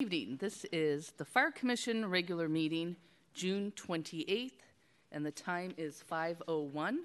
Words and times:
Good 0.00 0.14
evening, 0.14 0.36
this 0.36 0.64
is 0.70 1.12
the 1.16 1.24
Fire 1.24 1.50
Commission 1.50 2.08
regular 2.08 2.48
meeting, 2.48 2.94
June 3.34 3.72
28th, 3.72 4.52
and 5.10 5.26
the 5.26 5.32
time 5.32 5.74
is 5.76 6.04
5:01. 6.08 6.98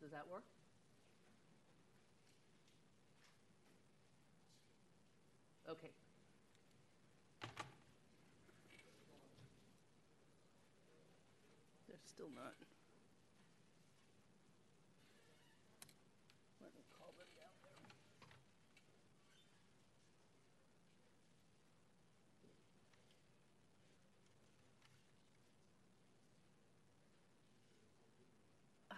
Does 0.00 0.10
that 0.10 0.26
work? 0.28 0.42
Okay. 5.70 5.90
They're 11.86 11.96
still 12.04 12.26
not. 12.34 12.54
Let 16.60 16.74
me 16.74 16.82
call 16.98 17.14
them 17.16 17.30
down 17.38 17.54
there. 17.62 17.78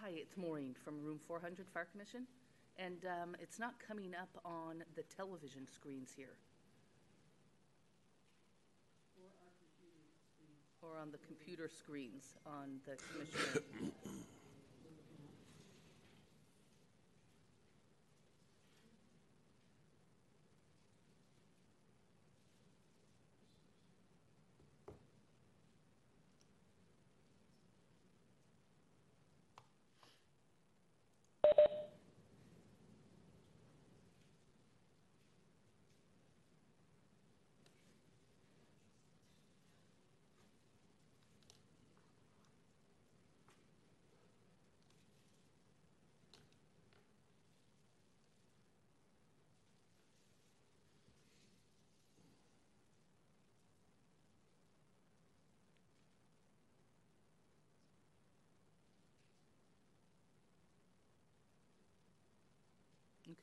Hi, 0.00 0.01
it's 0.20 0.36
Maureen 0.36 0.74
from 0.84 1.02
Room 1.02 1.18
400 1.26 1.66
Fire 1.68 1.86
Commission, 1.90 2.26
and 2.76 3.04
um, 3.04 3.36
it's 3.40 3.58
not 3.58 3.74
coming 3.86 4.12
up 4.14 4.28
on 4.44 4.84
the 4.94 5.02
television 5.16 5.66
screens 5.74 6.10
here. 6.16 6.34
Or 10.82 10.98
on 11.00 11.12
the 11.12 11.18
computer 11.18 11.68
screens 11.68 12.34
on 12.44 12.80
the 12.84 12.96
commissioner. 13.12 13.62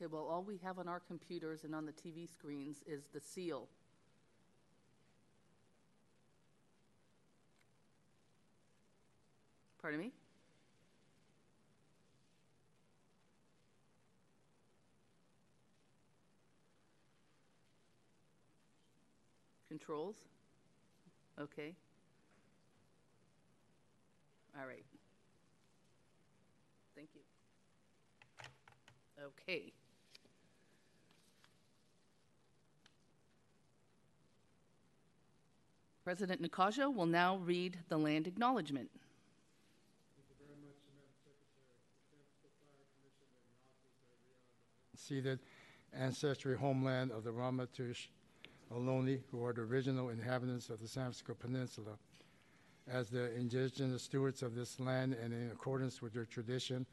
Okay, 0.00 0.06
well, 0.10 0.26
all 0.30 0.42
we 0.42 0.56
have 0.64 0.78
on 0.78 0.88
our 0.88 1.00
computers 1.00 1.64
and 1.64 1.74
on 1.74 1.84
the 1.84 1.92
TV 1.92 2.26
screens 2.26 2.82
is 2.86 3.02
the 3.12 3.20
seal. 3.20 3.68
Pardon 9.82 10.00
me? 10.00 10.12
Controls? 19.68 20.16
Okay. 21.38 21.74
All 24.58 24.66
right. 24.66 24.84
Thank 26.96 27.10
you. 27.14 27.20
Okay. 29.22 29.74
President 36.10 36.42
Nakajo 36.42 36.92
will 36.92 37.06
now 37.06 37.36
read 37.36 37.78
the 37.88 37.96
land 37.96 38.26
acknowledgement. 38.26 38.90
Unceded 44.92 45.38
ancestry 45.92 46.56
homeland 46.58 47.12
of 47.12 47.22
the 47.22 47.30
Ramaytush 47.30 48.08
Ohlone, 48.72 49.20
who 49.30 49.44
are 49.44 49.52
the 49.52 49.60
original 49.60 50.08
inhabitants 50.08 50.68
of 50.68 50.80
the 50.80 50.88
San 50.88 51.04
Francisco 51.04 51.34
Peninsula. 51.34 51.92
As 52.88 53.08
the 53.08 53.32
indigenous 53.36 54.02
stewards 54.02 54.42
of 54.42 54.56
this 54.56 54.80
land 54.80 55.14
and 55.14 55.32
in 55.32 55.52
accordance 55.52 56.02
with 56.02 56.12
their 56.12 56.24
tradition, 56.24 56.86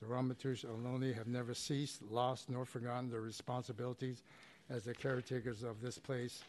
the 0.00 0.06
Ramaytush 0.06 0.64
Ohlone 0.64 1.14
have 1.14 1.26
never 1.26 1.52
ceased, 1.52 2.00
lost, 2.10 2.48
nor 2.48 2.64
forgotten 2.64 3.10
their 3.10 3.20
responsibilities 3.20 4.22
as 4.70 4.84
the 4.84 4.94
caretakers 4.94 5.62
of 5.62 5.82
this 5.82 5.98
place, 5.98 6.42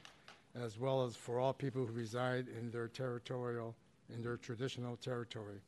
as 0.62 0.80
well 0.80 1.04
as 1.04 1.16
for 1.16 1.40
all 1.40 1.54
people 1.54 1.86
who 1.86 1.94
reside 1.94 2.48
in 2.60 2.70
their 2.72 2.88
territorial, 2.88 3.76
in 4.14 4.22
their 4.22 4.38
traditional 4.38 4.96
territory. 4.98 5.60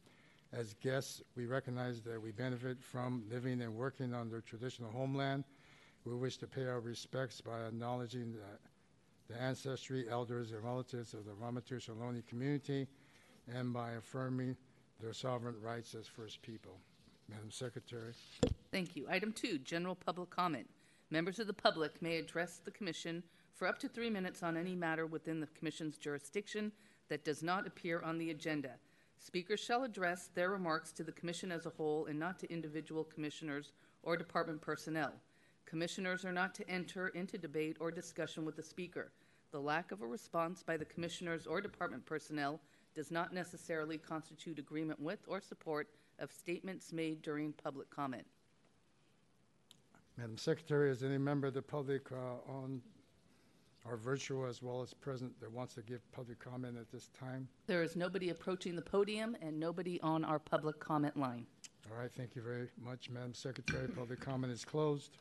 As 0.53 0.75
guests, 0.75 1.21
we 1.35 1.47
recognize 1.47 2.01
that 2.01 2.21
we 2.21 2.31
benefit 2.31 2.81
from 2.81 3.23
living 3.29 3.61
and 3.61 3.75
working 3.75 4.13
on 4.13 4.29
their 4.29 4.41
traditional 4.41 4.91
homeland. 4.91 5.43
We 6.05 6.15
wish 6.15 6.37
to 6.37 6.47
pay 6.47 6.65
our 6.65 6.79
respects 6.79 7.41
by 7.41 7.65
acknowledging 7.65 8.33
the, 8.33 9.33
the 9.33 9.41
ancestry, 9.41 10.05
elders, 10.09 10.51
and 10.51 10.63
relatives 10.63 11.13
of 11.13 11.25
the 11.25 11.31
Ramaytush 11.31 11.89
Ohlone 11.89 12.25
community 12.27 12.87
and 13.53 13.73
by 13.73 13.93
affirming 13.93 14.55
their 15.01 15.13
sovereign 15.13 15.55
rights 15.61 15.95
as 15.95 16.07
First 16.07 16.41
People. 16.41 16.77
Madam 17.27 17.49
Secretary. 17.49 18.13
Thank 18.71 18.95
you. 18.95 19.07
Item 19.09 19.33
two, 19.33 19.57
general 19.57 19.95
public 19.95 20.29
comment. 20.29 20.69
Members 21.09 21.39
of 21.39 21.47
the 21.47 21.53
public 21.53 22.01
may 22.01 22.17
address 22.17 22.59
the 22.63 22.71
commission 22.71 23.23
for 23.55 23.67
up 23.67 23.79
to 23.79 23.87
three 23.87 24.09
minutes 24.09 24.43
on 24.43 24.57
any 24.57 24.75
matter 24.75 25.05
within 25.05 25.39
the 25.39 25.47
commission's 25.47 25.97
jurisdiction 25.97 26.71
that 27.07 27.23
does 27.23 27.41
not 27.41 27.65
appear 27.65 28.01
on 28.01 28.17
the 28.17 28.31
agenda. 28.31 28.71
Speakers 29.17 29.61
shall 29.61 29.83
address 29.83 30.29
their 30.35 30.49
remarks 30.49 30.91
to 30.91 31.03
the 31.03 31.11
commission 31.13 31.51
as 31.51 31.65
a 31.65 31.71
whole 31.71 32.05
and 32.07 32.19
not 32.19 32.37
to 32.39 32.51
individual 32.51 33.03
commissioners 33.03 33.71
or 34.03 34.17
department 34.17 34.61
personnel. 34.61 35.13
Commissioners 35.65 36.25
are 36.25 36.33
not 36.33 36.53
to 36.55 36.69
enter 36.69 37.07
into 37.09 37.37
debate 37.37 37.77
or 37.79 37.91
discussion 37.91 38.45
with 38.45 38.55
the 38.55 38.63
speaker. 38.63 39.11
The 39.51 39.59
lack 39.59 39.91
of 39.91 40.01
a 40.01 40.07
response 40.07 40.61
by 40.61 40.77
the 40.77 40.85
commissioners 40.85 41.47
or 41.47 41.61
department 41.61 42.05
personnel 42.05 42.59
does 42.93 43.09
not 43.09 43.33
necessarily 43.33 43.97
constitute 43.97 44.59
agreement 44.59 44.99
with 44.99 45.19
or 45.27 45.41
support 45.41 45.87
of 46.19 46.31
statements 46.31 46.93
made 46.93 47.21
during 47.21 47.53
public 47.53 47.89
comment. 47.89 48.25
Madam 50.17 50.37
Secretary, 50.37 50.89
is 50.89 51.03
any 51.03 51.17
member 51.17 51.47
of 51.47 51.53
the 51.53 51.61
public 51.61 52.11
uh, 52.11 52.51
on 52.51 52.81
our 53.87 53.97
virtual 53.97 54.45
as 54.45 54.61
well 54.61 54.81
as 54.81 54.93
present 54.93 55.39
that 55.39 55.51
wants 55.51 55.75
to 55.75 55.81
give 55.81 55.99
public 56.11 56.39
comment 56.39 56.77
at 56.79 56.91
this 56.91 57.09
time? 57.17 57.47
There 57.67 57.83
is 57.83 57.95
nobody 57.95 58.29
approaching 58.29 58.75
the 58.75 58.81
podium 58.81 59.37
and 59.41 59.59
nobody 59.59 59.99
on 60.01 60.25
our 60.25 60.39
public 60.39 60.79
comment 60.79 61.17
line. 61.17 61.45
All 61.91 61.97
right, 61.99 62.11
thank 62.15 62.35
you 62.35 62.41
very 62.41 62.67
much, 62.83 63.09
Madam 63.09 63.33
Secretary. 63.33 63.87
Public 63.87 64.19
comment 64.19 64.51
is 64.51 64.65
closed. 64.65 65.17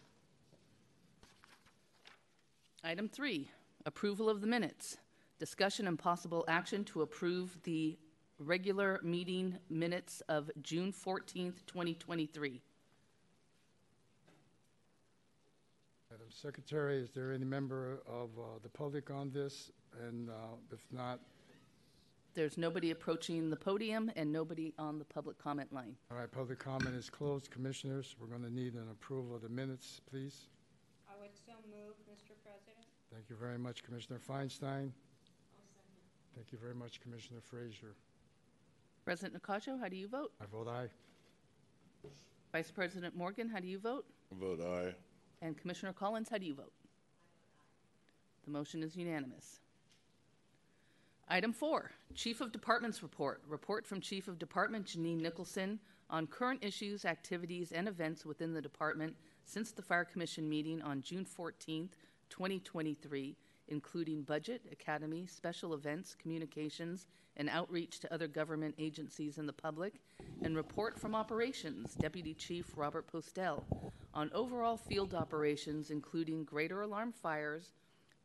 Item 2.83 3.09
three, 3.09 3.49
approval 3.87 4.29
of 4.29 4.41
the 4.41 4.47
minutes. 4.47 4.97
Discussion 5.39 5.87
and 5.87 5.99
possible 5.99 6.45
action 6.49 6.85
to 6.85 7.03
approve 7.03 7.59
the 7.65 7.99
regular 8.39 9.01
meeting 9.03 9.59
minutes 9.69 10.23
of 10.29 10.51
June 10.63 10.93
14th, 10.93 11.67
2023. 11.67 12.63
Secretary, 16.35 16.99
is 16.99 17.11
there 17.11 17.33
any 17.33 17.45
member 17.45 18.01
of 18.09 18.31
uh, 18.39 18.59
the 18.63 18.69
public 18.69 19.11
on 19.11 19.31
this? 19.31 19.71
And 20.07 20.29
uh, 20.29 20.33
if 20.73 20.81
not, 20.91 21.21
There's 22.35 22.59
nobody 22.59 22.91
approaching 22.91 23.49
the 23.51 23.57
podium 23.57 24.11
and 24.17 24.33
nobody 24.33 24.73
on 24.79 24.99
the 24.99 25.05
public 25.05 25.39
comment 25.39 25.73
line. 25.73 25.95
all 26.11 26.17
right, 26.19 26.31
public 26.31 26.59
comment 26.59 26.97
is 26.97 27.09
closed. 27.09 27.51
Commissioners, 27.53 28.17
we're 28.21 28.27
going 28.27 28.43
to 28.43 28.53
need 28.53 28.75
an 28.75 28.89
approval 28.91 29.37
of 29.37 29.43
the 29.43 29.49
minutes, 29.49 30.01
please. 30.11 30.49
I 31.09 31.13
would 31.21 31.31
so 31.47 31.53
move, 31.71 31.95
Mr. 32.13 32.33
President. 32.43 32.85
Thank 33.13 33.31
you 33.31 33.37
very 33.37 33.59
much, 33.59 33.85
Commissioner 33.85 34.19
Feinstein. 34.19 34.91
Thank 36.35 36.51
you 36.51 36.59
very 36.61 36.75
much, 36.75 37.01
Commissioner 37.01 37.41
Frazier. 37.41 37.95
President 39.05 39.41
Nakajo, 39.41 39.79
how 39.79 39.89
do 39.89 39.95
you 39.97 40.09
vote? 40.09 40.33
I 40.43 40.47
vote 40.51 40.67
aye. 40.67 40.89
Vice 42.53 42.73
President 42.73 43.15
Morgan, 43.17 43.49
how 43.49 43.61
do 43.61 43.69
you 43.69 43.79
vote? 43.79 44.05
I 44.33 44.41
Vote 44.41 44.61
aye. 44.61 44.95
And 45.43 45.57
Commissioner 45.57 45.93
Collins, 45.93 46.29
how 46.29 46.39
do 46.39 46.47
you 46.47 46.55
vote? 46.55 46.73
The 48.45 48.51
motion 48.51 48.83
is 48.83 48.97
unanimous. 48.97 49.61
Item 51.29 51.53
four, 51.53 51.91
Chief 52.15 52.41
of 52.41 52.53
Department's 52.53 53.03
report. 53.03 53.43
Report 53.49 53.87
from 53.87 54.01
Chief 54.01 54.29
of 54.29 54.39
Department 54.39 54.87
Jeanine 54.87 55.21
Nicholson 55.21 55.81
on 56.11 56.27
current 56.27 56.63
issues, 56.63 57.05
activities, 57.05 57.73
and 57.73 57.89
events 57.89 58.27
within 58.27 58.53
the 58.53 58.61
department 58.61 59.17
since 59.45 59.73
the 59.73 59.83
Fire 59.83 60.05
Commission 60.05 60.49
meeting 60.49 60.83
on 60.83 61.01
June 61.01 61.25
14th, 61.25 61.93
2023, 62.29 63.37
including 63.69 64.23
budget, 64.23 64.63
academy, 64.71 65.27
special 65.27 65.75
events, 65.75 66.17
communications, 66.21 67.07
and 67.37 67.49
outreach 67.49 68.01
to 68.01 68.13
other 68.15 68.29
government 68.29 68.75
agencies 68.79 69.39
and 69.39 69.49
the 69.49 69.53
public, 69.53 69.95
and 70.43 70.57
report 70.57 70.99
from 70.99 71.15
operations, 71.15 71.95
Deputy 71.95 72.35
Chief 72.35 72.73
Robert 72.77 73.07
Postel, 73.07 73.65
on 74.13 74.31
overall 74.35 74.77
field 74.77 75.15
operations, 75.15 75.91
including 75.91 76.45
greater 76.45 76.83
alarm 76.83 77.13
fires, 77.13 77.71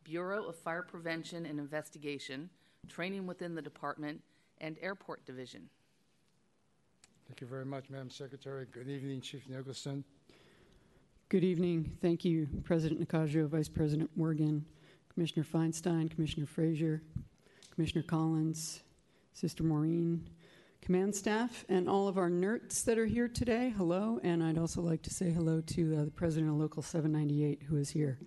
Bureau 0.04 0.46
of 0.46 0.56
Fire 0.56 0.84
Prevention 0.84 1.46
and 1.46 1.60
Investigation, 1.60 2.50
training 2.88 3.26
within 3.26 3.56
the 3.56 3.62
department, 3.62 4.22
and 4.62 4.78
airport 4.82 5.26
division. 5.26 5.70
Thank 7.28 7.42
you 7.42 7.48
very 7.48 7.66
much, 7.66 7.90
Madam 7.90 8.10
Secretary. 8.10 8.66
Good 8.72 8.88
evening, 8.88 9.22
Chief 9.22 9.48
Nicholson. 9.48 10.04
Good 11.30 11.44
evening. 11.44 11.96
Thank 12.02 12.26
you, 12.26 12.48
President 12.64 13.08
Nakajo, 13.08 13.48
Vice 13.48 13.70
President 13.70 14.10
Morgan, 14.16 14.66
Commissioner 15.14 15.46
Feinstein, 15.46 16.10
Commissioner 16.10 16.46
Frazier, 16.46 17.02
Commissioner 17.74 18.04
Collins, 18.04 18.82
Sister 19.34 19.64
Maureen, 19.64 20.30
command 20.82 21.16
staff, 21.16 21.66
and 21.70 21.90
all 21.90 22.08
of 22.08 22.18
our 22.18 22.30
NERTs 22.30 22.84
that 22.86 22.98
are 22.98 23.06
here 23.06 23.28
today. 23.28 23.74
Hello, 23.76 24.20
and 24.24 24.44
I'd 24.44 24.58
also 24.58 24.82
like 24.82 25.02
to 25.04 25.10
say 25.10 25.32
hello 25.32 25.62
to 25.62 25.98
uh, 25.98 26.06
the 26.06 26.12
President 26.12 26.52
of 26.52 26.58
Local 26.58 26.82
798 26.82 27.64
who 27.64 27.78
is 27.78 27.90
here. 27.90 28.20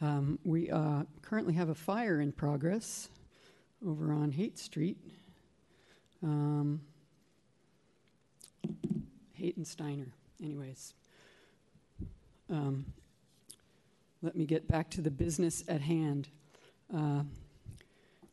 Um, 0.00 0.38
we 0.44 0.70
uh, 0.70 1.04
currently 1.22 1.54
have 1.54 1.68
a 1.68 1.74
fire 1.74 2.20
in 2.20 2.32
progress 2.32 3.08
over 3.86 4.12
on 4.12 4.32
Haight 4.32 4.58
Street. 4.58 4.98
Um, 6.22 6.80
Haight 9.34 9.56
and 9.56 9.66
Steiner. 9.66 10.08
Anyways, 10.42 10.94
um, 12.50 12.86
let 14.24 14.34
me 14.34 14.46
get 14.46 14.66
back 14.66 14.88
to 14.88 15.02
the 15.02 15.10
business 15.10 15.62
at 15.68 15.82
hand. 15.82 16.28
Uh, 16.92 17.24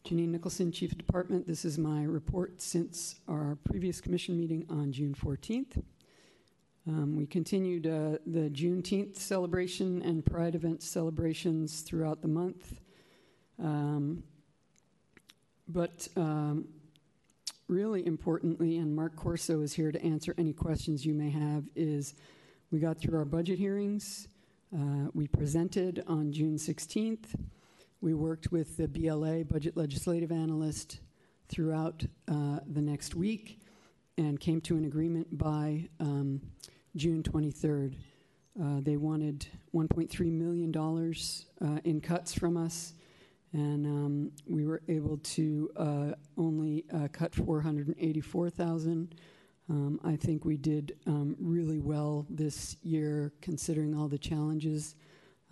Jeanine 0.05 0.29
Nicholson, 0.29 0.71
Chief 0.71 0.93
of 0.93 0.97
Department. 0.97 1.45
This 1.45 1.65
is 1.65 1.77
my 1.77 2.03
report 2.03 2.61
since 2.61 3.15
our 3.27 3.57
previous 3.65 3.99
commission 3.99 4.37
meeting 4.37 4.65
on 4.69 4.93
June 4.93 5.13
14th. 5.13 5.83
Um, 6.87 7.17
we 7.17 7.25
continued 7.25 7.87
uh, 7.87 8.19
the 8.25 8.49
Juneteenth 8.49 9.17
celebration 9.17 10.01
and 10.03 10.25
Pride 10.25 10.55
event 10.55 10.81
celebrations 10.81 11.81
throughout 11.81 12.21
the 12.21 12.29
month. 12.29 12.79
Um, 13.61 14.23
but 15.67 16.07
um, 16.15 16.69
really 17.67 18.07
importantly, 18.07 18.77
and 18.77 18.95
Mark 18.95 19.17
Corso 19.17 19.59
is 19.59 19.73
here 19.73 19.91
to 19.91 20.01
answer 20.01 20.33
any 20.37 20.53
questions 20.53 21.05
you 21.05 21.13
may 21.13 21.31
have, 21.31 21.65
is 21.75 22.15
we 22.71 22.79
got 22.79 22.97
through 22.97 23.17
our 23.17 23.25
budget 23.25 23.59
hearings. 23.59 24.29
Uh, 24.73 25.09
we 25.13 25.27
presented 25.27 26.01
on 26.07 26.31
June 26.31 26.55
16th. 26.55 27.35
We 27.99 28.13
worked 28.13 28.53
with 28.53 28.77
the 28.77 28.87
BLA, 28.87 29.43
Budget 29.43 29.75
Legislative 29.75 30.31
Analyst, 30.31 31.01
throughout 31.49 32.05
uh, 32.29 32.59
the 32.65 32.81
next 32.81 33.13
week 33.13 33.59
and 34.17 34.39
came 34.39 34.61
to 34.61 34.77
an 34.77 34.85
agreement 34.85 35.37
by 35.37 35.89
um, 35.99 36.39
June 36.95 37.21
23rd. 37.21 37.95
Uh, 38.61 38.79
they 38.81 38.95
wanted 38.95 39.45
$1.3 39.75 40.31
million 40.31 40.73
uh, 41.61 41.81
in 41.83 41.99
cuts 41.99 42.33
from 42.33 42.55
us, 42.55 42.93
and 43.51 43.85
um, 43.85 44.31
we 44.47 44.63
were 44.65 44.81
able 44.87 45.17
to 45.17 45.69
uh, 45.75 46.11
only 46.37 46.85
uh, 46.93 47.09
cut 47.11 47.35
484,000. 47.35 48.91
Um, 48.91 49.09
I 50.03 50.17
think 50.17 50.43
we 50.43 50.57
did 50.57 50.97
um, 51.07 51.35
really 51.39 51.79
well 51.79 52.25
this 52.29 52.75
year, 52.83 53.31
considering 53.41 53.95
all 53.95 54.07
the 54.09 54.17
challenges 54.17 54.95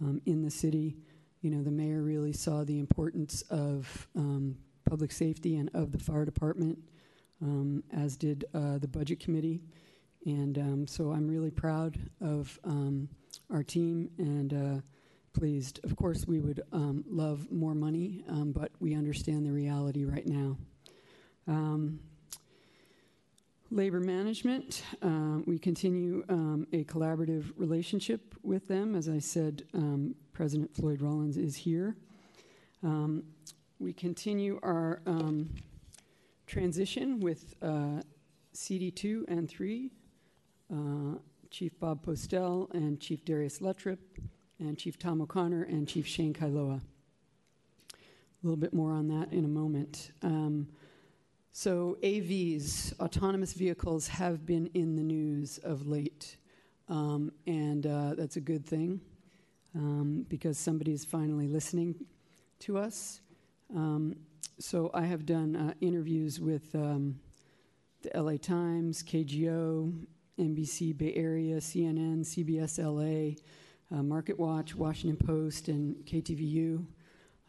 um, 0.02 0.22
in 0.26 0.42
the 0.42 0.52
city. 0.52 0.98
You 1.42 1.52
know, 1.52 1.64
the 1.64 1.72
mayor 1.72 2.02
really 2.02 2.34
saw 2.34 2.66
the 2.66 2.80
importance 2.80 3.44
of 3.44 4.08
um, 4.16 4.58
public 4.84 5.12
safety 5.12 5.56
and 5.56 5.70
of 5.74 5.92
the 5.94 6.00
fire 6.00 6.26
department, 6.26 6.78
um, 7.42 7.82
as 7.94 8.18
did 8.18 8.44
uh, 8.54 8.78
the 8.80 8.88
budget 8.88 9.22
committee. 9.22 9.62
And 10.26 10.58
um, 10.58 10.88
so 10.88 11.12
I'm 11.12 11.28
really 11.28 11.52
proud 11.52 11.98
of 12.20 12.60
our 13.50 13.64
team 13.64 14.10
and 14.18 14.54
uh, 14.54 14.82
pleased. 15.32 15.80
Of 15.86 15.96
course, 15.96 16.28
we 16.28 16.40
would 16.42 16.62
love 16.72 17.50
more 17.52 17.74
money, 17.74 18.26
but 18.28 18.72
we 18.82 18.96
understand 18.96 19.46
the 19.46 19.52
reality 19.54 20.04
right 20.04 20.28
now. 20.28 20.58
Um, 21.48 22.02
labor 23.72 24.00
management, 24.00 24.84
um, 25.02 25.44
we 25.46 25.60
continue 25.60 26.24
um, 26.30 26.68
a 26.74 26.84
collaborative 26.86 27.52
relationship 27.56 28.36
with 28.42 28.68
them. 28.68 28.96
As 28.96 29.08
I 29.08 29.20
said, 29.20 29.64
um, 29.74 30.16
President 30.34 30.74
Floyd 30.76 31.02
Rollins 31.02 31.38
is 31.38 31.56
here. 31.56 31.96
Um, 32.84 33.24
we 33.80 33.94
continue 33.94 34.60
our 34.64 35.02
um, 35.06 35.54
transition 36.48 37.20
with 37.20 37.54
uh, 37.62 38.02
CD2 38.56 39.26
and 39.28 39.48
3, 39.48 39.92
uh, 40.74 40.76
Chief 41.52 41.80
Bob 41.80 42.04
Postel 42.04 42.70
and 42.74 43.00
Chief 43.00 43.24
Darius 43.24 43.60
Luttropp, 43.60 44.00
and 44.60 44.78
Chief 44.78 44.98
Tom 44.98 45.22
O'Connor 45.22 45.64
and 45.64 45.88
Chief 45.88 46.08
Shane 46.08 46.34
Kailoa. 46.34 46.82
A 46.82 48.44
little 48.44 48.58
bit 48.58 48.74
more 48.74 48.92
on 48.92 49.08
that 49.10 49.32
in 49.32 49.46
a 49.46 49.50
moment. 49.50 50.12
So, 51.51 51.98
AVs, 52.03 52.98
autonomous 53.00 53.53
vehicles, 53.53 54.08
have 54.08 54.46
been 54.46 54.68
in 54.75 54.96
the 54.96 55.03
news 55.03 55.58
of 55.58 55.88
late. 55.88 56.38
Um, 56.88 57.32
and 57.48 57.86
uh, 57.86 58.13
that's 58.15 58.36
a 58.36 58.41
good 58.41 58.65
thing 58.65 59.01
um, 59.75 60.25
because 60.29 60.58
somebody 60.58 60.94
is 60.94 61.03
finally 61.03 61.48
listening 61.48 61.96
to 62.60 62.77
us. 62.77 63.22
Um, 63.75 64.15
so, 64.60 64.91
I 64.94 65.06
have 65.06 65.25
done 65.25 65.56
uh, 65.56 65.74
interviews 65.82 66.39
with 66.39 66.74
um, 66.75 67.20
the 68.03 68.12
LA 68.22 68.38
Times, 68.38 69.01
KGO, 69.01 69.91
NBC 70.39 70.96
Bay 70.96 71.13
Area, 71.15 71.58
CNN, 71.58 72.22
CBS 72.22 72.77
LA, 72.77 73.36
uh, 73.96 74.03
Market 74.03 74.39
Watch, 74.39 74.75
Washington 74.75 75.18
Post, 75.25 75.68
and 75.68 75.96
KTVU 76.06 76.86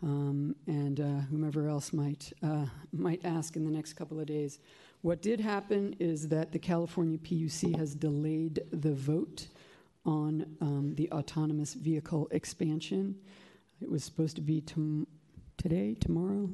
um, 0.02 0.54
and 0.66 1.00
uh, 1.00 1.20
whomever 1.30 1.68
else 1.68 1.92
might 1.92 2.32
uh, 2.42 2.66
might 2.92 3.20
ask 3.24 3.56
in 3.56 3.64
the 3.64 3.70
next 3.70 3.94
couple 3.94 4.18
of 4.18 4.26
days. 4.26 4.58
What 5.02 5.22
did 5.22 5.40
happen 5.40 5.96
is 5.98 6.28
that 6.28 6.52
the 6.52 6.58
California 6.58 7.18
PUC 7.18 7.76
has 7.76 7.94
delayed 7.94 8.60
the 8.70 8.92
vote 8.92 9.48
on 10.04 10.44
um, 10.60 10.94
the 10.96 11.10
autonomous 11.10 11.74
vehicle 11.74 12.28
expansion. 12.30 13.14
It 13.80 13.90
was 13.90 14.04
supposed 14.04 14.36
to 14.36 14.42
be 14.42 14.60
tom- 14.60 15.06
today, 15.56 15.96
tomorrow, 16.00 16.50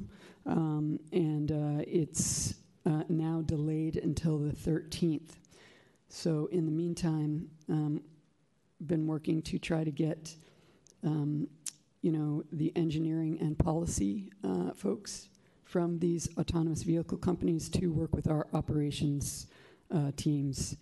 um, 0.46 1.00
and 1.12 1.50
uh, 1.50 1.84
it's 1.86 2.54
uh, 2.84 3.02
now 3.08 3.42
delayed 3.42 3.96
until 3.96 4.38
the 4.38 4.52
13th. 4.52 5.30
So, 6.08 6.46
in 6.52 6.66
the 6.66 6.72
meantime, 6.72 7.48
um, 7.68 8.00
been 8.86 9.06
working 9.06 9.42
to 9.42 9.58
try 9.58 9.82
to 9.82 9.90
get 9.90 10.34
um, 11.04 11.48
you 12.06 12.12
know, 12.12 12.44
the 12.52 12.72
engineering 12.76 13.36
and 13.40 13.58
policy 13.58 14.30
uh, 14.44 14.72
folks 14.74 15.28
from 15.64 15.98
these 15.98 16.28
autonomous 16.38 16.84
vehicle 16.84 17.18
companies 17.18 17.68
to 17.68 17.88
work 17.88 18.14
with 18.14 18.28
our 18.28 18.46
operations 18.54 19.48
uh, 19.92 20.12
teams. 20.16 20.76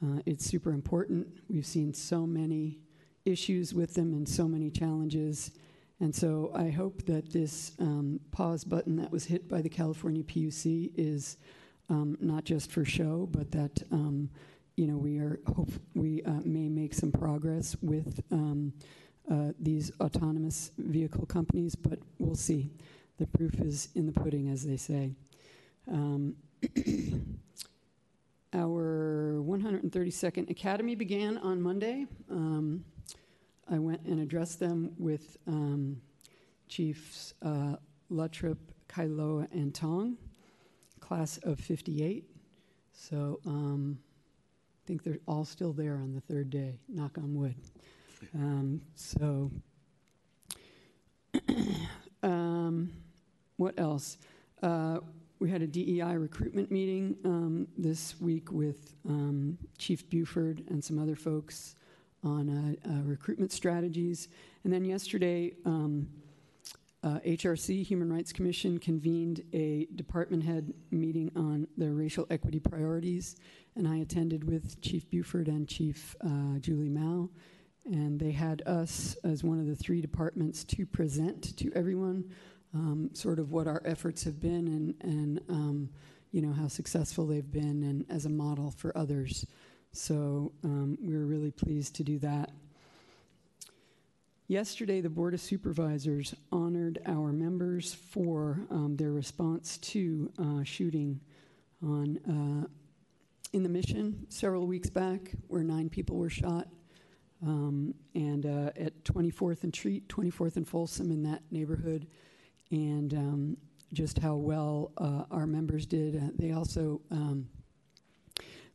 Uh, 0.00 0.20
it's 0.24 0.44
super 0.44 0.70
important. 0.70 1.26
We've 1.50 1.66
seen 1.66 1.92
so 1.92 2.28
many 2.28 2.78
issues 3.24 3.74
with 3.74 3.94
them 3.94 4.12
and 4.12 4.28
so 4.28 4.46
many 4.46 4.70
challenges. 4.70 5.50
And 5.98 6.14
so 6.14 6.52
I 6.54 6.70
hope 6.70 7.04
that 7.06 7.32
this 7.32 7.72
um, 7.80 8.20
pause 8.30 8.62
button 8.62 8.94
that 8.98 9.10
was 9.10 9.24
hit 9.24 9.48
by 9.48 9.60
the 9.60 9.68
California 9.68 10.22
PUC 10.22 10.92
is 10.96 11.38
um, 11.88 12.16
not 12.20 12.44
just 12.44 12.70
for 12.70 12.84
show, 12.84 13.28
but 13.32 13.50
that 13.50 13.82
um, 13.90 14.30
you 14.76 14.86
know 14.86 14.96
we 14.96 15.18
are 15.18 15.40
hope 15.56 15.72
we 15.96 16.22
uh, 16.22 16.40
may 16.44 16.68
make 16.68 16.94
some 16.94 17.10
progress 17.10 17.74
with 17.82 18.20
um, 18.30 18.72
uh, 19.30 19.52
these 19.58 19.92
autonomous 20.00 20.70
vehicle 20.78 21.26
companies, 21.26 21.74
but 21.74 21.98
we'll 22.18 22.34
see. 22.34 22.70
The 23.18 23.26
proof 23.26 23.60
is 23.60 23.88
in 23.94 24.06
the 24.06 24.12
pudding, 24.12 24.48
as 24.48 24.64
they 24.64 24.76
say. 24.76 25.12
Um, 25.90 26.36
our 28.52 29.40
132nd 29.40 30.50
Academy 30.50 30.94
began 30.94 31.38
on 31.38 31.60
Monday. 31.60 32.06
Um, 32.30 32.84
I 33.70 33.78
went 33.78 34.02
and 34.06 34.20
addressed 34.20 34.60
them 34.60 34.92
with 34.98 35.36
um, 35.46 36.00
Chiefs 36.68 37.34
uh, 37.42 37.76
Luttropp, 38.10 38.58
Kailoa, 38.88 39.52
and 39.52 39.74
Tong, 39.74 40.16
class 41.00 41.38
of 41.38 41.60
58. 41.60 42.24
So 42.92 43.40
um, 43.46 43.98
I 44.00 44.80
think 44.86 45.02
they're 45.02 45.18
all 45.26 45.44
still 45.44 45.72
there 45.72 45.94
on 45.96 46.14
the 46.14 46.20
third 46.20 46.50
day, 46.50 46.78
knock 46.88 47.18
on 47.18 47.34
wood. 47.34 47.54
Um, 48.34 48.80
so, 48.94 49.50
um, 52.22 52.90
what 53.56 53.78
else? 53.78 54.18
Uh, 54.62 54.98
we 55.40 55.50
had 55.50 55.62
a 55.62 55.66
DEI 55.66 56.16
recruitment 56.16 56.70
meeting 56.70 57.16
um, 57.24 57.68
this 57.76 58.20
week 58.20 58.50
with 58.50 58.94
um, 59.08 59.56
Chief 59.78 60.08
Buford 60.10 60.64
and 60.68 60.82
some 60.82 60.98
other 60.98 61.14
folks 61.14 61.76
on 62.24 62.48
uh, 62.84 62.88
uh, 62.90 63.02
recruitment 63.02 63.52
strategies. 63.52 64.28
And 64.64 64.72
then 64.72 64.84
yesterday, 64.84 65.52
um, 65.64 66.08
uh, 67.04 67.20
HRC, 67.24 67.84
Human 67.84 68.12
Rights 68.12 68.32
Commission, 68.32 68.78
convened 68.78 69.44
a 69.52 69.86
department 69.94 70.42
head 70.42 70.72
meeting 70.90 71.30
on 71.36 71.68
the 71.76 71.92
racial 71.92 72.26
equity 72.30 72.58
priorities, 72.58 73.36
and 73.76 73.86
I 73.86 73.98
attended 73.98 74.42
with 74.42 74.80
Chief 74.80 75.08
Buford 75.08 75.46
and 75.46 75.68
Chief 75.68 76.16
uh, 76.24 76.58
Julie 76.58 76.88
Mao 76.88 77.30
and 77.88 78.20
they 78.20 78.32
had 78.32 78.62
us 78.66 79.16
as 79.24 79.42
one 79.42 79.58
of 79.58 79.66
the 79.66 79.74
three 79.74 80.00
departments 80.00 80.62
to 80.64 80.86
present 80.86 81.56
to 81.56 81.72
everyone 81.74 82.30
um, 82.74 83.10
sort 83.14 83.38
of 83.38 83.50
what 83.50 83.66
our 83.66 83.82
efforts 83.84 84.24
have 84.24 84.40
been 84.40 84.68
and, 84.68 84.94
and 85.00 85.40
um, 85.48 85.88
you 86.30 86.42
know 86.42 86.52
how 86.52 86.68
successful 86.68 87.26
they've 87.26 87.50
been 87.50 87.82
and 87.82 88.04
as 88.10 88.26
a 88.26 88.28
model 88.28 88.70
for 88.70 88.96
others. 88.96 89.46
So 89.92 90.52
um, 90.62 90.98
we 91.00 91.16
were 91.16 91.24
really 91.24 91.50
pleased 91.50 91.96
to 91.96 92.04
do 92.04 92.18
that. 92.18 92.50
Yesterday 94.46 95.00
the 95.00 95.10
board 95.10 95.34
of 95.34 95.40
supervisors 95.40 96.34
honored 96.52 96.98
our 97.06 97.32
members 97.32 97.94
for 97.94 98.66
um, 98.70 98.96
their 98.96 99.12
response 99.12 99.78
to 99.78 100.30
uh, 100.38 100.62
shooting 100.62 101.20
on 101.82 102.18
uh, 102.28 102.66
in 103.54 103.62
the 103.62 103.68
mission. 103.68 104.26
Several 104.28 104.66
weeks 104.66 104.90
back 104.90 105.32
where 105.48 105.62
nine 105.62 105.88
people 105.88 106.16
were 106.16 106.30
shot 106.30 106.68
um, 107.42 107.94
and 108.14 108.46
uh, 108.46 108.70
at 108.76 109.04
24th 109.04 109.62
and 109.64 109.72
Treat, 109.72 110.08
24th 110.08 110.56
and 110.56 110.66
Folsom 110.66 111.10
in 111.10 111.22
that 111.22 111.42
neighborhood, 111.50 112.06
and 112.70 113.14
um, 113.14 113.56
just 113.92 114.18
how 114.18 114.34
well 114.34 114.92
uh, 114.98 115.24
our 115.30 115.46
members 115.46 115.86
did. 115.86 116.16
Uh, 116.16 116.28
they 116.36 116.52
also 116.52 117.00
um, 117.10 117.48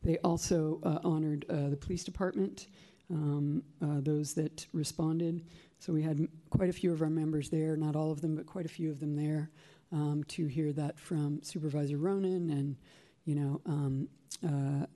they 0.02 0.18
also 0.18 0.80
uh, 0.82 0.98
honored 1.02 1.46
uh, 1.48 1.70
the 1.70 1.76
police 1.76 2.04
department, 2.04 2.66
um, 3.10 3.62
uh, 3.82 4.00
those 4.00 4.34
that 4.34 4.66
responded. 4.72 5.42
So 5.78 5.92
we 5.94 6.02
had 6.02 6.26
quite 6.50 6.68
a 6.68 6.74
few 6.74 6.92
of 6.92 7.00
our 7.00 7.08
members 7.08 7.48
there, 7.48 7.74
not 7.76 7.96
all 7.96 8.10
of 8.10 8.20
them, 8.20 8.36
but 8.36 8.44
quite 8.44 8.66
a 8.66 8.68
few 8.68 8.90
of 8.90 9.00
them 9.00 9.16
there, 9.16 9.50
um, 9.92 10.22
to 10.28 10.46
hear 10.46 10.72
that 10.72 10.98
from 10.98 11.42
Supervisor 11.42 11.96
Ronen, 11.96 12.50
and 12.50 12.76
you 13.24 13.34
know 13.34 13.60
um, 13.66 14.08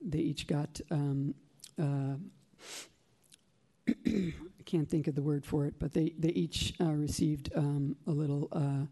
they 0.01 0.19
each 0.19 0.47
got. 0.47 0.79
I 4.05 4.63
can't 4.65 4.89
think 4.89 5.07
of 5.07 5.15
the 5.15 5.21
word 5.21 5.45
for 5.45 5.65
it, 5.65 5.75
but 5.79 5.93
they, 5.93 6.13
they 6.17 6.29
each 6.29 6.73
uh, 6.81 6.91
received 6.91 7.51
um, 7.55 7.95
a 8.07 8.11
little 8.11 8.47
uh, 8.51 8.85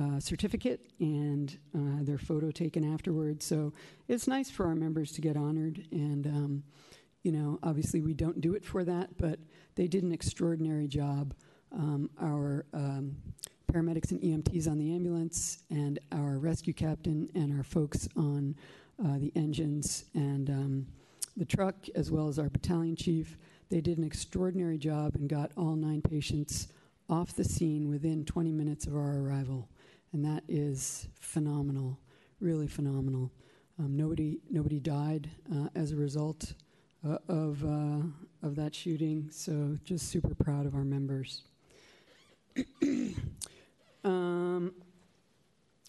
uh, 0.00 0.18
certificate 0.18 0.90
and 1.00 1.58
uh, 1.74 2.02
their 2.02 2.18
photo 2.18 2.50
taken 2.50 2.92
afterwards. 2.92 3.44
So 3.44 3.72
it's 4.08 4.26
nice 4.26 4.50
for 4.50 4.66
our 4.66 4.74
members 4.74 5.12
to 5.12 5.20
get 5.20 5.36
honored. 5.36 5.86
And, 5.90 6.26
um, 6.26 6.62
you 7.22 7.32
know, 7.32 7.58
obviously 7.62 8.00
we 8.00 8.14
don't 8.14 8.40
do 8.40 8.54
it 8.54 8.64
for 8.64 8.84
that, 8.84 9.10
but 9.18 9.38
they 9.74 9.86
did 9.86 10.02
an 10.02 10.12
extraordinary 10.12 10.88
job. 10.88 11.34
Um, 11.72 12.10
our 12.20 12.66
um, 12.74 13.16
paramedics 13.72 14.10
and 14.10 14.20
EMTs 14.20 14.68
on 14.68 14.78
the 14.78 14.94
ambulance, 14.94 15.64
and 15.70 15.98
our 16.12 16.38
rescue 16.38 16.74
captain, 16.74 17.30
and 17.34 17.56
our 17.56 17.62
folks 17.64 18.08
on 18.16 18.54
uh, 19.04 19.18
the 19.18 19.32
engines 19.34 20.04
and 20.14 20.50
um, 20.50 20.86
the 21.36 21.44
truck, 21.44 21.74
as 21.94 22.10
well 22.10 22.28
as 22.28 22.38
our 22.38 22.50
battalion 22.50 22.94
chief. 22.96 23.38
They 23.72 23.80
did 23.80 23.96
an 23.96 24.04
extraordinary 24.04 24.76
job 24.76 25.14
and 25.14 25.26
got 25.30 25.50
all 25.56 25.76
nine 25.76 26.02
patients 26.02 26.68
off 27.08 27.32
the 27.32 27.42
scene 27.42 27.88
within 27.88 28.22
20 28.26 28.52
minutes 28.52 28.86
of 28.86 28.94
our 28.94 29.16
arrival. 29.20 29.66
And 30.12 30.22
that 30.26 30.44
is 30.46 31.08
phenomenal, 31.18 31.98
really 32.38 32.66
phenomenal. 32.68 33.32
Um, 33.78 33.96
nobody, 33.96 34.40
nobody 34.50 34.78
died 34.78 35.30
uh, 35.50 35.68
as 35.74 35.90
a 35.92 35.96
result 35.96 36.52
uh, 37.08 37.16
of, 37.28 37.64
uh, 37.64 38.02
of 38.46 38.56
that 38.56 38.74
shooting, 38.74 39.30
so 39.30 39.78
just 39.84 40.10
super 40.10 40.34
proud 40.34 40.66
of 40.66 40.74
our 40.74 40.84
members. 40.84 41.44
um, 44.04 44.74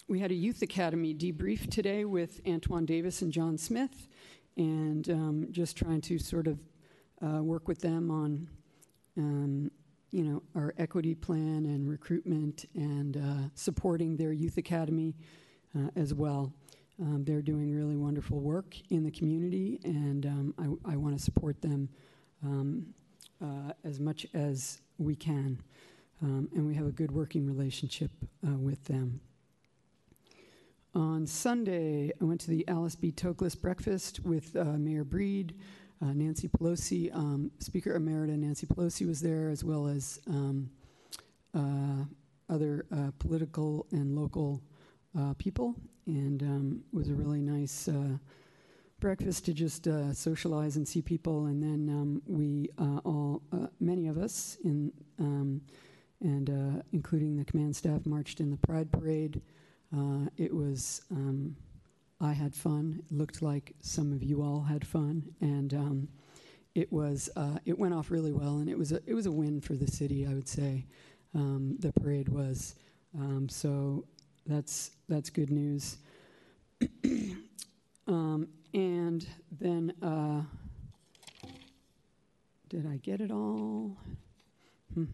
we 0.08 0.20
had 0.20 0.30
a 0.30 0.34
youth 0.34 0.62
academy 0.62 1.14
debrief 1.14 1.68
today 1.70 2.06
with 2.06 2.40
Antoine 2.48 2.86
Davis 2.86 3.20
and 3.20 3.30
John 3.30 3.58
Smith, 3.58 4.08
and 4.56 5.10
um, 5.10 5.48
just 5.50 5.76
trying 5.76 6.00
to 6.00 6.18
sort 6.18 6.46
of 6.46 6.58
uh, 7.22 7.42
work 7.42 7.68
with 7.68 7.80
them 7.80 8.10
on, 8.10 8.48
um, 9.16 9.70
you 10.10 10.22
know, 10.22 10.42
our 10.54 10.74
equity 10.78 11.14
plan 11.14 11.66
and 11.66 11.88
recruitment 11.88 12.66
and 12.74 13.16
uh, 13.16 13.48
supporting 13.54 14.16
their 14.16 14.32
youth 14.32 14.56
academy 14.56 15.14
uh, 15.76 15.88
as 15.96 16.14
well. 16.14 16.52
Um, 17.00 17.24
they're 17.24 17.42
doing 17.42 17.74
really 17.74 17.96
wonderful 17.96 18.40
work 18.40 18.76
in 18.90 19.02
the 19.02 19.10
community, 19.10 19.80
and 19.84 20.26
um, 20.26 20.54
I, 20.86 20.92
I 20.92 20.96
want 20.96 21.16
to 21.16 21.22
support 21.22 21.60
them 21.60 21.88
um, 22.44 22.86
uh, 23.42 23.72
as 23.82 23.98
much 23.98 24.26
as 24.34 24.80
we 24.98 25.16
can. 25.16 25.60
Um, 26.22 26.48
and 26.54 26.66
we 26.66 26.74
have 26.74 26.86
a 26.86 26.92
good 26.92 27.10
working 27.10 27.44
relationship 27.46 28.10
uh, 28.46 28.56
with 28.56 28.84
them. 28.84 29.20
On 30.94 31.26
Sunday, 31.26 32.12
I 32.20 32.24
went 32.24 32.40
to 32.42 32.50
the 32.50 32.64
Alice 32.68 32.94
B. 32.94 33.10
Toklas 33.10 33.60
breakfast 33.60 34.20
with 34.20 34.54
uh, 34.54 34.64
Mayor 34.78 35.02
Breed, 35.02 35.56
uh, 36.02 36.12
Nancy 36.12 36.48
Pelosi, 36.48 37.14
um, 37.14 37.50
Speaker 37.58 37.98
Emerita 37.98 38.36
Nancy 38.36 38.66
Pelosi 38.66 39.06
was 39.06 39.20
there, 39.20 39.48
as 39.48 39.64
well 39.64 39.86
as 39.86 40.20
um, 40.26 40.70
uh, 41.54 42.04
other 42.48 42.86
uh, 42.92 43.10
political 43.18 43.86
and 43.92 44.16
local 44.16 44.62
uh, 45.18 45.34
people, 45.38 45.74
and 46.06 46.42
um, 46.42 46.84
was 46.92 47.08
a 47.08 47.14
really 47.14 47.40
nice 47.40 47.88
uh, 47.88 48.18
breakfast 49.00 49.44
to 49.44 49.54
just 49.54 49.86
uh, 49.86 50.12
socialize 50.12 50.76
and 50.76 50.86
see 50.86 51.00
people. 51.00 51.46
And 51.46 51.62
then 51.62 51.88
um, 51.88 52.22
we 52.26 52.68
all, 53.04 53.42
many 53.80 54.08
of 54.08 54.18
us, 54.18 54.58
in 54.64 54.92
um, 55.18 55.60
and 56.20 56.82
including 56.92 57.36
the 57.36 57.44
command 57.44 57.76
staff, 57.76 58.06
marched 58.06 58.40
in 58.40 58.50
the 58.50 58.56
Pride 58.56 58.90
Parade. 58.90 59.40
It 60.36 60.52
was. 60.54 61.02
Um, 61.10 61.56
I 62.24 62.32
had 62.32 62.54
fun. 62.54 63.00
It 63.00 63.14
looked 63.14 63.42
like 63.42 63.74
some 63.80 64.12
of 64.12 64.22
you 64.22 64.42
all 64.42 64.62
had 64.62 64.86
fun, 64.86 65.34
and 65.40 65.74
um, 65.74 66.08
it 66.74 66.92
was. 66.92 67.28
Uh, 67.36 67.58
it 67.64 67.78
went 67.78 67.94
off 67.94 68.10
really 68.10 68.32
well, 68.32 68.58
and 68.58 68.68
it 68.68 68.78
was. 68.78 68.92
A, 68.92 69.00
it 69.06 69.14
was 69.14 69.26
a 69.26 69.32
win 69.32 69.60
for 69.60 69.74
the 69.74 69.86
city. 69.86 70.26
I 70.26 70.34
would 70.34 70.48
say 70.48 70.86
um, 71.34 71.76
the 71.78 71.92
parade 71.92 72.28
was. 72.28 72.74
Um, 73.18 73.48
so 73.48 74.06
that's 74.46 74.92
that's 75.08 75.30
good 75.30 75.50
news. 75.50 75.98
um, 78.06 78.48
and 78.72 79.26
then, 79.60 79.92
uh, 80.02 80.42
did 82.68 82.86
I 82.86 82.96
get 82.96 83.20
it 83.20 83.30
all? 83.30 83.96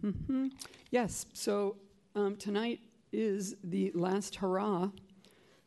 yes. 0.91 1.27
So 1.35 1.77
um, 2.15 2.37
tonight 2.37 2.81
is 3.13 3.57
the 3.65 3.91
last 3.95 4.37
hurrah 4.37 4.91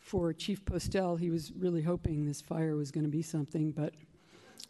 for 0.03 0.33
Chief 0.33 0.63
Postel. 0.65 1.15
He 1.15 1.29
was 1.29 1.51
really 1.57 1.81
hoping 1.81 2.25
this 2.25 2.41
fire 2.41 2.75
was 2.75 2.91
going 2.91 3.05
to 3.05 3.09
be 3.09 3.21
something, 3.21 3.71
but 3.71 3.93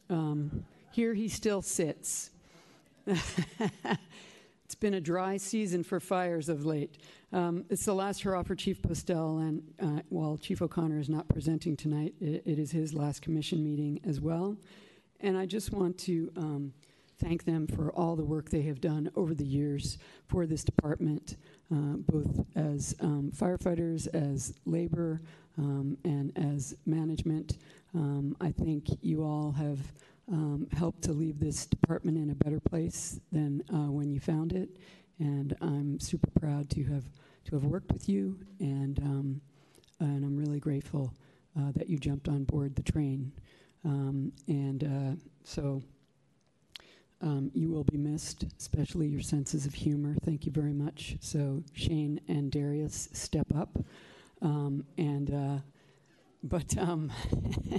um, 0.09 0.63
here 0.91 1.13
he 1.13 1.27
still 1.27 1.61
sits. 1.61 2.29
it's 3.07 4.75
been 4.79 4.93
a 4.93 5.01
dry 5.01 5.37
season 5.37 5.83
for 5.83 5.99
fires 5.99 6.49
of 6.49 6.65
late. 6.65 6.97
Um, 7.33 7.65
it's 7.69 7.85
the 7.85 7.95
last 7.95 8.21
hurrah 8.21 8.43
for 8.43 8.55
Chief 8.55 8.81
Postel, 8.81 9.39
and 9.39 9.63
uh, 9.81 10.01
while 10.09 10.37
Chief 10.37 10.61
O'Connor 10.61 10.99
is 10.99 11.09
not 11.09 11.27
presenting 11.27 11.75
tonight, 11.75 12.13
it, 12.21 12.43
it 12.45 12.59
is 12.59 12.71
his 12.71 12.93
last 12.93 13.23
commission 13.23 13.63
meeting 13.63 13.99
as 14.05 14.21
well. 14.21 14.55
And 15.19 15.35
I 15.35 15.47
just 15.47 15.73
want 15.73 15.97
to 15.99 16.31
um, 16.37 16.73
thank 17.17 17.43
them 17.45 17.65
for 17.65 17.91
all 17.93 18.15
the 18.15 18.23
work 18.23 18.49
they 18.49 18.61
have 18.63 18.79
done 18.79 19.09
over 19.15 19.33
the 19.33 19.45
years 19.45 19.97
for 20.27 20.45
this 20.45 20.63
department, 20.63 21.37
uh, 21.73 21.97
both 21.97 22.45
as 22.55 22.95
um, 22.99 23.31
firefighters, 23.35 24.07
as 24.13 24.53
labor, 24.65 25.21
um, 25.57 25.97
and 26.03 26.31
as 26.37 26.75
management. 26.85 27.57
Um, 27.95 28.35
I 28.39 28.51
think 28.51 28.87
you 29.01 29.23
all 29.23 29.51
have 29.53 29.79
um, 30.31 30.67
helped 30.71 31.01
to 31.03 31.13
leave 31.13 31.39
this 31.39 31.65
department 31.65 32.17
in 32.17 32.29
a 32.29 32.35
better 32.35 32.59
place 32.59 33.19
than 33.31 33.63
uh, 33.73 33.91
when 33.91 34.09
you 34.11 34.19
found 34.19 34.53
it, 34.53 34.77
and 35.19 35.55
I'm 35.61 35.99
super 35.99 36.29
proud 36.39 36.69
to 36.71 36.83
have 36.85 37.05
to 37.45 37.55
have 37.55 37.65
worked 37.65 37.91
with 37.91 38.07
you, 38.07 38.39
and 38.59 38.99
um, 38.99 39.41
and 39.99 40.23
I'm 40.23 40.37
really 40.37 40.59
grateful 40.59 41.13
uh, 41.57 41.71
that 41.75 41.89
you 41.89 41.97
jumped 41.97 42.27
on 42.27 42.43
board 42.43 42.75
the 42.75 42.83
train, 42.83 43.31
um, 43.83 44.31
and 44.47 44.83
uh, 44.83 45.21
so. 45.43 45.81
Um, 47.23 47.51
you 47.53 47.69
will 47.69 47.85
be 47.85 47.97
missed, 47.97 48.43
especially 48.59 49.07
your 49.07 49.21
senses 49.21 49.65
of 49.65 49.73
humor. 49.73 50.13
Thank 50.25 50.45
you 50.45 50.51
very 50.51 50.73
much. 50.73 51.15
So 51.21 51.63
Shane 51.73 52.19
and 52.27 52.51
Darius, 52.51 53.07
step 53.13 53.47
up, 53.55 53.77
um, 54.41 54.83
and 54.97 55.33
uh, 55.33 55.57
but 56.43 56.77
um, 56.77 57.09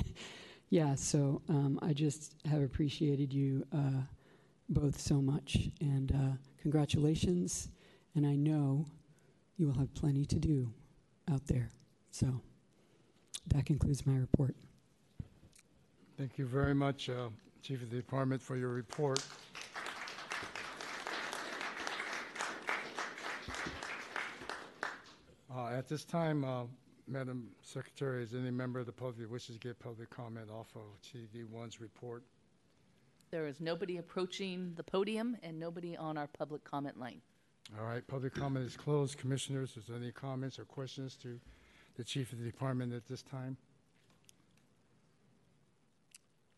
yeah. 0.71 0.95
So 0.95 1.43
um, 1.51 1.79
I 1.83 1.93
just 1.93 2.37
have 2.47 2.63
appreciated 2.63 3.35
you 3.35 3.67
uh, 3.71 4.01
both 4.71 4.99
so 4.99 5.21
much, 5.21 5.69
and 5.79 6.11
uh, 6.13 6.37
congratulations. 6.63 7.69
And 8.15 8.27
I 8.27 8.37
know 8.37 8.87
you 9.59 9.67
will 9.67 9.79
have 9.79 9.93
plenty 9.95 10.25
to 10.25 10.39
do 10.39 10.73
out 11.31 11.47
there. 11.47 11.69
So 12.13 12.41
that 13.49 13.67
concludes 13.67 14.07
my 14.07 14.17
report. 14.17 14.55
Thank 16.17 16.39
you 16.39 16.47
very 16.47 16.75
much, 16.75 17.11
uh, 17.11 17.29
Chief 17.65 17.83
of 17.83 17.89
the 17.89 17.97
Department, 17.97 18.43
for 18.43 18.57
your 18.57 18.69
report. 18.69 19.25
Uh, 25.51 25.69
At 25.69 25.89
this 25.89 26.05
time, 26.05 26.45
uh, 26.45 26.65
Madam 27.09 27.49
Secretary, 27.63 28.23
is 28.23 28.35
any 28.35 28.51
member 28.51 28.81
of 28.81 28.87
the 28.87 28.93
public 28.93 29.31
wishes 29.31 29.57
to 29.57 29.61
give 29.61 29.79
public 29.79 30.11
comment 30.11 30.51
off 30.51 30.77
of 30.77 30.83
TV1's 31.03 31.81
report? 31.81 32.23
There 33.31 33.47
is 33.47 33.63
nobody 33.63 33.97
approaching 33.97 34.75
the 34.77 34.83
podium 34.83 35.35
and 35.43 35.59
nobody 35.59 35.97
on 35.97 36.19
our 36.19 36.27
public 36.27 36.65
comment 36.65 37.01
line. 37.01 37.23
All 37.79 37.87
right, 37.87 38.07
public 38.07 38.35
comment 38.35 38.67
is 38.67 38.77
closed. 38.77 39.17
Commissioners, 39.17 39.79
is 39.79 39.87
there 39.87 39.97
any 39.97 40.13
comments 40.13 40.59
or 40.59 40.67
questions 40.67 41.17
to 41.23 41.41
the 41.97 42.05
Chief 42.05 42.31
of 42.31 42.41
the 42.41 42.45
Department 42.45 42.93
at 42.93 43.07
this 43.07 43.23
time? 43.23 43.57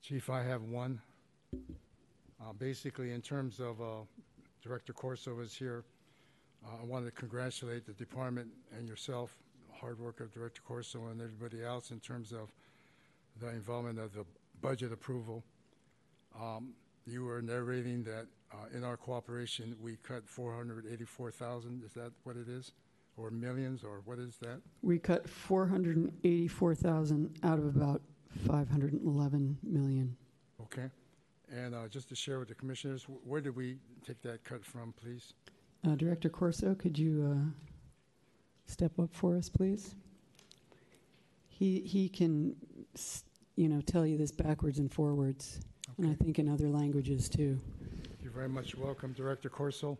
Chief, 0.07 0.31
I 0.31 0.42
have 0.45 0.62
one. 0.62 1.01
Uh, 1.53 2.53
Basically, 2.57 3.12
in 3.12 3.21
terms 3.21 3.59
of, 3.59 3.81
uh, 3.81 4.05
Director 4.62 4.92
Corso 4.92 5.40
is 5.40 5.53
here, 5.53 5.85
uh, 6.64 6.77
I 6.81 6.85
want 6.85 7.05
to 7.07 7.11
congratulate 7.11 7.85
the 7.85 7.92
department 7.92 8.53
and 8.71 8.87
yourself, 8.87 9.37
hard 9.73 9.99
work 9.99 10.21
of 10.21 10.33
Director 10.33 10.62
Corso 10.64 11.07
and 11.07 11.21
everybody 11.21 11.64
else 11.64 11.90
in 11.90 11.99
terms 11.99 12.33
of 12.33 12.53
the 13.40 13.49
involvement 13.49 13.99
of 13.99 14.14
the 14.14 14.25
budget 14.61 14.92
approval. 14.92 15.42
Um, 16.40 16.75
You 17.05 17.25
were 17.25 17.42
narrating 17.42 18.05
that 18.05 18.29
uh, 18.53 18.69
in 18.73 18.85
our 18.85 18.97
cooperation, 18.97 19.75
we 19.81 19.97
cut 20.05 20.29
484,000, 20.29 21.83
is 21.85 21.95
that 21.95 22.12
what 22.23 22.37
it 22.37 22.49
is? 22.49 22.71
Or 23.16 23.33
millions, 23.33 23.83
or 23.83 24.03
what 24.05 24.21
is 24.21 24.37
that? 24.37 24.62
We 24.83 25.01
cut 25.01 25.29
484,000 25.29 27.40
out 27.42 27.59
of 27.59 27.75
about 27.75 28.03
511 28.37 29.59
million. 29.62 30.16
Okay. 30.62 30.90
And 31.53 31.75
uh, 31.75 31.88
just 31.88 32.09
to 32.09 32.14
share 32.16 32.38
with 32.38 32.49
the 32.49 32.55
commissioners, 32.55 33.05
wh- 33.05 33.27
where 33.27 33.40
did 33.40 33.55
we 33.55 33.79
take 34.07 34.20
that 34.22 34.44
cut 34.44 34.64
from, 34.64 34.92
please? 35.01 35.33
Uh, 35.87 35.94
Director 35.94 36.29
Corso, 36.29 36.75
could 36.75 36.99
you 36.99 37.37
uh, 37.37 37.51
step 38.66 38.99
up 38.99 39.11
for 39.14 39.37
us, 39.37 39.49
please? 39.49 39.94
He 41.49 41.81
he 41.81 42.09
can, 42.09 42.57
s- 42.94 43.25
you 43.55 43.68
know, 43.68 43.81
tell 43.81 44.05
you 44.05 44.18
this 44.18 44.33
backwards 44.33 44.79
and 44.81 44.92
forwards, 44.92 45.61
and 45.96 46.07
I 46.07 46.11
Okay. 46.11 46.25
think 46.25 46.38
in 46.40 46.49
other 46.49 46.68
languages 46.68 47.29
too. 47.29 47.59
Thank 48.09 48.22
you 48.25 48.31
very 48.31 48.49
much. 48.49 48.75
Welcome, 48.77 49.12
Director 49.12 49.49
Corso. 49.49 49.96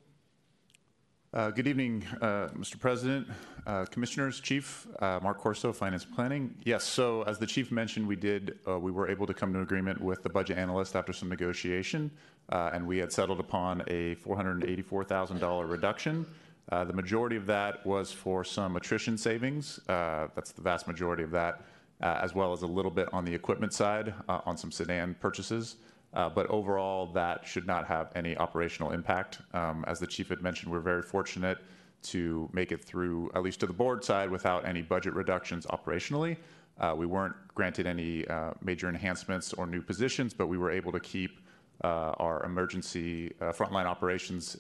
Uh, 1.35 1.51
Good 1.51 1.67
evening, 1.67 2.05
uh, 2.23 2.49
Mr. 2.57 2.79
President, 2.79 3.27
uh, 3.67 3.85
Commissioners, 3.87 4.41
Chief, 4.41 4.87
uh, 5.01 5.19
Mark 5.23 5.39
Corso, 5.39 5.73
Finance 5.73 6.05
Planning. 6.05 6.55
Yes, 6.65 6.85
so 6.85 7.23
as 7.23 7.37
the 7.39 7.47
Chief 7.47 7.73
mentioned, 7.73 8.07
we 8.07 8.15
did, 8.15 8.59
uh, 8.67 8.79
we 8.79 8.93
were 8.93 9.11
able 9.11 9.27
to 9.27 9.35
come 9.35 9.53
to 9.53 9.59
an 9.59 9.65
agreement 9.65 10.01
with 10.01 10.23
the 10.23 10.29
budget 10.29 10.57
analyst 10.57 10.95
after 10.95 11.13
some 11.13 11.29
negotiation, 11.29 12.13
uh, 12.51 12.71
and 12.73 12.87
we 12.87 12.99
had 12.99 13.13
settled 13.13 13.41
upon 13.41 13.83
a 13.89 14.15
$484,000 14.15 15.69
reduction. 15.69 16.25
The 16.71 16.93
majority 16.93 17.37
of 17.37 17.47
that 17.47 17.85
was 17.85 18.13
for 18.13 18.45
some 18.45 18.77
attrition 18.77 19.19
savings. 19.19 19.81
That's 19.87 20.53
the 20.53 20.63
vast 20.63 20.87
majority 20.87 21.25
of 21.25 21.33
that, 21.33 21.63
as 22.01 22.35
well 22.35 22.53
as 22.53 22.63
a 22.63 22.67
little 22.67 22.91
bit 22.91 23.09
on 23.13 23.25
the 23.25 23.35
equipment 23.35 23.73
side 23.73 24.15
on 24.29 24.57
some 24.57 24.71
sedan 24.71 25.17
purchases. 25.21 25.77
Uh, 26.15 26.29
But 26.31 26.47
overall, 26.49 27.07
that 27.13 27.47
should 27.47 27.67
not 27.67 27.87
have 27.87 28.11
any 28.15 28.37
operational 28.37 28.93
impact. 28.93 29.41
Um, 29.53 29.85
As 29.87 29.99
the 29.99 30.07
chief 30.07 30.29
had 30.29 30.43
mentioned, 30.43 30.73
we're 30.73 30.81
very 30.81 31.03
fortunate 31.03 31.59
to 32.03 32.49
make 32.53 32.73
it 32.73 32.83
through, 32.85 33.31
at 33.35 33.43
least 33.43 33.61
to 33.61 33.67
the 33.67 33.73
board 33.73 34.05
side, 34.05 34.31
without 34.31 34.65
any 34.65 34.83
budget 34.83 35.15
reductions 35.15 35.67
operationally. 35.67 36.37
Uh, 36.79 36.95
We 36.97 37.07
weren't 37.07 37.35
granted 37.55 37.87
any 37.87 38.27
uh, 38.29 38.53
major 38.61 38.89
enhancements 38.89 39.53
or 39.53 39.67
new 39.67 39.83
positions, 39.83 40.35
but 40.35 40.47
we 40.47 40.59
were 40.59 40.71
able 40.71 40.93
to 40.93 41.01
keep 41.01 41.41
our 41.83 42.43
emergency 42.45 43.35
frontline 43.41 43.85
operations 43.85 44.57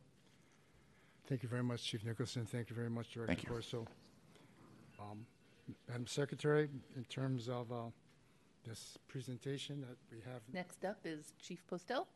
Thank 1.29 1.43
you 1.43 1.49
very 1.49 1.63
much, 1.63 1.83
Chief 1.85 2.05
Nicholson. 2.05 2.47
Thank 2.47 2.71
you 2.71 2.77
very 2.77 2.89
much, 2.91 3.11
Director 3.13 3.35
Thank 3.35 3.45
you. 3.45 3.51
Corso. 3.51 3.87
Um, 5.01 5.27
Madam 5.89 6.07
Secretary, 6.07 6.69
in 6.97 7.05
terms 7.05 7.49
of 7.49 7.71
uh, 7.73 7.77
this 8.67 8.97
presentation 9.09 9.81
that 9.83 9.97
we 10.11 10.19
have, 10.31 10.41
Next 10.53 10.85
up 10.85 10.99
is 11.05 11.33
Chief 11.43 11.63
Postel. 11.67 12.07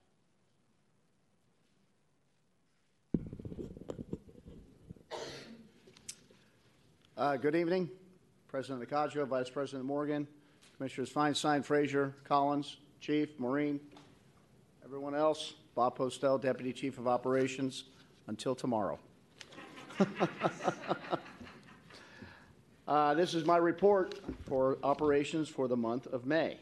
Uh, 7.16 7.37
Good 7.37 7.55
evening, 7.55 7.90
President 8.49 8.88
Nakajo, 8.88 9.27
Vice 9.27 9.51
President 9.51 9.85
Morgan, 9.85 10.27
Commissioners 10.77 11.12
Feinstein, 11.12 11.64
Frazier, 11.64 12.14
Collins, 12.25 12.79
Chief, 13.01 13.29
Maureen, 13.38 13.81
everyone 14.90 15.14
else, 15.14 15.55
Bob 15.76 15.94
Postel, 15.94 16.37
Deputy 16.37 16.72
Chief 16.72 16.98
of 16.98 17.07
Operations, 17.07 17.85
until 18.26 18.57
tomorrow. 18.57 18.98
Uh, 22.88 23.14
This 23.14 23.35
is 23.35 23.44
my 23.44 23.57
report 23.57 24.18
for 24.48 24.76
operations 24.83 25.48
for 25.48 25.68
the 25.68 25.76
month 25.76 26.09
of 26.09 26.26
May. 26.26 26.59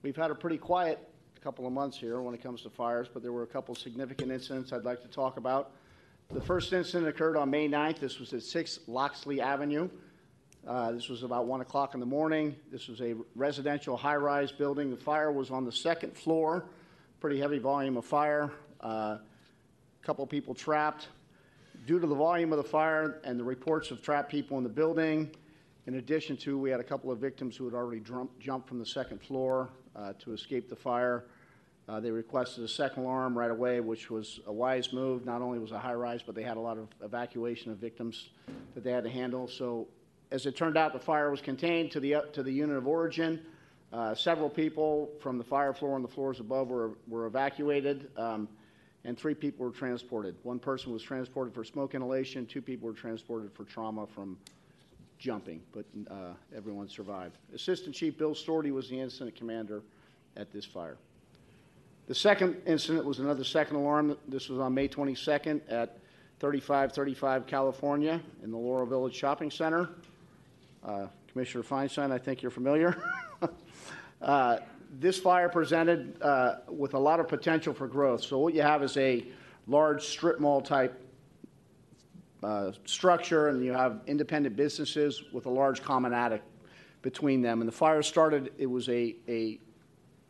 We've 0.00 0.16
had 0.16 0.30
a 0.30 0.34
pretty 0.34 0.56
quiet 0.56 1.06
couple 1.42 1.66
of 1.66 1.72
months 1.74 1.98
here 1.98 2.22
when 2.22 2.32
it 2.32 2.42
comes 2.42 2.62
to 2.62 2.70
fires, 2.70 3.08
but 3.12 3.22
there 3.22 3.32
were 3.32 3.42
a 3.42 3.46
couple 3.46 3.74
significant 3.74 4.32
incidents 4.32 4.72
I'd 4.72 4.86
like 4.86 5.02
to 5.02 5.08
talk 5.08 5.36
about. 5.36 5.72
The 6.30 6.40
first 6.40 6.72
incident 6.72 7.08
occurred 7.08 7.36
on 7.36 7.50
May 7.50 7.68
9th. 7.68 7.98
This 7.98 8.18
was 8.20 8.32
at 8.32 8.42
6 8.42 8.78
Loxley 8.86 9.42
Avenue. 9.42 9.90
Uh, 10.66 10.92
This 10.92 11.10
was 11.10 11.24
about 11.24 11.44
1 11.46 11.60
o'clock 11.60 11.92
in 11.92 12.00
the 12.00 12.06
morning. 12.06 12.56
This 12.70 12.88
was 12.88 13.02
a 13.02 13.14
residential 13.36 13.98
high-rise 13.98 14.50
building. 14.50 14.88
The 14.88 14.96
fire 14.96 15.30
was 15.30 15.50
on 15.50 15.66
the 15.66 15.72
second 15.72 16.16
floor, 16.16 16.64
pretty 17.22 17.38
heavy 17.38 17.60
volume 17.60 17.96
of 17.96 18.04
fire. 18.04 18.50
A 18.80 19.20
Couple 20.02 20.26
people 20.26 20.56
trapped. 20.56 21.06
Due 21.86 22.00
to 22.00 22.06
the 22.08 22.16
volume 22.16 22.52
of 22.52 22.56
the 22.56 22.68
fire 22.68 23.20
and 23.22 23.38
the 23.38 23.44
reports 23.44 23.92
of 23.92 24.02
trapped 24.02 24.28
people 24.28 24.58
in 24.58 24.64
the 24.64 24.68
building, 24.68 25.30
in 25.86 25.94
addition 25.94 26.36
to, 26.38 26.58
we 26.58 26.68
had 26.68 26.80
a 26.80 26.82
couple 26.82 27.12
of 27.12 27.20
victims 27.20 27.56
who 27.56 27.64
had 27.64 27.74
already 27.74 28.02
jumped 28.40 28.68
from 28.68 28.80
the 28.80 28.84
second 28.84 29.22
floor 29.22 29.70
uh, 29.94 30.14
to 30.18 30.32
escape 30.32 30.68
the 30.68 30.74
fire. 30.74 31.26
Uh, 31.88 32.00
They 32.00 32.10
requested 32.10 32.64
a 32.64 32.68
second 32.68 33.04
alarm 33.04 33.38
right 33.38 33.52
away, 33.52 33.78
which 33.78 34.10
was 34.10 34.40
a 34.48 34.52
wise 34.52 34.92
move. 34.92 35.24
Not 35.24 35.42
only 35.42 35.60
was 35.60 35.70
it 35.70 35.76
high-rise, 35.76 36.22
but 36.26 36.34
they 36.34 36.42
had 36.42 36.56
a 36.56 36.60
lot 36.60 36.76
of 36.76 36.88
evacuation 37.04 37.70
of 37.70 37.78
victims 37.78 38.30
that 38.74 38.82
they 38.82 38.90
had 38.90 39.04
to 39.04 39.10
handle. 39.10 39.46
So 39.46 39.86
as 40.32 40.44
it 40.44 40.56
turned 40.56 40.76
out, 40.76 40.92
the 40.92 40.98
fire 40.98 41.30
was 41.30 41.40
contained 41.40 41.92
to 41.92 42.00
the, 42.00 42.16
to 42.32 42.42
the 42.42 42.52
unit 42.52 42.76
of 42.76 42.88
origin. 42.88 43.42
Uh, 43.92 44.14
Several 44.14 44.48
people 44.48 45.10
from 45.20 45.36
the 45.36 45.44
fire 45.44 45.74
floor 45.74 45.96
and 45.96 46.04
the 46.04 46.08
floors 46.08 46.40
above 46.40 46.68
were 46.68 46.92
were 47.08 47.26
evacuated, 47.26 48.10
um, 48.16 48.48
and 49.04 49.18
three 49.18 49.34
people 49.34 49.66
were 49.66 49.72
transported. 49.72 50.34
One 50.44 50.58
person 50.58 50.92
was 50.92 51.02
transported 51.02 51.52
for 51.54 51.62
smoke 51.62 51.94
inhalation, 51.94 52.46
two 52.46 52.62
people 52.62 52.88
were 52.88 52.94
transported 52.94 53.52
for 53.52 53.64
trauma 53.64 54.06
from 54.06 54.38
jumping, 55.18 55.60
but 55.72 55.84
uh, 56.10 56.32
everyone 56.56 56.88
survived. 56.88 57.36
Assistant 57.54 57.94
Chief 57.94 58.16
Bill 58.16 58.34
Storty 58.34 58.72
was 58.72 58.88
the 58.88 58.98
incident 58.98 59.36
commander 59.36 59.82
at 60.36 60.50
this 60.52 60.64
fire. 60.64 60.96
The 62.08 62.14
second 62.14 62.56
incident 62.66 63.04
was 63.04 63.20
another 63.20 63.44
second 63.44 63.76
alarm. 63.76 64.16
This 64.26 64.48
was 64.48 64.58
on 64.58 64.74
May 64.74 64.88
22nd 64.88 65.60
at 65.68 65.98
3535 66.40 67.46
California 67.46 68.20
in 68.42 68.50
the 68.50 68.56
Laurel 68.56 68.86
Village 68.86 69.14
Shopping 69.14 69.50
Center. 69.50 69.90
Uh, 70.82 71.06
Commissioner 71.30 71.62
Feinstein, 71.62 72.10
I 72.10 72.18
think 72.18 72.42
you're 72.42 72.50
familiar. 72.50 73.00
Uh, 74.22 74.58
This 75.00 75.18
fire 75.18 75.48
presented 75.48 76.20
uh, 76.20 76.56
with 76.68 76.94
a 76.94 76.98
lot 76.98 77.18
of 77.18 77.26
potential 77.26 77.72
for 77.74 77.88
growth. 77.88 78.22
So 78.22 78.38
what 78.38 78.52
you 78.54 78.62
have 78.62 78.82
is 78.82 78.96
a 78.96 79.24
large 79.66 80.02
strip 80.02 80.38
mall 80.38 80.60
type 80.60 80.92
uh, 82.42 82.72
structure, 82.84 83.48
and 83.48 83.64
you 83.64 83.72
have 83.72 84.00
independent 84.06 84.54
businesses 84.54 85.24
with 85.32 85.46
a 85.46 85.50
large 85.50 85.82
common 85.82 86.12
attic 86.12 86.42
between 87.00 87.40
them. 87.40 87.62
And 87.62 87.68
the 87.68 87.72
fire 87.72 88.02
started, 88.02 88.52
it 88.58 88.66
was 88.66 88.88
a, 88.88 89.16
a 89.28 89.58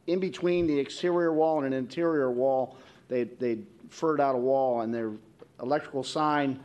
in 0.07 0.21
between 0.21 0.67
the 0.67 0.79
exterior 0.79 1.33
wall 1.33 1.59
and 1.59 1.67
an 1.67 1.73
interior 1.73 2.31
wall, 2.31 2.77
they, 3.09 3.25
they 3.25 3.59
furred 3.89 4.21
out 4.21 4.35
a 4.37 4.39
wall, 4.39 4.83
and 4.83 4.95
their 4.95 5.11
electrical 5.61 6.05
sign 6.05 6.61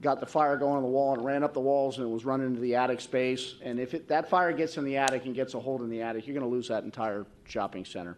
got 0.00 0.20
the 0.20 0.26
fire 0.26 0.56
going 0.56 0.76
on 0.76 0.82
the 0.82 0.88
wall 0.88 1.14
and 1.14 1.24
ran 1.24 1.42
up 1.42 1.52
the 1.52 1.60
walls, 1.60 1.98
and 1.98 2.06
it 2.06 2.10
was 2.10 2.24
running 2.24 2.46
into 2.46 2.60
the 2.60 2.74
attic 2.74 3.00
space. 3.00 3.54
And 3.62 3.80
if 3.80 3.94
it, 3.94 4.08
that 4.08 4.28
fire 4.28 4.52
gets 4.52 4.76
in 4.76 4.84
the 4.84 4.96
attic 4.96 5.24
and 5.24 5.34
gets 5.34 5.54
a 5.54 5.60
hold 5.60 5.82
in 5.82 5.90
the 5.90 6.02
attic, 6.02 6.26
you're 6.26 6.38
going 6.38 6.48
to 6.48 6.54
lose 6.54 6.68
that 6.68 6.84
entire 6.84 7.26
shopping 7.44 7.84
center. 7.84 8.16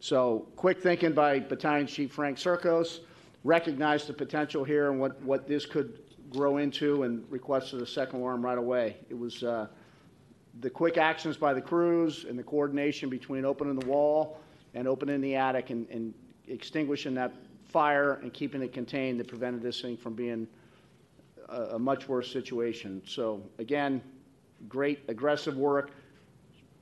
So 0.00 0.48
quick 0.56 0.82
thinking 0.82 1.12
by 1.12 1.38
Battalion 1.38 1.86
Chief 1.86 2.12
Frank 2.12 2.38
Circos, 2.38 3.00
recognized 3.44 4.06
the 4.06 4.12
potential 4.12 4.64
here 4.64 4.90
and 4.90 5.00
what, 5.00 5.22
what 5.22 5.46
this 5.46 5.66
could 5.66 6.00
grow 6.30 6.58
into, 6.58 7.04
and 7.04 7.24
requested 7.30 7.80
a 7.80 7.86
second 7.86 8.20
alarm 8.20 8.44
right 8.44 8.58
away. 8.58 8.96
It 9.08 9.18
was, 9.18 9.42
uh, 9.42 9.66
the 10.60 10.70
quick 10.70 10.98
actions 10.98 11.36
by 11.36 11.54
the 11.54 11.60
crews 11.60 12.26
and 12.28 12.38
the 12.38 12.42
coordination 12.42 13.08
between 13.08 13.44
opening 13.44 13.78
the 13.78 13.86
wall 13.86 14.40
and 14.74 14.88
opening 14.88 15.20
the 15.20 15.36
attic 15.36 15.70
and, 15.70 15.88
and 15.90 16.12
extinguishing 16.48 17.14
that 17.14 17.32
fire 17.68 18.14
and 18.14 18.32
keeping 18.32 18.62
it 18.62 18.72
contained 18.72 19.20
that 19.20 19.28
prevented 19.28 19.62
this 19.62 19.80
thing 19.80 19.96
from 19.96 20.14
being 20.14 20.48
a, 21.50 21.78
much 21.78 22.08
worse 22.08 22.30
situation. 22.30 23.02
So 23.06 23.42
again, 23.58 24.02
great 24.68 25.00
aggressive 25.08 25.56
work. 25.56 25.90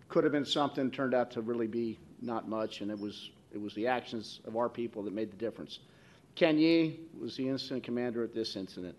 Could 0.08 0.24
have 0.24 0.32
been 0.32 0.44
something, 0.44 0.90
turned 0.90 1.14
out 1.14 1.30
to 1.32 1.40
really 1.40 1.66
be 1.66 1.98
not 2.22 2.48
much, 2.48 2.80
and 2.80 2.90
it 2.90 2.98
was, 2.98 3.30
it 3.52 3.60
was 3.60 3.74
the 3.74 3.86
actions 3.86 4.40
of 4.46 4.56
our 4.56 4.68
people 4.68 5.02
that 5.02 5.12
made 5.12 5.30
the 5.30 5.36
difference. 5.36 5.80
Ken 6.34 6.58
Yee 6.58 7.00
was 7.18 7.36
the 7.36 7.48
incident 7.48 7.82
commander 7.82 8.22
at 8.24 8.32
this 8.32 8.56
incident. 8.56 8.96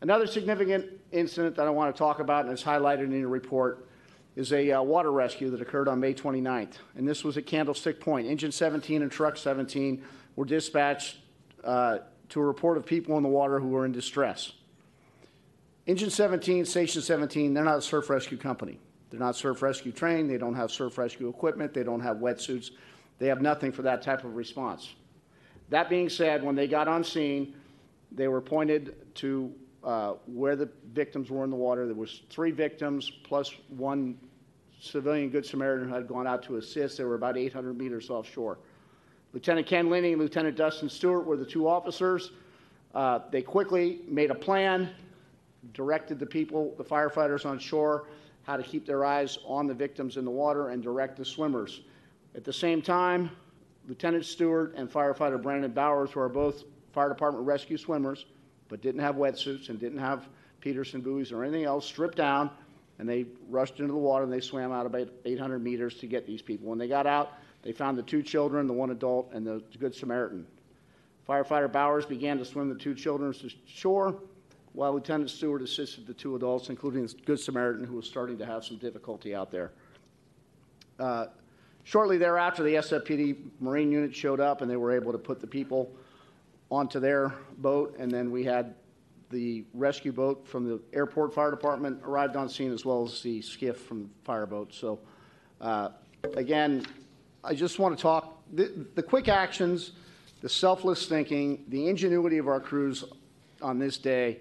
Another 0.00 0.26
significant 0.26 0.86
incident 1.10 1.56
that 1.56 1.66
I 1.66 1.70
want 1.70 1.94
to 1.94 1.98
talk 1.98 2.20
about, 2.20 2.44
and 2.44 2.52
it's 2.52 2.62
highlighted 2.62 3.04
in 3.04 3.18
your 3.18 3.28
report, 3.28 3.88
is 4.36 4.52
a 4.52 4.70
uh, 4.70 4.82
water 4.82 5.10
rescue 5.10 5.50
that 5.50 5.60
occurred 5.60 5.88
on 5.88 5.98
May 5.98 6.14
29th. 6.14 6.74
And 6.96 7.08
this 7.08 7.24
was 7.24 7.36
at 7.36 7.46
Candlestick 7.46 7.98
Point. 7.98 8.28
Engine 8.28 8.52
17 8.52 9.02
and 9.02 9.10
Truck 9.10 9.36
17 9.36 10.04
were 10.36 10.44
dispatched 10.44 11.16
uh, 11.64 11.98
to 12.30 12.40
a 12.40 12.44
report 12.44 12.76
of 12.76 12.84
people 12.84 13.16
in 13.16 13.22
the 13.22 13.28
water 13.28 13.58
who 13.58 13.68
were 13.68 13.84
in 13.84 13.92
distress. 13.92 14.52
Engine 15.86 16.10
17, 16.10 16.66
Station 16.66 17.00
17, 17.00 17.54
they're 17.54 17.64
not 17.64 17.78
a 17.78 17.82
surf 17.82 18.10
rescue 18.10 18.36
company. 18.36 18.78
They're 19.10 19.20
not 19.20 19.36
surf 19.36 19.62
rescue 19.62 19.92
trained. 19.92 20.28
They 20.28 20.36
don't 20.36 20.54
have 20.54 20.70
surf 20.70 20.98
rescue 20.98 21.28
equipment. 21.28 21.72
They 21.72 21.82
don't 21.82 22.00
have 22.00 22.18
wetsuits. 22.18 22.70
They 23.18 23.28
have 23.28 23.40
nothing 23.40 23.72
for 23.72 23.82
that 23.82 24.02
type 24.02 24.24
of 24.24 24.36
response. 24.36 24.94
That 25.70 25.88
being 25.88 26.08
said, 26.08 26.42
when 26.42 26.54
they 26.54 26.66
got 26.66 26.88
on 26.88 27.04
scene, 27.04 27.54
they 28.12 28.28
were 28.28 28.40
pointed 28.40 29.14
to 29.16 29.52
uh, 29.84 30.14
where 30.26 30.56
the 30.56 30.68
victims 30.92 31.30
were 31.30 31.44
in 31.44 31.50
the 31.50 31.56
water. 31.56 31.86
There 31.86 31.94
was 31.94 32.22
three 32.28 32.50
victims 32.50 33.10
plus 33.24 33.52
one 33.68 34.18
civilian 34.80 35.30
Good 35.30 35.46
Samaritan 35.46 35.88
who 35.88 35.94
had 35.94 36.06
gone 36.06 36.26
out 36.26 36.42
to 36.44 36.56
assist. 36.56 36.98
They 36.98 37.04
were 37.04 37.14
about 37.14 37.36
800 37.36 37.76
meters 37.76 38.10
offshore. 38.10 38.58
Lieutenant 39.32 39.66
Ken 39.66 39.90
Linney 39.90 40.12
and 40.12 40.20
Lieutenant 40.20 40.56
Dustin 40.56 40.88
Stewart 40.88 41.26
were 41.26 41.36
the 41.36 41.44
two 41.44 41.68
officers. 41.68 42.32
Uh, 42.94 43.20
they 43.30 43.42
quickly 43.42 44.00
made 44.08 44.30
a 44.30 44.34
plan, 44.34 44.90
directed 45.74 46.18
the 46.18 46.26
people, 46.26 46.74
the 46.78 46.84
firefighters 46.84 47.44
on 47.44 47.58
shore, 47.58 48.06
how 48.44 48.56
to 48.56 48.62
keep 48.62 48.86
their 48.86 49.04
eyes 49.04 49.38
on 49.44 49.66
the 49.66 49.74
victims 49.74 50.16
in 50.16 50.24
the 50.24 50.30
water 50.30 50.70
and 50.70 50.82
direct 50.82 51.18
the 51.18 51.24
swimmers. 51.24 51.82
At 52.34 52.44
the 52.44 52.52
same 52.52 52.80
time, 52.80 53.30
Lieutenant 53.86 54.24
Stewart 54.24 54.74
and 54.76 54.90
firefighter 54.90 55.40
Brandon 55.40 55.70
Bowers, 55.70 56.10
who 56.10 56.20
are 56.20 56.28
both 56.28 56.64
fire 56.92 57.08
department 57.08 57.46
rescue 57.46 57.76
swimmers, 57.76 58.24
but 58.68 58.80
didn't 58.80 59.00
have 59.00 59.16
wetsuits 59.16 59.68
and 59.68 59.78
didn't 59.78 59.98
have 59.98 60.28
Peterson 60.60 61.00
buoys 61.00 61.32
or 61.32 61.44
anything 61.44 61.64
else, 61.64 61.84
stripped 61.84 62.16
down, 62.16 62.50
and 62.98 63.08
they 63.08 63.26
rushed 63.48 63.80
into 63.80 63.92
the 63.92 63.98
water 63.98 64.24
and 64.24 64.32
they 64.32 64.40
swam 64.40 64.72
out 64.72 64.86
about 64.86 65.08
800 65.24 65.62
meters 65.62 65.96
to 65.96 66.06
get 66.06 66.26
these 66.26 66.42
people. 66.42 66.68
When 66.68 66.78
they 66.78 66.88
got 66.88 67.06
out, 67.06 67.34
they 67.68 67.74
found 67.74 67.98
the 67.98 68.02
two 68.02 68.22
children, 68.22 68.66
the 68.66 68.72
one 68.72 68.88
adult, 68.88 69.30
and 69.34 69.46
the 69.46 69.62
Good 69.78 69.94
Samaritan. 69.94 70.46
Firefighter 71.28 71.70
Bowers 71.70 72.06
began 72.06 72.38
to 72.38 72.44
swim 72.46 72.70
the 72.70 72.74
two 72.74 72.94
children 72.94 73.30
to 73.34 73.50
shore, 73.66 74.22
while 74.72 74.94
Lieutenant 74.94 75.28
Stewart 75.28 75.60
assisted 75.60 76.06
the 76.06 76.14
two 76.14 76.34
adults, 76.34 76.70
including 76.70 77.06
the 77.06 77.14
Good 77.26 77.38
Samaritan, 77.38 77.84
who 77.84 77.96
was 77.96 78.06
starting 78.06 78.38
to 78.38 78.46
have 78.46 78.64
some 78.64 78.78
difficulty 78.78 79.34
out 79.34 79.50
there. 79.50 79.72
Uh, 80.98 81.26
shortly 81.84 82.16
thereafter, 82.16 82.62
the 82.62 82.76
SFPD 82.76 83.36
Marine 83.60 83.92
unit 83.92 84.16
showed 84.16 84.40
up, 84.40 84.62
and 84.62 84.70
they 84.70 84.76
were 84.76 84.90
able 84.90 85.12
to 85.12 85.18
put 85.18 85.38
the 85.38 85.46
people 85.46 85.92
onto 86.70 86.98
their 86.98 87.34
boat, 87.58 87.94
and 87.98 88.10
then 88.10 88.30
we 88.30 88.44
had 88.44 88.76
the 89.28 89.62
rescue 89.74 90.10
boat 90.10 90.48
from 90.48 90.66
the 90.66 90.80
airport 90.94 91.34
fire 91.34 91.50
department 91.50 92.00
arrived 92.02 92.34
on 92.34 92.48
scene, 92.48 92.72
as 92.72 92.86
well 92.86 93.04
as 93.04 93.20
the 93.20 93.42
skiff 93.42 93.76
from 93.82 94.04
the 94.04 94.08
fireboat. 94.24 94.72
So, 94.72 95.00
uh, 95.60 95.90
again, 96.34 96.86
I 97.44 97.54
just 97.54 97.78
want 97.78 97.96
to 97.96 98.02
talk, 98.02 98.42
the, 98.52 98.86
the 98.94 99.02
quick 99.02 99.28
actions, 99.28 99.92
the 100.40 100.48
selfless 100.48 101.06
thinking, 101.06 101.64
the 101.68 101.88
ingenuity 101.88 102.38
of 102.38 102.48
our 102.48 102.60
crews 102.60 103.04
on 103.62 103.78
this 103.78 103.98
day 103.98 104.40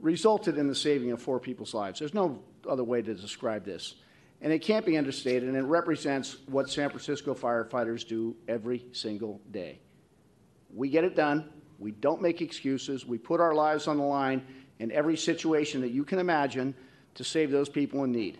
resulted 0.00 0.58
in 0.58 0.68
the 0.68 0.74
saving 0.74 1.12
of 1.12 1.22
four 1.22 1.40
people's 1.40 1.74
lives. 1.74 1.98
There's 1.98 2.14
no 2.14 2.40
other 2.68 2.84
way 2.84 3.02
to 3.02 3.14
describe 3.14 3.64
this. 3.64 3.94
And 4.42 4.52
it 4.52 4.58
can't 4.58 4.84
be 4.84 4.98
understated, 4.98 5.48
and 5.48 5.56
it 5.56 5.62
represents 5.62 6.36
what 6.46 6.68
San 6.68 6.90
Francisco 6.90 7.34
firefighters 7.34 8.06
do 8.06 8.36
every 8.46 8.84
single 8.92 9.40
day. 9.50 9.78
We 10.74 10.90
get 10.90 11.04
it 11.04 11.16
done. 11.16 11.48
We 11.78 11.92
don't 11.92 12.20
make 12.20 12.42
excuses. 12.42 13.06
We 13.06 13.16
put 13.16 13.40
our 13.40 13.54
lives 13.54 13.88
on 13.88 13.96
the 13.96 14.04
line 14.04 14.44
in 14.78 14.92
every 14.92 15.16
situation 15.16 15.80
that 15.80 15.92
you 15.92 16.04
can 16.04 16.18
imagine 16.18 16.74
to 17.14 17.24
save 17.24 17.50
those 17.50 17.68
people 17.68 18.04
in 18.04 18.12
need. 18.12 18.38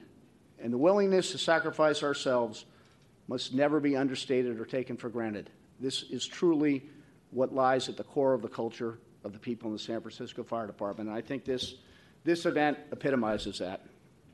And 0.61 0.73
the 0.73 0.79
willingness 0.79 1.33
to 1.33 1.39
sacrifice 1.39 2.03
ourselves 2.03 2.67
must 3.29 3.55
never 3.55 3.81
be 3.81 3.97
understated 3.97 4.61
or 4.61 4.65
taken 4.65 4.97
for 4.97 5.09
granted. 5.09 5.51
This 5.81 6.03
is 6.05 6.27
truly 6.27 6.83
what 7.31 7.55
lies 7.55 7.89
at 7.89 7.97
the 7.97 8.05
core 8.05 8.35
of 8.35 8.43
the 8.43 8.49
culture 8.49 8.99
of 9.25 9.33
the 9.33 9.39
people 9.39 9.69
in 9.69 9.73
the 9.73 9.79
San 9.79 10.01
Francisco 10.01 10.43
Fire 10.43 10.67
Department. 10.67 11.09
And 11.09 11.19
I 11.19 11.23
think 11.23 11.45
this, 11.45 11.77
this 12.25 12.47
event 12.47 12.79
epitomizes 12.93 13.59
that. 13.59 13.87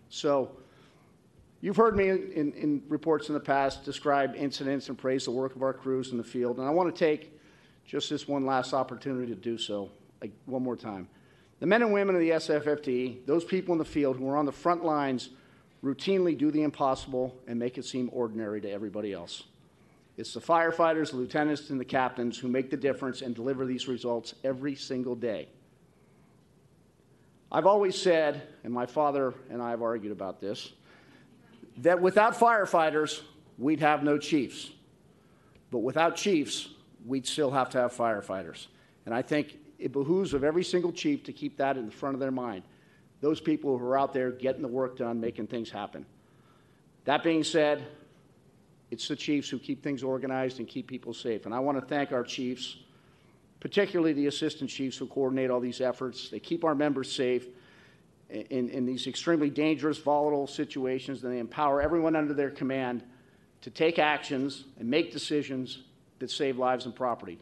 So, 0.08 0.50
you've 1.60 1.76
heard 1.76 1.96
me 1.96 2.08
in, 2.08 2.52
in 2.52 2.82
reports 2.88 3.28
in 3.28 3.34
the 3.34 3.40
past 3.40 3.84
describe 3.84 4.34
incidents 4.34 4.88
and 4.88 4.98
praise 4.98 5.24
the 5.24 5.30
work 5.30 5.54
of 5.54 5.62
our 5.62 5.72
crews 5.72 6.10
in 6.10 6.18
the 6.18 6.24
field. 6.24 6.58
And 6.58 6.66
I 6.66 6.70
want 6.70 6.94
to 6.94 6.98
take 6.98 7.38
just 7.86 8.10
this 8.10 8.26
one 8.26 8.44
last 8.44 8.74
opportunity 8.74 9.32
to 9.32 9.40
do 9.40 9.56
so 9.56 9.90
like, 10.20 10.32
one 10.46 10.62
more 10.62 10.76
time. 10.76 11.08
The 11.60 11.66
men 11.66 11.82
and 11.82 11.92
women 11.92 12.14
of 12.14 12.20
the 12.20 12.30
SFFD, 12.30 13.26
those 13.26 13.44
people 13.44 13.72
in 13.72 13.78
the 13.78 13.84
field 13.84 14.16
who 14.16 14.28
are 14.28 14.36
on 14.36 14.46
the 14.46 14.52
front 14.52 14.84
lines, 14.84 15.30
routinely 15.82 16.36
do 16.36 16.50
the 16.50 16.62
impossible 16.62 17.36
and 17.46 17.58
make 17.58 17.78
it 17.78 17.84
seem 17.84 18.10
ordinary 18.12 18.60
to 18.60 18.70
everybody 18.70 19.12
else. 19.12 19.44
It's 20.16 20.34
the 20.34 20.40
firefighters, 20.40 21.10
the 21.10 21.16
lieutenants, 21.16 21.70
and 21.70 21.80
the 21.80 21.84
captains 21.84 22.38
who 22.38 22.48
make 22.48 22.70
the 22.70 22.76
difference 22.76 23.22
and 23.22 23.34
deliver 23.34 23.64
these 23.64 23.88
results 23.88 24.34
every 24.44 24.74
single 24.74 25.14
day. 25.14 25.48
I've 27.50 27.66
always 27.66 28.00
said, 28.00 28.42
and 28.62 28.72
my 28.72 28.86
father 28.86 29.34
and 29.48 29.62
I 29.62 29.70
have 29.70 29.82
argued 29.82 30.12
about 30.12 30.40
this, 30.40 30.72
that 31.78 32.00
without 32.00 32.34
firefighters, 32.34 33.22
we'd 33.58 33.80
have 33.80 34.02
no 34.02 34.18
chiefs. 34.18 34.70
But 35.70 35.78
without 35.78 36.16
chiefs, 36.16 36.68
we'd 37.06 37.26
still 37.26 37.50
have 37.50 37.70
to 37.70 37.78
have 37.78 37.92
firefighters. 37.92 38.66
And 39.06 39.14
I 39.14 39.22
think 39.22 39.56
it 39.78 39.92
behooves 39.92 40.34
of 40.34 40.44
every 40.44 40.62
single 40.64 40.92
chief 40.92 41.24
to 41.24 41.32
keep 41.32 41.56
that 41.56 41.76
in 41.76 41.86
the 41.86 41.92
front 41.92 42.14
of 42.14 42.20
their 42.20 42.30
mind. 42.30 42.62
Those 43.20 43.40
people 43.40 43.76
who 43.76 43.84
are 43.84 43.98
out 43.98 44.12
there 44.12 44.30
getting 44.30 44.62
the 44.62 44.68
work 44.68 44.96
done, 44.96 45.20
making 45.20 45.48
things 45.48 45.70
happen. 45.70 46.06
That 47.04 47.22
being 47.22 47.44
said, 47.44 47.86
it's 48.90 49.06
the 49.08 49.16
chiefs 49.16 49.48
who 49.48 49.58
keep 49.58 49.82
things 49.82 50.02
organized 50.02 50.58
and 50.58 50.66
keep 50.66 50.86
people 50.86 51.14
safe. 51.14 51.46
And 51.46 51.54
I 51.54 51.60
want 51.60 51.78
to 51.78 51.86
thank 51.86 52.12
our 52.12 52.24
chiefs, 52.24 52.76
particularly 53.60 54.12
the 54.12 54.26
assistant 54.26 54.70
chiefs 54.70 54.96
who 54.96 55.06
coordinate 55.06 55.50
all 55.50 55.60
these 55.60 55.80
efforts. 55.80 56.28
They 56.28 56.40
keep 56.40 56.64
our 56.64 56.74
members 56.74 57.10
safe 57.10 57.46
in, 58.28 58.68
in 58.70 58.86
these 58.86 59.06
extremely 59.06 59.50
dangerous, 59.50 59.98
volatile 59.98 60.46
situations, 60.46 61.22
and 61.22 61.32
they 61.32 61.38
empower 61.38 61.82
everyone 61.82 62.16
under 62.16 62.34
their 62.34 62.50
command 62.50 63.02
to 63.62 63.70
take 63.70 63.98
actions 63.98 64.64
and 64.78 64.88
make 64.88 65.12
decisions 65.12 65.82
that 66.18 66.30
save 66.30 66.58
lives 66.58 66.86
and 66.86 66.94
property. 66.94 67.38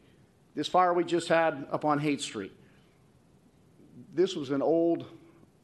This 0.54 0.66
fire 0.66 0.92
we 0.92 1.04
just 1.04 1.28
had 1.28 1.66
up 1.70 1.84
on 1.84 1.98
Haight 1.98 2.20
Street, 2.20 2.52
this 4.14 4.34
was 4.34 4.50
an 4.50 4.62
old, 4.62 5.06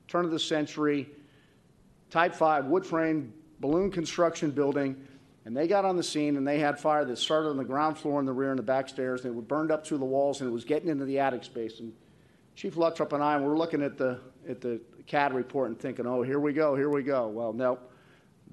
turn 0.09 0.25
of 0.25 0.31
the 0.31 0.39
century, 0.39 1.09
Type 2.11 2.35
5 2.35 2.67
wood 2.67 2.87
frame 2.87 3.33
balloon 3.61 3.91
construction 3.91 4.51
building 4.51 4.97
and 5.45 5.57
they 5.57 5.69
got 5.69 5.85
on 5.85 5.97
the 5.97 6.03
scene 6.03 6.37
and 6.37 6.47
they 6.47 6.59
had 6.59 6.79
fire 6.79 7.05
that 7.05 7.19
started 7.19 7.51
on 7.51 7.57
the 7.57 7.65
ground 7.65 7.99
floor 7.99 8.19
in 8.19 8.27
the 8.27 8.33
rear 8.33 8.51
and 8.51 8.59
the 8.59 8.63
back 8.63 8.89
stairs, 8.89 9.25
and 9.25 9.37
it 9.37 9.49
burned 9.49 9.71
up 9.71 9.87
through 9.87 9.99
the 9.99 10.05
walls 10.05 10.41
and 10.41 10.49
it 10.49 10.53
was 10.53 10.65
getting 10.65 10.89
into 10.89 11.05
the 11.05 11.19
attic 11.19 11.45
space. 11.45 11.81
And 11.81 11.93
Chief 12.55 12.77
Luttropp 12.77 13.13
and 13.13 13.23
I 13.23 13.37
were 13.37 13.57
looking 13.57 13.83
at 13.83 13.99
the, 13.99 14.21
at 14.49 14.61
the 14.61 14.81
CAD 15.07 15.35
report 15.35 15.69
and 15.69 15.79
thinking, 15.79 16.07
oh, 16.07 16.23
here 16.23 16.41
we 16.41 16.53
go, 16.53 16.75
here 16.75 16.89
we 16.89 17.03
go. 17.03 17.29
Well, 17.29 17.53
no. 17.53 17.79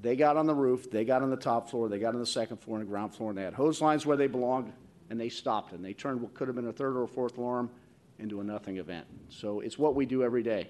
They 0.01 0.15
got 0.15 0.35
on 0.35 0.47
the 0.47 0.55
roof, 0.55 0.89
they 0.89 1.05
got 1.05 1.21
on 1.21 1.29
the 1.29 1.37
top 1.37 1.69
floor, 1.69 1.87
they 1.87 1.99
got 1.99 2.13
on 2.13 2.19
the 2.19 2.25
second 2.25 2.57
floor 2.57 2.77
and 2.77 2.87
the 2.87 2.89
ground 2.89 3.13
floor, 3.13 3.29
and 3.29 3.37
they 3.37 3.43
had 3.43 3.53
hose 3.53 3.81
lines 3.81 4.05
where 4.05 4.17
they 4.17 4.27
belonged, 4.27 4.73
and 5.11 5.19
they 5.19 5.29
stopped. 5.29 5.73
And 5.73 5.85
they 5.85 5.93
turned 5.93 6.19
what 6.19 6.33
could 6.33 6.47
have 6.47 6.55
been 6.55 6.67
a 6.67 6.73
third 6.73 6.97
or 6.97 7.03
a 7.03 7.07
fourth 7.07 7.37
alarm 7.37 7.69
into 8.17 8.41
a 8.41 8.43
nothing 8.43 8.77
event. 8.77 9.05
So 9.29 9.59
it's 9.59 9.77
what 9.77 9.93
we 9.93 10.07
do 10.07 10.23
every 10.23 10.41
day. 10.41 10.69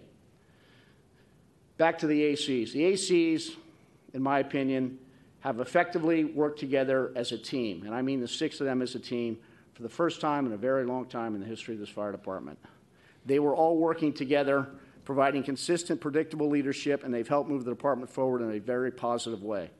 Back 1.81 1.97
to 1.97 2.05
the 2.05 2.21
ACs. 2.21 2.73
The 2.73 2.93
ACs, 2.93 3.55
in 4.13 4.21
my 4.21 4.37
opinion, 4.37 4.99
have 5.39 5.59
effectively 5.59 6.23
worked 6.23 6.59
together 6.59 7.11
as 7.15 7.31
a 7.31 7.39
team, 7.39 7.87
and 7.87 7.95
I 7.95 8.03
mean 8.03 8.19
the 8.19 8.27
six 8.27 8.59
of 8.59 8.67
them 8.67 8.83
as 8.83 8.93
a 8.93 8.99
team, 8.99 9.39
for 9.73 9.81
the 9.81 9.89
first 9.89 10.21
time 10.21 10.45
in 10.45 10.53
a 10.53 10.57
very 10.57 10.85
long 10.85 11.07
time 11.07 11.33
in 11.33 11.41
the 11.41 11.47
history 11.47 11.73
of 11.73 11.79
this 11.79 11.89
fire 11.89 12.11
department. 12.11 12.59
They 13.25 13.39
were 13.39 13.55
all 13.55 13.77
working 13.77 14.13
together, 14.13 14.67
providing 15.05 15.41
consistent, 15.41 15.99
predictable 16.01 16.49
leadership, 16.49 17.03
and 17.03 17.11
they've 17.11 17.27
helped 17.27 17.49
move 17.49 17.65
the 17.65 17.71
department 17.71 18.11
forward 18.11 18.43
in 18.43 18.51
a 18.51 18.59
very 18.59 18.91
positive 18.91 19.41
way. 19.41 19.71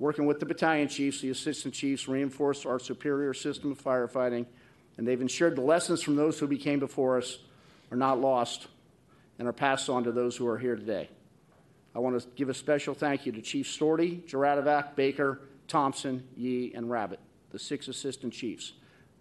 Working 0.00 0.26
with 0.26 0.40
the 0.40 0.46
battalion 0.46 0.88
chiefs, 0.88 1.20
the 1.20 1.30
assistant 1.30 1.72
chiefs 1.72 2.08
reinforced 2.08 2.66
our 2.66 2.80
superior 2.80 3.32
system 3.32 3.70
of 3.70 3.80
firefighting, 3.80 4.44
and 4.96 5.06
they've 5.06 5.22
ensured 5.22 5.54
the 5.54 5.62
lessons 5.62 6.02
from 6.02 6.16
those 6.16 6.40
who 6.40 6.48
became 6.48 6.80
before 6.80 7.16
us 7.16 7.38
are 7.92 7.96
not 7.96 8.20
lost 8.20 8.66
and 9.38 9.46
are 9.46 9.52
passed 9.52 9.88
on 9.88 10.02
to 10.02 10.10
those 10.10 10.36
who 10.36 10.44
are 10.48 10.58
here 10.58 10.74
today. 10.74 11.08
I 11.94 11.98
want 11.98 12.20
to 12.20 12.28
give 12.36 12.48
a 12.48 12.54
special 12.54 12.94
thank 12.94 13.26
you 13.26 13.32
to 13.32 13.42
Chief 13.42 13.66
Storty, 13.66 14.22
Jaradovac, 14.28 14.94
Baker, 14.94 15.40
Thompson, 15.66 16.26
Yee, 16.36 16.72
and 16.74 16.90
Rabbit, 16.90 17.20
the 17.50 17.58
six 17.58 17.88
assistant 17.88 18.32
chiefs. 18.32 18.72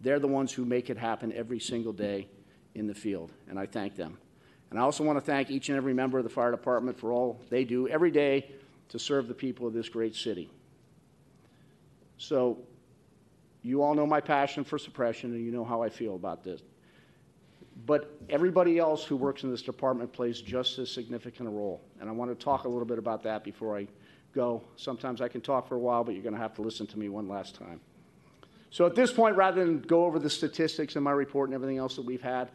They're 0.02 0.20
the 0.20 0.28
ones 0.28 0.52
who 0.52 0.66
make 0.66 0.90
it 0.90 0.98
happen 0.98 1.32
every 1.34 1.60
single 1.60 1.94
day 1.94 2.28
in 2.76 2.88
the 2.88 2.94
field, 2.94 3.32
and 3.50 3.58
I 3.58 3.66
thank 3.66 3.96
them. 3.96 4.18
And 4.70 4.80
I 4.80 4.84
also 4.84 5.04
want 5.04 5.18
to 5.18 5.26
thank 5.26 5.50
each 5.50 5.70
and 5.70 5.78
every 5.78 5.94
member 5.94 6.18
of 6.18 6.24
the 6.24 6.30
fire 6.30 6.52
department 6.52 7.00
for 7.00 7.12
all 7.12 7.42
they 7.50 7.64
do 7.64 7.88
every 7.88 8.12
day 8.12 8.52
to 8.90 9.00
serve 9.00 9.28
the 9.28 9.34
people 9.34 9.66
of 9.68 9.74
this 9.74 9.90
great 9.90 10.16
city. 10.16 10.50
So, 12.18 12.60
you 13.64 13.82
all 13.82 13.96
know 13.96 14.06
my 14.06 14.22
passion 14.22 14.64
for 14.64 14.78
suppression, 14.78 15.34
and 15.34 15.46
you 15.46 15.52
know 15.52 15.64
how 15.64 15.82
I 15.82 15.90
feel 15.90 16.16
about 16.16 16.44
this. 16.44 16.62
But 17.86 18.18
everybody 18.30 18.80
else 18.80 19.04
who 19.04 19.16
works 19.16 19.44
in 19.44 19.52
this 19.52 19.62
department 19.62 20.12
plays 20.12 20.42
just 20.42 20.80
as 20.80 20.90
significant 20.92 21.48
a 21.48 21.52
role. 21.52 21.82
And 22.00 22.10
I 22.10 22.12
want 22.12 22.38
to 22.38 22.44
talk 22.44 22.66
a 22.66 22.68
little 22.68 22.86
bit 22.86 22.98
about 22.98 23.24
that 23.24 23.44
before 23.44 23.78
I 23.78 23.88
go. 24.34 24.64
Sometimes 24.76 25.22
I 25.22 25.28
can 25.28 25.42
talk 25.42 25.68
for 25.68 25.76
a 25.76 25.80
while, 25.80 26.04
but 26.04 26.14
you're 26.14 26.24
going 26.24 26.36
to 26.36 26.42
have 26.42 26.56
to 26.56 26.62
listen 26.62 26.88
to 26.88 27.00
me 27.00 27.10
one 27.10 27.28
last 27.28 27.56
time. 27.56 27.80
So 28.70 28.86
at 28.86 28.96
this 28.96 29.14
point, 29.14 29.36
rather 29.36 29.64
than 29.64 29.80
go 29.82 30.06
over 30.06 30.20
the 30.20 30.30
statistics 30.30 30.96
in 30.96 31.04
my 31.04 31.12
report 31.12 31.50
and 31.50 31.56
everything 31.56 31.78
else 31.78 31.96
that 31.96 32.06
we've 32.06 32.22
had, 32.22 32.50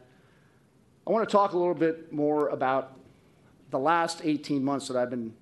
I 1.07 1.11
want 1.11 1.27
to 1.27 1.31
talk 1.31 1.53
a 1.53 1.57
little 1.57 1.73
bit 1.73 2.13
more 2.13 2.49
about 2.49 2.97
the 3.71 3.79
last 3.79 4.21
18 4.23 4.63
months 4.63 4.87
that 4.87 4.95
I've 4.95 5.09
been 5.09 5.33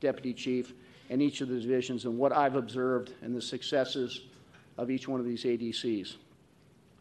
deputy 0.00 0.32
chief 0.32 0.72
in 1.08 1.20
each 1.20 1.40
of 1.40 1.48
the 1.48 1.58
divisions 1.60 2.04
and 2.04 2.16
what 2.16 2.32
I've 2.32 2.54
observed 2.54 3.12
and 3.20 3.34
the 3.34 3.42
successes 3.42 4.22
of 4.78 4.90
each 4.90 5.08
one 5.08 5.20
of 5.20 5.26
these 5.26 5.44
ADCs. 5.44 6.14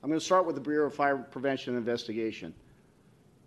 I'm 0.02 0.10
going 0.10 0.20
to 0.20 0.26
start 0.26 0.46
with 0.46 0.56
the 0.56 0.62
Bureau 0.62 0.88
of 0.88 0.94
Fire 0.94 1.18
Prevention 1.18 1.76
and 1.76 1.80
Investigation. 1.80 2.54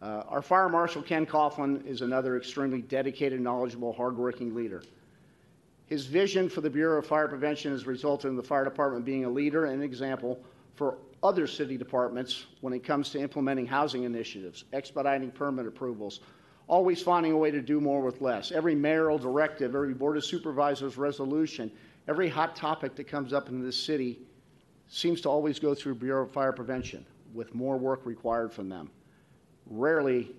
Uh, 0.03 0.25
our 0.29 0.43
Fire 0.43 0.69
Marshal, 0.69 1.01
Ken 1.01 1.25
Cofflin, 1.25 1.87
is 1.87 2.03
another 2.03 2.37
extremely 2.37 2.83
dedicated, 2.83 3.41
knowledgeable, 3.41 3.95
hardworking 3.95 4.55
leader. 4.55 4.83
His 5.87 6.05
vision 6.05 6.51
for 6.51 6.61
the 6.61 6.69
Bureau 6.69 6.99
of 6.99 7.07
Fire 7.07 7.27
Prevention 7.27 7.73
has 7.73 7.87
resulted 7.87 8.29
in 8.31 8.37
the 8.37 8.43
fire 8.43 8.65
department 8.65 9.07
being 9.07 9.25
a 9.25 9.31
leader 9.31 9.65
and 9.65 9.77
an 9.77 9.83
example 9.83 10.38
for 10.75 10.99
other 11.23 11.47
city 11.47 11.79
departments 11.79 12.45
when 12.61 12.75
it 12.75 12.85
comes 12.85 13.09
to 13.11 13.19
implementing 13.19 13.67
housing 13.67 14.03
initiatives, 14.03 14.65
expediting 14.75 15.31
permit 15.31 15.67
approvals, 15.67 16.21
always 16.67 17.01
finding 17.01 17.33
a 17.33 17.37
way 17.37 17.51
to 17.51 17.62
do 17.62 17.81
more 17.81 18.03
with 18.03 18.21
less. 18.21 18.53
Every 18.53 18.75
mayoral 18.75 19.19
directive, 19.19 19.75
every 19.75 19.95
board 19.95 20.19
of 20.19 20.25
supervisors 20.25 20.99
resolution, 20.99 21.71
every 22.09 22.29
hot 22.29 22.57
topic 22.57 22.95
that 22.97 23.05
comes 23.05 23.33
up 23.33 23.49
in 23.49 23.65
this 23.65 23.77
city 23.77 24.19
seems 24.92 25.22
to 25.22 25.28
always 25.31 25.59
go 25.59 25.74
through 25.74 25.94
Bureau 25.94 26.24
of 26.24 26.31
Fire 26.31 26.52
Prevention 26.52 27.07
with 27.33 27.55
more 27.55 27.78
work 27.78 28.05
required 28.05 28.52
from 28.52 28.68
them. 28.68 28.90
Rarely 29.64 30.33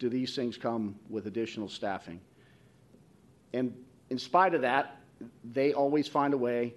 do 0.00 0.08
these 0.08 0.34
things 0.34 0.58
come 0.58 0.96
with 1.08 1.28
additional 1.28 1.68
staffing. 1.68 2.20
And 3.52 3.72
in 4.10 4.18
spite 4.18 4.52
of 4.52 4.62
that, 4.62 4.96
they 5.44 5.74
always 5.74 6.08
find 6.08 6.34
a 6.34 6.36
way 6.36 6.74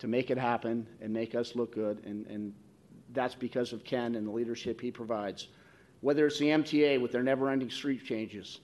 to 0.00 0.06
make 0.06 0.30
it 0.30 0.36
happen 0.36 0.86
and 1.00 1.10
make 1.10 1.34
us 1.34 1.56
look 1.56 1.74
good. 1.74 2.04
And, 2.04 2.26
and 2.26 2.52
that's 3.14 3.34
because 3.34 3.72
of 3.72 3.82
Ken 3.82 4.14
and 4.14 4.26
the 4.26 4.30
leadership 4.30 4.82
he 4.82 4.90
provides. 4.90 5.48
Whether 6.02 6.26
it's 6.26 6.38
the 6.38 6.48
MTA 6.48 7.00
with 7.00 7.10
their 7.10 7.22
never 7.22 7.48
ending 7.48 7.70
street 7.70 8.04
changes, 8.04 8.60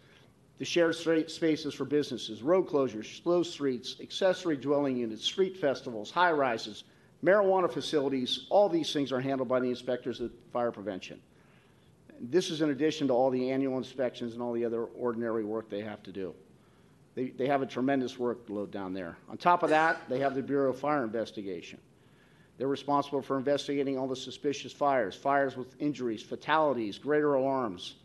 the 0.59 0.67
shared 0.67 0.97
spaces 0.97 1.73
for 1.73 1.87
businesses, 1.87 2.43
road 2.43 2.69
closures, 2.69 3.23
slow 3.23 3.43
streets, 3.43 3.97
accessory 4.03 4.59
dwelling 4.59 4.99
units, 4.99 5.25
street 5.25 5.57
festivals, 5.57 6.11
high 6.11 6.33
rises, 6.33 6.85
marijuana 7.25 7.71
facilities, 7.71 8.47
all 8.51 8.69
these 8.69 8.93
things 8.93 9.13
are 9.13 9.21
handled 9.21 9.49
by 9.49 9.61
the 9.61 9.69
inspectors 9.69 10.21
of 10.21 10.31
fire 10.53 10.71
prevention. 10.71 11.21
This 12.21 12.51
is 12.51 12.63
in 12.63 12.71
addition 12.71 13.09
to 13.09 13.13
all 13.13 13.31
the 13.31 13.51
annual 13.51 13.77
inspections 13.77 14.33
and 14.33 14.43
all 14.43 14.53
the 14.53 14.65
other 14.65 14.85
ordinary 14.85 15.45
work 15.45 15.69
they 15.69 15.83
have 15.83 16.03
to 16.05 16.13
do. 16.13 16.35
They, 17.15 17.31
they 17.31 17.47
have 17.47 17.63
a 17.63 17.67
tremendous 17.67 18.15
workload 18.15 18.71
down 18.71 18.93
there. 18.93 19.17
On 19.29 19.37
top 19.37 19.63
of 19.63 19.71
that, 19.71 20.09
they 20.09 20.19
have 20.21 20.35
the 20.35 20.43
Bureau 20.43 20.71
of 20.71 20.79
Fire 20.79 21.03
Investigation. 21.03 21.79
They're 22.59 22.69
responsible 22.69 23.21
for 23.21 23.37
investigating 23.37 23.99
all 23.99 24.07
the 24.07 24.17
suspicious 24.17 24.73
fires, 24.73 25.15
fires 25.15 25.57
with 25.57 25.81
injuries, 25.81 26.23
fatalities, 26.23 26.99
greater 26.99 27.35
alarms. 27.35 27.97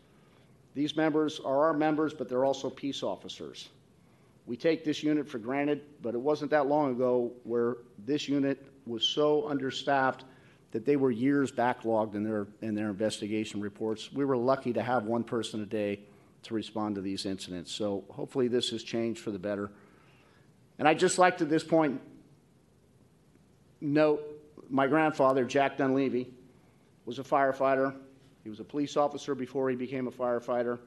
These 0.74 0.96
members 0.96 1.40
are 1.40 1.66
our 1.66 1.74
members, 1.74 2.12
but 2.14 2.28
they're 2.28 2.44
also 2.44 2.70
peace 2.70 3.02
officers. 3.02 3.68
We 4.46 4.56
take 4.56 4.84
this 4.84 5.02
unit 5.02 5.28
for 5.28 5.38
granted, 5.38 5.82
but 6.02 6.14
it 6.14 6.20
wasn't 6.20 6.50
that 6.50 6.66
long 6.66 6.92
ago 6.92 7.32
where 7.44 7.76
this 8.04 8.28
unit 8.28 8.66
was 8.86 9.04
so 9.04 9.48
understaffed 9.48 10.24
that 10.72 10.84
they 10.84 10.96
were 10.96 11.10
years 11.10 11.52
backlogged 11.52 12.14
in 12.14 12.24
their, 12.24 12.46
in 12.62 12.74
their 12.74 12.88
investigation 12.88 13.60
reports. 13.60 14.12
We 14.12 14.24
were 14.24 14.36
lucky 14.36 14.72
to 14.72 14.82
have 14.82 15.04
one 15.04 15.22
person 15.22 15.62
a 15.62 15.66
day 15.66 16.00
to 16.44 16.54
respond 16.54 16.96
to 16.96 17.00
these 17.00 17.26
incidents. 17.26 17.70
So 17.70 18.04
hopefully 18.10 18.48
this 18.48 18.70
has 18.70 18.82
changed 18.82 19.20
for 19.20 19.30
the 19.30 19.38
better. 19.38 19.70
And 20.78 20.88
I'd 20.88 20.98
just 20.98 21.18
like 21.18 21.38
to, 21.38 21.44
this 21.44 21.62
point, 21.62 22.00
note 23.80 24.22
my 24.70 24.86
grandfather, 24.86 25.44
Jack 25.44 25.76
Dunleavy, 25.76 26.30
was 27.04 27.18
a 27.18 27.22
firefighter. 27.22 27.94
He 28.42 28.48
was 28.48 28.58
a 28.58 28.64
police 28.64 28.96
officer 28.96 29.34
before 29.34 29.68
he 29.68 29.76
became 29.76 30.08
a 30.08 30.10
firefighter. 30.10 30.78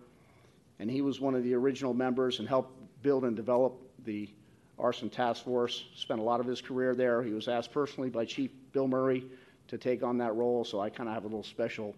And 0.79 0.89
he 0.89 1.01
was 1.01 1.21
one 1.21 1.36
of 1.36 1.43
the 1.43 1.53
original 1.53 1.93
members 1.93 2.39
and 2.39 2.47
helped 2.47 2.73
build 3.03 3.23
and 3.23 3.36
develop 3.36 3.79
the 4.03 4.29
arson 4.77 5.09
task 5.09 5.43
force. 5.43 5.85
Spent 5.95 6.19
a 6.19 6.23
lot 6.23 6.39
of 6.39 6.45
his 6.45 6.61
career 6.61 6.95
there. 6.95 7.23
He 7.23 7.33
was 7.33 7.47
asked 7.47 7.71
personally 7.71 8.09
by 8.09 8.25
Chief 8.25 8.51
Bill 8.73 8.88
Murray 8.88 9.25
to 9.67 9.77
take 9.77 10.03
on 10.03 10.17
that 10.19 10.35
role. 10.35 10.63
So 10.63 10.79
I 10.79 10.89
kind 10.89 11.09
of 11.09 11.15
have 11.15 11.23
a 11.23 11.27
little 11.27 11.43
special 11.43 11.95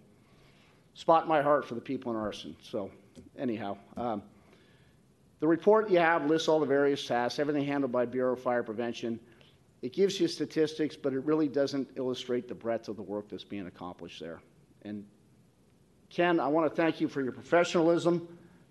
spot 0.94 1.22
in 1.22 1.28
my 1.28 1.42
heart 1.42 1.64
for 1.64 1.74
the 1.74 1.80
people 1.80 2.10
in 2.10 2.18
arson. 2.18 2.56
So, 2.62 2.90
anyhow, 3.36 3.78
um, 3.96 4.22
the 5.40 5.46
report 5.46 5.90
you 5.90 5.98
have 5.98 6.26
lists 6.26 6.48
all 6.48 6.58
the 6.58 6.66
various 6.66 7.06
tasks, 7.06 7.38
everything 7.38 7.64
handled 7.64 7.92
by 7.92 8.04
Bureau 8.04 8.32
of 8.32 8.40
Fire 8.40 8.64
Prevention. 8.64 9.20
It 9.80 9.92
gives 9.92 10.18
you 10.18 10.26
statistics, 10.26 10.96
but 10.96 11.12
it 11.12 11.20
really 11.20 11.46
doesn't 11.46 11.88
illustrate 11.94 12.48
the 12.48 12.54
breadth 12.54 12.88
of 12.88 12.96
the 12.96 13.02
work 13.02 13.28
that's 13.28 13.44
being 13.44 13.68
accomplished 13.68 14.18
there. 14.18 14.40
And 14.82 15.04
Ken, 16.10 16.40
I 16.40 16.48
want 16.48 16.68
to 16.68 16.74
thank 16.74 17.00
you 17.00 17.06
for 17.06 17.22
your 17.22 17.30
professionalism, 17.30 18.26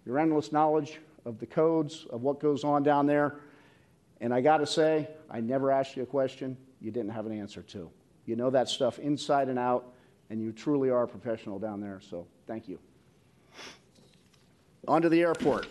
your 0.05 0.19
endless 0.19 0.51
knowledge 0.51 0.99
of 1.23 1.39
the 1.39 1.45
codes, 1.45 2.05
of 2.09 2.23
what 2.23 2.41
goes 2.41 2.65
on 2.65 2.83
down 2.83 3.05
there. 3.05 3.39
And 4.21 4.33
I 4.33 4.41
got 4.41 4.57
to 4.57 4.65
say, 4.65 5.07
I 5.29 5.41
never 5.41 5.71
asked 5.71 5.95
you 5.95 6.03
a 6.03 6.07
question 6.07 6.57
you 6.81 6.91
didn't 6.91 7.11
have 7.11 7.25
an 7.25 7.37
answer 7.37 7.61
to. 7.61 7.89
You 8.25 8.35
know 8.35 8.49
that 8.49 8.69
stuff 8.69 8.99
inside 8.99 9.49
and 9.49 9.57
out, 9.57 9.93
and 10.29 10.41
you 10.41 10.51
truly 10.51 10.89
are 10.89 11.03
a 11.03 11.07
professional 11.07 11.59
down 11.59 11.81
there. 11.81 11.99
So 12.01 12.27
thank 12.45 12.67
you. 12.67 12.79
On 14.87 15.01
to 15.01 15.09
the 15.09 15.21
airport, 15.21 15.67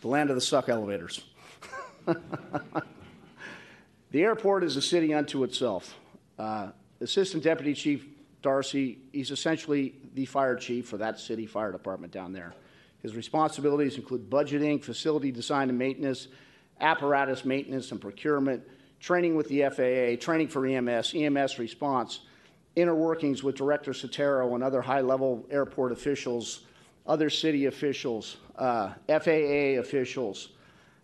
the 0.00 0.08
land 0.08 0.30
of 0.30 0.36
the 0.36 0.42
suck 0.42 0.68
elevators. 0.68 1.24
the 2.06 2.16
airport 4.14 4.64
is 4.64 4.76
a 4.76 4.82
city 4.82 5.14
unto 5.14 5.44
itself. 5.44 5.94
Uh, 6.38 6.68
Assistant 7.00 7.42
Deputy 7.42 7.74
Chief 7.74 8.06
Darcy, 8.42 8.98
he's 9.12 9.30
essentially 9.30 9.94
the 10.14 10.24
fire 10.24 10.56
chief 10.56 10.88
for 10.88 10.98
that 10.98 11.18
city 11.18 11.46
fire 11.46 11.72
department 11.72 12.12
down 12.12 12.32
there. 12.32 12.54
His 13.02 13.14
responsibilities 13.14 13.96
include 13.96 14.28
budgeting, 14.28 14.82
facility 14.82 15.30
design 15.30 15.68
and 15.68 15.78
maintenance, 15.78 16.28
apparatus 16.80 17.44
maintenance 17.44 17.92
and 17.92 18.00
procurement, 18.00 18.62
training 19.00 19.36
with 19.36 19.48
the 19.48 19.62
FAA, 19.62 20.22
training 20.22 20.48
for 20.48 20.66
EMS, 20.66 21.14
EMS 21.14 21.58
response, 21.58 22.20
inner 22.76 22.94
workings 22.94 23.42
with 23.42 23.56
Director 23.56 23.92
Satero 23.92 24.54
and 24.54 24.62
other 24.62 24.80
high 24.80 25.00
level 25.00 25.46
airport 25.50 25.92
officials, 25.92 26.62
other 27.06 27.30
city 27.30 27.66
officials, 27.66 28.36
uh, 28.56 28.92
FAA 29.08 29.78
officials. 29.80 30.50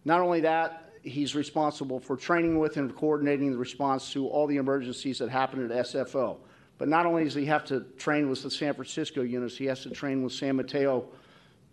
Not 0.04 0.20
only 0.20 0.40
that, 0.42 0.92
he's 1.02 1.34
responsible 1.34 2.00
for 2.00 2.16
training 2.16 2.58
with 2.58 2.76
and 2.76 2.94
coordinating 2.94 3.52
the 3.52 3.58
response 3.58 4.12
to 4.12 4.26
all 4.28 4.46
the 4.46 4.56
emergencies 4.56 5.18
that 5.18 5.28
happen 5.28 5.64
at 5.70 5.86
SFO. 5.86 6.38
But 6.78 6.88
not 6.88 7.06
only 7.06 7.24
does 7.24 7.34
he 7.34 7.46
have 7.46 7.64
to 7.66 7.80
train 7.98 8.28
with 8.28 8.42
the 8.42 8.50
San 8.50 8.74
Francisco 8.74 9.22
units, 9.22 9.56
he 9.56 9.66
has 9.66 9.82
to 9.82 9.90
train 9.90 10.22
with 10.22 10.32
San 10.32 10.56
Mateo, 10.56 11.08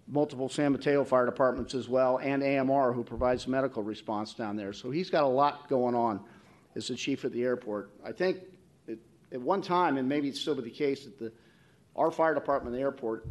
multiple 0.08 0.50
San 0.50 0.72
Mateo 0.72 1.04
fire 1.04 1.26
departments 1.26 1.74
as 1.74 1.88
well, 1.88 2.18
and 2.18 2.44
AMR, 2.44 2.94
who 2.94 3.04
provides 3.04 3.48
medical 3.48 3.84
response 3.84 4.34
down 4.34 4.56
there. 4.56 4.74
So 4.74 4.92
he's 4.92 5.10
got 5.10 5.24
a 5.24 5.28
lot 5.28 5.70
going 5.70 5.96
on 5.96 6.20
as 6.76 6.88
the 6.88 6.96
chief 6.96 7.24
of 7.24 7.32
the 7.32 7.44
airport. 7.44 7.92
I 8.04 8.12
think 8.12 8.40
it, 8.88 9.00
at 9.32 9.42
one 9.42 9.62
time, 9.62 9.98
and 9.98 10.08
maybe 10.08 10.28
it's 10.28 10.40
still 10.40 10.56
the 10.56 10.70
case, 10.70 11.06
that 11.06 11.20
the, 11.20 11.32
our 11.96 12.12
fire 12.12 12.34
department 12.34 12.76
the 12.76 12.82
airport 12.82 13.28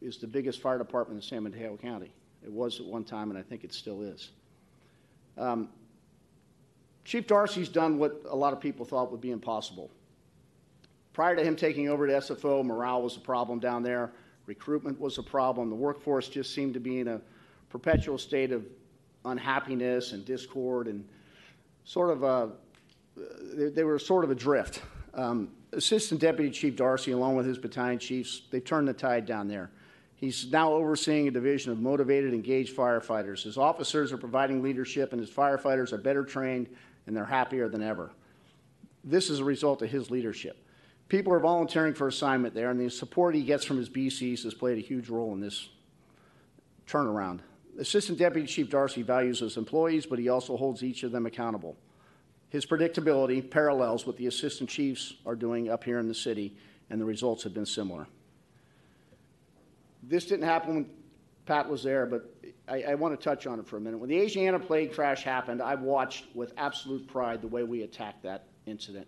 is 0.00 0.18
the 0.18 0.26
biggest 0.26 0.60
fire 0.60 0.78
department 0.78 1.22
in 1.22 1.28
San 1.28 1.42
Mateo 1.42 1.76
County. 1.76 2.12
It 2.44 2.52
was 2.52 2.80
at 2.80 2.86
one 2.86 3.04
time, 3.04 3.30
and 3.30 3.38
I 3.38 3.42
think 3.42 3.64
it 3.64 3.72
still 3.72 4.02
is. 4.02 4.30
Um, 5.36 5.68
Chief 7.04 7.26
Darcy's 7.26 7.68
done 7.68 7.98
what 7.98 8.22
a 8.28 8.34
lot 8.34 8.52
of 8.52 8.60
people 8.60 8.84
thought 8.84 9.12
would 9.12 9.20
be 9.20 9.30
impossible. 9.30 9.90
Prior 11.12 11.36
to 11.36 11.42
him 11.42 11.56
taking 11.56 11.88
over 11.88 12.06
at 12.06 12.22
SFO, 12.22 12.64
morale 12.64 13.00
was 13.00 13.16
a 13.16 13.20
problem 13.20 13.58
down 13.58 13.82
there. 13.82 14.12
Recruitment 14.46 15.00
was 15.00 15.18
a 15.18 15.22
problem. 15.22 15.68
The 15.70 15.76
workforce 15.76 16.28
just 16.28 16.54
seemed 16.54 16.74
to 16.74 16.80
be 16.80 17.00
in 17.00 17.08
a 17.08 17.20
perpetual 17.68 18.16
state 18.16 18.52
of 18.52 18.64
unhappiness 19.24 20.12
and 20.12 20.24
discord 20.24 20.86
and 20.86 21.06
sort 21.84 22.10
of 22.10 22.22
a, 22.22 22.50
they, 23.54 23.70
they 23.70 23.84
were 23.84 23.98
sort 23.98 24.24
of 24.24 24.30
adrift. 24.30 24.82
Um, 25.14 25.50
Assistant 25.72 26.20
Deputy 26.20 26.50
Chief 26.50 26.76
Darcy, 26.76 27.10
along 27.10 27.36
with 27.36 27.44
his 27.44 27.58
battalion 27.58 27.98
chiefs, 27.98 28.42
they 28.50 28.60
turned 28.60 28.86
the 28.86 28.92
tide 28.92 29.26
down 29.26 29.48
there. 29.48 29.70
He's 30.14 30.50
now 30.50 30.72
overseeing 30.72 31.28
a 31.28 31.30
division 31.30 31.72
of 31.72 31.80
motivated, 31.80 32.32
engaged 32.32 32.74
firefighters. 32.74 33.42
His 33.42 33.58
officers 33.58 34.12
are 34.12 34.16
providing 34.16 34.62
leadership, 34.62 35.12
and 35.12 35.20
his 35.20 35.30
firefighters 35.30 35.92
are 35.92 35.98
better 35.98 36.24
trained 36.24 36.68
and 37.06 37.16
they're 37.16 37.24
happier 37.24 37.68
than 37.68 37.82
ever. 37.82 38.10
This 39.04 39.30
is 39.30 39.40
a 39.40 39.44
result 39.44 39.82
of 39.82 39.90
his 39.90 40.10
leadership 40.10 40.65
people 41.08 41.32
are 41.32 41.40
volunteering 41.40 41.94
for 41.94 42.08
assignment 42.08 42.54
there, 42.54 42.70
and 42.70 42.80
the 42.80 42.90
support 42.90 43.34
he 43.34 43.42
gets 43.42 43.64
from 43.64 43.78
his 43.78 43.88
BCs 43.88 44.42
has 44.44 44.54
played 44.54 44.78
a 44.78 44.80
huge 44.80 45.08
role 45.08 45.32
in 45.32 45.40
this 45.40 45.68
turnaround. 46.86 47.40
Assistant 47.78 48.18
Deputy 48.18 48.46
Chief 48.46 48.70
Darcy 48.70 49.02
values 49.02 49.40
his 49.40 49.56
employees, 49.56 50.06
but 50.06 50.18
he 50.18 50.28
also 50.28 50.56
holds 50.56 50.82
each 50.82 51.02
of 51.02 51.12
them 51.12 51.26
accountable. 51.26 51.76
His 52.48 52.64
predictability 52.64 53.48
parallels 53.48 54.06
what 54.06 54.16
the 54.16 54.26
assistant 54.28 54.70
chiefs 54.70 55.14
are 55.26 55.34
doing 55.34 55.68
up 55.68 55.84
here 55.84 55.98
in 55.98 56.08
the 56.08 56.14
city, 56.14 56.56
and 56.90 57.00
the 57.00 57.04
results 57.04 57.42
have 57.42 57.52
been 57.52 57.66
similar. 57.66 58.06
This 60.02 60.24
didn't 60.24 60.46
happen 60.46 60.74
when 60.74 60.90
Pat 61.44 61.68
was 61.68 61.82
there, 61.82 62.06
but 62.06 62.32
I, 62.68 62.82
I 62.82 62.94
want 62.94 63.18
to 63.18 63.22
touch 63.22 63.46
on 63.46 63.58
it 63.58 63.66
for 63.66 63.76
a 63.76 63.80
minute. 63.80 63.98
When 63.98 64.08
the 64.08 64.16
Asiana 64.16 64.64
plane 64.64 64.90
crash 64.90 65.22
happened, 65.22 65.60
I 65.60 65.74
watched 65.74 66.26
with 66.34 66.52
absolute 66.56 67.06
pride 67.08 67.42
the 67.42 67.48
way 67.48 67.62
we 67.62 67.82
attacked 67.82 68.22
that 68.22 68.44
incident. 68.66 69.06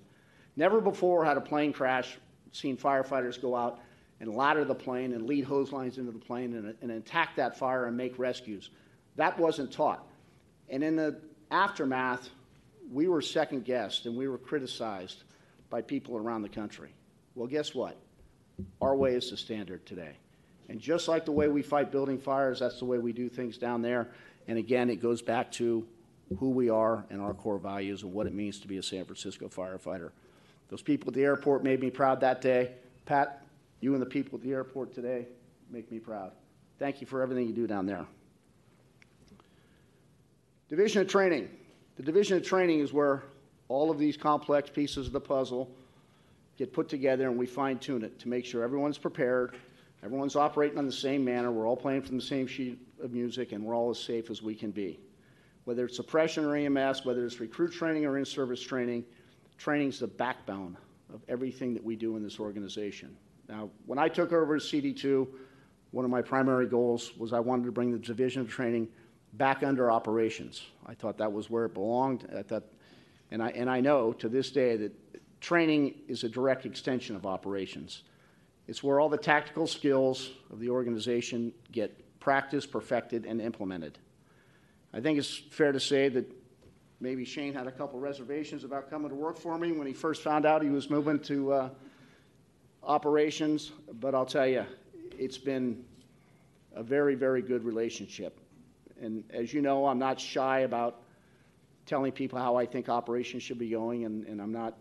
Never 0.59 0.81
before 0.81 1.25
had 1.25 1.37
a 1.37 1.41
plane 1.41 1.73
crash 1.73 2.19
seen 2.51 2.77
firefighters 2.77 3.41
go 3.41 3.55
out 3.55 3.79
and 4.19 4.35
ladder 4.35 4.65
the 4.65 4.75
plane 4.75 5.13
and 5.13 5.25
lead 5.25 5.45
hose 5.45 5.71
lines 5.71 5.99
into 5.99 6.11
the 6.11 6.19
plane 6.19 6.53
and, 6.53 6.75
and 6.83 6.91
attack 6.91 7.37
that 7.37 7.57
fire 7.57 7.87
and 7.87 7.97
make 7.97 8.19
rescues. 8.19 8.71
That 9.15 9.39
wasn't 9.39 9.71
taught. 9.71 10.05
And 10.69 10.83
in 10.83 10.97
the 10.97 11.21
aftermath, 11.53 12.29
we 12.91 13.07
were 13.07 13.23
second 13.23 13.67
guessed 13.67 14.07
and 14.07 14.17
we 14.17 14.27
were 14.27 14.37
criticized 14.37 15.23
by 15.71 15.81
people 15.81 16.17
around 16.17 16.43
the 16.43 16.49
country. 16.49 16.91
Well, 17.37 17.47
guess 17.47 17.73
what? 17.73 17.97
Our 18.81 18.97
way 18.97 19.15
is 19.15 19.31
the 19.31 19.37
standard 19.37 19.87
today. 19.87 20.17
And 20.69 20.81
just 20.81 21.07
like 21.07 21.25
the 21.25 21.31
way 21.31 21.47
we 21.47 21.63
fight 21.63 21.93
building 21.93 22.19
fires, 22.19 22.59
that's 22.59 22.81
the 22.81 22.85
way 22.85 22.99
we 22.99 23.13
do 23.13 23.29
things 23.29 23.59
down 23.59 23.81
there. 23.81 24.09
And 24.49 24.59
again, 24.59 24.91
it 24.91 25.01
goes 25.01 25.23
back 25.23 25.53
to 25.53 25.87
who 26.41 26.51
we 26.51 26.69
are 26.69 27.05
and 27.11 27.21
our 27.21 27.33
core 27.33 27.59
values 27.59 28.03
and 28.03 28.13
what 28.13 28.27
it 28.27 28.35
means 28.35 28.59
to 28.59 28.67
be 28.67 28.79
a 28.79 28.83
San 28.83 29.05
Francisco 29.05 29.47
firefighter. 29.49 30.11
Those 30.69 30.83
people 30.83 31.09
at 31.09 31.15
the 31.15 31.25
airport 31.25 31.65
made 31.65 31.81
me 31.81 31.91
proud 31.91 32.21
that 32.21 32.41
day. 32.41 32.73
Pat, 33.07 33.43
you 33.81 33.95
and 33.95 34.03
the 34.03 34.07
people 34.07 34.37
at 34.37 34.43
the 34.43 34.53
airport 34.53 34.95
today 34.95 35.27
make 35.71 35.91
me 35.91 35.99
proud. 35.99 36.33
Thank 36.79 37.01
you 37.01 37.07
for 37.07 37.23
everything 37.23 37.47
you 37.47 37.55
do 37.55 37.67
down 37.67 37.87
there. 37.87 38.07
Division 40.69 41.03
of 41.03 41.09
Training. 41.09 41.49
The 41.97 42.03
Division 42.03 42.37
of 42.37 42.45
Training 42.45 42.81
is 42.81 42.93
where 42.93 43.23
all 43.69 43.91
of 43.91 43.99
these 43.99 44.17
complex 44.17 44.71
pieces 44.71 45.07
of 45.07 45.13
the 45.13 45.21
puzzle 45.21 45.71
get 46.57 46.73
put 46.73 46.89
together 46.89 47.29
and 47.29 47.39
we 47.39 47.47
fine 47.47 47.79
tune 47.79 48.03
it 48.05 48.19
to 48.19 48.29
make 48.29 48.45
sure 48.45 48.63
everyone's 48.63 48.99
prepared, 48.99 49.57
everyone's 50.03 50.37
operating 50.37 50.79
on 50.79 50.87
the 50.87 50.93
same 50.93 51.25
manner, 51.25 51.51
we're 51.51 51.67
all 51.67 51.77
playing 51.77 52.03
from 52.03 52.17
the 52.17 52.23
same 52.23 52.47
sheet 52.47 52.79
of 53.03 53.13
music, 53.13 53.53
and 53.53 53.65
we're 53.65 53.75
all 53.75 53.91
as 53.91 53.99
safe 53.99 54.31
as 54.31 54.43
we 54.43 54.55
can 54.55 54.71
be. 54.71 54.99
Whether 55.65 55.87
it's 55.87 55.97
suppression 55.97 56.45
or 56.45 56.57
EMS, 56.57 57.05
whether 57.05 57.25
it's 57.25 57.41
recruit 57.41 57.73
training 57.73 58.05
or 58.05 58.19
in 58.19 58.25
service 58.25 58.61
training, 58.61 59.05
Training 59.59 59.89
is 59.89 59.99
the 59.99 60.07
backbone 60.07 60.77
of 61.13 61.21
everything 61.29 61.75
that 61.75 61.85
we 61.85 61.97
do 61.97 62.17
in 62.17 62.23
this 62.23 62.39
organization. 62.39 63.17
Now, 63.49 63.71
when 63.87 63.99
I 63.99 64.09
took 64.09 64.33
over 64.33 64.55
as 64.55 64.63
CD2, 64.65 65.27
one 65.91 66.05
of 66.05 66.11
my 66.11 66.23
primary 66.23 66.67
goals 66.67 67.17
was 67.17 67.33
I 67.33 67.41
wanted 67.41 67.65
to 67.65 67.73
bring 67.73 67.91
the 67.91 67.99
division 67.99 68.41
of 68.41 68.49
training 68.49 68.89
back 69.35 69.63
under 69.63 69.91
operations. 69.91 70.63
I 70.87 70.95
thought 70.95 71.19
that 71.19 71.33
was 71.33 71.51
where 71.51 71.65
it 71.65 71.75
belonged. 71.75 72.29
I 72.37 72.43
thought, 72.43 72.65
and 73.31 73.43
I, 73.43 73.49
and 73.51 73.69
I 73.69 73.81
know 73.81 74.13
to 74.15 74.29
this 74.29 74.51
day 74.51 74.77
that 74.77 75.41
training 75.41 75.95
is 76.09 76.25
a 76.25 76.29
direct 76.29 76.67
extension 76.67 77.17
of 77.17 77.27
operations. 77.27 78.03
It's 78.67 78.83
where 78.83 79.01
all 79.01 79.09
the 79.09 79.17
tactical 79.17 79.67
skills 79.67 80.31
of 80.53 80.61
the 80.61 80.69
organization 80.69 81.53
get 81.73 82.21
practiced, 82.21 82.71
perfected, 82.71 83.25
and 83.25 83.41
implemented. 83.41 83.99
I 84.93 85.01
think 85.01 85.19
it's 85.19 85.35
fair 85.35 85.73
to 85.73 85.81
say 85.81 86.09
that 86.11 86.38
maybe 87.01 87.25
Shane 87.25 87.55
had 87.55 87.67
a 87.67 87.73
couple 87.73 87.99
reservations 88.01 88.65
about 88.65 88.91
coming 88.91 89.09
to 89.09 89.15
work 89.15 89.39
for 89.39 89.57
me 89.59 89.73
when 89.73 89.87
he 89.87 89.93
first 89.93 90.23
found 90.23 90.45
out 90.45 90.63
he 90.63 90.69
was 90.69 90.91
moving 90.91 91.21
to 91.21 91.53
uh, 91.53 91.69
operations, 92.83 93.73
but 94.01 94.15
I'll 94.15 94.27
tell 94.27 94.47
you, 94.47 94.65
it's 95.17 95.39
been 95.39 95.85
a 96.75 96.83
very, 96.83 97.15
very 97.15 97.43
good 97.43 97.65
relationship. 97.65 98.41
And 99.01 99.25
as 99.31 99.55
you 99.55 99.63
know, 99.63 99.87
I'm 99.87 99.99
not 99.99 100.21
shy 100.21 100.61
about 100.61 101.03
telling 101.87 102.13
people 102.13 102.39
how 102.39 102.57
I 102.57 102.67
think 102.67 102.89
operations 102.89 103.43
should 103.43 103.59
be 103.59 103.71
going, 103.71 104.05
and, 104.05 104.27
and 104.27 104.41
I'm 104.43 104.53
not, 104.53 104.77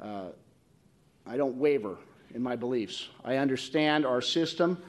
uh, 0.00 0.28
I 1.26 1.36
don't 1.36 1.56
waver 1.56 1.96
in 2.34 2.42
my 2.42 2.56
beliefs. 2.56 3.08
I 3.24 3.36
understand 3.36 4.04
our 4.04 4.20
system, 4.20 4.82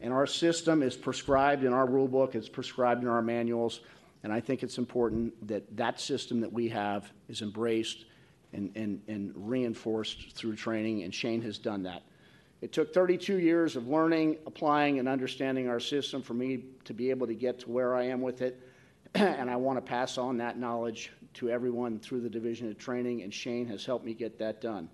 and 0.00 0.12
our 0.12 0.26
system 0.26 0.82
is 0.82 0.96
prescribed 0.96 1.64
in 1.64 1.72
our 1.72 1.86
rule 1.86 2.08
book, 2.08 2.34
it's 2.34 2.48
prescribed 2.48 3.02
in 3.02 3.08
our 3.08 3.22
manuals, 3.22 3.80
and 4.22 4.32
I 4.32 4.40
think 4.40 4.62
it's 4.62 4.78
important 4.78 5.48
that 5.48 5.76
that 5.76 6.00
system 6.00 6.40
that 6.40 6.52
we 6.52 6.68
have 6.68 7.10
is 7.28 7.42
embraced 7.42 8.04
and, 8.52 8.70
and, 8.74 9.00
and 9.08 9.32
reinforced 9.34 10.32
through 10.32 10.56
training, 10.56 11.02
and 11.04 11.14
Shane 11.14 11.42
has 11.42 11.58
done 11.58 11.84
that. 11.84 12.02
It 12.60 12.72
took 12.72 12.92
32 12.92 13.38
years 13.38 13.76
of 13.76 13.88
learning, 13.88 14.36
applying, 14.46 14.98
and 14.98 15.08
understanding 15.08 15.68
our 15.68 15.80
system 15.80 16.20
for 16.22 16.34
me 16.34 16.64
to 16.84 16.92
be 16.92 17.08
able 17.08 17.26
to 17.26 17.34
get 17.34 17.60
to 17.60 17.70
where 17.70 17.94
I 17.94 18.04
am 18.04 18.20
with 18.20 18.42
it. 18.42 18.60
and 19.14 19.50
I 19.50 19.56
want 19.56 19.78
to 19.78 19.82
pass 19.82 20.18
on 20.18 20.36
that 20.38 20.58
knowledge 20.58 21.10
to 21.34 21.48
everyone 21.48 21.98
through 21.98 22.20
the 22.20 22.28
Division 22.28 22.70
of 22.70 22.76
Training, 22.76 23.22
and 23.22 23.32
Shane 23.32 23.66
has 23.66 23.84
helped 23.84 24.04
me 24.04 24.14
get 24.14 24.38
that 24.38 24.60
done. 24.60 24.88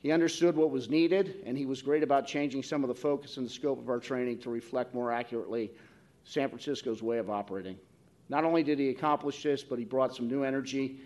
He 0.00 0.10
understood 0.10 0.56
what 0.56 0.70
was 0.70 0.90
needed, 0.90 1.42
and 1.46 1.56
he 1.56 1.64
was 1.64 1.80
great 1.80 2.02
about 2.02 2.26
changing 2.26 2.64
some 2.64 2.82
of 2.82 2.88
the 2.88 2.94
focus 2.94 3.36
and 3.36 3.46
the 3.46 3.50
scope 3.50 3.78
of 3.78 3.88
our 3.88 4.00
training 4.00 4.38
to 4.40 4.50
reflect 4.50 4.92
more 4.92 5.12
accurately 5.12 5.70
San 6.24 6.48
Francisco's 6.48 7.02
way 7.02 7.18
of 7.18 7.30
operating. 7.30 7.78
Not 8.28 8.44
only 8.44 8.62
did 8.62 8.78
he 8.78 8.88
accomplish 8.88 9.42
this, 9.42 9.62
but 9.62 9.78
he 9.78 9.84
brought 9.84 10.14
some 10.14 10.28
new 10.28 10.42
energy 10.42 10.98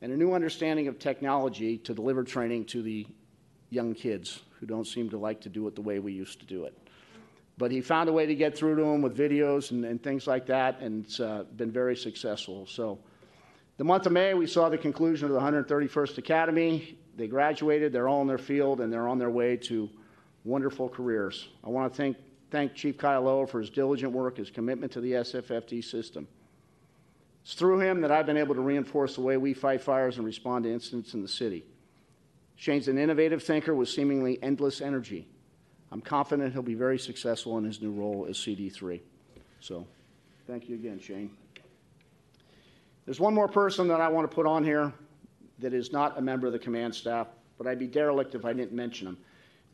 and 0.00 0.12
a 0.12 0.16
new 0.16 0.32
understanding 0.32 0.88
of 0.88 0.98
technology 0.98 1.78
to 1.78 1.94
deliver 1.94 2.24
training 2.24 2.64
to 2.66 2.82
the 2.82 3.06
young 3.70 3.94
kids 3.94 4.40
who 4.58 4.66
don't 4.66 4.86
seem 4.86 5.08
to 5.10 5.16
like 5.16 5.40
to 5.40 5.48
do 5.48 5.66
it 5.68 5.74
the 5.74 5.80
way 5.80 6.00
we 6.00 6.12
used 6.12 6.40
to 6.40 6.46
do 6.46 6.64
it. 6.64 6.76
But 7.56 7.70
he 7.70 7.80
found 7.80 8.08
a 8.08 8.12
way 8.12 8.26
to 8.26 8.34
get 8.34 8.56
through 8.56 8.76
to 8.76 8.82
them 8.82 9.02
with 9.02 9.16
videos 9.16 9.70
and, 9.70 9.84
and 9.84 10.02
things 10.02 10.26
like 10.26 10.46
that, 10.46 10.80
and 10.80 11.04
it's 11.04 11.20
uh, 11.20 11.44
been 11.56 11.70
very 11.70 11.96
successful. 11.96 12.66
So, 12.66 12.98
the 13.78 13.84
month 13.84 14.06
of 14.06 14.12
May, 14.12 14.34
we 14.34 14.46
saw 14.46 14.68
the 14.68 14.78
conclusion 14.78 15.26
of 15.26 15.32
the 15.32 15.40
131st 15.40 16.18
Academy. 16.18 16.98
They 17.16 17.26
graduated, 17.26 17.92
they're 17.92 18.08
all 18.08 18.20
in 18.20 18.26
their 18.26 18.38
field, 18.38 18.80
and 18.80 18.92
they're 18.92 19.08
on 19.08 19.18
their 19.18 19.30
way 19.30 19.56
to 19.58 19.88
wonderful 20.44 20.88
careers. 20.88 21.48
I 21.64 21.68
want 21.68 21.92
to 21.92 21.96
thank, 21.96 22.16
thank 22.50 22.74
Chief 22.74 22.98
Kyle 22.98 23.22
Lowe 23.22 23.46
for 23.46 23.60
his 23.60 23.70
diligent 23.70 24.12
work, 24.12 24.36
his 24.36 24.50
commitment 24.50 24.92
to 24.92 25.00
the 25.00 25.12
SFFD 25.12 25.84
system. 25.84 26.26
It's 27.42 27.54
through 27.54 27.80
him 27.80 28.00
that 28.02 28.10
I've 28.10 28.26
been 28.26 28.36
able 28.36 28.54
to 28.54 28.60
reinforce 28.60 29.16
the 29.16 29.20
way 29.20 29.36
we 29.36 29.52
fight 29.52 29.82
fires 29.82 30.16
and 30.16 30.26
respond 30.26 30.64
to 30.64 30.72
incidents 30.72 31.14
in 31.14 31.22
the 31.22 31.28
city. 31.28 31.64
Shane's 32.56 32.86
an 32.86 32.98
innovative 32.98 33.42
thinker 33.42 33.74
with 33.74 33.88
seemingly 33.88 34.40
endless 34.42 34.80
energy. 34.80 35.26
I'm 35.90 36.00
confident 36.00 36.52
he'll 36.52 36.62
be 36.62 36.74
very 36.74 36.98
successful 36.98 37.58
in 37.58 37.64
his 37.64 37.82
new 37.82 37.90
role 37.90 38.26
as 38.28 38.36
CD3. 38.36 39.00
So, 39.60 39.86
thank 40.46 40.68
you 40.68 40.76
again, 40.76 41.00
Shane. 41.00 41.30
There's 43.04 43.18
one 43.18 43.34
more 43.34 43.48
person 43.48 43.88
that 43.88 44.00
I 44.00 44.08
want 44.08 44.30
to 44.30 44.34
put 44.34 44.46
on 44.46 44.62
here 44.62 44.92
that 45.58 45.74
is 45.74 45.92
not 45.92 46.18
a 46.18 46.22
member 46.22 46.46
of 46.46 46.52
the 46.52 46.58
command 46.58 46.94
staff, 46.94 47.26
but 47.58 47.66
I'd 47.66 47.78
be 47.78 47.88
derelict 47.88 48.34
if 48.34 48.44
I 48.44 48.52
didn't 48.52 48.72
mention 48.72 49.08
him, 49.08 49.18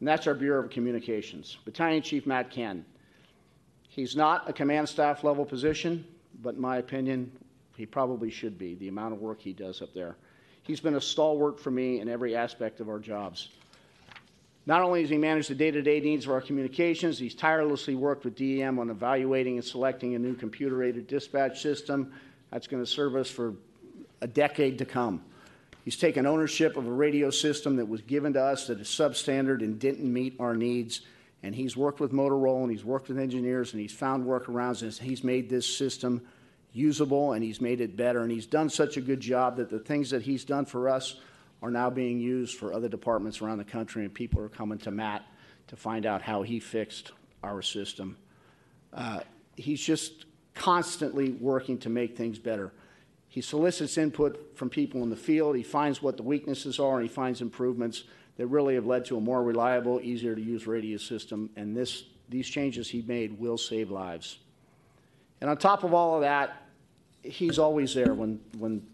and 0.00 0.08
that's 0.08 0.26
our 0.26 0.34
Bureau 0.34 0.64
of 0.64 0.70
Communications, 0.70 1.58
Battalion 1.64 2.02
Chief 2.02 2.26
Matt 2.26 2.50
Cannon. 2.50 2.84
He's 3.88 4.16
not 4.16 4.48
a 4.48 4.52
command 4.52 4.88
staff 4.88 5.24
level 5.24 5.44
position, 5.44 6.06
but 6.42 6.54
in 6.54 6.60
my 6.60 6.78
opinion, 6.78 7.30
he 7.78 7.86
probably 7.86 8.28
should 8.28 8.58
be, 8.58 8.74
the 8.74 8.88
amount 8.88 9.14
of 9.14 9.20
work 9.20 9.40
he 9.40 9.52
does 9.52 9.80
up 9.80 9.94
there. 9.94 10.16
He's 10.64 10.80
been 10.80 10.96
a 10.96 11.00
stalwart 11.00 11.60
for 11.60 11.70
me 11.70 12.00
in 12.00 12.08
every 12.08 12.34
aspect 12.34 12.80
of 12.80 12.88
our 12.88 12.98
jobs. 12.98 13.48
Not 14.66 14.82
only 14.82 15.00
has 15.00 15.08
he 15.08 15.16
managed 15.16 15.48
the 15.48 15.54
day-to-day 15.54 16.00
needs 16.00 16.26
of 16.26 16.32
our 16.32 16.40
communications, 16.40 17.18
he's 17.18 17.34
tirelessly 17.34 17.94
worked 17.94 18.24
with 18.24 18.34
DEM 18.34 18.78
on 18.78 18.90
evaluating 18.90 19.54
and 19.54 19.64
selecting 19.64 20.14
a 20.14 20.18
new 20.18 20.34
computer-aided 20.34 21.06
dispatch 21.06 21.62
system 21.62 22.12
that's 22.50 22.66
going 22.66 22.82
to 22.82 22.90
serve 22.90 23.14
us 23.14 23.30
for 23.30 23.54
a 24.20 24.26
decade 24.26 24.76
to 24.78 24.84
come. 24.84 25.22
He's 25.84 25.96
taken 25.96 26.26
ownership 26.26 26.76
of 26.76 26.86
a 26.86 26.92
radio 26.92 27.30
system 27.30 27.76
that 27.76 27.86
was 27.86 28.02
given 28.02 28.32
to 28.34 28.42
us 28.42 28.66
that 28.66 28.80
is 28.80 28.88
substandard 28.88 29.62
and 29.62 29.78
didn't 29.78 30.12
meet 30.12 30.34
our 30.38 30.54
needs. 30.54 31.02
And 31.44 31.54
he's 31.54 31.76
worked 31.76 32.00
with 32.00 32.12
Motorola 32.12 32.62
and 32.62 32.70
he's 32.70 32.84
worked 32.84 33.08
with 33.08 33.18
engineers 33.18 33.72
and 33.72 33.80
he's 33.80 33.92
found 33.92 34.26
workarounds 34.26 34.82
and 34.82 34.92
he's 34.92 35.22
made 35.22 35.48
this 35.48 35.64
system 35.64 36.26
usable 36.72 37.32
and 37.32 37.42
he's 37.42 37.60
made 37.60 37.80
it 37.80 37.96
better. 37.96 38.22
And 38.22 38.30
he's 38.30 38.46
done 38.46 38.70
such 38.70 38.96
a 38.96 39.00
good 39.00 39.20
job 39.20 39.56
that 39.56 39.70
the 39.70 39.78
things 39.78 40.10
that 40.10 40.22
he's 40.22 40.44
done 40.44 40.64
for 40.64 40.88
us 40.88 41.16
are 41.62 41.70
now 41.70 41.90
being 41.90 42.20
used 42.20 42.56
for 42.56 42.72
other 42.72 42.88
departments 42.88 43.40
around 43.40 43.58
the 43.58 43.64
country. 43.64 44.04
And 44.04 44.14
people 44.14 44.42
are 44.42 44.48
coming 44.48 44.78
to 44.78 44.90
Matt 44.90 45.24
to 45.68 45.76
find 45.76 46.06
out 46.06 46.22
how 46.22 46.42
he 46.42 46.60
fixed 46.60 47.12
our 47.42 47.62
system. 47.62 48.16
Uh, 48.92 49.20
he's 49.56 49.80
just 49.80 50.24
constantly 50.54 51.30
working 51.30 51.78
to 51.78 51.88
make 51.88 52.16
things 52.16 52.38
better. 52.38 52.72
He 53.28 53.40
solicits 53.40 53.98
input 53.98 54.56
from 54.56 54.70
people 54.70 55.02
in 55.02 55.10
the 55.10 55.16
field. 55.16 55.56
He 55.56 55.62
finds 55.62 56.02
what 56.02 56.16
the 56.16 56.22
weaknesses 56.22 56.78
are 56.80 56.98
and 56.98 57.02
he 57.08 57.14
finds 57.14 57.40
improvements 57.40 58.04
that 58.36 58.46
really 58.46 58.74
have 58.74 58.86
led 58.86 59.04
to 59.06 59.16
a 59.16 59.20
more 59.20 59.42
reliable, 59.42 60.00
easier 60.00 60.34
to 60.34 60.40
use 60.40 60.66
radio 60.66 60.96
system. 60.96 61.50
And 61.56 61.76
this, 61.76 62.04
these 62.28 62.48
changes 62.48 62.88
he 62.88 63.02
made 63.02 63.38
will 63.38 63.58
save 63.58 63.90
lives. 63.90 64.38
And 65.40 65.48
on 65.50 65.56
top 65.56 65.84
of 65.84 65.94
all 65.94 66.16
of 66.16 66.22
that, 66.22 66.62
he's 67.22 67.58
always 67.58 67.94
there 67.94 68.14
when, 68.14 68.40
when 68.58 68.86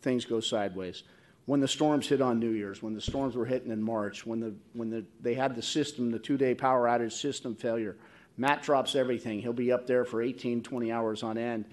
things 0.00 0.24
go 0.24 0.40
sideways. 0.40 1.02
When 1.46 1.60
the 1.60 1.68
storms 1.68 2.08
hit 2.08 2.22
on 2.22 2.38
New 2.38 2.50
Year's, 2.50 2.82
when 2.82 2.94
the 2.94 3.00
storms 3.00 3.36
were 3.36 3.44
hitting 3.44 3.70
in 3.70 3.82
March, 3.82 4.24
when, 4.24 4.40
the, 4.40 4.54
when 4.72 4.88
the, 4.88 5.04
they 5.20 5.34
had 5.34 5.54
the 5.54 5.62
system, 5.62 6.10
the 6.10 6.18
two 6.18 6.38
day 6.38 6.54
power 6.54 6.86
outage 6.86 7.12
system 7.12 7.54
failure, 7.54 7.96
Matt 8.36 8.62
drops 8.62 8.94
everything. 8.94 9.40
He'll 9.40 9.52
be 9.52 9.70
up 9.70 9.86
there 9.86 10.04
for 10.04 10.22
18, 10.22 10.62
20 10.62 10.90
hours 10.90 11.22
on 11.22 11.36
end. 11.36 11.66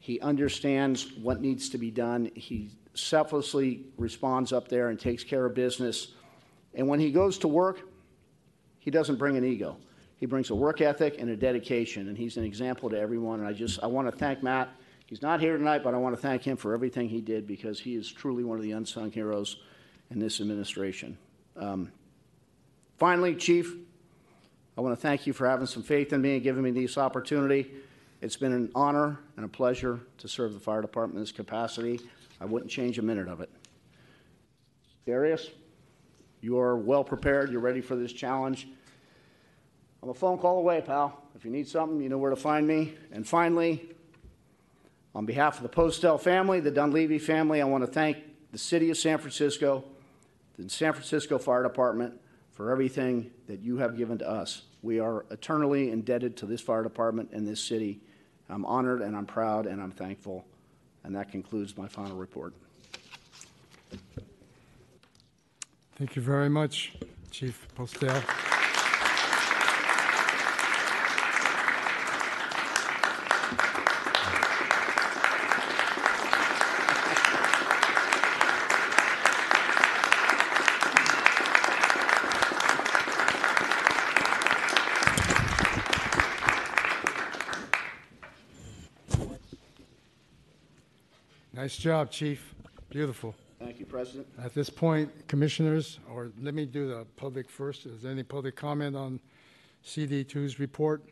He 0.00 0.20
understands 0.20 1.12
what 1.12 1.40
needs 1.40 1.70
to 1.70 1.78
be 1.78 1.90
done. 1.90 2.30
He 2.34 2.70
selflessly 2.94 3.84
responds 3.96 4.52
up 4.52 4.68
there 4.68 4.90
and 4.90 4.98
takes 4.98 5.24
care 5.24 5.46
of 5.46 5.54
business. 5.54 6.08
And 6.74 6.88
when 6.88 7.00
he 7.00 7.10
goes 7.10 7.38
to 7.38 7.48
work, 7.48 7.80
he 8.80 8.90
doesn't 8.90 9.16
bring 9.16 9.36
an 9.36 9.44
ego. 9.44 9.78
He 10.16 10.26
brings 10.26 10.50
a 10.50 10.54
work 10.54 10.80
ethic 10.80 11.16
and 11.18 11.28
a 11.30 11.36
dedication, 11.36 12.08
and 12.08 12.16
he's 12.16 12.36
an 12.36 12.44
example 12.44 12.88
to 12.90 12.98
everyone. 12.98 13.40
And 13.40 13.48
I 13.48 13.52
just 13.52 13.82
I 13.82 13.86
want 13.86 14.10
to 14.10 14.16
thank 14.16 14.42
Matt. 14.42 14.70
He's 15.06 15.22
not 15.22 15.40
here 15.40 15.56
tonight, 15.56 15.82
but 15.82 15.94
I 15.94 15.98
want 15.98 16.14
to 16.14 16.20
thank 16.20 16.42
him 16.42 16.56
for 16.56 16.72
everything 16.72 17.08
he 17.08 17.20
did 17.20 17.46
because 17.46 17.78
he 17.78 17.94
is 17.94 18.10
truly 18.10 18.42
one 18.42 18.56
of 18.56 18.62
the 18.62 18.72
unsung 18.72 19.10
heroes 19.10 19.58
in 20.10 20.18
this 20.18 20.40
administration. 20.40 21.18
Um, 21.56 21.92
finally, 22.96 23.34
Chief, 23.34 23.74
I 24.76 24.80
want 24.80 24.96
to 24.96 25.00
thank 25.00 25.26
you 25.26 25.32
for 25.32 25.48
having 25.48 25.66
some 25.66 25.82
faith 25.82 26.12
in 26.12 26.22
me 26.22 26.34
and 26.34 26.42
giving 26.42 26.62
me 26.62 26.70
this 26.70 26.96
opportunity. 26.96 27.70
It's 28.22 28.36
been 28.36 28.52
an 28.52 28.70
honor 28.74 29.20
and 29.36 29.44
a 29.44 29.48
pleasure 29.48 30.00
to 30.18 30.28
serve 30.28 30.54
the 30.54 30.60
fire 30.60 30.80
department 30.80 31.18
in 31.18 31.22
this 31.22 31.32
capacity. 31.32 32.00
I 32.40 32.46
wouldn't 32.46 32.70
change 32.70 32.98
a 32.98 33.02
minute 33.02 33.28
of 33.28 33.40
it. 33.40 33.50
Darius, 35.06 35.50
you 36.40 36.58
are 36.58 36.76
well 36.76 37.04
prepared. 37.04 37.52
You're 37.52 37.60
ready 37.60 37.82
for 37.82 37.96
this 37.96 38.12
challenge. 38.12 38.68
I'm 40.04 40.10
a 40.10 40.14
phone 40.14 40.36
call 40.36 40.58
away, 40.58 40.82
pal. 40.82 41.18
If 41.34 41.46
you 41.46 41.50
need 41.50 41.66
something, 41.66 41.98
you 41.98 42.10
know 42.10 42.18
where 42.18 42.28
to 42.28 42.36
find 42.36 42.68
me. 42.68 42.92
And 43.10 43.26
finally, 43.26 43.88
on 45.14 45.24
behalf 45.24 45.56
of 45.56 45.62
the 45.62 45.70
Postel 45.70 46.18
family, 46.18 46.60
the 46.60 46.70
Dunleavy 46.70 47.18
family, 47.18 47.62
I 47.62 47.64
want 47.64 47.86
to 47.86 47.90
thank 47.90 48.18
the 48.52 48.58
city 48.58 48.90
of 48.90 48.98
San 48.98 49.16
Francisco, 49.16 49.82
the 50.58 50.68
San 50.68 50.92
Francisco 50.92 51.38
Fire 51.38 51.62
Department 51.62 52.20
for 52.52 52.70
everything 52.70 53.30
that 53.46 53.60
you 53.60 53.78
have 53.78 53.96
given 53.96 54.18
to 54.18 54.28
us. 54.28 54.64
We 54.82 55.00
are 55.00 55.24
eternally 55.30 55.90
indebted 55.90 56.36
to 56.36 56.44
this 56.44 56.60
fire 56.60 56.82
department 56.82 57.30
and 57.32 57.48
this 57.48 57.64
city. 57.64 57.98
I'm 58.50 58.66
honored 58.66 59.00
and 59.00 59.16
I'm 59.16 59.24
proud 59.24 59.64
and 59.64 59.80
I'm 59.80 59.90
thankful. 59.90 60.44
And 61.02 61.16
that 61.16 61.32
concludes 61.32 61.78
my 61.78 61.88
final 61.88 62.18
report. 62.18 62.52
Thank 65.96 66.14
you 66.14 66.20
very 66.20 66.50
much, 66.50 66.92
Chief 67.30 67.66
Postel. 67.74 68.22
Nice 91.64 91.73
job, 91.84 92.10
Chief. 92.10 92.54
Beautiful. 92.88 93.34
Thank 93.58 93.78
you, 93.78 93.84
President. 93.84 94.26
At 94.42 94.54
this 94.54 94.70
point, 94.70 95.10
commissioners, 95.28 95.98
or 96.10 96.32
let 96.40 96.54
me 96.54 96.64
do 96.64 96.88
the 96.88 97.04
public 97.16 97.50
first. 97.50 97.84
Is 97.84 98.00
there 98.00 98.10
any 98.10 98.22
public 98.22 98.56
comment 98.56 98.96
on 98.96 99.20
CD2's 99.84 100.58
report? 100.58 101.02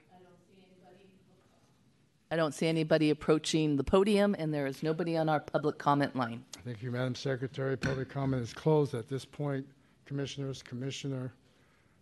I 2.30 2.36
don't 2.36 2.54
see 2.54 2.68
anybody 2.68 3.10
approaching 3.10 3.76
the 3.76 3.84
podium, 3.84 4.34
and 4.38 4.54
there 4.54 4.64
is 4.66 4.82
nobody 4.82 5.18
on 5.18 5.28
our 5.28 5.40
public 5.40 5.76
comment 5.76 6.16
line. 6.16 6.42
Thank 6.64 6.82
you, 6.82 6.90
Madam 6.90 7.14
Secretary. 7.14 7.76
Public 7.76 8.08
comment 8.08 8.42
is 8.42 8.54
closed 8.54 8.94
at 8.94 9.10
this 9.10 9.26
point. 9.26 9.66
Commissioners, 10.06 10.62
Commissioner 10.62 11.34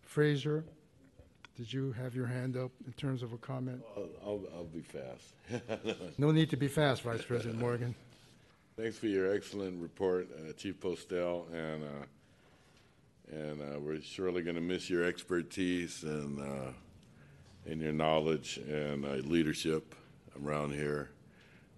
Fraser, 0.03 0.62
did 1.57 1.73
you 1.73 1.91
have 1.91 2.14
your 2.14 2.27
hand 2.27 2.57
up 2.57 2.71
in 2.87 2.93
terms 2.93 3.25
of 3.25 3.33
a 3.33 3.37
comment? 3.39 3.83
I'll, 3.97 4.09
I'll, 4.25 4.43
I'll 4.55 4.64
be 4.64 4.83
fast. 4.83 5.35
No 6.18 6.31
need 6.31 6.51
to 6.51 6.57
be 6.57 6.68
fast, 6.68 7.03
Vice 7.03 7.23
President 7.23 7.59
Morgan. 7.59 7.97
Thanks 8.81 8.97
for 8.97 9.09
your 9.09 9.31
excellent 9.35 9.78
report, 9.78 10.28
uh, 10.33 10.55
Chief 10.55 10.81
Postel, 10.81 11.47
and, 11.53 11.85
uh, 11.85 12.07
and, 13.31 13.61
uh, 13.61 13.78
we're 13.78 14.01
surely 14.01 14.41
gonna 14.41 14.62
miss 14.62 14.89
your 14.89 15.05
expertise 15.05 16.03
and, 16.03 16.41
uh, 16.41 16.72
and 17.66 17.83
your 17.83 17.93
knowledge 17.93 18.57
and, 18.57 19.05
leadership 19.26 19.95
around 20.43 20.72
here. 20.72 21.11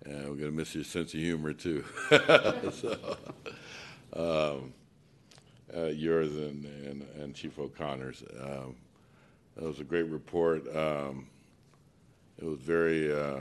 And 0.05 0.29
we're 0.29 0.37
gonna 0.37 0.53
miss 0.53 0.77
your 0.77 0.85
sense 0.85 1.13
of 1.13 1.19
humor 1.19 1.53
too. 1.53 1.85
So, 2.71 3.17
um, 4.13 4.73
uh, 5.77 5.87
yours 5.87 6.37
and, 6.37 6.65
and, 6.87 7.03
and 7.19 7.35
Chief 7.35 7.59
O'Connor's. 7.59 8.23
Um, 8.41 8.77
that 9.57 9.65
was 9.65 9.81
a 9.81 9.85
great 9.85 10.07
report. 10.07 10.69
Um, 10.77 11.27
it 12.39 12.45
was 12.45 12.61
very 12.61 13.13
uh, 13.13 13.41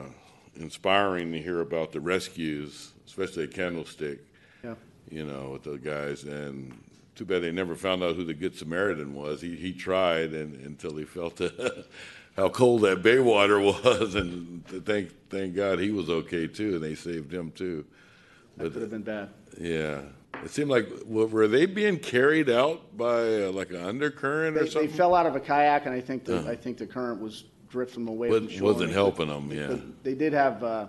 inspiring 0.55 1.31
to 1.31 1.41
hear 1.41 1.61
about 1.61 1.91
the 1.91 1.99
rescues, 1.99 2.91
especially 3.05 3.43
at 3.43 3.53
Candlestick. 3.53 4.19
Yeah. 4.63 4.75
You 5.09 5.25
know, 5.25 5.49
with 5.51 5.63
the 5.63 5.77
guys, 5.77 6.23
and 6.23 6.73
too 7.15 7.25
bad 7.25 7.41
they 7.41 7.51
never 7.51 7.75
found 7.75 8.03
out 8.03 8.15
who 8.15 8.23
the 8.23 8.33
Good 8.33 8.55
Samaritan 8.55 9.13
was. 9.13 9.41
He 9.41 9.55
he 9.55 9.73
tried, 9.73 10.33
and 10.33 10.55
until 10.65 10.95
he 10.95 11.03
felt 11.05 11.37
the, 11.37 11.85
how 12.37 12.49
cold 12.49 12.81
that 12.81 13.01
bay 13.03 13.19
water 13.19 13.59
was, 13.59 14.15
and 14.15 14.65
thank 14.85 15.11
thank 15.29 15.55
God 15.55 15.79
he 15.79 15.91
was 15.91 16.09
okay 16.09 16.47
too, 16.47 16.75
and 16.75 16.83
they 16.83 16.95
saved 16.95 17.33
him 17.33 17.51
too. 17.51 17.85
That 18.57 18.73
could 18.73 18.81
have 18.81 18.91
been 18.91 19.03
bad. 19.03 19.29
Yeah. 19.59 20.01
It 20.45 20.49
seemed 20.49 20.69
like 20.69 20.87
were 21.05 21.47
they 21.47 21.65
being 21.65 21.99
carried 21.99 22.49
out 22.49 22.95
by 22.97 23.43
uh, 23.43 23.51
like 23.51 23.69
an 23.71 23.83
undercurrent 23.83 24.55
They, 24.55 24.61
or 24.61 24.67
something? 24.67 24.89
they 24.89 24.95
fell 24.97 25.13
out 25.13 25.25
of 25.25 25.35
a 25.35 25.39
kayak, 25.39 25.85
and 25.85 25.93
I 25.93 25.99
think 25.99 26.23
the, 26.25 26.47
I 26.49 26.55
think 26.55 26.77
the 26.77 26.87
current 26.87 27.21
was 27.21 27.43
drifting 27.71 28.05
them 28.05 28.13
away 28.13 28.27
from 28.27 28.33
Wasn't, 28.43 28.51
shore. 28.51 28.63
wasn't 28.73 28.83
and 28.85 28.93
helping 28.93 29.27
them. 29.29 29.51
Yeah. 29.51 29.77
They 30.03 30.13
did 30.13 30.33
have, 30.33 30.63
uh, 30.63 30.87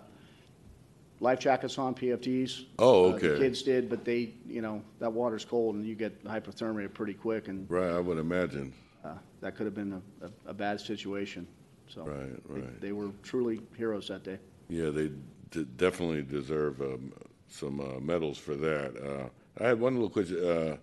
life 1.20 1.38
jackets 1.38 1.78
on, 1.78 1.94
PFDs. 1.94 2.64
Oh, 2.78 3.04
Uh, 3.12 3.18
The 3.18 3.30
okay. 3.30 3.38
kids 3.44 3.62
did, 3.62 3.88
but 3.88 4.04
they, 4.04 4.34
you 4.46 4.60
know, 4.60 4.82
that 4.98 5.12
water's 5.12 5.44
cold 5.44 5.76
and 5.76 5.86
you 5.86 5.94
get 5.94 6.22
hypothermia 6.24 6.92
pretty 6.92 7.14
quick, 7.14 7.48
and, 7.48 7.70
Right. 7.70 7.90
I 7.90 8.00
would 8.00 8.18
imagine. 8.18 8.72
uh, 9.04 9.14
that 9.40 9.56
could 9.56 9.66
have 9.66 9.74
been 9.74 9.92
a, 9.94 10.26
a, 10.26 10.30
a 10.50 10.54
bad 10.54 10.80
situation, 10.80 11.46
so. 11.88 12.02
Right, 12.04 12.48
they- 12.48 12.60
right. 12.60 12.80
They 12.80 12.92
were 12.92 13.10
truly 13.22 13.60
heroes 13.76 14.08
that 14.08 14.24
day. 14.24 14.38
Yeah, 14.68 14.90
they 14.90 15.10
d- 15.50 15.66
definitely 15.76 16.22
deserve 16.22 16.80
um, 16.80 17.12
some 17.48 17.80
uh, 17.80 18.00
medals 18.00 18.38
for 18.38 18.54
that. 18.56 18.96
Uh, 18.96 19.28
I 19.62 19.68
had 19.68 19.80
one 19.80 19.94
little 19.94 20.10
question. 20.10 20.42
Uh, 20.44 20.76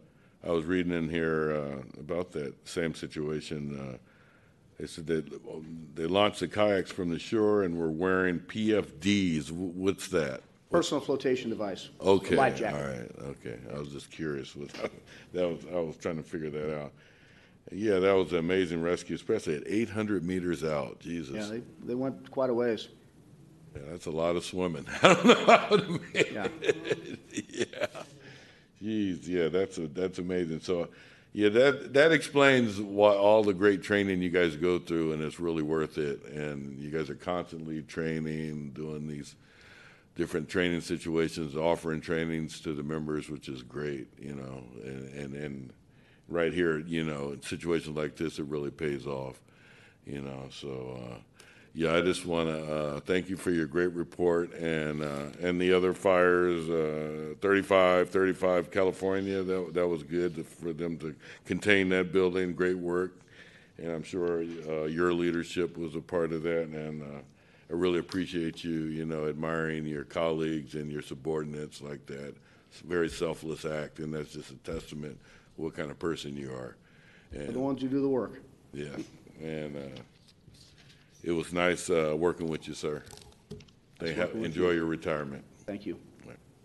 I 0.47 0.51
was 0.51 0.63
reading 0.65 0.93
in 0.93 1.09
here 1.09 1.51
uh, 1.51 1.99
about 1.99 2.31
that 2.31 2.53
same 2.67 2.93
situation. 2.93 3.77
Uh, 3.77 3.97
they 4.79 4.87
said 4.87 5.09
um, 5.51 5.87
they 5.95 6.05
launched 6.05 6.39
the 6.39 6.47
kayaks 6.47 6.91
from 6.91 7.09
the 7.09 7.19
shore 7.19 7.63
and 7.63 7.77
were 7.77 7.91
wearing 7.91 8.39
PFDs. 8.39 9.51
What's 9.51 10.07
that? 10.09 10.41
Personal 10.71 11.01
flotation 11.01 11.49
device. 11.49 11.89
Okay, 11.99 12.35
Life 12.35 12.57
jacket. 12.57 12.77
right, 13.17 13.27
okay. 13.29 13.57
I 13.75 13.79
was 13.79 13.89
just 13.89 14.11
curious. 14.11 14.55
With 14.55 14.71
that 15.33 15.47
was 15.47 15.65
I 15.73 15.79
was 15.79 15.97
trying 15.97 16.17
to 16.17 16.23
figure 16.23 16.49
that 16.51 16.79
out. 16.79 16.93
Yeah, 17.71 17.99
that 17.99 18.13
was 18.13 18.31
an 18.31 18.39
amazing 18.39 18.81
rescue, 18.81 19.15
especially 19.15 19.55
at 19.55 19.63
800 19.67 20.23
meters 20.23 20.63
out. 20.63 20.99
Jesus. 20.99 21.35
Yeah, 21.35 21.57
they, 21.57 21.63
they 21.87 21.95
went 21.95 22.31
quite 22.31 22.49
a 22.49 22.53
ways. 22.53 22.87
Yeah, 23.75 23.81
that's 23.91 24.07
a 24.07 24.11
lot 24.11 24.35
of 24.35 24.43
swimming. 24.43 24.85
I 25.03 25.13
don't 25.13 25.25
know 25.25 25.45
how 25.45 25.75
to 25.77 25.99
make 26.13 26.31
Yeah. 26.31 26.47
it. 26.61 27.19
Yeah. 27.49 27.87
Jeez, 28.81 29.27
yeah, 29.27 29.49
that's 29.49 29.77
a, 29.77 29.87
that's 29.87 30.19
amazing. 30.19 30.61
So, 30.61 30.87
yeah, 31.39 31.47
that 31.47 31.93
that 31.93 32.11
explains 32.11 32.81
why 32.81 33.13
all 33.15 33.43
the 33.43 33.53
great 33.53 33.81
training 33.81 34.21
you 34.21 34.29
guys 34.29 34.57
go 34.57 34.77
through, 34.77 35.13
and 35.13 35.23
it's 35.23 35.39
really 35.39 35.63
worth 35.63 35.97
it. 35.97 36.21
And 36.25 36.77
you 36.77 36.89
guys 36.89 37.09
are 37.09 37.15
constantly 37.15 37.81
training, 37.81 38.71
doing 38.71 39.07
these 39.07 39.37
different 40.15 40.49
training 40.49 40.81
situations, 40.81 41.55
offering 41.55 42.01
trainings 42.01 42.59
to 42.59 42.73
the 42.73 42.83
members, 42.83 43.29
which 43.29 43.47
is 43.47 43.63
great. 43.63 44.09
You 44.19 44.35
know, 44.35 44.63
and 44.83 45.13
and, 45.13 45.33
and 45.33 45.73
right 46.27 46.51
here, 46.51 46.79
you 46.79 47.05
know, 47.05 47.31
in 47.31 47.41
situations 47.41 47.95
like 47.95 48.17
this, 48.17 48.37
it 48.37 48.45
really 48.45 48.71
pays 48.71 49.07
off. 49.07 49.39
You 50.05 50.21
know, 50.21 50.49
so. 50.51 50.99
Uh, 51.01 51.15
yeah, 51.73 51.95
I 51.95 52.01
just 52.01 52.25
want 52.25 52.49
to 52.49 52.73
uh, 52.75 52.99
thank 53.01 53.29
you 53.29 53.37
for 53.37 53.51
your 53.51 53.65
great 53.67 53.93
report 53.93 54.53
and 54.53 55.03
uh, 55.03 55.27
and 55.41 55.61
the 55.61 55.71
other 55.73 55.93
fires, 55.93 56.69
uh, 56.69 57.35
35, 57.41 58.09
35 58.09 58.71
California. 58.71 59.43
That 59.43 59.73
that 59.73 59.87
was 59.87 60.03
good 60.03 60.45
for 60.45 60.73
them 60.73 60.97
to 60.99 61.15
contain 61.45 61.89
that 61.89 62.11
building. 62.11 62.53
Great 62.53 62.77
work, 62.77 63.19
and 63.77 63.91
I'm 63.91 64.03
sure 64.03 64.41
uh, 64.67 64.83
your 64.85 65.13
leadership 65.13 65.77
was 65.77 65.95
a 65.95 66.01
part 66.01 66.33
of 66.33 66.43
that. 66.43 66.63
And 66.69 67.01
uh, 67.03 67.21
I 67.69 67.73
really 67.73 67.99
appreciate 67.99 68.63
you, 68.63 68.85
you 68.85 69.05
know, 69.05 69.27
admiring 69.27 69.85
your 69.85 70.03
colleagues 70.05 70.75
and 70.75 70.91
your 70.91 71.01
subordinates 71.03 71.81
like 71.81 72.05
that. 72.07 72.33
It's 72.71 72.81
a 72.81 72.87
very 72.87 73.09
selfless 73.09 73.65
act, 73.65 73.99
and 73.99 74.13
that's 74.13 74.33
just 74.33 74.51
a 74.51 74.55
testament 74.55 75.19
what 75.55 75.75
kind 75.75 75.91
of 75.91 75.99
person 75.99 76.35
you 76.35 76.51
are. 76.51 76.77
They're 77.31 77.43
And 77.43 77.55
the 77.55 77.59
ones 77.59 77.81
who 77.81 77.87
do 77.89 78.01
the 78.01 78.09
work. 78.09 78.41
yeah, 78.73 78.95
and 79.41 79.75
uh, 79.77 80.01
it 81.23 81.31
was 81.31 81.53
nice 81.53 81.89
uh, 81.89 82.13
working 82.17 82.47
with 82.47 82.67
you, 82.67 82.73
sir. 82.73 83.03
They 83.99 84.13
have, 84.13 84.29
working 84.29 84.41
with 84.41 84.51
enjoy 84.51 84.71
your 84.71 84.85
retirement. 84.85 85.43
Thank 85.65 85.85
you. 85.85 85.99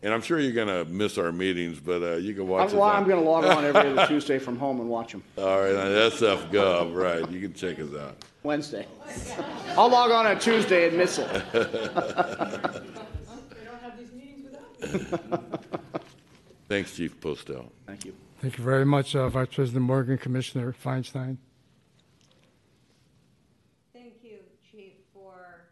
And 0.03 0.13
I'm 0.13 0.21
sure 0.21 0.39
you're 0.39 0.53
gonna 0.53 0.85
miss 0.85 1.17
our 1.17 1.33
meetings, 1.33 1.81
but 1.81 2.03
uh, 2.03 2.17
you 2.17 2.35
can 2.35 2.47
watch 2.47 2.61
I'm, 2.61 2.67
us. 2.67 2.73
well, 2.75 2.83
on- 2.83 2.97
I'm 2.97 3.09
gonna 3.09 3.23
log 3.23 3.47
on 3.47 3.65
every 3.65 3.81
other 3.93 4.07
Tuesday 4.09 4.39
from 4.39 4.59
home 4.59 4.79
and 4.81 4.91
watch 4.91 5.13
them. 5.13 5.23
All 5.39 5.61
right, 5.63 5.75
on 5.75 5.87
SF.gov, 5.87 6.95
right? 6.95 7.31
You 7.31 7.41
can 7.41 7.55
check 7.55 7.81
us 7.81 7.95
out. 7.99 8.23
Wednesday. 8.43 8.87
I'll 9.79 9.89
log 9.89 10.11
on 10.11 10.27
on 10.27 10.39
Tuesday 10.39 10.89
and 10.89 10.99
miss 10.99 11.19
it. 11.19 11.27
Thanks, 16.69 16.95
Chief 16.95 17.19
Postel. 17.19 17.73
Thank 17.87 18.05
you. 18.05 18.15
Thank 18.43 18.59
you 18.59 18.65
very 18.65 18.85
much, 18.85 19.17
uh, 19.17 19.31
Vice 19.31 19.49
President 19.55 19.85
Morgan, 19.87 20.19
Commissioner 20.19 20.75
Feinstein. 20.85 21.39
Thank 23.95 24.15
you, 24.23 24.37
Chief, 24.71 24.93
for 25.15 25.65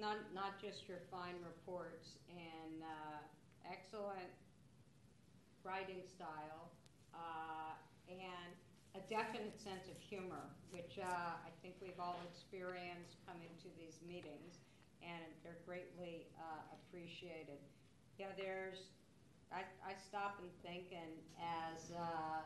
not, 0.00 0.16
not 0.34 0.55
just 0.66 0.90
your 0.90 0.98
fine 1.14 1.38
reports 1.46 2.18
and 2.26 2.82
uh, 2.82 3.22
excellent 3.70 4.34
writing 5.62 6.02
style, 6.02 6.74
uh, 7.14 7.78
and 8.10 8.50
a 8.98 9.02
definite 9.06 9.54
sense 9.62 9.86
of 9.86 9.94
humor, 10.02 10.42
which 10.74 10.98
uh, 10.98 11.38
I 11.38 11.54
think 11.62 11.78
we've 11.78 12.02
all 12.02 12.18
experienced 12.26 13.14
coming 13.22 13.54
to 13.62 13.70
these 13.78 14.02
meetings, 14.02 14.58
and 15.06 15.22
they're 15.46 15.62
greatly 15.62 16.26
uh, 16.34 16.66
appreciated. 16.74 17.62
Yeah, 18.18 18.34
there's, 18.34 18.90
I, 19.54 19.62
I 19.86 19.94
stop 19.94 20.42
and 20.42 20.50
think, 20.66 20.90
and 20.90 21.14
as 21.38 21.94
uh, 21.94 22.42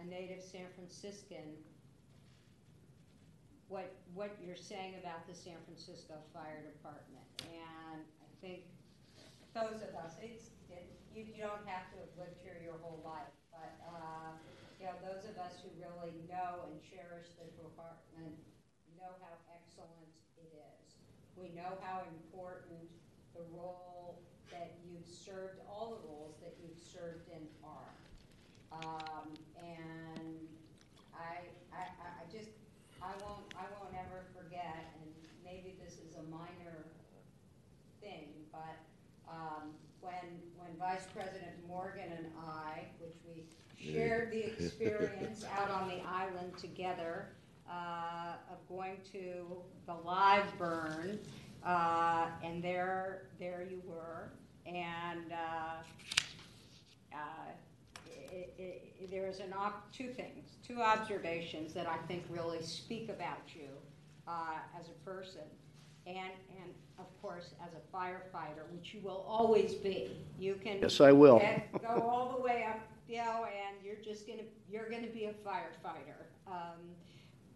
a 0.00 0.02
native 0.08 0.40
San 0.40 0.72
Franciscan, 0.72 1.52
what, 3.68 3.92
what 4.16 4.32
you're 4.40 4.56
saying 4.56 4.96
about 5.04 5.28
the 5.28 5.36
San 5.36 5.60
Francisco 5.68 6.16
Fire 6.32 6.64
Department. 6.64 7.27
And 7.46 8.00
I 8.02 8.28
think 8.40 8.66
those 9.54 9.82
of 9.82 9.94
us, 9.98 10.18
it's, 10.22 10.50
it, 10.70 10.86
you, 11.14 11.26
you 11.26 11.42
don't 11.42 11.66
have 11.66 11.90
to 11.92 11.96
have 12.02 12.12
lived 12.18 12.38
here 12.42 12.58
your 12.62 12.78
whole 12.82 13.02
life, 13.04 13.34
but, 13.50 13.74
uh, 13.86 14.34
you 14.78 14.86
know, 14.86 14.96
those 15.02 15.26
of 15.26 15.38
us 15.38 15.58
who 15.62 15.70
really 15.78 16.14
know 16.30 16.66
and 16.70 16.78
cherish 16.82 17.34
the 17.38 17.46
department 17.58 18.38
know 18.98 19.14
how 19.22 19.34
excellent 19.54 20.10
it 20.38 20.50
is. 20.50 20.98
We 21.38 21.54
know 21.54 21.78
how 21.86 22.02
important 22.10 22.90
the 23.34 23.46
role 23.54 24.18
that 24.50 24.74
you've 24.82 25.06
served, 25.06 25.62
all 25.70 25.94
the 25.94 26.02
roles 26.10 26.34
that 26.42 26.58
you've 26.58 26.78
served 26.78 27.30
in 27.30 27.46
are. 27.62 27.94
Um, 28.74 29.30
and 29.54 30.46
I, 31.14 31.46
I, 31.70 31.82
I 32.02 32.24
just, 32.30 32.50
I 33.00 33.14
won't, 33.22 33.46
I 33.54 33.64
won't 33.78 33.94
ever 33.94 34.26
forget, 34.34 34.98
and 34.98 35.10
maybe 35.44 35.78
this 35.78 36.02
is 36.02 36.18
a 36.18 36.24
minor 36.26 36.90
thing, 38.02 38.34
but, 38.52 38.76
um, 39.30 39.70
when, 40.00 40.14
when 40.56 40.70
Vice 40.78 41.06
President 41.14 41.52
Morgan 41.66 42.10
and 42.16 42.26
I, 42.46 42.82
which 43.00 43.16
we 43.26 43.42
shared 43.92 44.30
the 44.32 44.44
experience 44.52 45.44
out 45.58 45.70
on 45.70 45.88
the 45.88 46.00
island 46.06 46.56
together, 46.56 47.26
uh, 47.70 48.34
of 48.50 48.56
going 48.68 48.96
to 49.12 49.62
the 49.86 49.94
live 49.94 50.46
burn, 50.58 51.18
uh, 51.64 52.26
and 52.42 52.62
there, 52.62 53.24
there 53.38 53.66
you 53.68 53.82
were, 53.86 54.30
and, 54.66 55.32
uh, 55.32 55.82
uh, 57.12 57.16
i- 58.32 58.46
i- 58.58 58.80
i- 59.02 59.06
there's 59.10 59.40
an 59.40 59.52
op, 59.52 59.90
two 59.92 60.08
things, 60.12 60.56
two 60.66 60.80
observations 60.80 61.72
that 61.74 61.86
I 61.86 61.96
think 62.06 62.24
really 62.30 62.62
speak 62.62 63.08
about 63.08 63.54
you 63.54 63.68
uh, 64.26 64.58
as 64.78 64.88
a 64.88 65.04
person. 65.04 65.42
and, 66.06 66.32
and 66.62 66.72
of 66.98 67.06
course, 67.22 67.50
as 67.62 67.70
a 67.74 67.96
firefighter, 67.96 68.68
which 68.72 68.92
you 68.94 69.00
will 69.02 69.24
always 69.28 69.74
be, 69.74 70.10
you 70.38 70.54
can. 70.62 70.78
Yes, 70.80 71.00
I 71.00 71.12
will. 71.12 71.38
get- 71.38 71.70
Go 71.82 71.88
all 71.88 72.34
the 72.36 72.42
way 72.42 72.64
up, 72.68 72.80
you 73.08 73.16
know, 73.18 73.44
and 73.46 73.76
you're 73.84 73.96
just 74.04 74.26
gonna, 74.26 74.42
you're 74.70 74.88
gonna 74.90 75.06
be 75.08 75.24
a 75.26 75.32
firefighter. 75.32 76.26
Um, 76.46 76.94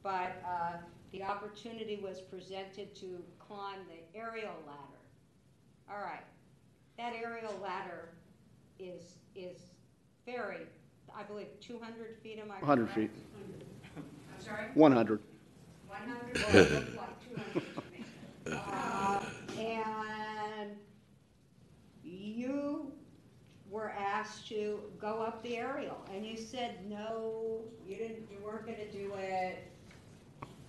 But, 0.02 0.32
uh, 0.44 0.78
the 1.12 1.22
opportunity 1.22 2.00
was 2.02 2.20
presented 2.20 2.94
to 2.96 3.22
climb 3.38 3.78
the 3.88 4.18
aerial 4.18 4.54
ladder. 4.66 5.00
All 5.90 6.00
right, 6.02 6.24
that 6.96 7.12
aerial 7.14 7.54
ladder 7.62 8.08
is, 8.80 9.16
is 9.36 9.60
very, 10.26 10.66
I 11.14 11.22
believe, 11.22 11.48
two 11.60 11.78
hundred 11.78 12.16
feet, 12.22 12.38
am 12.38 12.50
I 12.50 12.54
correct? 12.60 12.66
100 12.66 12.88
feet. 12.90 13.10
I'm 13.96 14.44
sorry? 14.44 14.66
100. 14.74 15.20
One 15.88 15.98
hundred, 16.00 16.36
well, 16.36 16.56
it 16.56 16.72
looked 16.72 16.96
like 16.96 17.28
two 17.28 17.36
hundred 17.60 17.74
to 17.74 17.82
me. 17.92 18.04
Uh, 18.56 19.21
And 19.58 20.70
you 22.04 22.92
were 23.70 23.90
asked 23.90 24.48
to 24.48 24.80
go 25.00 25.22
up 25.22 25.42
the 25.42 25.56
aerial, 25.56 25.96
and 26.14 26.26
you 26.26 26.36
said, 26.36 26.88
no, 26.88 27.62
you 27.86 27.96
didn't, 27.96 28.28
you 28.30 28.38
weren't 28.44 28.66
gonna 28.66 28.90
do 28.92 29.12
it. 29.18 29.66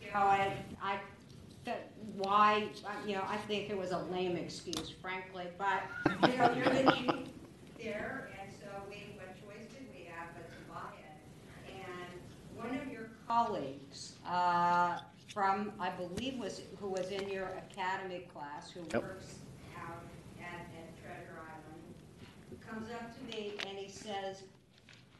You 0.01 0.07
know, 0.07 0.19
I, 0.19 0.53
I, 0.81 0.99
why, 2.15 2.69
you 3.05 3.15
know, 3.15 3.23
I 3.27 3.37
think 3.37 3.69
it 3.69 3.77
was 3.77 3.91
a 3.91 3.99
lame 3.99 4.35
excuse, 4.37 4.89
frankly, 5.01 5.47
but, 5.57 5.83
you 6.29 6.37
know, 6.37 6.53
you're 6.53 6.65
the 6.65 6.91
chief 6.91 7.11
there, 7.77 8.29
and 8.41 8.51
so 8.59 8.67
we, 8.89 9.15
what 9.17 9.35
choice 9.35 9.65
did 9.73 9.87
we 9.93 10.05
have 10.05 10.29
but 10.33 10.49
to 10.49 10.57
buy 10.69 10.93
it? 10.99 11.73
And 11.73 12.57
one 12.57 12.77
of 12.79 12.91
your 12.91 13.09
colleagues, 13.27 14.13
uh, 14.25 14.99
from, 15.33 15.71
I 15.79 15.89
believe 15.89 16.39
was, 16.39 16.61
who 16.79 16.87
was 16.87 17.09
in 17.09 17.27
your 17.27 17.47
academy 17.71 18.27
class, 18.33 18.71
who 18.71 18.81
Yep. 18.93 19.01
works 19.01 19.39
out 19.75 20.03
at, 20.39 20.67
at 20.77 21.03
Treasure 21.03 21.39
Island, 21.39 21.95
comes 22.61 22.91
up 22.91 23.17
to 23.17 23.23
me 23.35 23.53
and 23.67 23.77
he 23.77 23.89
says, 23.89 24.43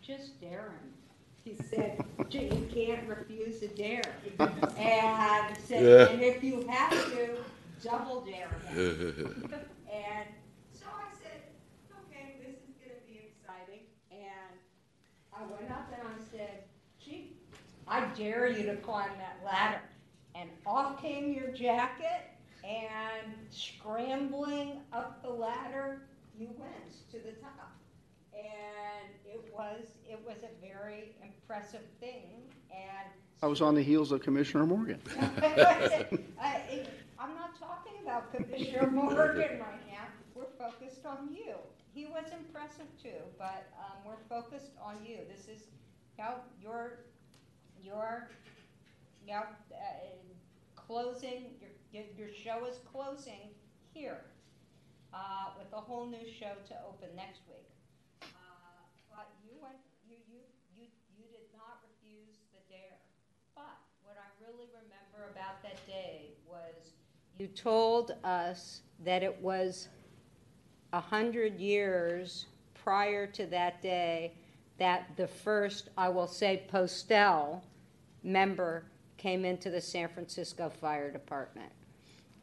just 0.01 0.39
dare 0.39 0.71
him. 0.79 0.93
He 1.43 1.55
said, 1.55 2.03
"Gee, 2.29 2.45
you 2.47 2.69
can't 2.73 3.07
refuse 3.07 3.61
a 3.63 3.67
dare. 3.67 4.15
And 4.77 5.57
said, 5.57 5.83
Yeah. 5.83 6.07
and 6.13 6.21
if 6.21 6.43
you 6.43 6.65
have 6.67 6.91
to, 7.11 7.37
double 7.83 8.21
dare 8.21 8.47
him. 8.73 9.19
And 9.91 10.25
so 10.71 10.85
I 10.87 11.13
said, 11.21 11.41
okay, 11.91 12.37
this 12.39 12.55
is 12.55 12.75
gonna 12.81 12.99
be 13.07 13.29
exciting. 13.29 13.81
And 14.11 14.57
I 15.31 15.43
went 15.43 15.69
up 15.71 15.91
and 15.93 16.01
I 16.07 16.23
said, 16.35 16.63
gee, 17.03 17.33
I 17.87 18.05
dare 18.17 18.47
you 18.47 18.63
to 18.65 18.75
climb 18.77 19.11
that 19.19 19.39
ladder. 19.45 19.81
And 20.35 20.49
off 20.65 21.01
came 21.01 21.31
your 21.33 21.49
jacket 21.51 22.31
and 22.63 23.33
scrambling 23.49 24.79
up 24.91 25.21
the 25.21 25.29
ladder, 25.29 26.01
you 26.37 26.47
went 26.57 26.91
to 27.11 27.17
the 27.17 27.33
top. 27.41 27.71
And 28.33 29.09
it 29.25 29.43
was, 29.53 29.85
it 30.09 30.19
was 30.25 30.37
a 30.43 30.65
very 30.65 31.15
impressive 31.23 31.83
thing 31.99 32.43
and. 32.71 33.07
I 33.41 33.47
was 33.47 33.61
on 33.61 33.75
the 33.75 33.83
heels 33.83 34.11
of 34.11 34.21
Commissioner 34.21 34.65
Morgan. 34.65 34.99
I- 35.19 36.85
I'm 37.19 37.35
not 37.35 37.57
talking 37.59 37.93
about 38.01 38.33
Commissioner 38.33 38.89
Morgan 38.91 39.59
right 39.59 39.87
now. 39.87 40.07
We're 40.35 40.45
focused 40.57 41.05
on 41.05 41.29
you. 41.31 41.53
He 41.93 42.05
was 42.05 42.25
impressive 42.37 42.87
too, 43.01 43.21
but 43.37 43.67
um, 43.79 43.97
we're 44.05 44.17
focused 44.27 44.71
on 44.83 44.95
you. 45.05 45.19
This 45.33 45.47
is, 45.47 45.63
you 46.17 46.23
know, 46.23 46.33
your, 46.61 46.99
your, 47.81 48.29
you 49.25 49.33
uh, 49.33 49.45
closing, 50.75 51.55
your, 51.61 51.71
your 51.91 52.03
your 52.17 52.33
show 52.33 52.65
is 52.65 52.79
closing 52.91 53.51
here 53.93 54.21
uh, 55.13 55.53
with 55.57 55.71
a 55.73 55.81
whole 55.81 56.05
new 56.05 56.25
show 56.27 56.53
to 56.67 56.75
open 56.87 57.09
next 57.15 57.41
week. 57.47 57.69
Uh, 58.21 58.27
But 59.09 59.27
you 59.45 59.53
went, 59.61 59.77
you, 60.07 60.17
you, 60.27 60.39
you, 60.75 60.85
you 61.17 61.25
did 61.31 61.47
not 61.55 61.79
refuse 61.87 62.37
the 62.53 62.61
dare. 62.69 62.97
But 63.55 63.77
what 64.03 64.17
I 64.17 64.27
really 64.43 64.67
remember 64.73 65.31
about 65.31 65.61
that 65.63 65.85
day 65.87 66.31
was 66.47 66.93
you 67.37 67.47
told 67.47 68.15
us 68.23 68.81
that 69.03 69.23
it 69.23 69.41
was 69.41 69.87
a 70.91 70.99
hundred 70.99 71.59
years 71.59 72.47
prior 72.73 73.25
to 73.27 73.45
that 73.47 73.81
day 73.81 74.33
that 74.77 75.15
the 75.17 75.27
first, 75.27 75.89
I 75.97 76.09
will 76.09 76.27
say, 76.27 76.63
Postel 76.67 77.63
member 78.23 78.85
came 79.23 79.45
into 79.45 79.69
the 79.69 79.79
San 79.79 80.09
Francisco 80.09 80.69
Fire 80.81 81.09
Department. 81.09 81.71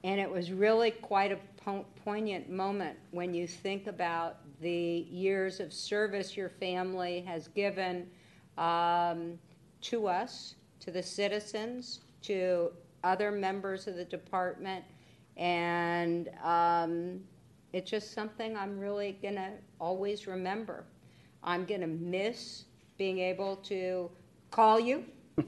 And 0.03 0.19
it 0.19 0.31
was 0.31 0.51
really 0.51 0.91
quite 0.91 1.31
a 1.31 1.39
po- 1.63 1.85
poignant 2.07 2.49
moment 2.49 2.99
when 3.11 3.35
you 3.35 3.47
think 3.47 3.87
about 3.87 4.39
the 4.63 5.07
years 5.11 5.61
of 5.61 5.75
service 5.75 6.39
your 6.39 6.49
family 6.49 7.21
has 7.29 7.49
given 7.49 8.09
um, 8.57 9.39
to 9.83 10.09
us, 10.09 10.55
to 10.81 10.91
the 10.91 11.03
citizens, 11.03 12.01
to 12.23 12.71
other 13.05 13.31
members 13.31 13.87
of 13.87 13.97
the 13.97 14.07
department. 14.07 14.83
And 15.37 16.31
um, 16.43 17.21
it's 17.75 17.91
just 17.91 18.15
something 18.15 18.57
I'm 18.57 18.79
really 18.79 19.19
going 19.21 19.35
to 19.35 19.51
always 19.79 20.27
remember. 20.27 20.85
I'm 21.45 21.67
going 21.67 21.83
to 21.83 21.87
miss 21.87 22.65
being 22.97 23.19
able 23.19 23.57
to 23.57 24.11
call 24.51 24.81
you 24.81 25.05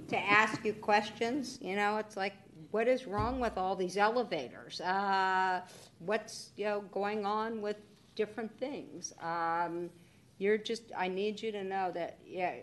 to 0.09 0.18
ask 0.18 0.64
you 0.64 0.72
questions. 0.74 1.59
You 1.61 1.76
know, 1.76 1.99
it's 1.99 2.16
like, 2.16 2.34
what 2.70 2.88
is 2.88 3.07
wrong 3.07 3.40
with 3.40 3.59
all 3.59 3.76
these 3.76 3.97
elevators? 3.97 4.80
Uh, 4.80 5.61
what's 5.99 6.51
you 6.57 6.64
know 6.64 6.80
going 6.93 7.26
on 7.26 7.61
with 7.61 7.76
different 8.14 8.57
things? 8.59 9.12
Um, 9.22 9.90
you're 10.38 10.59
just. 10.59 10.84
I 10.97 11.09
need 11.09 11.40
you 11.40 11.53
to 11.53 11.64
know 11.64 11.90
that. 11.95 12.18
Yeah, 12.26 12.55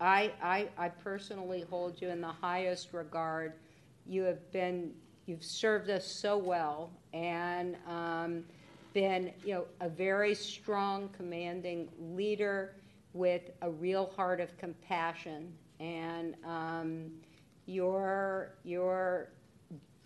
I, 0.00 0.32
I 0.42 0.68
I 0.78 0.88
personally 0.88 1.64
hold 1.68 2.00
you 2.00 2.08
in 2.08 2.20
the 2.20 2.28
highest 2.28 2.92
regard. 2.92 3.54
You 4.06 4.22
have 4.22 4.50
been. 4.52 4.92
You've 5.26 5.44
served 5.44 5.88
us 5.88 6.06
so 6.06 6.36
well, 6.36 6.90
and 7.12 7.76
um, 7.88 8.44
been 8.92 9.32
you 9.44 9.54
know 9.54 9.64
a 9.80 9.88
very 9.88 10.34
strong, 10.34 11.08
commanding 11.16 11.88
leader 11.98 12.76
with 13.12 13.42
a 13.62 13.70
real 13.70 14.12
heart 14.16 14.40
of 14.40 14.56
compassion 14.58 15.52
and. 15.84 16.36
Um, 16.44 17.10
your 17.66 18.54
your 18.64 19.28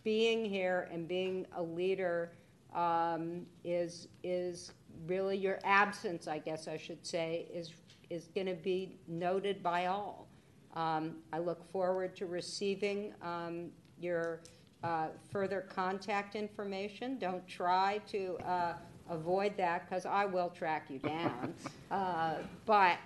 being 0.04 0.44
here 0.44 0.88
and 0.92 1.08
being 1.08 1.46
a 1.56 1.62
leader 1.62 2.32
um, 2.74 3.46
is 3.64 4.08
is 4.22 4.72
really 5.06 5.36
your 5.36 5.58
absence, 5.64 6.28
I 6.28 6.38
guess 6.38 6.68
I 6.68 6.76
should 6.76 7.04
say, 7.06 7.46
is 7.52 7.72
is 8.10 8.28
going 8.34 8.46
to 8.46 8.54
be 8.54 8.96
noted 9.06 9.62
by 9.62 9.86
all. 9.86 10.28
Um, 10.74 11.16
I 11.32 11.38
look 11.38 11.70
forward 11.70 12.14
to 12.16 12.26
receiving 12.26 13.12
um, 13.22 13.70
your 14.00 14.40
uh, 14.84 15.08
further 15.30 15.62
contact 15.68 16.36
information. 16.36 17.18
Don't 17.18 17.46
try 17.48 18.00
to 18.08 18.38
uh, 18.46 18.74
avoid 19.10 19.56
that 19.56 19.88
because 19.88 20.06
I 20.06 20.24
will 20.24 20.50
track 20.50 20.86
you 20.88 21.00
down. 21.00 21.54
uh, 21.90 22.34
but 22.64 22.98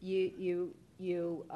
you 0.00 0.30
you 0.36 0.74
you. 0.98 1.46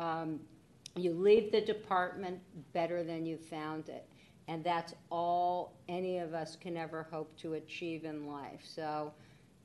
You 0.98 1.12
leave 1.14 1.52
the 1.52 1.60
department 1.60 2.40
better 2.72 3.02
than 3.02 3.26
you 3.26 3.36
found 3.36 3.88
it. 3.88 4.06
And 4.48 4.64
that's 4.64 4.94
all 5.10 5.74
any 5.88 6.18
of 6.18 6.32
us 6.32 6.56
can 6.56 6.76
ever 6.76 7.06
hope 7.10 7.36
to 7.38 7.54
achieve 7.54 8.04
in 8.04 8.26
life. 8.26 8.62
So, 8.64 9.12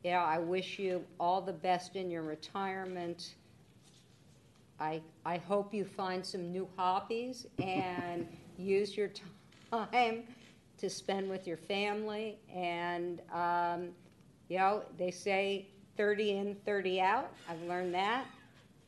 you 0.03 0.11
know, 0.11 0.17
I 0.17 0.37
wish 0.39 0.77
you 0.77 1.05
all 1.19 1.41
the 1.41 1.53
best 1.53 1.95
in 1.95 2.11
your 2.11 2.23
retirement. 2.23 3.35
I, 4.79 5.01
I 5.25 5.37
hope 5.37 5.73
you 5.73 5.85
find 5.85 6.25
some 6.25 6.51
new 6.51 6.67
hobbies 6.75 7.47
and 7.59 8.27
use 8.57 8.97
your 8.97 9.09
time 9.71 10.23
to 10.77 10.89
spend 10.89 11.29
with 11.29 11.47
your 11.47 11.57
family. 11.57 12.37
And, 12.53 13.21
um, 13.31 13.89
you 14.49 14.57
know, 14.57 14.83
they 14.97 15.11
say 15.11 15.69
30 15.95 16.31
in, 16.31 16.55
30 16.65 16.99
out. 16.99 17.31
I've 17.47 17.61
learned 17.63 17.93
that. 17.95 18.25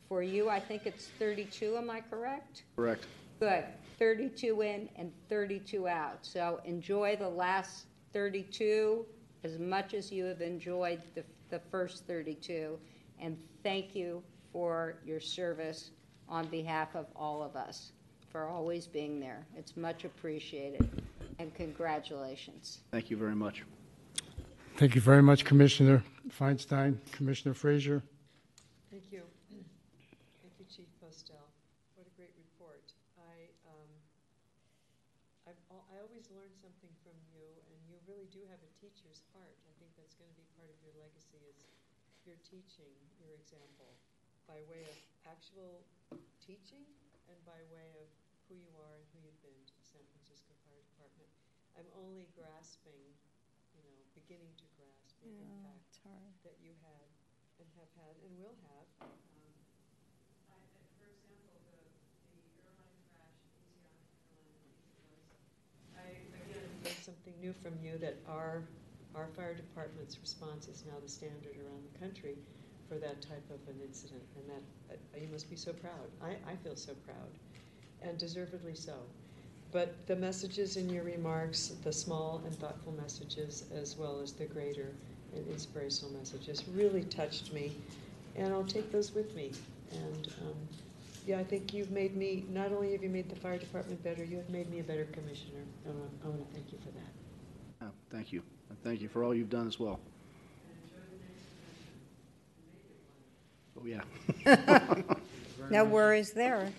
For 0.08 0.22
you, 0.22 0.48
I 0.48 0.60
think 0.60 0.86
it's 0.86 1.08
32, 1.18 1.76
am 1.76 1.90
I 1.90 2.00
correct? 2.00 2.62
Correct. 2.76 3.06
Good. 3.40 3.64
32 3.98 4.62
in 4.62 4.88
and 4.96 5.12
32 5.28 5.88
out. 5.88 6.18
So 6.22 6.60
enjoy 6.64 7.16
the 7.16 7.28
last 7.28 7.86
32 8.12 9.04
as 9.44 9.58
much 9.58 9.94
as 9.94 10.10
you 10.10 10.24
have 10.24 10.40
enjoyed 10.40 11.00
the, 11.14 11.22
the 11.50 11.60
first 11.70 12.06
32. 12.06 12.78
And 13.20 13.38
thank 13.62 13.94
you 13.94 14.22
for 14.52 14.96
your 15.04 15.20
service 15.20 15.90
on 16.28 16.46
behalf 16.46 16.94
of 16.96 17.06
all 17.14 17.42
of 17.42 17.54
us, 17.56 17.92
for 18.30 18.48
always 18.48 18.86
being 18.86 19.20
there. 19.20 19.46
It's 19.56 19.76
much 19.76 20.04
appreciated. 20.04 20.88
And 21.38 21.54
congratulations. 21.54 22.78
Thank 22.90 23.10
you 23.10 23.16
very 23.16 23.34
much. 23.34 23.64
Thank 24.76 24.94
you 24.94 25.00
very 25.00 25.22
much, 25.22 25.44
Commissioner 25.44 26.02
Feinstein, 26.28 26.98
Commissioner 27.12 27.54
Frazier. 27.54 28.02
Thank 28.90 29.04
you. 29.10 29.22
Thank 29.50 30.52
you, 30.58 30.66
Chief 30.74 30.88
Postel. 31.00 31.36
What 31.94 32.06
a 32.06 32.14
great 32.16 32.32
report. 32.36 32.82
I, 33.16 33.48
um, 33.68 33.88
I've, 35.48 35.60
al- 35.70 35.86
I 35.92 36.00
always 36.00 36.28
learn 36.32 36.52
something 36.60 36.92
from 37.04 37.16
teacher's 38.86 39.26
heart. 39.34 39.56
I 39.66 39.72
think 39.82 39.90
that's 39.98 40.14
going 40.14 40.30
to 40.30 40.38
be 40.38 40.46
part 40.54 40.70
of 40.70 40.78
your 40.78 40.94
legacy 41.02 41.42
is 41.50 41.66
your 42.22 42.35
teaching, 42.46 42.94
your 43.18 43.34
example, 43.34 43.90
by 44.46 44.62
way 44.70 44.86
of 44.86 44.94
actual 45.26 45.82
teaching 46.38 46.86
and 47.26 47.38
by 47.42 47.58
way 47.74 47.90
of 47.98 48.06
who 48.46 48.54
you 48.54 48.70
are 48.78 48.94
and 48.94 49.06
who 49.10 49.18
you've 49.26 49.42
been 49.42 49.58
to 49.66 49.74
the 49.74 49.82
San 49.86 50.04
Francisco 50.14 50.54
Fire 50.62 50.78
Department. 50.94 51.26
I'm 51.74 51.90
only 51.98 52.30
grasping, 52.38 53.02
you 53.74 53.82
know, 53.82 53.98
beginning 54.14 54.54
to 54.62 54.66
grasp 54.78 55.18
the 55.26 55.34
impact 55.42 55.90
that 56.46 56.54
you 56.62 56.70
had 56.86 57.06
and 57.58 57.66
have 57.82 57.90
had 57.98 58.14
and 58.22 58.30
will 58.38 58.54
have. 58.70 58.86
Um, 59.02 59.10
I, 60.54 60.62
I- 60.62 60.94
for 61.02 61.10
example, 61.10 61.58
the, 61.66 61.74
the 62.30 62.42
airline 62.62 63.02
crash, 63.10 63.42
Asiana 63.58 63.90
Airline, 64.30 64.70
I 64.78 65.02
think 65.02 65.26
was. 65.26 65.42
I, 65.98 66.06
again, 66.46 66.62
learned 66.86 67.02
something 67.02 67.34
new 67.42 67.50
from 67.58 67.74
you 67.82 67.98
that 67.98 68.22
our, 68.30 68.62
our 69.16 69.26
fire 69.34 69.54
department's 69.54 70.18
response 70.20 70.68
is 70.68 70.84
now 70.86 70.98
the 71.02 71.08
standard 71.08 71.56
around 71.56 71.82
the 71.92 71.98
country 71.98 72.36
for 72.88 72.96
that 72.96 73.20
type 73.22 73.44
of 73.50 73.58
an 73.68 73.80
incident. 73.84 74.22
And 74.36 74.50
that, 74.50 74.94
uh, 74.94 75.20
you 75.20 75.28
must 75.32 75.48
be 75.50 75.56
so 75.56 75.72
proud. 75.72 76.08
I, 76.22 76.36
I 76.50 76.56
feel 76.62 76.76
so 76.76 76.92
proud, 77.06 77.30
and 78.02 78.16
deservedly 78.18 78.74
so. 78.74 78.94
But 79.72 80.06
the 80.06 80.16
messages 80.16 80.76
in 80.76 80.88
your 80.90 81.02
remarks, 81.02 81.72
the 81.82 81.92
small 81.92 82.40
and 82.44 82.54
thoughtful 82.58 82.92
messages, 82.92 83.64
as 83.74 83.96
well 83.96 84.20
as 84.22 84.32
the 84.32 84.44
greater 84.44 84.92
and 85.34 85.46
inspirational 85.48 86.12
messages, 86.12 86.62
really 86.68 87.02
touched 87.04 87.52
me. 87.52 87.72
And 88.36 88.52
I'll 88.52 88.64
take 88.64 88.92
those 88.92 89.12
with 89.14 89.34
me. 89.34 89.52
And 89.92 90.28
um, 90.42 90.54
yeah, 91.26 91.38
I 91.38 91.44
think 91.44 91.74
you've 91.74 91.90
made 91.90 92.16
me, 92.16 92.44
not 92.50 92.70
only 92.70 92.92
have 92.92 93.02
you 93.02 93.08
made 93.08 93.28
the 93.28 93.36
fire 93.36 93.58
department 93.58 94.02
better, 94.04 94.24
you 94.24 94.36
have 94.36 94.50
made 94.50 94.70
me 94.70 94.80
a 94.80 94.84
better 94.84 95.04
commissioner. 95.06 95.64
And 95.84 95.94
I 96.24 96.28
want- 96.28 96.48
to 96.48 96.54
thank 96.54 96.72
you 96.72 96.78
for 96.78 96.90
that. 96.92 97.86
Uh, 97.86 97.90
Thank 98.10 98.32
you. 98.32 98.42
And 98.68 98.82
thank 98.82 99.00
you 99.00 99.08
for 99.08 99.24
all 99.24 99.34
you've 99.34 99.50
done 99.50 99.66
as 99.66 99.78
well. 99.78 100.00
Oh, 103.78 103.84
yeah. 103.84 104.02
No 105.68 105.84
much. 105.84 105.92
worries 105.92 106.32
there. 106.32 106.72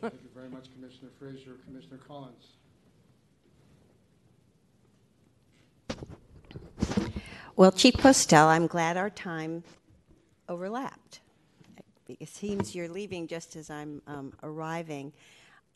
Thank 0.00 0.14
you 0.14 0.28
very 0.34 0.48
much, 0.48 0.66
Commissioner 0.74 1.10
Frazier. 1.18 1.56
Commissioner 1.66 1.98
Collins. 2.06 2.46
Well, 7.56 7.72
Chief 7.72 7.94
Postel, 7.94 8.46
I'm 8.46 8.68
glad 8.68 8.96
our 8.96 9.10
time 9.10 9.64
overlapped. 10.48 11.20
It 12.08 12.28
seems 12.28 12.74
you're 12.74 12.88
leaving 12.88 13.26
just 13.26 13.56
as 13.56 13.68
I'm 13.68 14.00
um, 14.06 14.32
arriving. 14.42 15.12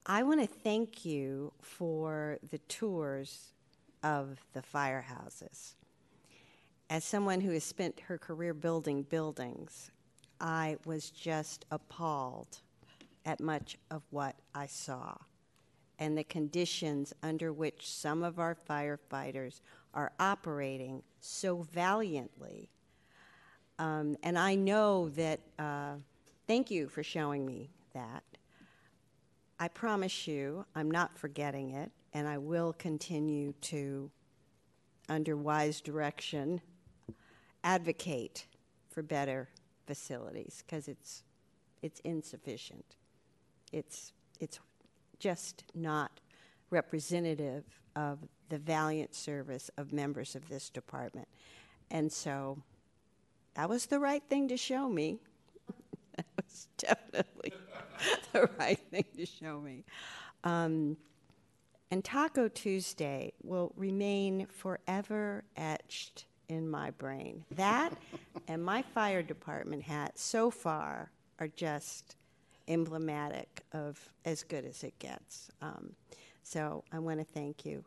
I 0.06 0.22
want 0.22 0.40
to 0.40 0.46
thank 0.46 1.04
you 1.04 1.52
for 1.60 2.38
the 2.50 2.58
tours 2.58 3.53
of 4.04 4.38
the 4.52 4.62
firehouses. 4.62 5.74
As 6.90 7.02
someone 7.02 7.40
who 7.40 7.50
has 7.50 7.64
spent 7.64 7.98
her 8.00 8.18
career 8.18 8.54
building 8.54 9.02
buildings, 9.02 9.90
I 10.40 10.76
was 10.84 11.10
just 11.10 11.64
appalled 11.70 12.60
at 13.24 13.40
much 13.40 13.78
of 13.90 14.02
what 14.10 14.36
I 14.54 14.66
saw 14.66 15.16
and 15.98 16.18
the 16.18 16.24
conditions 16.24 17.12
under 17.22 17.52
which 17.52 17.90
some 17.90 18.22
of 18.22 18.38
our 18.38 18.56
firefighters 18.68 19.60
are 19.94 20.12
operating 20.18 21.02
so 21.20 21.62
valiantly. 21.72 22.68
Um, 23.78 24.16
and 24.22 24.38
I 24.38 24.54
know 24.54 25.08
that, 25.10 25.40
uh, 25.58 25.94
thank 26.46 26.70
you 26.70 26.88
for 26.88 27.02
showing 27.02 27.46
me 27.46 27.70
that. 27.94 28.24
I 29.58 29.68
promise 29.68 30.26
you, 30.26 30.66
I'm 30.74 30.90
not 30.90 31.16
forgetting 31.16 31.70
it, 31.70 31.90
and 32.14 32.28
I 32.28 32.38
will 32.38 32.72
continue 32.72 33.52
to, 33.62 34.10
under 35.08 35.36
wise 35.36 35.80
direction, 35.80 36.60
advocate 37.64 38.46
for 38.88 39.02
better 39.02 39.48
facilities 39.84 40.62
because 40.64 40.86
it's, 40.86 41.24
it's 41.82 42.00
insufficient. 42.00 42.96
It's, 43.72 44.12
it's 44.38 44.60
just 45.18 45.64
not 45.74 46.20
representative 46.70 47.64
of 47.96 48.20
the 48.48 48.58
valiant 48.58 49.14
service 49.14 49.70
of 49.76 49.92
members 49.92 50.36
of 50.36 50.48
this 50.48 50.70
department. 50.70 51.26
And 51.90 52.12
so 52.12 52.58
that 53.54 53.68
was 53.68 53.86
the 53.86 53.98
right 53.98 54.22
thing 54.28 54.48
to 54.48 54.56
show 54.56 54.88
me. 54.88 55.18
that 56.16 56.26
was 56.36 56.68
definitely 56.78 57.52
the 58.32 58.48
right 58.58 58.80
thing 58.90 59.04
to 59.16 59.26
show 59.26 59.60
me. 59.60 59.84
Um, 60.44 60.96
and 61.90 62.04
Taco 62.04 62.48
Tuesday 62.48 63.32
will 63.42 63.72
remain 63.76 64.46
forever 64.46 65.44
etched 65.56 66.26
in 66.48 66.68
my 66.68 66.90
brain. 66.90 67.44
That 67.50 67.96
and 68.48 68.62
my 68.64 68.82
fire 68.82 69.22
department 69.22 69.82
hat 69.82 70.18
so 70.18 70.50
far 70.50 71.10
are 71.38 71.48
just 71.48 72.16
emblematic 72.68 73.62
of 73.72 74.10
as 74.24 74.42
good 74.42 74.64
as 74.64 74.82
it 74.84 74.98
gets. 74.98 75.50
Um, 75.60 75.92
so 76.42 76.84
I 76.92 76.98
want 76.98 77.20
to 77.20 77.24
thank 77.24 77.64
you. 77.64 77.84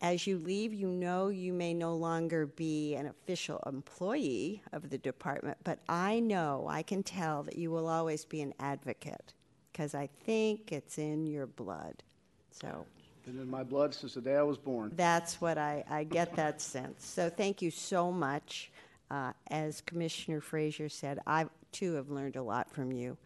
As 0.00 0.26
you 0.26 0.38
leave, 0.38 0.74
you 0.74 0.88
know 0.88 1.28
you 1.28 1.52
may 1.52 1.72
no 1.72 1.94
longer 1.94 2.46
be 2.46 2.96
an 2.96 3.06
official 3.06 3.62
employee 3.66 4.60
of 4.72 4.90
the 4.90 4.98
department, 4.98 5.58
but 5.62 5.78
I 5.88 6.18
know, 6.18 6.66
I 6.68 6.82
can 6.82 7.04
tell 7.04 7.44
that 7.44 7.56
you 7.56 7.70
will 7.70 7.86
always 7.86 8.24
be 8.24 8.40
an 8.40 8.52
advocate 8.58 9.32
because 9.70 9.94
I 9.94 10.08
think 10.24 10.72
it's 10.72 10.98
in 10.98 11.26
your 11.26 11.46
blood. 11.46 12.02
So 12.50 12.84
Been 13.24 13.38
in 13.38 13.48
my 13.48 13.62
blood 13.62 13.94
since 13.94 14.14
the 14.14 14.20
day 14.20 14.36
I 14.36 14.42
was 14.42 14.58
born. 14.58 14.92
that's 14.96 15.40
what 15.40 15.56
I, 15.56 15.84
I 15.88 16.04
get 16.04 16.34
that 16.34 16.60
sense. 16.60 17.04
So 17.06 17.30
thank 17.30 17.62
you 17.62 17.70
so 17.70 18.10
much. 18.10 18.70
Uh, 19.10 19.32
as 19.50 19.80
Commissioner 19.82 20.40
Frazier 20.40 20.88
said, 20.88 21.18
I 21.26 21.46
too 21.70 21.94
have 21.94 22.08
learned 22.10 22.36
a 22.36 22.42
lot 22.42 22.70
from 22.70 22.92
you 22.92 23.16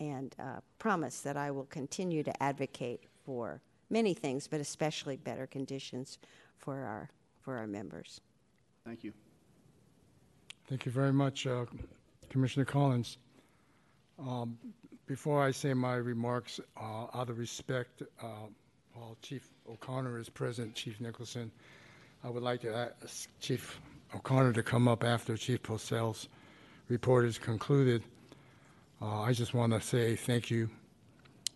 and 0.00 0.34
uh, 0.38 0.60
promise 0.78 1.20
that 1.20 1.36
I 1.36 1.50
will 1.50 1.66
continue 1.66 2.22
to 2.24 2.42
advocate 2.42 3.04
for 3.24 3.60
many 3.88 4.14
things, 4.14 4.48
but 4.48 4.60
especially 4.60 5.16
better 5.16 5.46
conditions 5.46 6.18
for 6.58 6.74
our, 6.74 7.08
for 7.40 7.56
our 7.56 7.66
members. 7.66 8.20
Thank 8.84 9.04
you. 9.04 9.12
Thank 10.68 10.84
you 10.84 10.92
very 10.92 11.12
much, 11.12 11.46
uh, 11.46 11.64
Commissioner 12.28 12.64
Collins. 12.66 13.18
Um, 14.18 14.58
Before 15.06 15.42
I 15.42 15.52
say 15.52 15.72
my 15.72 15.94
remarks, 15.94 16.60
uh, 16.76 17.06
out 17.14 17.30
of 17.30 17.38
respect, 17.38 18.02
uh, 18.22 18.26
while 18.98 19.16
Chief 19.22 19.48
O'Connor 19.70 20.18
is 20.18 20.28
present, 20.28 20.74
Chief 20.74 21.00
Nicholson, 21.00 21.50
I 22.24 22.30
would 22.30 22.42
like 22.42 22.62
to 22.62 22.74
ask 22.74 23.28
Chief 23.40 23.80
O'Connor 24.14 24.52
to 24.54 24.62
come 24.62 24.88
up 24.88 25.04
after 25.04 25.36
Chief 25.36 25.62
Postel's 25.62 26.28
report 26.88 27.24
is 27.24 27.38
concluded. 27.38 28.02
Uh, 29.00 29.20
I 29.20 29.32
just 29.32 29.54
want 29.54 29.72
to 29.72 29.80
say 29.80 30.16
thank 30.16 30.50
you 30.50 30.68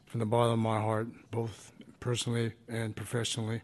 from 0.07 0.21
the 0.21 0.27
bottom 0.27 0.53
of 0.53 0.59
my 0.61 0.81
heart, 0.81 1.09
both 1.33 1.73
personally 1.99 2.53
and 2.69 2.95
professionally. 2.95 3.63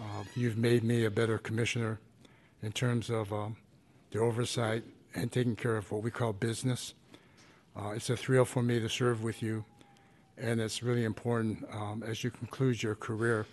Uh, 0.00 0.24
You've 0.34 0.56
made 0.56 0.82
me 0.82 1.04
a 1.04 1.10
better 1.10 1.36
commissioner 1.36 2.00
in 2.62 2.72
terms 2.72 3.10
of 3.10 3.32
um, 3.32 3.56
the 4.12 4.20
oversight 4.20 4.84
and 5.14 5.30
taking 5.30 5.56
care 5.56 5.76
of 5.76 5.90
what 5.92 6.02
we 6.02 6.10
call 6.10 6.32
business. 6.32 6.94
Uh, 7.76 7.90
It's 7.90 8.08
a 8.08 8.16
thrill 8.16 8.46
for 8.46 8.62
me 8.62 8.80
to 8.80 8.88
serve 8.88 9.22
with 9.22 9.42
you, 9.42 9.66
and 10.38 10.60
it's 10.60 10.82
really 10.82 11.04
important 11.04 11.64
um, 11.72 12.02
as 12.06 12.24
you 12.24 12.30
conclude 12.30 12.82
your 12.82 12.94
career 12.94 13.46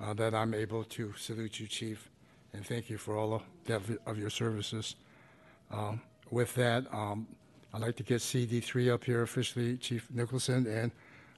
uh, 0.00 0.14
that 0.14 0.34
I'm 0.34 0.54
able 0.54 0.84
to 0.84 1.12
salute 1.16 1.58
you, 1.58 1.66
Chief, 1.66 2.08
and 2.52 2.64
thank 2.64 2.88
you 2.90 2.98
for 2.98 3.16
all 3.16 3.34
of 3.34 3.42
that 3.66 3.82
of 4.06 4.18
your 4.18 4.30
services. 4.30 4.96
Um, 5.70 6.00
With 6.30 6.54
that, 6.54 6.84
um, 6.92 7.26
I'd 7.72 7.80
like 7.80 7.96
to 7.96 8.02
get 8.02 8.20
CD3 8.20 8.92
up 8.92 9.04
here 9.04 9.22
officially, 9.22 9.76
Chief 9.76 10.06
Nicholson, 10.10 10.66
and 10.66 10.92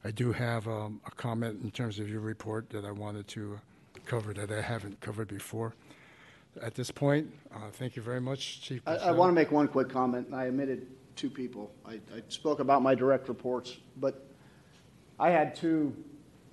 I 0.04 0.10
do 0.10 0.32
have 0.32 0.66
um, 0.66 1.00
a 1.06 1.10
comment 1.10 1.60
in 1.62 1.70
terms 1.70 1.98
of 1.98 2.08
your 2.08 2.20
report 2.20 2.70
that 2.70 2.84
I 2.84 2.90
wanted 2.90 3.28
to 3.28 3.60
cover 4.04 4.32
that 4.34 4.50
I 4.50 4.60
haven't 4.60 5.00
covered 5.00 5.28
before. 5.28 5.74
At 6.60 6.74
this 6.74 6.90
point, 6.90 7.32
uh, 7.54 7.70
thank 7.72 7.94
you 7.96 8.02
very 8.02 8.20
much, 8.20 8.62
Chief. 8.62 8.82
I, 8.86 8.96
I 8.96 9.10
want 9.12 9.30
to 9.30 9.34
make 9.34 9.52
one 9.52 9.68
quick 9.68 9.88
comment, 9.88 10.28
I 10.34 10.48
omitted 10.48 10.86
two 11.14 11.30
people. 11.30 11.70
I, 11.86 11.94
I 12.14 12.22
spoke 12.28 12.60
about 12.60 12.82
my 12.82 12.94
direct 12.94 13.28
reports, 13.28 13.76
but 13.96 14.29
I 15.20 15.28
had 15.28 15.54
two 15.54 15.94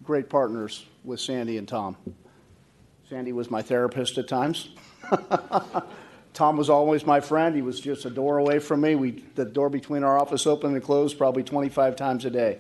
great 0.03 0.30
partners 0.30 0.86
with 1.05 1.22
Sandy 1.22 1.57
and 1.57 1.65
Tom. 1.65 1.95
Sandy 3.09 3.32
was 3.32 3.49
my 3.49 3.61
therapist 3.61 4.18
at 4.18 4.28
times. 4.28 4.76
Tom 6.34 6.57
was 6.57 6.70
always 6.70 7.05
my 7.05 7.22
friend. 7.22 7.55
He 7.55 7.61
was 7.61 7.80
just 7.80 8.03
a 8.03 8.09
door 8.09 8.39
away 8.39 8.59
from 8.59 8.82
me. 8.82 8.95
We, 8.95 9.24
the 9.36 9.45
door 9.45 9.70
between 9.70 10.03
our 10.03 10.20
office 10.20 10.45
opened 10.45 10.76
and 10.76 10.84
closed 10.84 11.18
probably 11.18 11.43
25 11.43 11.95
times 11.95 12.26
a 12.26 12.30
day. 12.30 12.59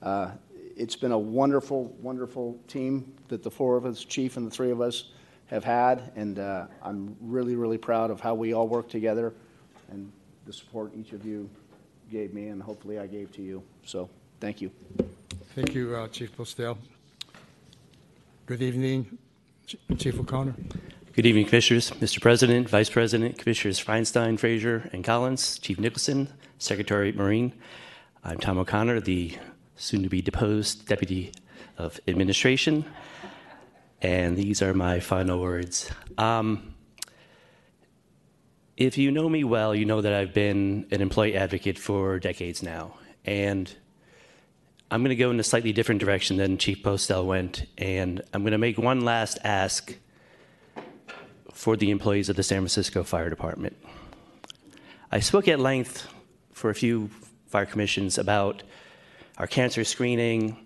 Uh, 0.00 0.30
it's 0.76 0.94
been 0.94 1.10
a 1.10 1.18
wonderful, 1.18 1.86
wonderful 2.00 2.56
team 2.68 3.12
that 3.26 3.42
the 3.42 3.50
four 3.50 3.76
of 3.76 3.84
us, 3.84 4.04
chief 4.04 4.36
and 4.36 4.46
the 4.46 4.52
three 4.52 4.70
of 4.70 4.80
us, 4.80 5.10
have 5.46 5.64
had, 5.64 6.12
and 6.14 6.38
uh, 6.38 6.68
I'm 6.80 7.16
really, 7.20 7.56
really 7.56 7.76
proud 7.76 8.12
of 8.12 8.20
how 8.20 8.36
we 8.36 8.54
all 8.54 8.68
work 8.68 8.88
together 8.88 9.34
and 9.90 10.12
the 10.46 10.52
support 10.52 10.92
each 10.94 11.10
of 11.10 11.26
you 11.26 11.50
gave 12.08 12.32
me, 12.32 12.48
and 12.48 12.62
hopefully 12.62 13.00
I 13.00 13.08
gave 13.08 13.32
to 13.32 13.42
you. 13.42 13.64
So, 13.84 14.08
thank 14.38 14.60
you. 14.60 14.70
Thank 15.54 15.74
you, 15.74 15.96
uh, 15.96 16.08
Chief 16.08 16.34
Postel. 16.36 16.78
Good 18.46 18.62
evening, 18.62 19.18
Ch- 19.66 19.76
Chief 19.98 20.18
O'Connor. 20.18 20.54
Good 21.14 21.26
evening, 21.26 21.46
Commissioners, 21.46 21.90
Mr. 21.92 22.20
President, 22.20 22.68
Vice 22.68 22.88
President, 22.88 23.36
Commissioners 23.36 23.82
Feinstein, 23.82 24.38
Frazier, 24.38 24.88
and 24.92 25.02
Collins, 25.04 25.58
Chief 25.58 25.78
Nicholson, 25.78 26.28
Secretary 26.58 27.10
Marine. 27.12 27.52
I'm 28.22 28.38
Tom 28.38 28.58
O'Connor, 28.58 29.00
the 29.00 29.36
soon-to-be 29.76 30.22
deposed 30.22 30.86
Deputy 30.86 31.32
of 31.78 31.98
Administration, 32.06 32.84
and 34.00 34.36
these 34.36 34.62
are 34.62 34.72
my 34.72 35.00
final 35.00 35.40
words. 35.40 35.90
Um, 36.16 36.74
if 38.76 38.96
you 38.96 39.10
know 39.10 39.28
me 39.28 39.42
well, 39.42 39.74
you 39.74 39.84
know 39.84 40.00
that 40.00 40.12
I've 40.12 40.32
been 40.32 40.86
an 40.90 41.00
employee 41.02 41.34
advocate 41.34 41.78
for 41.78 42.18
decades 42.20 42.62
now, 42.62 42.94
and 43.24 43.74
I'm 44.92 45.02
going 45.02 45.10
to 45.10 45.16
go 45.16 45.30
in 45.30 45.38
a 45.38 45.44
slightly 45.44 45.72
different 45.72 46.00
direction 46.00 46.36
than 46.36 46.58
Chief 46.58 46.82
Postel 46.82 47.24
went, 47.24 47.64
and 47.78 48.20
I'm 48.34 48.42
going 48.42 48.50
to 48.50 48.58
make 48.58 48.76
one 48.76 49.04
last 49.04 49.38
ask 49.44 49.94
for 51.52 51.76
the 51.76 51.92
employees 51.92 52.28
of 52.28 52.34
the 52.34 52.42
San 52.42 52.58
Francisco 52.58 53.04
Fire 53.04 53.30
Department. 53.30 53.76
I 55.12 55.20
spoke 55.20 55.46
at 55.46 55.60
length 55.60 56.08
for 56.52 56.70
a 56.70 56.74
few 56.74 57.08
fire 57.46 57.66
commissions 57.66 58.18
about 58.18 58.64
our 59.38 59.46
cancer 59.46 59.84
screening 59.84 60.56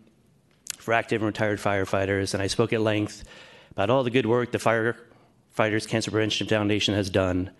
for 0.79 0.95
active 0.95 1.21
and 1.21 1.27
retired 1.27 1.59
firefighters, 1.59 2.33
and 2.33 2.43
I 2.43 2.47
spoke 2.47 2.73
at 2.73 2.81
length 2.81 3.25
about 3.73 3.91
all 3.91 4.05
the 4.05 4.11
good 4.11 4.25
work 4.25 4.53
the 4.53 4.59
Firefighters 4.59 5.87
Cancer 5.87 6.11
Prevention 6.11 6.47
Foundation 6.47 6.95
has 6.95 7.11
done. 7.11 7.51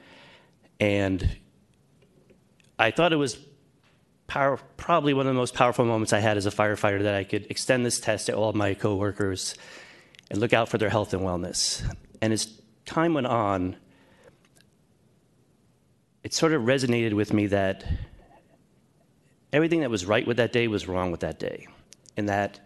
And 0.81 1.29
I 2.79 2.91
thought 2.91 3.13
it 3.13 3.17
was 3.17 3.37
power, 4.27 4.59
probably 4.77 5.15
one 5.15 5.27
of 5.27 5.35
the 5.35 5.39
most 5.39 5.55
powerful 5.55 5.85
moments 5.85 6.13
I 6.13 6.21
had 6.21 6.37
as 6.37 6.47
a 6.47 6.51
firefighter 6.51 7.03
that 7.03 7.15
I 7.15 7.25
could 7.25 7.47
extend 7.51 7.85
this 7.85 8.01
test 8.01 8.27
to 8.27 8.35
all 8.35 8.53
my 8.53 8.75
coworkers 8.75 9.55
and 10.31 10.41
look 10.41 10.53
out 10.53 10.69
for 10.69 10.79
their 10.79 10.91
health 10.91 11.13
and 11.13 11.23
wellness. 11.23 11.83
And 12.21 12.33
as 12.33 12.61
time 12.87 13.15
went 13.15 13.27
on, 13.27 13.77
it 16.23 16.33
sort 16.33 16.53
of 16.53 16.63
resonated 16.63 17.13
with 17.13 17.33
me 17.33 17.49
that 17.49 17.85
everything 19.53 19.81
that 19.81 19.91
was 19.91 20.07
right 20.07 20.27
with 20.27 20.39
that 20.39 20.53
day 20.53 20.69
was 20.69 20.89
wrong 20.89 21.11
with 21.11 21.21
that 21.21 21.39
day, 21.39 21.67
and 22.17 22.29
that 22.29 22.61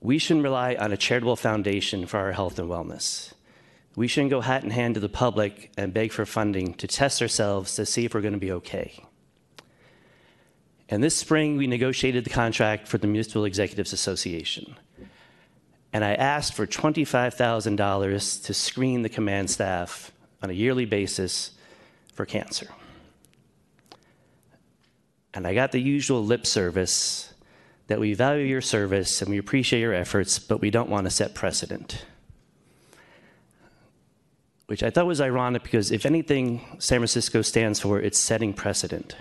we 0.00 0.18
shouldn't 0.18 0.44
rely 0.44 0.74
on 0.74 0.92
a 0.92 0.96
charitable 0.96 1.36
foundation 1.36 2.06
for 2.06 2.18
our 2.18 2.32
health 2.32 2.58
and 2.58 2.68
wellness. 2.68 3.32
We 3.94 4.08
shouldn't 4.08 4.30
go 4.30 4.40
hat 4.40 4.64
in 4.64 4.70
hand 4.70 4.94
to 4.94 5.00
the 5.00 5.08
public 5.08 5.70
and 5.76 5.92
beg 5.92 6.12
for 6.12 6.26
funding 6.26 6.74
to 6.74 6.86
test 6.86 7.22
ourselves 7.22 7.74
to 7.76 7.86
see 7.86 8.04
if 8.04 8.14
we're 8.14 8.20
going 8.20 8.34
to 8.34 8.40
be 8.40 8.52
okay. 8.52 9.02
And 10.88 11.02
this 11.02 11.16
spring, 11.16 11.56
we 11.56 11.66
negotiated 11.66 12.24
the 12.24 12.30
contract 12.30 12.86
for 12.86 12.98
the 12.98 13.06
Municipal 13.06 13.44
Executives 13.44 13.92
Association. 13.92 14.76
And 15.92 16.04
I 16.04 16.14
asked 16.14 16.54
for 16.54 16.66
$25,000 16.66 18.44
to 18.44 18.54
screen 18.54 19.02
the 19.02 19.08
command 19.08 19.50
staff 19.50 20.12
on 20.42 20.50
a 20.50 20.52
yearly 20.52 20.84
basis 20.84 21.52
for 22.12 22.24
cancer. 22.24 22.68
And 25.34 25.46
I 25.46 25.54
got 25.54 25.72
the 25.72 25.80
usual 25.80 26.24
lip 26.24 26.46
service 26.46 27.32
that 27.88 28.00
we 28.00 28.14
value 28.14 28.44
your 28.44 28.60
service 28.60 29.20
and 29.20 29.30
we 29.30 29.38
appreciate 29.38 29.80
your 29.80 29.94
efforts, 29.94 30.38
but 30.38 30.60
we 30.60 30.70
don't 30.70 30.88
want 30.88 31.04
to 31.04 31.10
set 31.10 31.34
precedent. 31.34 32.04
Which 34.66 34.82
I 34.82 34.90
thought 34.90 35.06
was 35.06 35.20
ironic 35.20 35.62
because 35.62 35.92
if 35.92 36.06
anything 36.06 36.60
San 36.78 36.98
Francisco 36.98 37.42
stands 37.42 37.80
for, 37.80 38.00
it's 38.00 38.18
setting 38.18 38.52
precedent. 38.52 39.16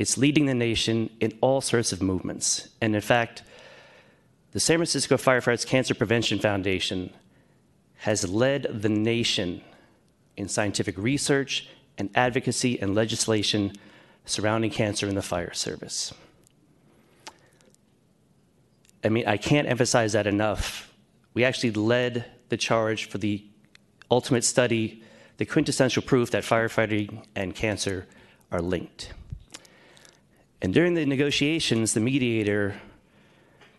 It's 0.00 0.16
leading 0.16 0.46
the 0.46 0.54
nation 0.54 1.10
in 1.20 1.36
all 1.42 1.60
sorts 1.60 1.92
of 1.92 2.00
movements. 2.00 2.70
And 2.80 2.94
in 2.94 3.02
fact, 3.02 3.42
the 4.52 4.58
San 4.58 4.78
Francisco 4.78 5.18
Firefighters 5.18 5.66
Cancer 5.66 5.94
Prevention 5.94 6.38
Foundation 6.38 7.12
has 7.96 8.26
led 8.26 8.62
the 8.80 8.88
nation 8.88 9.60
in 10.38 10.48
scientific 10.48 10.96
research 10.96 11.68
and 11.98 12.08
advocacy 12.14 12.80
and 12.80 12.94
legislation 12.94 13.74
surrounding 14.24 14.70
cancer 14.70 15.06
in 15.06 15.16
the 15.16 15.22
fire 15.22 15.52
service. 15.52 16.14
I 19.04 19.10
mean, 19.10 19.26
I 19.26 19.36
can't 19.36 19.68
emphasize 19.68 20.14
that 20.14 20.26
enough. 20.26 20.90
We 21.34 21.44
actually 21.44 21.72
led 21.72 22.24
the 22.48 22.56
charge 22.56 23.10
for 23.10 23.18
the 23.18 23.44
ultimate 24.10 24.44
study, 24.44 25.02
the 25.36 25.44
quintessential 25.44 26.02
proof 26.02 26.30
that 26.30 26.42
firefighting 26.42 27.22
and 27.36 27.54
cancer 27.54 28.06
are 28.50 28.62
linked. 28.62 29.12
And 30.62 30.74
during 30.74 30.94
the 30.94 31.06
negotiations, 31.06 31.94
the 31.94 32.00
mediator 32.00 32.80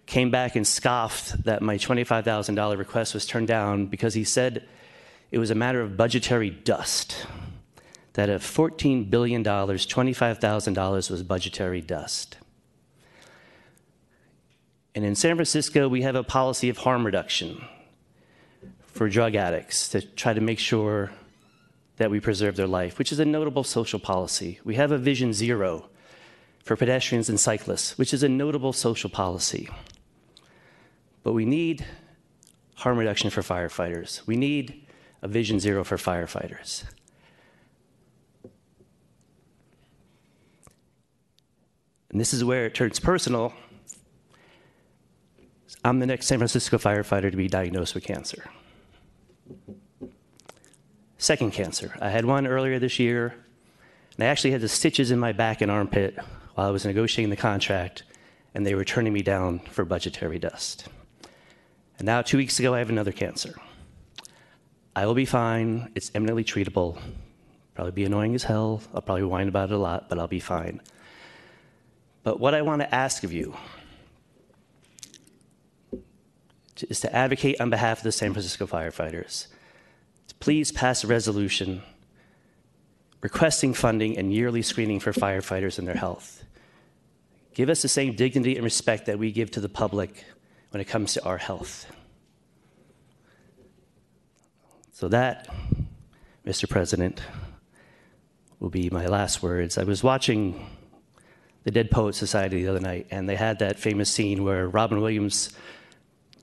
came 0.05 0.31
back 0.31 0.55
and 0.55 0.65
scoffed 0.65 1.43
that 1.43 1.61
my 1.61 1.77
$25,000 1.77 2.77
request 2.77 3.13
was 3.13 3.25
turned 3.25 3.47
down 3.47 3.85
because 3.85 4.13
he 4.13 4.23
said 4.23 4.67
it 5.31 5.37
was 5.37 5.51
a 5.51 5.55
matter 5.55 5.81
of 5.81 5.95
budgetary 5.95 6.49
dust. 6.49 7.25
That 8.13 8.29
of 8.29 8.41
$14 8.41 9.09
billion, 9.09 9.43
$25,000 9.43 11.11
was 11.11 11.23
budgetary 11.23 11.81
dust. 11.81 12.37
And 14.93 15.05
in 15.05 15.15
San 15.15 15.35
Francisco, 15.35 15.87
we 15.87 16.01
have 16.01 16.15
a 16.15 16.23
policy 16.23 16.67
of 16.67 16.79
harm 16.79 17.05
reduction 17.05 17.63
for 18.87 19.07
drug 19.07 19.35
addicts 19.35 19.87
to 19.89 20.01
try 20.01 20.33
to 20.33 20.41
make 20.41 20.59
sure 20.59 21.11
that 21.95 22.11
we 22.11 22.19
preserve 22.19 22.57
their 22.57 22.67
life, 22.67 22.99
which 22.99 23.11
is 23.13 23.19
a 23.19 23.25
notable 23.25 23.63
social 23.63 23.99
policy. 23.99 24.59
We 24.65 24.75
have 24.75 24.91
a 24.91 24.97
Vision 24.97 25.31
Zero 25.31 25.85
for 26.63 26.75
pedestrians 26.75 27.29
and 27.29 27.39
cyclists, 27.39 27.97
which 27.97 28.13
is 28.13 28.23
a 28.23 28.29
notable 28.29 28.73
social 28.73 29.09
policy. 29.09 29.69
But 31.23 31.33
we 31.33 31.45
need 31.45 31.85
harm 32.75 32.97
reduction 32.97 33.29
for 33.29 33.41
firefighters. 33.41 34.25
We 34.25 34.35
need 34.35 34.87
a 35.21 35.27
Vision 35.27 35.59
Zero 35.59 35.83
for 35.83 35.97
firefighters. 35.97 36.83
And 42.09 42.19
this 42.19 42.33
is 42.33 42.43
where 42.43 42.65
it 42.65 42.75
turns 42.75 42.99
personal. 42.99 43.53
I'm 45.83 45.99
the 45.99 46.05
next 46.05 46.27
San 46.27 46.37
Francisco 46.39 46.77
firefighter 46.77 47.31
to 47.31 47.37
be 47.37 47.47
diagnosed 47.47 47.95
with 47.95 48.03
cancer. 48.03 48.49
Second 51.17 51.51
cancer. 51.51 51.95
I 52.01 52.09
had 52.09 52.25
one 52.25 52.45
earlier 52.47 52.79
this 52.79 52.99
year, 52.99 53.35
and 54.15 54.25
I 54.25 54.27
actually 54.27 54.51
had 54.51 54.61
the 54.61 54.67
stitches 54.67 55.11
in 55.11 55.19
my 55.19 55.31
back 55.31 55.61
and 55.61 55.71
armpit 55.71 56.17
while 56.61 56.69
I 56.69 56.73
was 56.73 56.85
negotiating 56.85 57.31
the 57.31 57.35
contract, 57.35 58.03
and 58.53 58.63
they 58.63 58.75
were 58.75 58.85
turning 58.85 59.11
me 59.11 59.23
down 59.23 59.61
for 59.71 59.83
budgetary 59.83 60.37
dust. 60.37 60.87
And 61.97 62.05
now, 62.05 62.21
two 62.21 62.37
weeks 62.37 62.59
ago, 62.59 62.75
I 62.75 62.77
have 62.77 62.91
another 62.91 63.11
cancer. 63.11 63.55
I 64.95 65.07
will 65.07 65.15
be 65.15 65.25
fine. 65.25 65.91
It's 65.95 66.11
eminently 66.13 66.43
treatable. 66.43 67.01
Probably 67.73 67.93
be 67.93 68.05
annoying 68.05 68.35
as 68.35 68.43
hell. 68.43 68.83
I'll 68.93 69.01
probably 69.01 69.23
whine 69.23 69.47
about 69.47 69.71
it 69.71 69.73
a 69.73 69.77
lot, 69.79 70.07
but 70.07 70.19
I'll 70.19 70.27
be 70.27 70.39
fine. 70.39 70.81
But 72.21 72.39
what 72.39 72.53
I 72.53 72.61
want 72.61 72.83
to 72.83 72.93
ask 72.93 73.23
of 73.23 73.33
you 73.33 73.57
is 76.89 76.99
to 76.99 77.15
advocate 77.15 77.59
on 77.59 77.71
behalf 77.71 77.97
of 77.97 78.03
the 78.03 78.11
San 78.11 78.33
Francisco 78.33 78.67
firefighters. 78.67 79.47
To 80.27 80.35
please 80.35 80.71
pass 80.71 81.03
a 81.03 81.07
resolution 81.07 81.81
requesting 83.21 83.73
funding 83.73 84.15
and 84.15 84.31
yearly 84.31 84.61
screening 84.61 84.99
for 84.99 85.11
firefighters 85.11 85.79
and 85.79 85.87
their 85.87 85.95
health. 85.95 86.43
Give 87.53 87.69
us 87.69 87.81
the 87.81 87.87
same 87.87 88.15
dignity 88.15 88.55
and 88.55 88.63
respect 88.63 89.07
that 89.07 89.19
we 89.19 89.31
give 89.31 89.51
to 89.51 89.59
the 89.59 89.69
public 89.69 90.23
when 90.69 90.79
it 90.79 90.85
comes 90.85 91.13
to 91.13 91.23
our 91.23 91.37
health. 91.37 91.85
So, 94.93 95.07
that, 95.09 95.47
Mr. 96.45 96.69
President, 96.69 97.21
will 98.59 98.69
be 98.69 98.89
my 98.89 99.07
last 99.07 99.41
words. 99.41 99.77
I 99.77 99.83
was 99.83 100.03
watching 100.03 100.67
the 101.63 101.71
Dead 101.71 101.91
Poet 101.91 102.15
Society 102.15 102.63
the 102.63 102.69
other 102.69 102.79
night, 102.79 103.07
and 103.11 103.27
they 103.27 103.35
had 103.35 103.59
that 103.59 103.79
famous 103.79 104.09
scene 104.09 104.43
where 104.43 104.67
Robin 104.67 105.01
Williams 105.01 105.53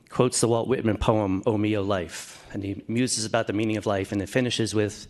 quotes 0.08 0.40
the 0.40 0.48
Walt 0.48 0.68
Whitman 0.68 0.96
poem, 0.96 1.42
oh, 1.46 1.52
O 1.52 1.58
Mio 1.58 1.80
oh, 1.80 1.84
Life, 1.84 2.46
and 2.52 2.62
he 2.62 2.82
muses 2.88 3.24
about 3.24 3.46
the 3.46 3.52
meaning 3.52 3.76
of 3.76 3.86
life, 3.86 4.12
and 4.12 4.20
it 4.20 4.28
finishes 4.28 4.74
with 4.74 5.06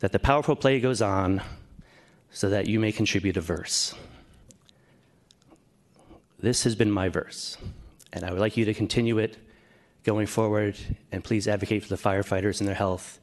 that 0.00 0.12
the 0.12 0.18
powerful 0.18 0.56
play 0.56 0.80
goes 0.80 1.02
on 1.02 1.42
so 2.30 2.48
that 2.50 2.66
you 2.68 2.78
may 2.78 2.92
contribute 2.92 3.36
a 3.36 3.40
verse. 3.40 3.94
This 6.40 6.62
has 6.64 6.76
been 6.76 6.90
my 6.90 7.08
verse, 7.08 7.56
and 8.12 8.24
I 8.24 8.30
would 8.30 8.38
like 8.38 8.56
you 8.56 8.64
to 8.66 8.74
continue 8.74 9.18
it 9.18 9.38
going 10.04 10.26
forward, 10.26 10.76
and 11.10 11.24
please 11.24 11.48
advocate 11.48 11.82
for 11.82 11.88
the 11.88 11.96
firefighters 11.96 12.60
and 12.60 12.68
their 12.68 12.76
health 12.76 13.18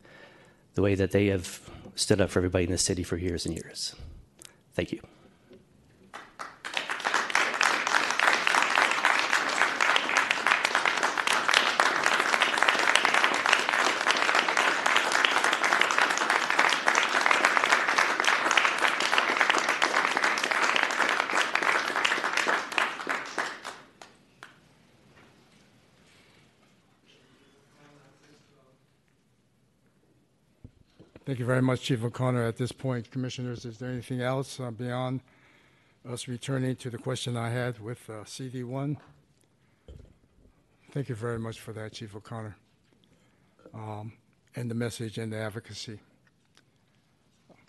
the 0.74 0.82
way 0.82 0.96
that 0.96 1.12
they 1.12 1.28
have 1.28 1.62
stood 1.96 2.20
up 2.20 2.30
for 2.30 2.40
everybody 2.40 2.66
in 2.66 2.72
the 2.72 2.78
city 2.78 3.04
for 3.04 3.16
years 3.16 3.46
and 3.46 3.56
years. 3.56 3.96
Thank 4.74 4.92
you. 4.92 5.00
Thank 31.36 31.42
you 31.42 31.48
very 31.48 31.62
much, 31.62 31.82
Chief 31.82 32.02
O'Connor. 32.02 32.44
At 32.44 32.56
this 32.56 32.72
point, 32.72 33.12
Commissioners, 33.12 33.66
is 33.66 33.78
there 33.78 33.90
anything 33.90 34.22
else 34.22 34.58
uh, 34.58 34.72
beyond 34.72 35.20
us 36.10 36.30
returning 36.30 36.78
to 36.78 36.90
the 36.90 36.98
question 36.98 37.36
I 37.36 37.50
had 37.50 37.78
with 37.78 38.10
uh, 38.10 38.24
CD1? 38.24 38.96
Thank 40.94 41.10
you 41.10 41.16
very 41.16 41.38
much 41.38 41.60
for 41.60 41.74
that, 41.74 41.92
Chief 41.92 42.16
O'Connor, 42.16 42.56
um, 43.74 44.14
and 44.56 44.72
the 44.72 44.76
message 44.76 45.18
and 45.18 45.34
the 45.34 45.38
advocacy. 45.38 46.00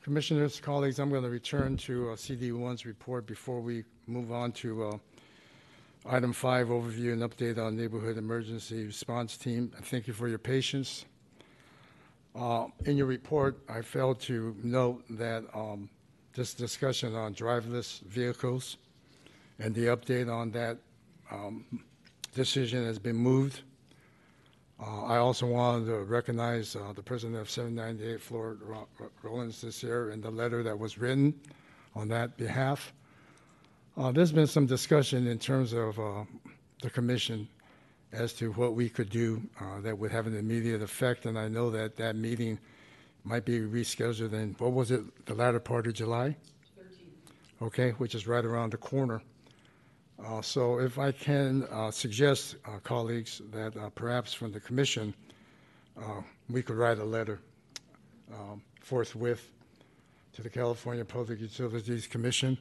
Commissioners, 0.05 0.61
colleagues, 0.61 1.01
I'm 1.01 1.11
going 1.11 1.25
to 1.25 1.29
return 1.29 1.77
to 1.79 2.11
uh, 2.11 2.15
CD1's 2.15 2.87
report 2.87 3.27
before 3.27 3.61
we 3.61 3.83
move 4.07 4.31
on 4.31 4.53
to 4.63 4.91
uh, 4.91 4.99
item 6.09 6.33
five, 6.33 6.69
overview 6.69 7.13
and 7.15 7.23
update 7.23 7.59
on 7.59 7.77
neighborhood 7.77 8.17
emergency 8.17 8.87
response 8.87 9.37
team. 9.37 9.73
Thank 9.83 10.07
you 10.07 10.13
for 10.13 10.29
your 10.29 10.39
patience. 10.39 11.05
Uh, 12.37 12.67
In 12.85 12.97
your 12.97 13.07
report, 13.07 13.59
I 13.69 13.81
failed 13.81 14.21
to 14.23 14.55
note 14.63 15.05
that 15.11 15.45
um, 15.55 15.89
this 16.35 16.53
discussion 16.53 17.15
on 17.15 17.35
driverless 17.35 18.03
vehicles 18.03 18.77
and 19.59 19.75
the 19.75 19.87
update 19.87 20.31
on 20.33 20.51
that 20.51 20.77
um, 21.31 21.65
decision 22.35 22.85
has 22.85 22.99
been 22.99 23.17
moved. 23.17 23.63
Uh, 24.79 25.05
I 25.05 25.17
also 25.17 25.47
wanted 25.47 25.87
to 25.87 26.01
recognize 26.05 26.77
uh, 26.77 26.93
the 26.95 27.03
president 27.03 27.41
of 27.41 27.49
798 27.49 28.21
Florida 28.21 28.61
Ro- 28.63 28.87
Ro- 28.99 29.11
Rollins 29.23 29.63
this 29.63 29.83
year 29.83 30.11
in 30.11 30.21
the 30.21 30.31
letter 30.31 30.63
that 30.63 30.79
was 30.79 30.99
written 30.99 31.33
on 31.95 32.09
that 32.09 32.37
behalf. 32.37 32.93
Uh, 33.97 34.13
There's 34.13 34.33
been 34.33 34.47
some 34.47 34.67
discussion 34.67 35.27
in 35.27 35.39
terms 35.39 35.73
of 35.73 35.99
uh, 35.99 36.25
the 36.83 36.91
commission 36.91 37.49
as 38.17 38.33
to 38.33 38.53
what 38.53 38.75
we 38.75 38.89
could 38.89 39.11
do 39.11 39.43
uh, 39.61 39.81
that 39.83 39.97
would 39.99 40.11
have 40.11 40.27
an 40.27 40.37
immediate 40.37 40.83
effect, 40.83 41.27
and 41.27 41.39
I 41.39 41.49
know 41.49 41.71
that 41.71 41.97
that 41.97 42.17
meeting 42.17 42.59
might 43.25 43.45
be 43.45 43.61
rescheduled 43.61 44.33
in, 44.33 44.55
what 44.59 44.73
was 44.73 44.91
it, 44.91 45.27
the 45.27 45.35
latter 45.35 45.61
part 45.61 45.87
of 45.87 45.95
July? 45.95 46.37
Okay, 47.61 47.91
which 47.93 48.15
is 48.15 48.27
right 48.27 48.45
around 48.45 48.73
the 48.73 48.79
corner. 48.79 49.21
Uh, 50.25 50.41
So 50.41 50.79
if 50.81 50.99
I 50.99 51.13
can 51.13 51.65
uh, 51.65 51.91
suggest, 51.91 52.57
uh, 52.65 52.79
colleagues, 52.83 53.43
that 53.53 53.77
uh, 53.77 53.91
perhaps 53.91 54.33
from 54.33 54.53
the 54.53 54.61
commission, 54.61 55.15
uh, 55.99 56.23
we 56.49 56.63
could 56.63 56.77
write 56.77 56.99
a 56.99 57.05
letter 57.05 57.41
um, 58.33 58.63
forthwith 58.81 59.51
to 60.33 60.43
the 60.43 60.51
California 60.51 61.05
Public 61.05 61.41
Utilities 61.41 62.07
Commission 62.07 62.57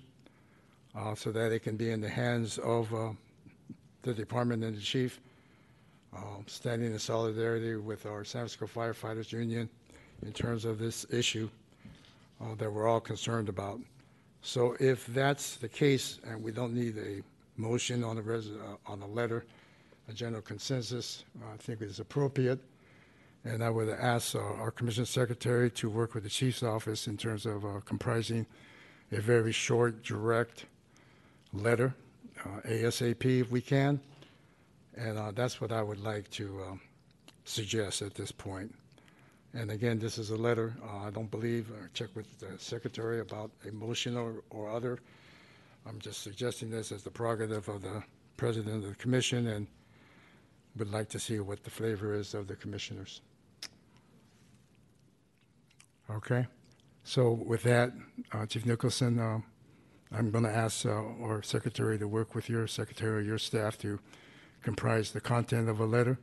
uh, 0.95 1.15
so 1.15 1.31
that 1.31 1.51
it 1.51 1.59
can 1.59 1.77
be 1.77 1.91
in 1.91 2.01
the 2.01 2.09
hands 2.09 2.57
of 2.57 2.93
uh, 2.93 3.09
the 4.03 4.13
department 4.13 4.63
and 4.63 4.75
the 4.75 4.81
chief, 4.81 5.19
uh, 6.15 6.19
standing 6.47 6.91
in 6.91 6.99
solidarity 6.99 7.75
with 7.75 8.05
our 8.05 8.23
San 8.23 8.47
Francisco 8.47 8.67
Firefighters 8.67 9.31
Union 9.31 9.69
in 10.25 10.31
terms 10.31 10.65
of 10.65 10.79
this 10.79 11.05
issue 11.11 11.49
uh, 12.41 12.55
that 12.55 12.71
we're 12.71 12.87
all 12.87 12.99
concerned 12.99 13.49
about. 13.49 13.79
So 14.41 14.75
if 14.79 15.07
that's 15.07 15.55
the 15.55 15.67
case, 15.67 16.19
and 16.27 16.41
we 16.41 16.51
don't 16.51 16.73
need 16.73 16.97
a 16.97 17.21
motion 17.57 18.03
on 18.03 18.17
a 18.17 18.21
res, 18.21 18.49
uh, 18.49 18.91
on 18.91 19.01
a 19.01 19.07
letter, 19.07 19.45
a 20.07 20.13
general 20.13 20.41
consensus, 20.41 21.25
I 21.51 21.57
think 21.57 21.81
is 21.81 21.99
appropriate. 21.99 22.59
And 23.43 23.63
I 23.63 23.69
would 23.69 23.89
ask 23.89 24.35
uh, 24.35 24.39
our 24.39 24.71
commission 24.71 25.05
secretary 25.05 25.69
to 25.71 25.89
work 25.89 26.13
with 26.13 26.23
the 26.23 26.29
chief's 26.29 26.63
office 26.63 27.07
in 27.07 27.17
terms 27.17 27.45
of 27.45 27.65
uh, 27.65 27.79
comprising 27.85 28.45
a 29.11 29.21
very 29.21 29.51
short, 29.51 30.03
direct 30.03 30.65
letter, 31.53 31.93
uh, 32.43 32.61
ASAP 32.67 33.41
if 33.41 33.51
we 33.51 33.61
can. 33.61 33.99
And 34.95 35.17
uh, 35.17 35.31
that's 35.31 35.59
what 35.59 35.71
I 35.71 35.81
would 35.81 35.99
like 35.99 36.29
to 36.31 36.61
um, 36.69 36.81
suggest 37.43 38.01
at 38.01 38.15
this 38.15 38.31
point. 38.31 38.73
And 39.53 39.71
again, 39.71 39.99
this 39.99 40.17
is 40.17 40.31
a 40.31 40.35
letter. 40.35 40.75
Uh, 40.83 41.07
I 41.07 41.09
don't 41.11 41.31
believe, 41.31 41.71
uh, 41.71 41.87
check 41.93 42.09
with 42.13 42.39
the 42.39 42.57
secretary 42.57 43.21
about 43.21 43.51
a 43.67 43.71
motion 43.71 44.17
or, 44.17 44.69
other. 44.69 44.99
I'm 45.87 45.99
just 45.99 46.23
suggesting 46.23 46.69
this 46.69 46.91
as 46.91 47.03
the 47.03 47.11
prerogative 47.11 47.69
of 47.69 47.81
the 47.81 48.03
president 48.35 48.83
of 48.83 48.89
the 48.89 48.95
commission 48.95 49.47
and 49.47 49.67
would 50.77 50.91
like 50.91 51.07
to 51.09 51.19
see 51.19 51.39
what 51.39 51.63
the 51.63 51.69
flavor 51.69 52.13
is 52.13 52.33
of 52.33 52.47
the 52.47 52.55
commissioners. 52.55 53.21
Okay? 56.09 56.47
So 57.03 57.31
with 57.31 57.63
that, 57.63 57.93
uh, 58.33 58.45
Chief 58.45 58.65
Nicholson, 58.65 59.19
uh, 59.19 59.39
I'm 60.11 60.31
going 60.31 60.43
to 60.43 60.49
ask 60.55 60.85
uh, 60.85 60.89
our 60.89 61.41
secretary 61.43 61.97
to 61.99 62.07
work 62.07 62.35
with 62.35 62.49
your 62.49 62.67
secretary 62.67 63.19
or 63.19 63.21
your 63.21 63.37
staff 63.37 63.77
to 63.79 63.99
comprise 64.65 65.11
the 65.11 65.21
content 65.21 65.69
of 65.69 65.79
a 65.79 65.85
letter 65.85 66.17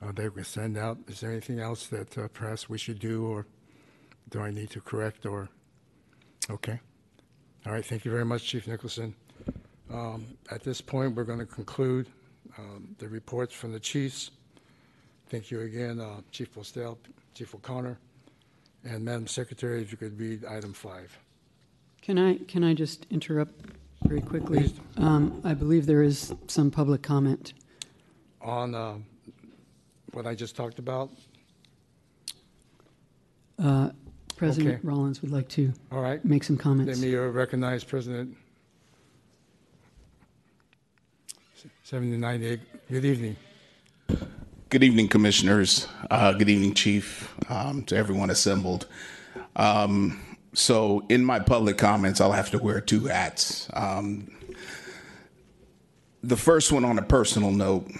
uh, 0.00 0.12
that 0.12 0.34
we 0.36 0.44
send 0.44 0.78
out. 0.78 0.96
Is 1.08 1.20
there 1.20 1.32
anything 1.32 1.58
else 1.58 1.88
that 1.88 2.16
uh, 2.16 2.28
perhaps 2.28 2.68
we 2.68 2.78
should 2.78 3.00
do, 3.00 3.26
or 3.26 3.44
do 4.30 4.40
I 4.40 4.52
need 4.52 4.70
to 4.70 4.80
correct, 4.80 5.26
or? 5.26 5.48
Okay. 6.48 6.78
All 7.66 7.72
right, 7.72 7.84
thank 7.84 8.04
you 8.04 8.12
very 8.12 8.24
much, 8.24 8.44
Chief 8.44 8.68
Nicholson. 8.68 9.16
Um, 9.92 10.26
At 10.48 10.62
this 10.62 10.80
point, 10.80 11.16
we're 11.16 11.24
going 11.24 11.40
to 11.40 11.46
conclude 11.46 12.06
um, 12.56 12.94
the 12.98 13.08
reports 13.08 13.52
from 13.52 13.72
the 13.72 13.80
chiefs. 13.80 14.30
Thank 15.28 15.50
you 15.50 15.62
again, 15.62 15.98
uh, 15.98 16.20
Chief 16.30 16.54
Postel, 16.54 16.98
Chief 17.34 17.52
O'Connor, 17.52 17.98
and 18.84 19.04
Madam 19.04 19.26
Secretary, 19.26 19.82
if 19.82 19.90
you 19.90 19.98
could 19.98 20.20
read 20.20 20.44
item 20.44 20.72
five. 20.72 21.18
Can 22.00 22.16
I, 22.16 22.36
can 22.46 22.62
I 22.62 22.74
just 22.74 23.06
interrupt 23.10 23.72
very 24.04 24.20
quickly? 24.20 24.72
Um, 24.96 25.40
I 25.44 25.54
believe 25.54 25.86
there 25.86 26.02
is 26.02 26.34
some 26.48 26.70
public 26.70 27.02
comment. 27.02 27.54
On 28.40 28.74
uh, 28.74 28.94
what 30.12 30.26
I 30.26 30.34
just 30.34 30.56
talked 30.56 30.78
about, 30.78 31.10
Uh, 33.58 33.88
President 34.36 34.74
Okay. 34.74 34.86
Rollins 34.86 35.22
would 35.22 35.30
like 35.30 35.48
to 35.48 35.72
all 35.90 36.02
right? 36.02 36.22
make 36.22 36.44
some 36.44 36.56
Let 36.56 36.62
comments. 36.62 37.00
me 37.00 37.16
uh, 37.16 37.20
recognize 37.22 37.84
President 37.84 38.36
79, 41.82 42.60
good 42.90 43.04
evening. 43.06 43.36
Good 44.68 44.82
evening, 44.82 45.08
Commissioners. 45.08 45.86
Uh, 46.10 46.32
Good 46.34 46.50
evening, 46.50 46.74
Chief, 46.74 47.32
um, 47.48 47.82
to 47.84 47.96
everyone 47.96 48.28
assembled. 48.28 48.88
Um, 49.54 50.20
So 50.60 51.04
in 51.10 51.22
my 51.22 51.38
public 51.38 51.76
comments, 51.76 52.18
I'll 52.18 52.32
have 52.32 52.50
to 52.52 52.58
wear 52.58 52.80
two 52.80 53.04
hats. 53.04 53.68
Um, 53.74 54.30
The 56.22 56.36
first 56.36 56.72
one 56.72 56.82
on 56.82 56.98
a 56.98 57.02
personal 57.02 57.50
note. 57.52 57.90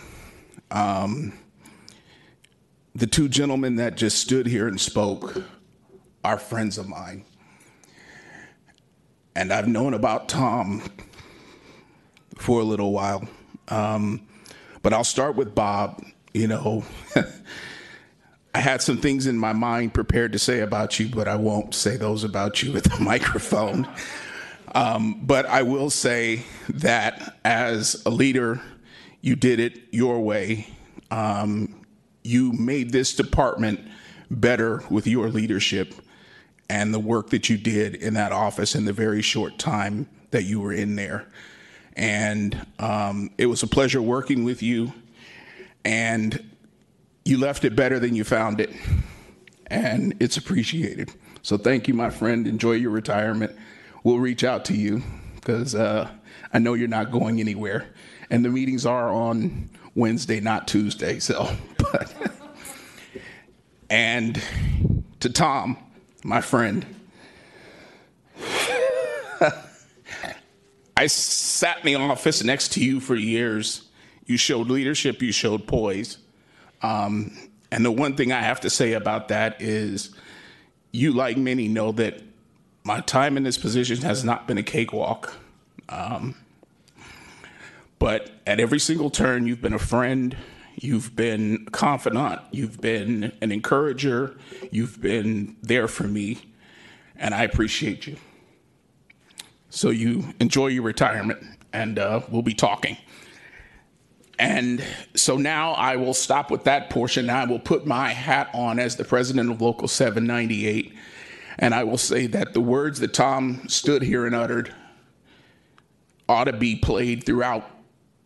um, 0.71 1.35
The 2.95 3.07
two 3.07 3.29
gentlemen 3.29 3.77
that 3.77 3.99
just 3.99 4.19
stood 4.21 4.47
here 4.47 4.67
and 4.69 4.81
spoke 4.81 5.43
are 6.25 6.39
friends 6.39 6.79
of 6.79 6.89
mine. 6.89 7.27
And 9.35 9.53
I've 9.53 9.69
known 9.69 9.93
about 9.93 10.31
Tom 10.31 10.83
for 12.39 12.61
a 12.61 12.65
little 12.65 12.91
while. 12.91 13.29
Um, 13.69 14.27
but 14.81 14.95
I'll 14.95 15.05
start 15.05 15.37
with 15.37 15.55
Bob. 15.55 16.03
You 16.33 16.49
know, 16.49 16.85
I 18.57 18.61
had 18.61 18.81
some 18.81 18.97
things 18.97 19.27
in 19.27 19.37
my 19.37 19.53
mind 19.53 19.93
prepared 19.93 20.33
to 20.33 20.39
say 20.39 20.61
about 20.61 20.99
you, 20.99 21.11
but 21.11 21.29
I 21.29 21.37
won't 21.37 21.75
say 21.75 21.99
those 21.99 22.25
about 22.25 22.63
you 22.63 22.75
at 22.79 22.85
the 22.85 22.99
microphone. 23.01 23.87
Um, 24.75 25.21
but 25.23 25.45
I 25.45 25.61
will 25.61 25.91
say 25.91 26.43
that 26.71 27.37
as 27.45 28.03
a 28.07 28.11
leader, 28.11 28.63
you 29.21 29.37
did 29.37 29.61
it 29.61 29.83
your 29.91 30.21
way. 30.21 30.69
Um, 31.11 31.83
you 32.25 32.51
made 32.55 32.93
this 32.93 33.15
department 33.15 33.81
better 34.31 34.83
with 34.89 35.07
your 35.07 35.29
leadership 35.29 35.93
and 36.71 36.95
the 36.95 36.99
work 36.99 37.29
that 37.31 37.51
you 37.51 37.59
did 37.59 37.95
in 37.95 38.15
that 38.15 38.33
office 38.33 38.75
in 38.75 38.87
the 38.87 38.95
very 38.95 39.21
short 39.21 39.59
time 39.59 40.09
that 40.31 40.45
you 40.45 40.61
were 40.61 40.73
in 40.73 40.97
there. 40.97 41.27
And 41.95 42.67
um, 42.79 43.33
it 43.37 43.47
was 43.47 43.63
a 43.63 43.67
pleasure 43.67 44.01
working 44.01 44.45
with 44.45 44.63
you. 44.63 44.95
And 45.85 46.56
you 47.27 47.39
left 47.39 47.65
it 47.65 47.75
better 47.75 47.99
than 47.99 48.15
you 48.15 48.23
found 48.23 48.61
it. 48.61 48.71
And 49.67 50.15
it's 50.21 50.37
appreciated. 50.37 51.11
So 51.43 51.59
thank 51.59 51.89
you, 51.89 51.95
my 51.95 52.09
friend. 52.09 52.47
Enjoy 52.47 52.73
your 52.73 52.91
retirement. 52.91 53.57
We'll 54.05 54.21
reach 54.21 54.45
out 54.45 54.65
to 54.67 54.75
you 54.75 55.03
because 55.35 55.75
uh, 55.75 56.09
I 56.53 56.61
know 56.61 56.75
you're 56.75 56.87
not 56.87 57.11
going 57.11 57.41
anywhere. 57.41 57.89
And 58.31 58.45
the 58.45 58.49
meetings 58.49 58.87
are 58.87 59.09
on 59.13 59.71
Wednesday, 59.97 60.39
not 60.39 60.69
Tuesday. 60.69 61.19
So, 61.19 61.51
but, 61.79 62.15
and 63.91 64.41
to 65.19 65.29
Tom, 65.29 65.79
my 66.25 66.41
friend, 66.41 66.87
I 70.97 71.09
sat 71.09 71.79
in 71.81 71.87
the 71.87 71.97
office 71.97 72.45
next 72.45 72.73
to 72.75 72.85
you 72.85 73.01
for 73.01 73.17
years. 73.17 73.89
You 74.27 74.37
showed 74.37 74.69
leadership, 74.69 75.21
you 75.23 75.33
showed 75.33 75.67
poise. 75.67 76.19
Um, 76.87 77.37
and 77.71 77.85
the 77.85 77.91
one 77.91 78.15
thing 78.15 78.33
I 78.33 78.41
have 78.41 78.61
to 78.61 78.71
say 78.71 78.93
about 78.93 79.29
that 79.29 79.61
is 79.61 80.15
you, 80.93 81.13
like 81.13 81.37
many, 81.37 81.69
know 81.69 81.93
that 81.93 82.23
my 82.85 83.01
time 83.01 83.37
in 83.37 83.43
this 83.43 83.59
position 83.59 83.99
has 84.03 84.25
not 84.25 84.47
been 84.47 84.59
a 84.59 84.63
cakewalk. 84.63 85.35
Um, 85.89 86.37
but 87.99 88.31
at 88.47 88.61
every 88.61 88.79
single 88.79 89.11
turn, 89.11 89.47
you've 89.47 89.63
been 89.63 89.75
a 89.75 89.79
friend, 89.79 90.37
You've 90.79 91.17
been 91.17 91.65
a 91.67 91.71
confidant. 91.71 92.41
You've 92.51 92.81
been 92.81 93.33
an 93.41 93.51
encourager. 93.51 94.37
You've 94.71 95.01
been 95.01 95.57
there 95.63 95.89
for 95.89 96.05
me, 96.05 96.39
and 97.17 97.35
I 97.35 97.45
appreciate 97.45 98.07
you. 98.07 98.17
So 99.71 99.89
you 99.89 100.35
enjoy 100.39 100.69
your 100.69 100.83
retirement, 100.83 101.43
and 101.73 101.99
uh, 101.99 102.21
we'll 102.29 102.43
be 102.43 102.55
talking. 102.55 102.99
And 104.39 104.85
so 105.15 105.37
now 105.37 105.73
I 105.73 105.97
will 105.97 106.15
stop 106.15 106.51
with 106.51 106.65
that 106.65 106.91
portion. 106.91 107.31
I 107.31 107.45
will 107.45 107.59
put 107.59 107.87
my 107.87 108.11
hat 108.11 108.51
on 108.53 108.79
as 108.79 108.97
the 108.97 109.05
president 109.05 109.51
of 109.51 109.63
Local 109.63 109.89
798. 109.89 110.95
And 111.59 111.75
I 111.75 111.85
will 111.85 111.99
say 111.99 112.27
that 112.29 112.53
the 112.53 112.61
words 112.61 113.01
that 113.01 113.15
Tom 113.15 113.67
stood 113.69 114.03
here 114.03 114.27
and 114.27 114.35
uttered 114.35 114.75
ought 116.29 116.45
to 116.45 116.53
be 116.53 116.77
played 116.77 117.25
throughout 117.25 117.65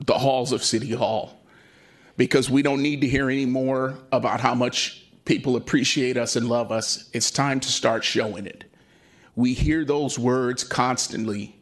the 0.00 0.18
halls 0.18 0.52
of 0.52 0.64
City 0.64 0.92
Hall 0.92 1.38
because 2.16 2.50
we 2.50 2.62
don't 2.62 2.82
need 2.82 3.02
to 3.02 3.08
hear 3.08 3.30
any 3.30 3.46
more 3.46 3.98
about 4.10 4.40
how 4.40 4.54
much 4.54 5.06
people 5.24 5.54
appreciate 5.54 6.16
us 6.16 6.34
and 6.34 6.48
love 6.48 6.72
us. 6.72 7.08
It's 7.12 7.30
time 7.30 7.60
to 7.60 7.68
start 7.68 8.02
showing 8.02 8.46
it. 8.46 8.64
We 9.36 9.54
hear 9.54 9.84
those 9.84 10.18
words 10.18 10.64
constantly, 10.64 11.56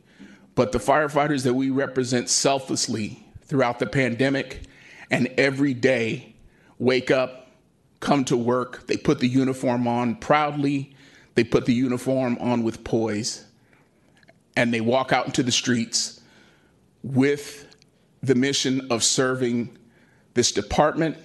but 0.54 0.72
the 0.72 0.78
firefighters 0.78 1.44
that 1.44 1.54
we 1.54 1.68
represent 1.70 2.30
selflessly 2.30 3.27
throughout 3.48 3.78
the 3.78 3.86
pandemic 3.86 4.62
and 5.10 5.26
every 5.38 5.74
day 5.74 6.34
wake 6.78 7.10
up, 7.10 7.50
come 8.00 8.24
to 8.26 8.36
work, 8.36 8.86
they 8.86 8.96
put 8.96 9.18
the 9.18 9.26
uniform 9.26 9.88
on 9.88 10.14
proudly, 10.14 10.94
they 11.34 11.44
put 11.44 11.66
the 11.66 11.74
uniform 11.74 12.36
on 12.40 12.62
with 12.62 12.84
poise, 12.84 13.44
and 14.56 14.72
they 14.72 14.80
walk 14.80 15.12
out 15.12 15.26
into 15.26 15.42
the 15.42 15.52
streets 15.52 16.20
with 17.02 17.64
the 18.22 18.34
mission 18.34 18.86
of 18.90 19.02
serving 19.02 19.76
this 20.34 20.52
department, 20.52 21.16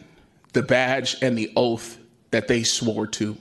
the 0.53 0.63
badge, 0.63 1.15
and 1.21 1.37
the 1.37 1.51
oath 1.55 1.97
that 2.31 2.47
they 2.47 2.63
swore 2.63 3.05
to. 3.07 3.37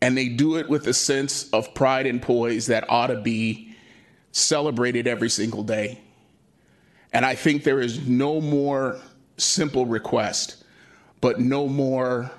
And 0.00 0.16
they 0.16 0.28
do 0.28 0.56
it 0.56 0.68
with 0.68 0.86
a 0.86 0.94
sense 0.94 1.50
of 1.50 1.74
pride 1.74 2.06
and 2.06 2.20
poise 2.20 2.66
that 2.66 2.88
ought 2.88 3.08
to 3.08 3.20
be 3.20 3.74
celebrated 4.32 5.06
every 5.06 5.30
single 5.30 5.62
day. 5.62 6.00
And 7.16 7.24
I 7.24 7.34
think 7.34 7.64
there 7.64 7.80
is 7.80 8.06
no 8.06 8.42
more 8.42 9.00
simple 9.38 9.86
request, 9.86 10.62
but 11.22 11.40
no 11.40 11.66
more 11.66 12.30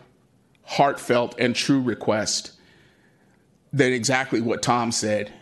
heartfelt 0.65 1.33
and 1.39 1.55
true 1.55 1.81
request 1.81 2.51
than 3.73 3.91
exactly 3.91 4.39
what 4.39 4.61
Tom 4.61 4.91
said. 4.91 5.33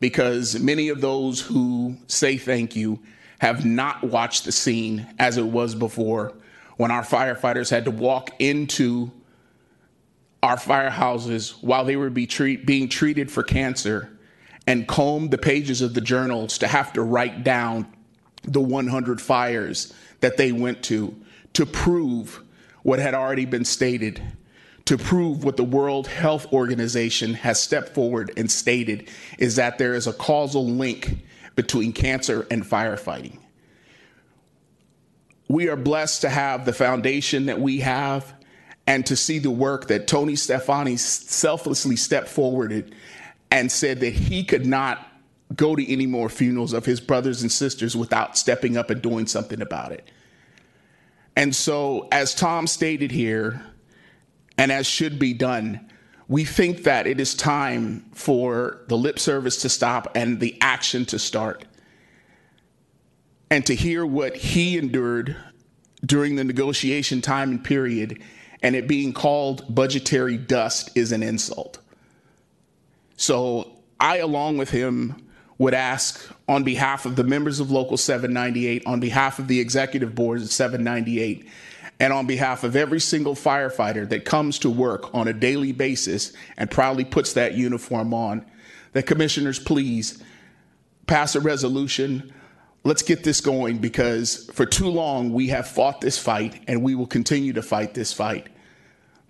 Because 0.00 0.58
many 0.58 0.88
of 0.88 1.00
those 1.00 1.40
who 1.40 1.96
say 2.08 2.36
thank 2.36 2.74
you 2.74 2.98
have 3.38 3.64
not 3.64 4.02
watched 4.02 4.46
the 4.46 4.50
scene 4.50 5.06
as 5.16 5.36
it 5.36 5.46
was 5.46 5.76
before 5.76 6.32
when 6.76 6.90
our 6.90 7.04
firefighters 7.04 7.70
had 7.70 7.84
to 7.84 7.92
walk 7.92 8.30
into 8.40 9.12
our 10.42 10.56
firehouses 10.56 11.52
while 11.62 11.84
they 11.84 11.94
were 11.94 12.10
be 12.10 12.26
treat, 12.26 12.66
being 12.66 12.88
treated 12.88 13.30
for 13.30 13.44
cancer 13.44 14.10
and 14.66 14.88
comb 14.88 15.28
the 15.28 15.38
pages 15.38 15.82
of 15.82 15.94
the 15.94 16.00
journals 16.00 16.58
to 16.58 16.66
have 16.66 16.92
to 16.94 17.02
write 17.02 17.44
down 17.44 17.86
the 18.42 18.60
100 18.60 19.20
fires 19.20 19.92
that 20.20 20.36
they 20.36 20.52
went 20.52 20.82
to 20.84 21.16
to 21.54 21.66
prove 21.66 22.42
what 22.82 22.98
had 22.98 23.14
already 23.14 23.44
been 23.44 23.64
stated, 23.64 24.20
to 24.86 24.98
prove 24.98 25.44
what 25.44 25.56
the 25.56 25.64
World 25.64 26.06
Health 26.06 26.52
Organization 26.52 27.34
has 27.34 27.60
stepped 27.60 27.90
forward 27.90 28.32
and 28.36 28.50
stated 28.50 29.08
is 29.38 29.56
that 29.56 29.78
there 29.78 29.94
is 29.94 30.06
a 30.06 30.12
causal 30.12 30.66
link 30.66 31.18
between 31.54 31.92
cancer 31.92 32.46
and 32.50 32.64
firefighting. 32.64 33.38
We 35.48 35.68
are 35.68 35.76
blessed 35.76 36.22
to 36.22 36.30
have 36.30 36.64
the 36.64 36.72
foundation 36.72 37.46
that 37.46 37.60
we 37.60 37.80
have 37.80 38.32
and 38.86 39.04
to 39.06 39.16
see 39.16 39.38
the 39.38 39.50
work 39.50 39.88
that 39.88 40.08
Tony 40.08 40.34
Stefani 40.34 40.96
selflessly 40.96 41.96
stepped 41.96 42.28
forward 42.28 42.94
and 43.50 43.70
said 43.70 44.00
that 44.00 44.14
he 44.14 44.44
could 44.44 44.66
not 44.66 45.06
go 45.54 45.76
to 45.76 45.92
any 45.92 46.06
more 46.06 46.28
funerals 46.28 46.72
of 46.72 46.84
his 46.84 47.00
brothers 47.00 47.42
and 47.42 47.50
sisters 47.50 47.96
without 47.96 48.38
stepping 48.38 48.76
up 48.76 48.90
and 48.90 49.02
doing 49.02 49.26
something 49.26 49.60
about 49.60 49.92
it. 49.92 50.10
And 51.36 51.54
so, 51.54 52.08
as 52.12 52.34
Tom 52.34 52.66
stated 52.66 53.10
here, 53.10 53.64
and 54.58 54.70
as 54.70 54.86
should 54.86 55.18
be 55.18 55.32
done, 55.32 55.88
we 56.28 56.44
think 56.44 56.84
that 56.84 57.06
it 57.06 57.20
is 57.20 57.34
time 57.34 58.04
for 58.12 58.82
the 58.88 58.96
lip 58.96 59.18
service 59.18 59.56
to 59.62 59.68
stop 59.68 60.12
and 60.14 60.40
the 60.40 60.56
action 60.60 61.04
to 61.06 61.18
start. 61.18 61.64
And 63.50 63.66
to 63.66 63.74
hear 63.74 64.06
what 64.06 64.36
he 64.36 64.78
endured 64.78 65.36
during 66.04 66.36
the 66.36 66.44
negotiation 66.44 67.20
time 67.20 67.50
and 67.50 67.64
period, 67.64 68.22
and 68.62 68.76
it 68.76 68.88
being 68.88 69.12
called 69.12 69.74
budgetary 69.74 70.36
dust 70.36 70.90
is 70.94 71.12
an 71.12 71.22
insult. 71.22 71.78
So 73.16 73.82
I, 74.00 74.18
along 74.18 74.58
with 74.58 74.70
him, 74.70 75.28
would 75.58 75.74
ask 75.74 76.30
on 76.48 76.64
behalf 76.64 77.06
of 77.06 77.16
the 77.16 77.24
members 77.24 77.60
of 77.60 77.70
Local 77.70 77.96
798, 77.96 78.86
on 78.86 79.00
behalf 79.00 79.38
of 79.38 79.48
the 79.48 79.60
executive 79.60 80.14
boards 80.14 80.42
of 80.42 80.50
798, 80.50 81.46
and 82.00 82.12
on 82.12 82.26
behalf 82.26 82.64
of 82.64 82.74
every 82.74 83.00
single 83.00 83.34
firefighter 83.34 84.08
that 84.08 84.24
comes 84.24 84.58
to 84.60 84.70
work 84.70 85.14
on 85.14 85.28
a 85.28 85.32
daily 85.32 85.72
basis 85.72 86.32
and 86.56 86.70
proudly 86.70 87.04
puts 87.04 87.34
that 87.34 87.54
uniform 87.54 88.12
on, 88.12 88.44
that 88.92 89.06
commissioners 89.06 89.58
please 89.58 90.22
pass 91.06 91.34
a 91.34 91.40
resolution. 91.40 92.32
Let's 92.84 93.02
get 93.02 93.22
this 93.22 93.40
going 93.40 93.78
because 93.78 94.50
for 94.52 94.66
too 94.66 94.88
long 94.88 95.32
we 95.32 95.48
have 95.48 95.68
fought 95.68 96.00
this 96.00 96.18
fight 96.18 96.62
and 96.66 96.82
we 96.82 96.94
will 96.94 97.06
continue 97.06 97.52
to 97.52 97.62
fight 97.62 97.94
this 97.94 98.12
fight. 98.12 98.48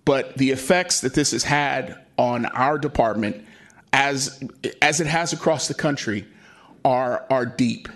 But 0.05 0.35
the 0.37 0.51
effects 0.51 1.01
that 1.01 1.13
this 1.13 1.31
has 1.31 1.43
had 1.43 2.03
on 2.17 2.45
our 2.47 2.77
department 2.77 3.45
as 3.93 4.43
as 4.81 4.99
it 4.99 5.07
has 5.07 5.31
across 5.31 5.67
the 5.67 5.73
country 5.73 6.25
are 6.83 7.25
are 7.29 7.45
deep. 7.45 7.87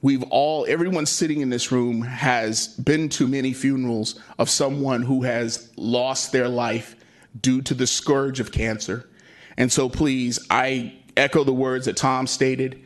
We've 0.00 0.22
all 0.30 0.64
everyone 0.66 1.04
sitting 1.04 1.42
in 1.42 1.50
this 1.50 1.70
room 1.70 2.00
has 2.00 2.68
been 2.68 3.10
to 3.10 3.26
many 3.26 3.52
funerals 3.52 4.18
of 4.38 4.48
someone 4.48 5.02
who 5.02 5.24
has 5.24 5.70
lost 5.76 6.32
their 6.32 6.48
life 6.48 6.96
due 7.38 7.60
to 7.62 7.74
the 7.74 7.86
scourge 7.86 8.40
of 8.40 8.50
cancer. 8.50 9.08
And 9.58 9.70
so 9.70 9.90
please, 9.90 10.38
I 10.48 10.94
echo 11.16 11.44
the 11.44 11.52
words 11.52 11.84
that 11.84 11.96
Tom 11.96 12.26
stated 12.26 12.82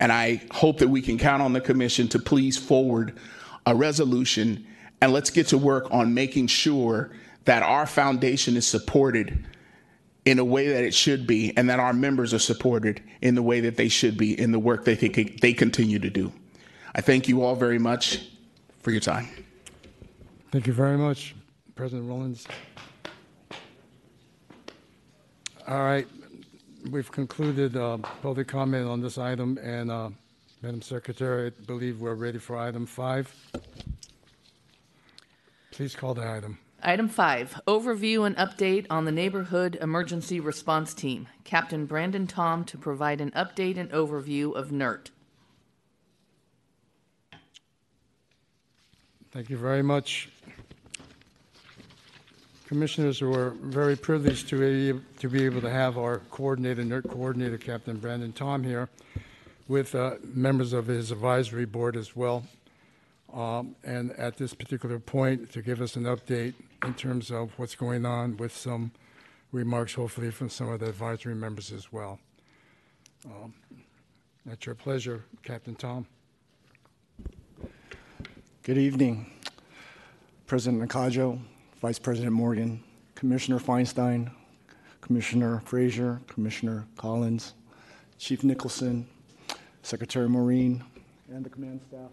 and 0.00 0.10
I 0.10 0.42
hope 0.50 0.78
that 0.78 0.88
we 0.88 1.02
can 1.02 1.18
count 1.18 1.42
on 1.42 1.52
the 1.52 1.60
commission 1.60 2.08
to 2.08 2.18
please 2.18 2.58
forward 2.58 3.16
a 3.64 3.74
resolution 3.74 4.66
and 5.00 5.12
let's 5.12 5.30
get 5.30 5.48
to 5.48 5.58
work 5.58 5.86
on 5.90 6.14
making 6.14 6.48
sure 6.48 7.10
that 7.44 7.62
our 7.62 7.86
foundation 7.86 8.56
is 8.56 8.66
supported 8.66 9.46
in 10.26 10.40
a 10.40 10.44
way 10.44 10.66
that 10.66 10.82
it 10.82 10.92
should 10.92 11.26
be, 11.26 11.56
and 11.56 11.70
that 11.70 11.78
our 11.78 11.92
members 11.92 12.34
are 12.34 12.40
supported 12.40 13.00
in 13.22 13.36
the 13.36 13.42
way 13.42 13.60
that 13.60 13.76
they 13.76 13.88
should 13.88 14.18
be 14.18 14.38
in 14.38 14.50
the 14.50 14.58
work 14.58 14.84
they, 14.84 14.96
they 14.96 15.54
continue 15.54 16.00
to 16.00 16.10
do. 16.10 16.32
I 16.94 17.00
thank 17.00 17.28
you 17.28 17.42
all 17.42 17.54
very 17.54 17.78
much 17.78 18.28
for 18.80 18.90
your 18.90 19.00
time. 19.00 19.28
Thank 20.50 20.66
you 20.66 20.72
very 20.72 20.98
much, 20.98 21.36
President 21.76 22.08
Rollins. 22.08 22.46
All 25.68 25.84
right, 25.84 26.06
we've 26.90 27.10
concluded 27.10 27.76
uh, 27.76 27.98
public 27.98 28.48
comment 28.48 28.88
on 28.88 29.00
this 29.00 29.18
item, 29.18 29.58
and 29.62 29.90
uh, 29.90 30.10
Madam 30.60 30.82
Secretary, 30.82 31.48
I 31.48 31.64
believe 31.66 32.00
we're 32.00 32.14
ready 32.14 32.38
for 32.38 32.56
item 32.56 32.84
five. 32.84 33.32
Please 35.70 35.94
call 35.94 36.14
the 36.14 36.28
item. 36.28 36.58
Item 36.88 37.08
five, 37.08 37.60
overview 37.66 38.24
and 38.24 38.36
update 38.36 38.86
on 38.88 39.06
the 39.06 39.10
Neighborhood 39.10 39.76
Emergency 39.82 40.38
Response 40.38 40.94
Team. 40.94 41.26
Captain 41.42 41.84
Brandon 41.84 42.28
Tom 42.28 42.62
to 42.62 42.78
provide 42.78 43.20
an 43.20 43.32
update 43.32 43.76
and 43.76 43.90
overview 43.90 44.54
of 44.54 44.70
NERT. 44.70 45.10
Thank 49.32 49.50
you 49.50 49.56
very 49.56 49.82
much. 49.82 50.28
Commissioners, 52.68 53.20
we're 53.20 53.50
very 53.50 53.96
privileged 53.96 54.48
to 54.50 54.60
be, 54.60 55.00
to 55.18 55.28
be 55.28 55.44
able 55.44 55.62
to 55.62 55.70
have 55.70 55.98
our 55.98 56.18
coordinator, 56.30 56.84
NERT 56.84 57.10
coordinator, 57.10 57.58
Captain 57.58 57.96
Brandon 57.96 58.32
Tom 58.32 58.62
here, 58.62 58.88
with 59.66 59.96
uh, 59.96 60.14
members 60.22 60.72
of 60.72 60.86
his 60.86 61.10
advisory 61.10 61.64
board 61.64 61.96
as 61.96 62.14
well. 62.14 62.44
Um, 63.34 63.74
and 63.82 64.12
at 64.12 64.36
this 64.36 64.54
particular 64.54 65.00
point, 65.00 65.50
to 65.52 65.62
give 65.62 65.80
us 65.80 65.96
an 65.96 66.04
update 66.04 66.54
in 66.84 66.94
terms 66.94 67.30
of 67.30 67.52
what's 67.58 67.74
going 67.74 68.04
on 68.04 68.36
with 68.36 68.54
some 68.56 68.92
remarks, 69.52 69.94
hopefully, 69.94 70.30
from 70.30 70.48
some 70.48 70.68
of 70.68 70.80
the 70.80 70.88
advisory 70.88 71.34
members 71.34 71.72
as 71.72 71.92
well. 71.92 72.18
Um, 73.24 73.54
At 74.50 74.66
your 74.66 74.74
pleasure, 74.74 75.24
Captain 75.42 75.74
Tom. 75.74 76.06
Good 78.62 78.78
evening, 78.78 79.30
President 80.46 80.82
Nakajo, 80.82 81.40
Vice 81.80 81.98
President 81.98 82.32
Morgan, 82.32 82.82
Commissioner 83.14 83.58
Feinstein, 83.58 84.30
Commissioner 85.00 85.62
Frazier, 85.64 86.20
Commissioner 86.26 86.84
Collins, 86.96 87.54
Chief 88.18 88.42
Nicholson, 88.44 89.06
Secretary 89.82 90.28
Maureen, 90.28 90.84
and 91.28 91.44
the 91.44 91.50
command 91.50 91.80
staff. 91.88 92.10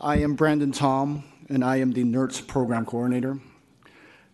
I 0.00 0.16
am 0.18 0.34
Brandon 0.34 0.72
Tom, 0.72 1.24
and 1.48 1.64
I 1.64 1.76
am 1.76 1.92
the 1.92 2.04
NERTS 2.04 2.40
Program 2.46 2.84
Coordinator. 2.84 3.38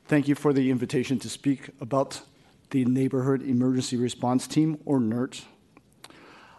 Thank 0.06 0.28
you 0.28 0.34
for 0.34 0.52
the 0.52 0.70
invitation 0.70 1.18
to 1.20 1.28
speak 1.28 1.70
about 1.80 2.20
the 2.70 2.84
Neighborhood 2.84 3.42
Emergency 3.42 3.96
Response 3.96 4.46
Team, 4.46 4.78
or 4.84 4.98
NERTS. 4.98 5.44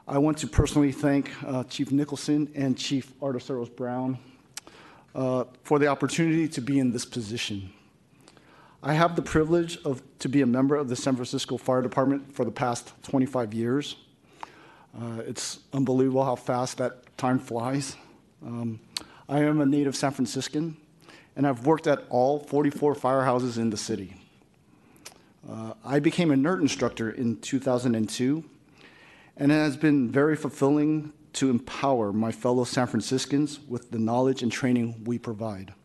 I 0.07 0.17
want 0.17 0.37
to 0.39 0.47
personally 0.47 0.91
thank 0.91 1.31
uh, 1.45 1.63
Chief 1.65 1.91
Nicholson 1.91 2.51
and 2.55 2.77
Chief 2.77 3.13
Arteseros 3.19 3.75
Brown 3.75 4.17
uh, 5.13 5.45
for 5.63 5.77
the 5.77 5.87
opportunity 5.87 6.47
to 6.47 6.61
be 6.61 6.79
in 6.79 6.91
this 6.91 7.05
position. 7.05 7.71
I 8.81 8.93
have 8.93 9.15
the 9.15 9.21
privilege 9.21 9.77
of 9.83 10.01
to 10.19 10.29
be 10.29 10.41
a 10.41 10.45
member 10.45 10.75
of 10.75 10.89
the 10.89 10.95
San 10.95 11.15
Francisco 11.15 11.57
Fire 11.57 11.81
Department 11.81 12.33
for 12.33 12.45
the 12.45 12.51
past 12.51 12.93
25 13.03 13.53
years. 13.53 13.97
Uh, 14.97 15.21
it's 15.27 15.59
unbelievable 15.73 16.23
how 16.23 16.35
fast 16.35 16.77
that 16.77 17.17
time 17.17 17.37
flies. 17.37 17.95
Um, 18.43 18.79
I 19.29 19.41
am 19.41 19.61
a 19.61 19.65
native 19.65 19.95
San 19.95 20.09
Franciscan, 20.09 20.75
and 21.35 21.45
I've 21.45 21.67
worked 21.67 21.85
at 21.85 22.03
all 22.09 22.39
44 22.39 22.95
firehouses 22.95 23.59
in 23.59 23.69
the 23.69 23.77
city. 23.77 24.15
Uh, 25.47 25.73
I 25.85 25.99
became 25.99 26.31
a 26.31 26.35
NERT 26.35 26.61
instructor 26.61 27.11
in 27.11 27.37
2002, 27.37 28.43
and 29.37 29.51
it 29.51 29.55
has 29.55 29.77
been 29.77 30.09
very 30.09 30.35
fulfilling 30.35 31.13
to 31.33 31.51
empower 31.51 32.11
my 32.11 32.31
fellow 32.31 32.63
San 32.63 32.87
Franciscans 32.87 33.59
with 33.67 33.91
the 33.91 33.99
knowledge 33.99 34.41
and 34.41 34.51
training 34.51 35.03
we 35.05 35.19
provide. 35.19 35.75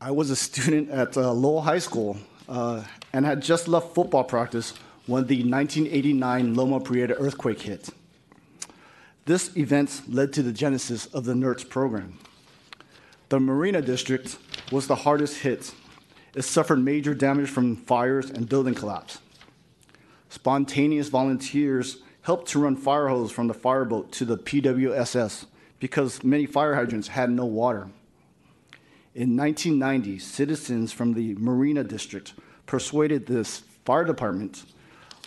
I 0.00 0.12
was 0.12 0.30
a 0.30 0.36
student 0.36 0.88
at 0.88 1.14
uh, 1.18 1.30
Lowell 1.34 1.60
High 1.60 1.78
School 1.78 2.16
uh, 2.48 2.84
and 3.12 3.26
had 3.26 3.42
just 3.42 3.68
left 3.68 3.94
football 3.94 4.24
practice 4.24 4.72
when 5.04 5.26
the 5.26 5.44
1989 5.44 6.54
Loma 6.54 6.80
Prieta 6.80 7.14
earthquake 7.16 7.60
hit. 7.60 7.90
This 9.26 9.56
event 9.56 10.02
led 10.08 10.32
to 10.32 10.42
the 10.42 10.52
genesis 10.52 11.06
of 11.06 11.24
the 11.24 11.34
NERTS 11.34 11.68
program. 11.68 12.18
The 13.28 13.38
Marina 13.38 13.82
District 13.82 14.38
was 14.72 14.86
the 14.86 14.96
hardest 14.96 15.38
hit. 15.38 15.72
It 16.34 16.42
suffered 16.42 16.78
major 16.78 17.14
damage 17.14 17.50
from 17.50 17.76
fires 17.76 18.30
and 18.30 18.48
building 18.48 18.74
collapse. 18.74 19.18
Spontaneous 20.28 21.08
volunteers 21.08 21.98
helped 22.22 22.48
to 22.48 22.60
run 22.60 22.76
fire 22.76 23.08
hose 23.08 23.32
from 23.32 23.48
the 23.48 23.54
fireboat 23.54 24.12
to 24.12 24.24
the 24.24 24.38
PWSS 24.38 25.46
because 25.78 26.22
many 26.22 26.46
fire 26.46 26.74
hydrants 26.74 27.08
had 27.08 27.30
no 27.30 27.44
water. 27.44 27.88
In 29.14 29.36
1990, 29.36 30.18
citizens 30.18 30.92
from 30.92 31.14
the 31.14 31.34
Marina 31.34 31.82
District 31.82 32.32
persuaded 32.66 33.26
this 33.26 33.62
fire 33.84 34.04
department 34.04 34.64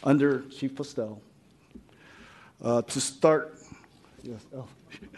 under 0.04 0.44
Chief 0.50 0.76
Postel 0.76 1.22
uh, 2.64 2.82
to 2.84 3.02
start 3.02 3.60
oh, 4.56 4.68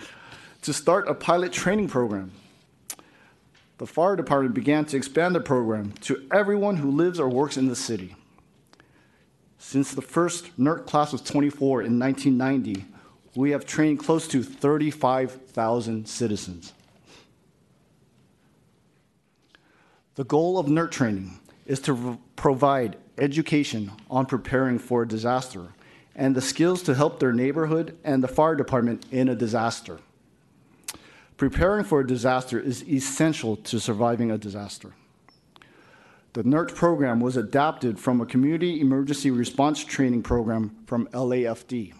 to 0.61 0.73
start 0.73 1.07
a 1.07 1.13
pilot 1.13 1.51
training 1.51 1.87
program. 1.87 2.31
The 3.77 3.87
fire 3.87 4.15
department 4.15 4.55
began 4.55 4.85
to 4.85 4.97
expand 4.97 5.35
the 5.35 5.41
program 5.41 5.91
to 6.01 6.25
everyone 6.33 6.77
who 6.77 6.91
lives 6.91 7.19
or 7.19 7.27
works 7.27 7.57
in 7.57 7.67
the 7.67 7.75
city. 7.75 8.15
Since 9.57 9.93
the 9.93 10.01
first 10.01 10.57
NERT 10.57 10.85
class 10.85 11.11
was 11.11 11.21
24 11.21 11.81
in 11.81 11.99
1990, 11.99 12.85
we 13.35 13.51
have 13.51 13.65
trained 13.65 13.99
close 13.99 14.27
to 14.29 14.43
35,000 14.43 16.07
citizens. 16.07 16.73
The 20.15 20.23
goal 20.23 20.57
of 20.57 20.67
NERT 20.67 20.91
training 20.91 21.39
is 21.65 21.81
to 21.81 22.17
provide 22.37 22.95
education 23.17 23.91
on 24.09 24.25
preparing 24.25 24.79
for 24.79 25.01
a 25.03 25.07
disaster 25.07 25.74
and 26.15 26.35
the 26.35 26.41
skills 26.41 26.81
to 26.83 26.95
help 26.95 27.19
their 27.19 27.33
neighborhood 27.33 27.97
and 28.03 28.23
the 28.23 28.27
fire 28.27 28.55
department 28.55 29.05
in 29.11 29.27
a 29.27 29.35
disaster. 29.35 29.99
Preparing 31.37 31.83
for 31.83 31.99
a 31.99 32.07
disaster 32.07 32.57
is 32.59 32.87
essential 32.87 33.57
to 33.57 33.79
surviving 33.79 34.31
a 34.31 34.37
disaster. 34.37 34.93
The 36.31 36.43
NERT 36.43 36.73
program 36.75 37.19
was 37.19 37.37
adapted 37.37 37.99
from 37.99 38.21
a 38.21 38.25
community 38.25 38.79
emergency 38.79 39.31
response 39.31 39.83
training 39.83 40.23
program 40.23 40.75
from 40.85 41.07
LAFD. 41.07 41.93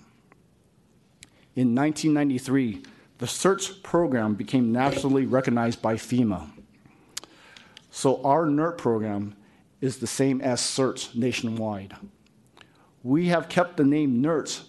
In 1.56 1.74
1993, 1.74 2.84
the 3.18 3.26
CERTS 3.26 3.82
program 3.82 4.36
became 4.36 4.74
nationally 4.74 5.26
recognized 5.26 5.82
by 5.82 5.96
FEMA. 5.96 6.50
So 7.92 8.22
our 8.24 8.46
NERT 8.46 8.78
program 8.78 9.36
is 9.80 10.00
the 10.00 10.08
same 10.08 10.42
as 10.42 10.60
CERTS 10.60 11.16
nationwide. 11.16 11.96
We 13.06 13.28
have 13.28 13.50
kept 13.50 13.78
the 13.78 13.84
name 13.84 14.20
NERTS 14.20 14.64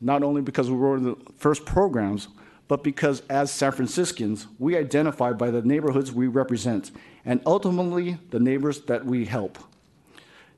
not 0.00 0.22
only 0.22 0.40
because 0.40 0.70
we 0.70 0.76
were 0.76 1.00
the 1.00 1.16
first 1.38 1.64
programs, 1.64 2.28
but 2.68 2.84
because 2.84 3.20
as 3.28 3.50
San 3.50 3.72
Franciscans, 3.72 4.46
we 4.60 4.76
identify 4.76 5.32
by 5.32 5.50
the 5.50 5.62
neighborhoods 5.62 6.12
we 6.12 6.28
represent 6.28 6.92
and 7.24 7.40
ultimately 7.44 8.16
the 8.30 8.38
neighbors 8.38 8.82
that 8.82 9.04
we 9.04 9.24
help. 9.24 9.58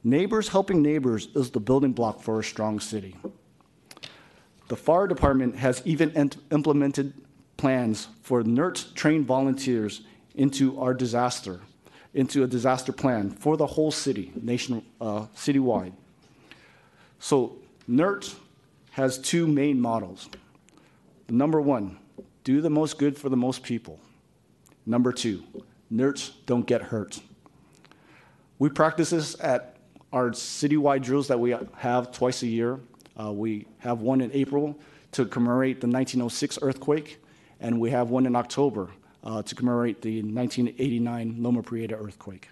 Neighbors 0.04 0.48
helping 0.48 0.82
neighbors 0.82 1.28
is 1.34 1.48
the 1.48 1.58
building 1.58 1.94
block 1.94 2.20
for 2.20 2.38
a 2.38 2.44
strong 2.44 2.78
city. 2.78 3.16
The 4.68 4.76
fire 4.76 5.06
department 5.06 5.56
has 5.56 5.80
even 5.86 6.30
implemented 6.50 7.14
plans 7.56 8.08
for 8.20 8.42
NERTS 8.42 8.92
trained 8.94 9.24
volunteers 9.24 10.02
into 10.34 10.78
our 10.78 10.92
disaster 10.92 11.60
into 12.12 12.42
a 12.42 12.46
disaster 12.46 12.92
plan 12.92 13.30
for 13.30 13.56
the 13.56 13.66
whole 13.66 13.90
city, 13.90 14.32
nation, 14.34 14.84
uh, 15.00 15.26
citywide. 15.36 15.92
So 17.20 17.58
NERT 17.86 18.34
has 18.92 19.18
two 19.18 19.46
main 19.46 19.80
models. 19.80 20.28
Number 21.28 21.60
one, 21.60 21.98
do 22.42 22.60
the 22.60 22.70
most 22.70 22.98
good 22.98 23.16
for 23.16 23.28
the 23.28 23.36
most 23.36 23.62
people. 23.62 24.00
Number 24.86 25.12
two, 25.12 25.44
NERTs 25.92 26.32
don't 26.46 26.66
get 26.66 26.82
hurt. 26.82 27.20
We 28.58 28.70
practice 28.70 29.10
this 29.10 29.36
at 29.40 29.76
our 30.12 30.30
citywide 30.30 31.02
drills 31.02 31.28
that 31.28 31.38
we 31.38 31.54
have 31.76 32.10
twice 32.10 32.42
a 32.42 32.46
year. 32.46 32.80
Uh, 33.18 33.32
we 33.32 33.66
have 33.78 34.00
one 34.00 34.22
in 34.22 34.32
April 34.32 34.76
to 35.12 35.26
commemorate 35.26 35.80
the 35.80 35.86
1906 35.86 36.58
earthquake, 36.62 37.22
and 37.60 37.78
we 37.78 37.90
have 37.90 38.10
one 38.10 38.24
in 38.24 38.34
October 38.34 38.88
uh, 39.22 39.42
to 39.42 39.54
commemorate 39.54 40.00
the 40.00 40.22
1989 40.22 41.36
Loma 41.38 41.62
Prieta 41.62 41.96
earthquake. 41.96 42.48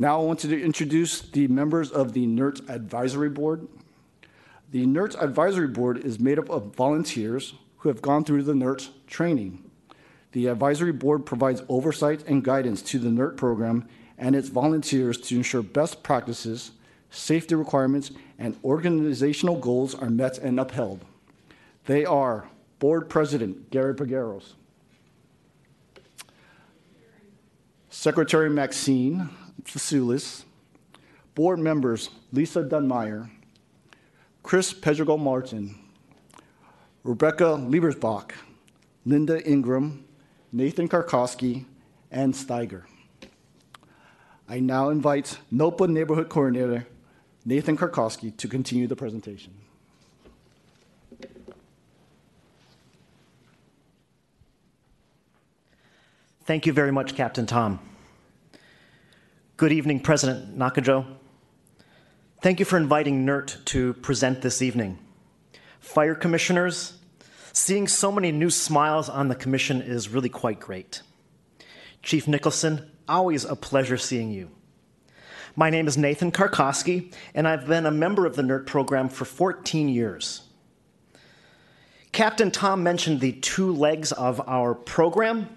Now 0.00 0.20
I 0.20 0.24
want 0.24 0.38
to 0.40 0.62
introduce 0.62 1.22
the 1.22 1.48
members 1.48 1.90
of 1.90 2.12
the 2.12 2.24
NERT 2.24 2.70
Advisory 2.70 3.30
Board. 3.30 3.66
The 4.70 4.86
NERT 4.86 5.20
Advisory 5.20 5.66
Board 5.66 5.98
is 6.04 6.20
made 6.20 6.38
up 6.38 6.48
of 6.50 6.72
volunteers 6.76 7.54
who 7.78 7.88
have 7.88 8.00
gone 8.00 8.22
through 8.22 8.44
the 8.44 8.54
NERT 8.54 8.90
training. 9.08 9.68
The 10.30 10.46
advisory 10.46 10.92
board 10.92 11.26
provides 11.26 11.62
oversight 11.68 12.22
and 12.28 12.44
guidance 12.44 12.80
to 12.82 13.00
the 13.00 13.08
NERT 13.08 13.36
program 13.36 13.88
and 14.16 14.36
its 14.36 14.50
volunteers 14.50 15.18
to 15.22 15.36
ensure 15.36 15.62
best 15.62 16.04
practices, 16.04 16.70
safety 17.10 17.56
requirements, 17.56 18.12
and 18.38 18.56
organizational 18.62 19.56
goals 19.56 19.96
are 19.96 20.10
met 20.10 20.38
and 20.38 20.60
upheld. 20.60 21.04
They 21.86 22.04
are 22.04 22.48
Board 22.78 23.08
President 23.08 23.70
Gary 23.70 23.96
Pagueros, 23.96 24.52
Secretary 27.90 28.48
Maxine 28.48 29.30
Fasulis, 29.68 30.44
board 31.34 31.58
members 31.58 32.10
Lisa 32.32 32.62
Dunmeyer, 32.62 33.30
Chris 34.42 34.72
Pedregal 34.72 35.18
Martin, 35.18 35.78
Rebecca 37.04 37.44
Liebersbach, 37.44 38.32
Linda 39.04 39.46
Ingram, 39.48 40.04
Nathan 40.52 40.88
Karkowski, 40.88 41.66
and 42.10 42.34
Steiger. 42.34 42.84
I 44.48 44.60
now 44.60 44.88
invite 44.88 45.38
NOPA 45.50 45.88
Neighborhood 45.88 46.30
Coordinator 46.30 46.86
Nathan 47.44 47.76
Karkowski 47.76 48.36
to 48.38 48.48
continue 48.48 48.86
the 48.86 48.96
presentation. 48.96 49.52
Thank 56.44 56.64
you 56.64 56.72
very 56.72 56.90
much, 56.90 57.14
Captain 57.14 57.44
Tom. 57.44 57.87
Good 59.58 59.72
evening, 59.72 59.98
President 59.98 60.56
Nakajo. 60.56 61.04
Thank 62.42 62.60
you 62.60 62.64
for 62.64 62.76
inviting 62.76 63.26
NERT 63.26 63.56
to 63.64 63.94
present 63.94 64.40
this 64.40 64.62
evening. 64.62 65.00
Fire 65.80 66.14
commissioners, 66.14 66.96
seeing 67.52 67.88
so 67.88 68.12
many 68.12 68.30
new 68.30 68.50
smiles 68.50 69.08
on 69.08 69.26
the 69.26 69.34
commission 69.34 69.82
is 69.82 70.10
really 70.10 70.28
quite 70.28 70.60
great. 70.60 71.02
Chief 72.04 72.28
Nicholson, 72.28 72.88
always 73.08 73.44
a 73.44 73.56
pleasure 73.56 73.96
seeing 73.96 74.30
you. 74.30 74.48
My 75.56 75.70
name 75.70 75.88
is 75.88 75.98
Nathan 75.98 76.30
Karkowski, 76.30 77.12
and 77.34 77.48
I've 77.48 77.66
been 77.66 77.84
a 77.84 77.90
member 77.90 78.26
of 78.26 78.36
the 78.36 78.42
NERT 78.42 78.64
program 78.64 79.08
for 79.08 79.24
14 79.24 79.88
years. 79.88 80.42
Captain 82.12 82.52
Tom 82.52 82.84
mentioned 82.84 83.18
the 83.18 83.32
two 83.32 83.74
legs 83.74 84.12
of 84.12 84.40
our 84.48 84.76
program 84.76 85.48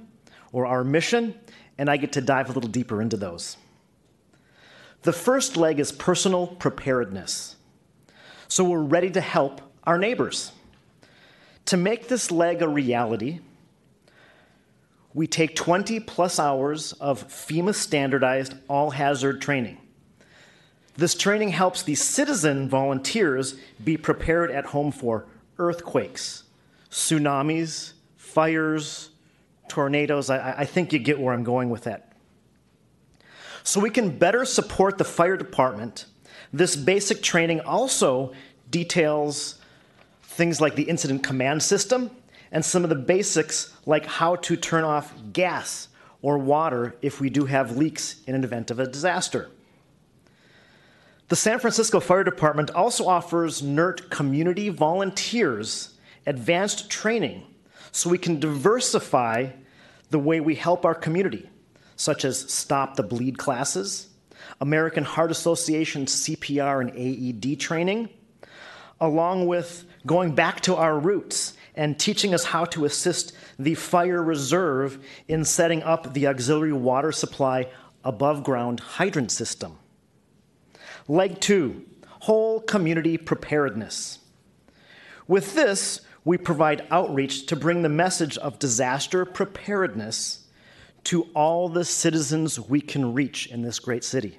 or 0.52 0.66
our 0.66 0.84
mission, 0.84 1.36
and 1.78 1.88
I 1.88 1.98
get 1.98 2.14
to 2.14 2.22
dive 2.22 2.50
a 2.50 2.54
little 2.54 2.68
deeper 2.68 3.00
into 3.00 3.16
those. 3.16 3.58
The 5.04 5.14
first 5.14 5.58
leg 5.58 5.80
is 5.80 5.92
personal 5.92 6.48
preparedness. 6.48 7.56
So 8.48 8.64
we're 8.64 8.80
ready 8.80 9.10
to 9.12 9.22
help 9.22 9.62
our 9.84 9.98
neighbors. 9.98 10.52
To 11.66 11.78
make 11.78 12.08
this 12.08 12.32
leg 12.32 12.62
a 12.62 12.68
reality, 12.68 13.40
we 15.14 15.28
take 15.28 15.56
20 15.56 16.00
plus 16.02 16.40
hours 16.40 16.94
of 16.94 17.28
FEMA 17.28 17.74
standardized 17.74 18.56
all 18.68 18.92
hazard 18.92 19.42
training. 19.42 19.78
This 20.96 21.16
training 21.16 21.50
helps 21.50 21.84
the 21.84 21.96
citizen 21.96 22.70
volunteers 22.70 23.56
be 23.84 23.98
prepared 23.98 24.52
at 24.52 24.66
home 24.68 24.92
for 24.92 25.26
earthquakes, 25.58 26.44
tsunamis, 26.90 27.94
fires, 28.18 29.10
tornadoes. 29.68 30.30
I, 30.30 30.60
I, 30.60 30.66
think 30.66 30.92
you 30.92 31.00
get 31.00 31.20
where 31.20 31.34
I'm 31.34 31.44
going 31.44 31.70
with 31.70 31.84
that. 31.84 32.11
So 33.64 33.80
we 33.80 33.90
can 33.90 34.18
better 34.18 34.46
support 34.46 34.98
the 34.98 35.04
fire 35.04 35.38
department. 35.38 36.06
This 36.52 36.76
basic 36.76 37.22
training 37.22 37.62
also 37.62 38.34
details 38.70 39.60
things 40.24 40.62
like 40.62 40.76
the 40.76 40.84
incident 40.84 41.24
command 41.24 41.62
system 41.62 42.10
and 42.52 42.64
some 42.64 42.84
of 42.84 42.90
the 42.90 42.96
basics 42.96 43.74
like 43.86 44.06
how 44.06 44.36
to 44.38 44.56
turn 44.56 44.84
off 44.84 45.14
gas 45.34 45.88
or 46.22 46.38
water 46.38 46.96
if 47.02 47.20
we 47.20 47.30
do 47.30 47.46
have 47.46 47.78
leaks 47.78 48.22
in 48.28 48.36
an 48.36 48.44
event 48.44 48.72
of 48.72 48.80
a 48.80 48.88
disaster. 48.88 49.50
The 51.30 51.36
San 51.36 51.60
Francisco 51.60 52.00
Fire 52.00 52.24
Department 52.24 52.72
also 52.72 53.08
offers 53.08 53.62
NERT 53.62 54.10
community 54.10 54.70
volunteers 54.70 55.96
advanced 56.26 56.90
training 56.90 57.44
so 57.92 58.10
we 58.10 58.18
can 58.18 58.40
diversify 58.40 59.50
the 60.10 60.20
way 60.20 60.42
we 60.42 60.56
help 60.56 60.86
our 60.86 60.94
community, 60.94 61.50
such 62.02 62.26
as 62.26 62.52
Stop 62.52 62.96
the 62.96 63.04
Bleed 63.04 63.38
classes, 63.38 64.08
American 64.60 65.04
Heart 65.04 65.30
Association 65.30 66.08
CPR 66.08 66.82
and 66.82 66.90
AED 66.98 67.60
training, 67.60 68.10
along 69.00 69.46
with 69.46 69.86
going 70.08 70.34
back 70.34 70.62
to 70.62 70.76
our 70.76 70.98
roots 70.98 71.54
and 71.76 72.00
teaching 72.00 72.34
us 72.34 72.44
how 72.44 72.66
to 72.66 72.86
assist 72.86 73.34
the 73.60 73.76
fire 73.76 74.24
reserve 74.24 74.98
in 75.28 75.46
setting 75.46 75.84
up 75.84 76.14
the 76.14 76.26
auxiliary 76.26 76.74
water 76.74 77.12
supply 77.12 77.68
above 78.04 78.44
ground 78.44 78.80
hydrant 78.80 79.30
system. 79.30 79.78
Leg 81.08 81.40
two, 81.40 81.86
whole 82.22 82.62
community 82.62 83.16
preparedness. 83.16 84.18
With 85.28 85.54
this, 85.54 86.02
we 86.26 86.40
provide 86.40 86.88
outreach 86.90 87.46
to 87.46 87.56
bring 87.56 87.84
the 87.84 87.90
message 87.90 88.40
of 88.40 88.58
disaster 88.58 89.24
preparedness 89.24 90.41
to 91.06 91.24
all 91.34 91.70
the 91.70 91.86
citizens 91.86 92.60
we 92.60 92.82
can 92.82 93.14
reach 93.14 93.48
in 93.48 93.62
this 93.62 93.80
great 93.80 94.04
city. 94.04 94.38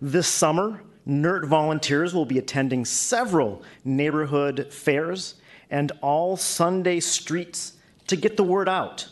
This 0.00 0.28
summer, 0.28 0.82
NERT 1.06 1.46
volunteers 1.46 2.14
will 2.14 2.24
be 2.24 2.38
attending 2.38 2.84
several 2.84 3.62
neighborhood 3.84 4.72
fairs 4.72 5.34
and 5.70 5.92
all 6.00 6.36
Sunday 6.36 7.00
streets 7.00 7.74
to 8.06 8.16
get 8.16 8.36
the 8.36 8.44
word 8.44 8.68
out 8.68 9.08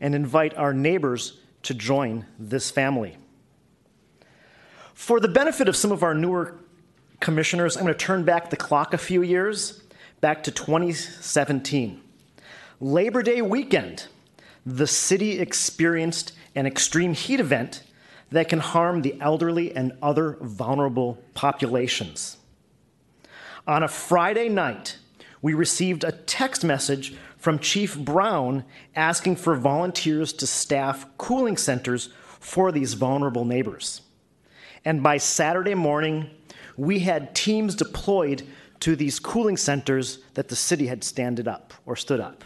and 0.00 0.14
invite 0.14 0.56
our 0.56 0.72
neighbors 0.72 1.40
to 1.62 1.74
join 1.74 2.26
this 2.38 2.70
family. 2.70 3.16
For 4.94 5.18
the 5.18 5.28
benefit 5.28 5.68
of 5.68 5.76
some 5.76 5.92
of 5.92 6.02
our 6.02 6.14
newer 6.14 6.56
commissioners, 7.20 7.76
I'm 7.76 7.82
going 7.82 7.94
to 7.94 7.98
turn 7.98 8.24
back 8.24 8.50
the 8.50 8.56
clock 8.56 8.94
a 8.94 8.98
few 8.98 9.22
years, 9.22 9.82
back 10.20 10.42
to 10.44 10.50
2017. 10.50 12.00
Labor 12.80 13.22
Day 13.22 13.42
weekend, 13.42 14.08
the 14.66 14.86
city 14.86 15.38
experienced 15.38 16.32
an 16.54 16.66
extreme 16.66 17.14
heat 17.14 17.40
event 17.40 17.82
that 18.30 18.48
can 18.48 18.58
harm 18.58 19.02
the 19.02 19.20
elderly 19.20 19.74
and 19.74 19.92
other 20.02 20.38
vulnerable 20.40 21.22
populations. 21.34 22.36
On 23.66 23.82
a 23.82 23.88
Friday 23.88 24.48
night, 24.48 24.98
we 25.42 25.54
received 25.54 26.04
a 26.04 26.12
text 26.12 26.64
message 26.64 27.14
from 27.36 27.58
Chief 27.58 27.98
Brown 27.98 28.64
asking 28.96 29.36
for 29.36 29.54
volunteers 29.54 30.32
to 30.34 30.46
staff 30.46 31.06
cooling 31.18 31.56
centers 31.56 32.08
for 32.40 32.72
these 32.72 32.94
vulnerable 32.94 33.44
neighbors. 33.44 34.00
And 34.84 35.02
by 35.02 35.18
Saturday 35.18 35.74
morning, 35.74 36.30
we 36.76 37.00
had 37.00 37.34
teams 37.34 37.74
deployed 37.74 38.46
to 38.80 38.96
these 38.96 39.18
cooling 39.18 39.56
centers 39.56 40.18
that 40.34 40.48
the 40.48 40.56
city 40.56 40.86
had 40.86 41.04
standed 41.04 41.46
up 41.46 41.72
or 41.86 41.96
stood 41.96 42.20
up. 42.20 42.44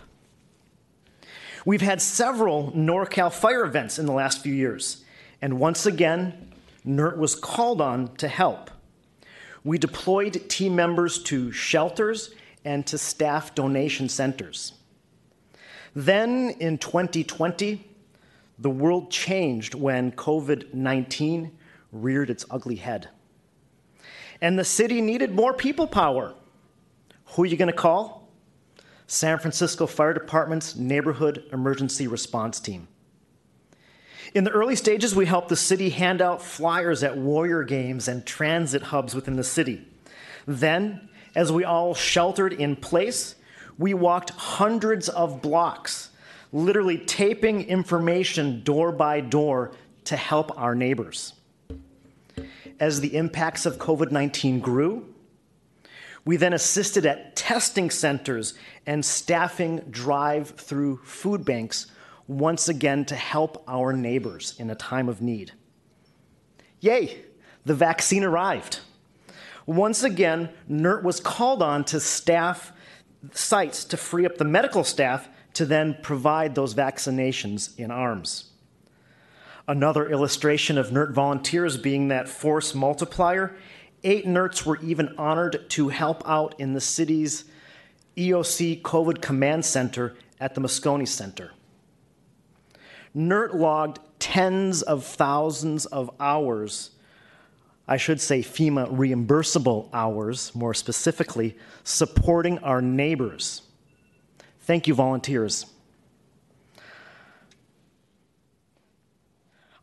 We've 1.68 1.82
had 1.82 2.00
several 2.00 2.72
NorCal 2.72 3.30
fire 3.30 3.62
events 3.62 3.98
in 3.98 4.06
the 4.06 4.12
last 4.14 4.42
few 4.42 4.54
years, 4.54 5.04
and 5.42 5.60
once 5.60 5.84
again, 5.84 6.50
NERT 6.86 7.18
was 7.18 7.34
called 7.34 7.82
on 7.82 8.16
to 8.16 8.26
help. 8.26 8.70
We 9.64 9.76
deployed 9.76 10.48
team 10.48 10.74
members 10.74 11.22
to 11.24 11.52
shelters 11.52 12.30
and 12.64 12.86
to 12.86 12.96
staff 12.96 13.54
donation 13.54 14.08
centers. 14.08 14.72
Then 15.94 16.56
in 16.58 16.78
2020, 16.78 17.86
the 18.58 18.70
world 18.70 19.10
changed 19.10 19.74
when 19.74 20.12
COVID 20.12 20.72
19 20.72 21.52
reared 21.92 22.30
its 22.30 22.46
ugly 22.50 22.76
head. 22.76 23.10
And 24.40 24.58
the 24.58 24.64
city 24.64 25.02
needed 25.02 25.34
more 25.34 25.52
people 25.52 25.86
power. 25.86 26.32
Who 27.26 27.42
are 27.42 27.46
you 27.46 27.58
going 27.58 27.70
to 27.70 27.76
call? 27.76 28.17
San 29.09 29.39
Francisco 29.39 29.86
Fire 29.86 30.12
Department's 30.12 30.76
Neighborhood 30.76 31.43
Emergency 31.51 32.06
Response 32.06 32.60
Team. 32.60 32.89
In 34.35 34.44
the 34.44 34.51
early 34.51 34.76
stages, 34.76 35.16
we 35.16 35.24
helped 35.24 35.48
the 35.48 35.56
city 35.56 35.89
hand 35.89 36.20
out 36.20 36.43
flyers 36.43 37.02
at 37.02 37.16
warrior 37.16 37.64
games 37.64 38.06
and 38.06 38.26
transit 38.26 38.82
hubs 38.82 39.14
within 39.14 39.36
the 39.36 39.43
city. 39.43 39.89
Then, 40.47 41.09
as 41.35 41.51
we 41.51 41.64
all 41.64 41.94
sheltered 41.94 42.52
in 42.52 42.76
place, 42.76 43.35
we 43.78 43.94
walked 43.94 44.30
hundreds 44.30 45.09
of 45.09 45.40
blocks, 45.40 46.10
literally 46.52 46.98
taping 46.98 47.62
information 47.62 48.62
door 48.62 48.93
by 48.93 49.22
door 49.22 49.72
to 50.05 50.16
help 50.16 50.56
our 50.60 50.74
neighbors 50.74 51.32
as 52.78 53.01
the 53.01 53.16
impacts 53.16 53.64
of 53.64 53.78
COVID 53.78 54.10
19 54.10 54.60
grew. 54.60 55.14
We 56.24 56.36
then 56.36 56.52
assisted 56.52 57.06
at 57.06 57.36
testing 57.36 57.90
centers 57.90 58.54
and 58.86 59.04
staffing 59.04 59.78
drive 59.90 60.50
through 60.50 60.98
food 61.04 61.44
banks 61.44 61.86
once 62.26 62.68
again 62.68 63.04
to 63.06 63.16
help 63.16 63.64
our 63.66 63.92
neighbors 63.92 64.54
in 64.58 64.70
a 64.70 64.74
time 64.74 65.08
of 65.08 65.22
need. 65.22 65.52
Yay, 66.80 67.22
the 67.64 67.74
vaccine 67.74 68.24
arrived. 68.24 68.80
Once 69.66 70.02
again, 70.02 70.50
NERT 70.68 71.02
was 71.02 71.20
called 71.20 71.62
on 71.62 71.84
to 71.84 72.00
staff 72.00 72.72
sites 73.32 73.84
to 73.84 73.96
free 73.96 74.24
up 74.24 74.36
the 74.38 74.44
medical 74.44 74.84
staff 74.84 75.28
to 75.54 75.66
then 75.66 75.96
provide 76.02 76.54
those 76.54 76.74
vaccinations 76.74 77.76
in 77.78 77.90
arms. 77.90 78.50
Another 79.66 80.08
illustration 80.08 80.78
of 80.78 80.90
NERT 80.90 81.12
volunteers 81.12 81.76
being 81.76 82.08
that 82.08 82.28
force 82.28 82.74
multiplier. 82.74 83.54
Eight 84.04 84.26
NERTs 84.26 84.64
were 84.64 84.78
even 84.80 85.14
honored 85.18 85.68
to 85.70 85.88
help 85.88 86.22
out 86.28 86.54
in 86.58 86.72
the 86.72 86.80
city's 86.80 87.44
EOC 88.16 88.82
COVID 88.82 89.20
Command 89.20 89.64
Center 89.64 90.14
at 90.40 90.54
the 90.54 90.60
Moscone 90.60 91.06
Center. 91.06 91.52
NERT 93.14 93.54
logged 93.54 93.98
tens 94.18 94.82
of 94.82 95.04
thousands 95.04 95.86
of 95.86 96.10
hours, 96.20 96.90
I 97.88 97.96
should 97.96 98.20
say 98.20 98.42
FEMA 98.42 98.86
reimbursable 98.94 99.88
hours, 99.94 100.54
more 100.54 100.74
specifically, 100.74 101.56
supporting 101.84 102.58
our 102.58 102.82
neighbors. 102.82 103.62
Thank 104.60 104.86
you, 104.86 104.94
volunteers. 104.94 105.64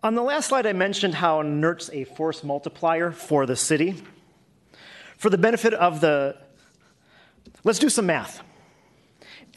On 0.06 0.14
the 0.14 0.22
last 0.22 0.50
slide, 0.50 0.68
I 0.68 0.74
mentioned 0.74 1.16
how 1.16 1.42
NERT's 1.42 1.90
a 1.92 2.04
force 2.04 2.44
multiplier 2.44 3.12
for 3.12 3.48
the 3.48 3.56
city. 3.56 4.04
For 5.18 5.32
the 5.32 5.38
benefit 5.40 5.74
of 5.74 6.00
the, 6.00 6.38
let's 7.64 7.80
do 7.80 7.90
some 7.90 8.06
math. 8.06 8.44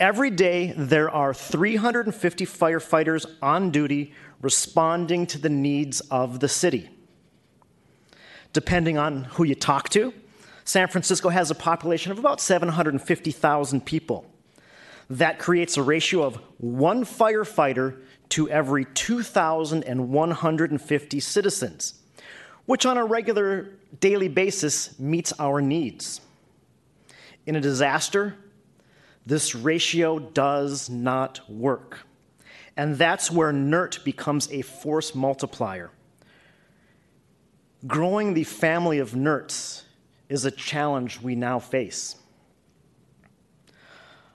Every 0.01 0.31
day, 0.31 0.73
there 0.75 1.11
are 1.11 1.35
350 1.35 2.47
firefighters 2.47 3.27
on 3.43 3.71
duty 3.71 4.15
responding 4.41 5.27
to 5.27 5.39
the 5.39 5.51
needs 5.51 6.01
of 6.11 6.41
the 6.41 6.49
city. 6.49 6.89
Depending 8.55 8.97
on 8.97 9.25
who 9.25 9.45
you 9.45 9.55
talk 9.55 9.91
to, 9.91 10.15
San 10.65 10.89
Francisco 10.89 11.29
has 11.29 11.51
a 11.51 11.55
population 11.55 12.11
of 12.11 12.19
about 12.19 12.41
750,000 12.41 13.85
people. 13.85 14.25
That 15.11 15.39
creates 15.39 15.77
a 15.77 15.83
ratio 15.83 16.23
of 16.23 16.37
one 16.57 17.05
firefighter 17.05 17.99
to 18.31 18.51
every 18.51 18.85
2,150 18.85 21.21
citizens, 21.21 22.01
which 22.67 22.85
on 22.87 22.97
a 22.97 23.05
regular 23.05 23.69
daily 24.01 24.29
basis 24.29 24.99
meets 24.99 25.33
our 25.39 25.61
needs. 25.61 26.21
In 27.47 27.55
a 27.57 27.61
disaster, 27.61 28.35
this 29.25 29.55
ratio 29.55 30.19
does 30.19 30.91
not 30.91 31.49
work. 31.51 32.01
And 32.77 32.97
that's 32.97 33.31
where 33.31 33.53
NERT 33.53 34.05
becomes 34.05 34.51
a 34.53 34.63
force 34.63 35.15
multiplier. 35.15 35.91
Growing 37.87 38.35
the 38.35 38.45
family 38.45 38.99
of 38.99 39.13
NERTs 39.13 39.85
is 40.29 40.45
a 40.45 40.51
challenge 40.51 41.21
we 41.21 41.35
now 41.35 41.59
face. 41.59 42.17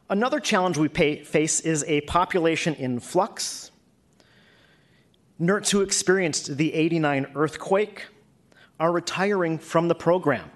Another 0.10 0.40
challenge 0.40 0.78
we 0.78 0.90
pay, 0.90 1.24
face 1.24 1.60
is 1.62 1.84
a 1.88 2.02
population 2.02 2.76
in 2.76 3.00
flux. 3.00 3.72
NERTs 5.40 5.72
who 5.72 5.82
experienced 5.82 6.58
the 6.58 6.74
89 6.74 7.28
earthquake 7.36 8.06
are 8.80 8.92
retiring 8.92 9.58
from 9.58 9.88
the 9.88 9.96
program. 9.96 10.50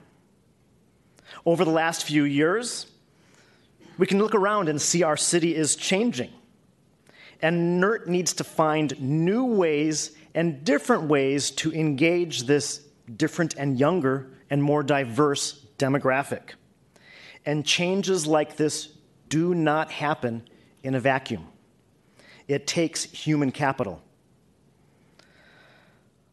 Over 1.46 1.66
the 1.66 1.72
last 1.72 2.04
few 2.04 2.24
years, 2.24 2.88
we 3.98 4.06
can 4.06 4.20
look 4.20 4.36
around 4.36 4.70
and 4.70 4.82
see 4.82 5.04
our 5.04 5.18
city 5.18 5.56
is 5.56 5.76
changing. 5.76 6.32
And 7.42 7.82
NERT 7.82 8.08
needs 8.08 8.34
to 8.34 8.44
find 8.44 9.00
new 9.00 9.46
ways 9.46 10.12
and 10.34 10.64
different 10.64 11.04
ways 11.04 11.52
to 11.52 11.74
engage 11.74 12.44
this 12.44 12.82
different 13.16 13.56
and 13.56 13.80
younger 13.80 14.28
and 14.50 14.62
more 14.62 14.84
diverse 14.84 15.66
demographic. 15.78 16.52
And 17.46 17.66
changes 17.66 18.28
like 18.28 18.58
this 18.58 18.90
do 19.30 19.56
not 19.56 19.92
happen 19.92 20.48
in 20.84 20.96
a 20.96 21.00
vacuum. 21.00 21.48
It 22.48 22.68
takes 22.68 23.04
human 23.04 23.52
capital. 23.52 24.02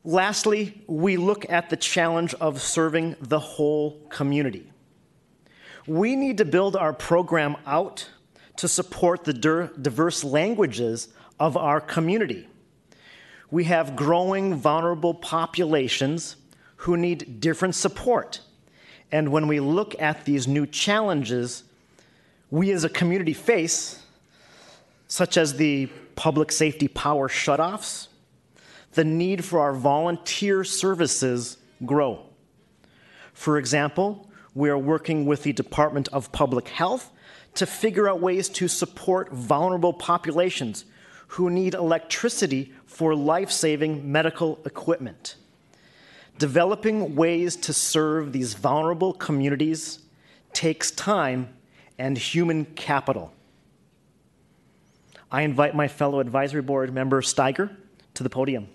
Lastly, 0.04 0.82
we 0.86 1.16
look 1.16 1.48
at 1.48 1.70
the 1.70 1.78
challenge 1.78 2.34
of 2.34 2.60
serving 2.60 3.16
the 3.22 3.38
whole 3.38 3.98
community. 4.10 4.70
We 5.86 6.14
need 6.14 6.38
to 6.38 6.44
build 6.44 6.76
our 6.76 6.92
program 6.92 7.56
out 7.66 8.10
to 8.56 8.68
support 8.68 9.24
the 9.24 9.32
diverse 9.32 10.22
languages 10.22 11.08
of 11.40 11.56
our 11.56 11.80
community. 11.80 12.46
We 13.50 13.64
have 13.64 13.96
growing 13.96 14.54
vulnerable 14.54 15.14
populations 15.14 16.36
who 16.76 16.96
need 16.96 17.40
different 17.40 17.74
support. 17.74 18.40
And 19.10 19.30
when 19.30 19.48
we 19.48 19.60
look 19.60 20.00
at 20.00 20.24
these 20.26 20.46
new 20.46 20.66
challenges, 20.66 21.64
we 22.50 22.72
as 22.72 22.84
a 22.84 22.88
community 22.88 23.32
face, 23.32 24.02
such 25.08 25.36
as 25.36 25.54
the 25.54 25.86
public 26.14 26.52
safety 26.52 26.88
power 26.88 27.28
shutoffs, 27.28 28.08
the 28.94 29.04
need 29.04 29.44
for 29.44 29.60
our 29.60 29.74
volunteer 29.74 30.64
services 30.64 31.58
grow. 31.84 32.24
For 33.32 33.58
example, 33.58 34.30
we 34.54 34.70
are 34.70 34.78
working 34.78 35.26
with 35.26 35.42
the 35.42 35.52
Department 35.52 36.08
of 36.12 36.30
Public 36.32 36.68
Health 36.68 37.10
to 37.54 37.66
figure 37.66 38.08
out 38.08 38.20
ways 38.20 38.48
to 38.50 38.68
support 38.68 39.32
vulnerable 39.32 39.92
populations 39.92 40.84
who 41.28 41.50
need 41.50 41.74
electricity 41.74 42.72
for 42.86 43.14
life 43.14 43.50
saving 43.50 44.10
medical 44.10 44.60
equipment. 44.64 45.36
Developing 46.38 47.14
ways 47.14 47.56
to 47.56 47.72
serve 47.72 48.32
these 48.32 48.54
vulnerable 48.54 49.12
communities 49.12 50.00
takes 50.52 50.90
time 50.90 51.48
and 51.98 52.16
human 52.16 52.64
capital. 52.64 53.32
I 55.30 55.42
invite 55.42 55.74
my 55.74 55.88
fellow 55.88 56.20
advisory 56.20 56.62
board 56.62 56.92
member 56.92 57.20
Steiger 57.20 57.76
to 58.14 58.22
the 58.22 58.30
podium. 58.30 58.68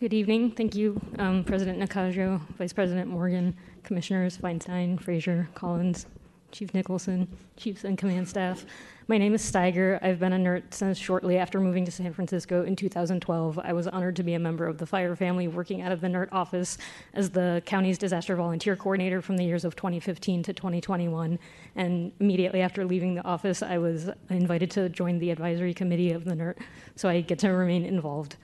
Good 0.00 0.12
evening. 0.12 0.50
Thank 0.50 0.74
you, 0.74 1.00
um, 1.20 1.44
President 1.44 1.78
Nakajo, 1.78 2.40
Vice 2.58 2.72
President 2.72 3.08
Morgan, 3.08 3.56
Commissioners 3.84 4.36
Feinstein, 4.36 5.00
Frazier, 5.00 5.48
Collins, 5.54 6.06
Chief 6.50 6.74
Nicholson, 6.74 7.28
Chiefs 7.56 7.84
and 7.84 7.96
Command 7.96 8.28
Staff. 8.28 8.66
My 9.06 9.18
name 9.18 9.34
is 9.34 9.42
Steiger. 9.42 10.02
I've 10.02 10.18
been 10.18 10.32
a 10.32 10.36
NERT 10.36 10.74
since 10.74 10.98
shortly 10.98 11.38
after 11.38 11.60
moving 11.60 11.84
to 11.84 11.92
San 11.92 12.12
Francisco 12.12 12.64
in 12.64 12.74
2012. 12.74 13.60
I 13.62 13.72
was 13.72 13.86
honored 13.86 14.16
to 14.16 14.24
be 14.24 14.34
a 14.34 14.38
member 14.40 14.66
of 14.66 14.78
the 14.78 14.86
fire 14.86 15.14
family 15.14 15.46
working 15.46 15.80
out 15.80 15.92
of 15.92 16.00
the 16.00 16.08
NERT 16.08 16.28
office 16.32 16.76
as 17.12 17.30
the 17.30 17.62
county's 17.64 17.96
disaster 17.96 18.34
volunteer 18.34 18.74
coordinator 18.74 19.22
from 19.22 19.36
the 19.36 19.44
years 19.44 19.64
of 19.64 19.76
2015 19.76 20.42
to 20.42 20.52
2021. 20.52 21.38
And 21.76 22.10
immediately 22.18 22.62
after 22.62 22.84
leaving 22.84 23.14
the 23.14 23.24
office, 23.24 23.62
I 23.62 23.78
was 23.78 24.10
invited 24.28 24.72
to 24.72 24.88
join 24.88 25.20
the 25.20 25.30
advisory 25.30 25.72
committee 25.72 26.10
of 26.10 26.24
the 26.24 26.34
NERT, 26.34 26.58
so 26.96 27.08
I 27.08 27.20
get 27.20 27.38
to 27.40 27.50
remain 27.50 27.84
involved. 27.84 28.38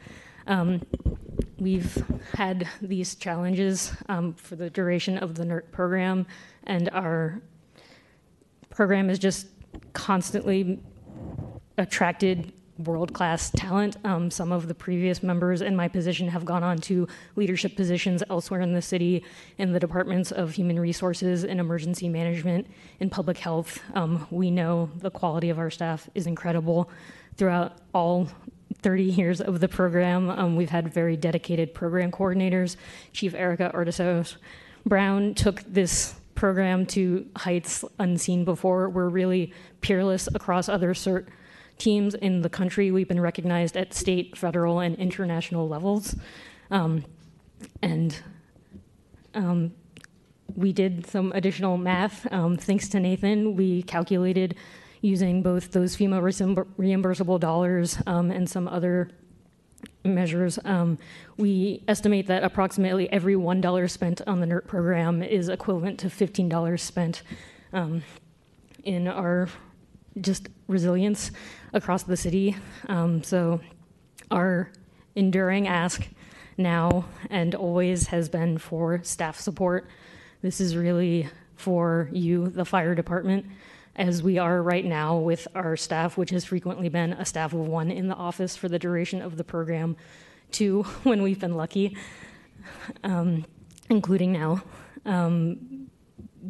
Um, 0.47 0.83
we've 1.59 2.03
had 2.35 2.67
these 2.81 3.15
challenges 3.15 3.93
um, 4.09 4.35
for 4.35 4.57
the 4.57 4.71
duration 4.71 5.19
of 5.19 5.35
the 5.35 5.45
NERT 5.45 5.71
program, 5.71 6.27
and 6.65 6.89
our 6.91 7.41
program 8.71 9.11
is 9.11 9.19
just 9.19 9.47
constantly 9.93 10.81
attracted 11.79 12.53
world 12.85 13.13
class 13.13 13.51
talent. 13.51 13.97
Um, 14.05 14.31
some 14.31 14.53
of 14.53 14.69
the 14.69 14.75
previous 14.75 15.23
members 15.23 15.61
in 15.61 15.77
my 15.77 15.89
position 15.89 16.29
have 16.29 16.45
gone 16.45 16.63
on 16.63 16.79
to 16.79 17.07
leadership 17.37 17.77
positions 17.77 18.23
elsewhere 18.31 18.61
in 18.61 18.73
the 18.73 18.83
city 18.83 19.25
in 19.59 19.73
the 19.73 19.81
departments 19.81 20.33
of 20.33 20.53
human 20.53 20.79
resources 20.79 21.45
and 21.45 21.61
emergency 21.61 22.09
management 22.09 22.67
and 23.01 23.11
public 23.11 23.39
health. 23.39 23.81
Um, 23.95 24.27
we 24.31 24.51
know 24.51 24.91
the 24.97 25.11
quality 25.11 25.51
of 25.51 25.59
our 25.59 25.71
staff 25.71 26.09
is 26.15 26.27
incredible 26.27 26.91
throughout 27.37 27.79
all 27.95 28.29
30 28.83 29.05
years 29.05 29.41
of 29.41 29.61
the 29.61 29.69
program. 29.69 30.31
Um, 30.31 30.57
we've 30.57 30.71
had 30.71 30.93
very 30.93 31.17
dedicated 31.17 31.75
program 31.75 32.11
coordinators. 32.11 32.77
Chief 33.13 33.35
Erica 33.35 33.71
Arteseros 33.75 34.37
Brown 34.87 35.35
took 35.35 35.63
this 35.63 36.15
program 36.35 36.87
to 36.87 37.27
heights 37.37 37.85
unseen 37.99 38.45
before. 38.45 38.89
We're 38.89 39.09
really 39.09 39.53
peerless 39.83 40.29
across 40.35 40.69
other 40.69 40.95
CERT 40.95 41.27
teams 41.77 42.15
in 42.15 42.43
the 42.43 42.49
country. 42.49 42.91
We've 42.91 43.09
been 43.09 43.21
recognized 43.21 43.77
at 43.77 43.93
state, 43.93 44.37
federal, 44.37 44.81
and 44.81 44.97
international 44.97 45.69
levels. 45.69 46.15
Um, 46.71 47.05
and 47.83 48.17
um, 49.35 49.73
we 50.57 50.73
did 50.73 51.07
some 51.07 51.33
additional 51.33 51.77
math. 51.77 52.31
Um, 52.33 52.57
thanks 52.57 52.89
to 52.91 53.01
Nathan, 53.01 53.57
we 53.57 53.83
calculated 53.83 54.57
using 55.01 55.43
both 55.43 55.73
those 55.73 55.97
FEMA 55.97 56.21
reimbursable 56.79 57.41
dollars 57.41 57.99
um, 58.07 58.31
and 58.31 58.49
some 58.49 58.69
other 58.69 59.11
measures, 60.05 60.59
um, 60.65 60.99
we 61.37 61.83
estimate 61.89 62.27
that 62.27 62.43
approximately 62.43 63.11
every 63.11 63.35
$1 63.35 63.91
spent 63.91 64.21
on 64.27 64.41
the 64.41 64.47
NERT 64.47 64.67
program 64.67 65.23
is 65.23 65.49
equivalent 65.49 65.99
to 66.01 66.09
$15 66.09 66.81
spent 66.81 67.23
um, 67.73 68.03
in 68.85 69.09
our 69.09 69.49
just 70.21 70.49
resilience 70.67 71.31
across 71.73 72.03
the 72.03 72.17
city. 72.17 72.57
Um, 72.89 73.23
so, 73.23 73.61
our 74.31 74.71
enduring 75.15 75.67
ask 75.67 76.07
now 76.57 77.07
and 77.31 77.55
always 77.55 78.09
has 78.09 78.29
been 78.29 78.59
for 78.59 79.03
staff 79.03 79.39
support. 79.39 79.89
This 80.43 80.61
is 80.61 80.77
really 80.77 81.29
for 81.57 82.09
you, 82.13 82.49
the 82.49 82.65
fire 82.65 82.95
department 82.95 83.47
as 83.97 84.23
we 84.23 84.39
are 84.39 84.63
right 84.63 84.85
now 84.85 85.17
with 85.17 85.49
our 85.55 85.77
staff, 85.77 86.17
which 86.17 86.31
has 86.31 86.45
frequently 86.45 86.89
been 86.89 87.13
a 87.13 87.25
staff 87.25 87.53
of 87.53 87.61
one 87.61 87.91
in 87.91 88.09
the 88.09 88.15
office 88.15 88.57
for 88.57 88.69
the 88.69 88.79
duration 88.79 89.21
of 89.21 89.37
the 89.37 89.45
program, 89.45 89.97
two 90.51 90.83
when 91.03 91.23
we've 91.23 91.41
been 91.41 91.57
lucky, 91.57 91.97
um, 93.05 93.45
including 93.89 94.33
now. 94.33 94.63
Um, 95.05 95.89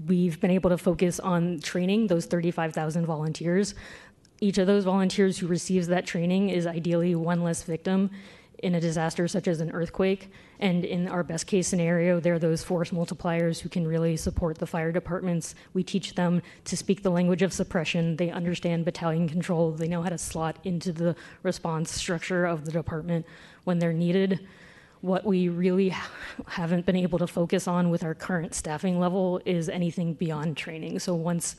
we've 0.07 0.41
been 0.41 0.51
able 0.51 0.71
to 0.71 0.79
focus 0.79 1.19
on 1.21 1.61
training 1.61 2.07
those 2.07 2.27
35,000 2.27 3.07
volunteers. 3.07 3.75
Each 4.41 4.59
of 4.59 4.67
those 4.67 4.85
volunteers 4.85 5.39
who 5.39 5.47
receives 5.47 5.89
that 5.89 6.07
training 6.07 6.51
is 6.51 6.67
ideally 6.67 7.15
one 7.15 7.43
less 7.43 7.63
victim 7.63 8.11
in 8.63 8.75
a 8.75 8.81
disaster 8.81 9.27
such 9.27 9.49
as 9.49 9.61
an 9.61 9.71
earthquake. 9.71 10.31
And 10.59 10.85
in 10.85 11.09
our 11.09 11.23
best 11.23 11.47
case 11.47 11.69
scenario, 11.69 12.21
they're 12.21 12.39
those 12.39 12.63
force 12.63 12.91
multipliers 12.91 13.61
who 13.61 13.69
can 13.69 13.87
really 13.87 14.17
support 14.17 14.59
the 14.59 14.67
fire 14.67 14.93
departments. 14.93 15.55
We 15.73 15.83
teach 15.83 16.15
them 16.15 16.43
to 16.65 16.77
speak 16.77 17.03
the 17.03 17.11
language 17.11 17.43
of 17.43 17.53
suppression. 17.53 18.17
They 18.17 18.31
understand 18.31 18.85
battalion 18.85 19.29
control. 19.29 19.73
They 19.73 19.89
know 19.89 20.03
how 20.03 20.11
to 20.11 20.19
slot 20.19 20.59
into 20.65 20.93
the 20.93 21.17
response 21.43 21.93
structure 21.93 22.45
of 22.45 22.65
the 22.65 22.73
department 22.73 23.27
when 23.65 23.79
they're 23.79 23.93
needed. 23.93 24.47
What 25.01 25.25
we 25.25 25.49
really 25.49 25.95
haven't 26.47 26.85
been 26.85 26.97
able 26.97 27.19
to 27.21 27.27
focus 27.27 27.67
on 27.67 27.89
with 27.89 28.05
our 28.05 28.15
current 28.15 28.55
staffing 28.55 29.01
level 29.01 29.41
is 29.47 29.71
anything 29.71 30.13
beyond 30.13 30.59
training. 30.59 30.99
So 30.99 31.15
once 31.15 31.57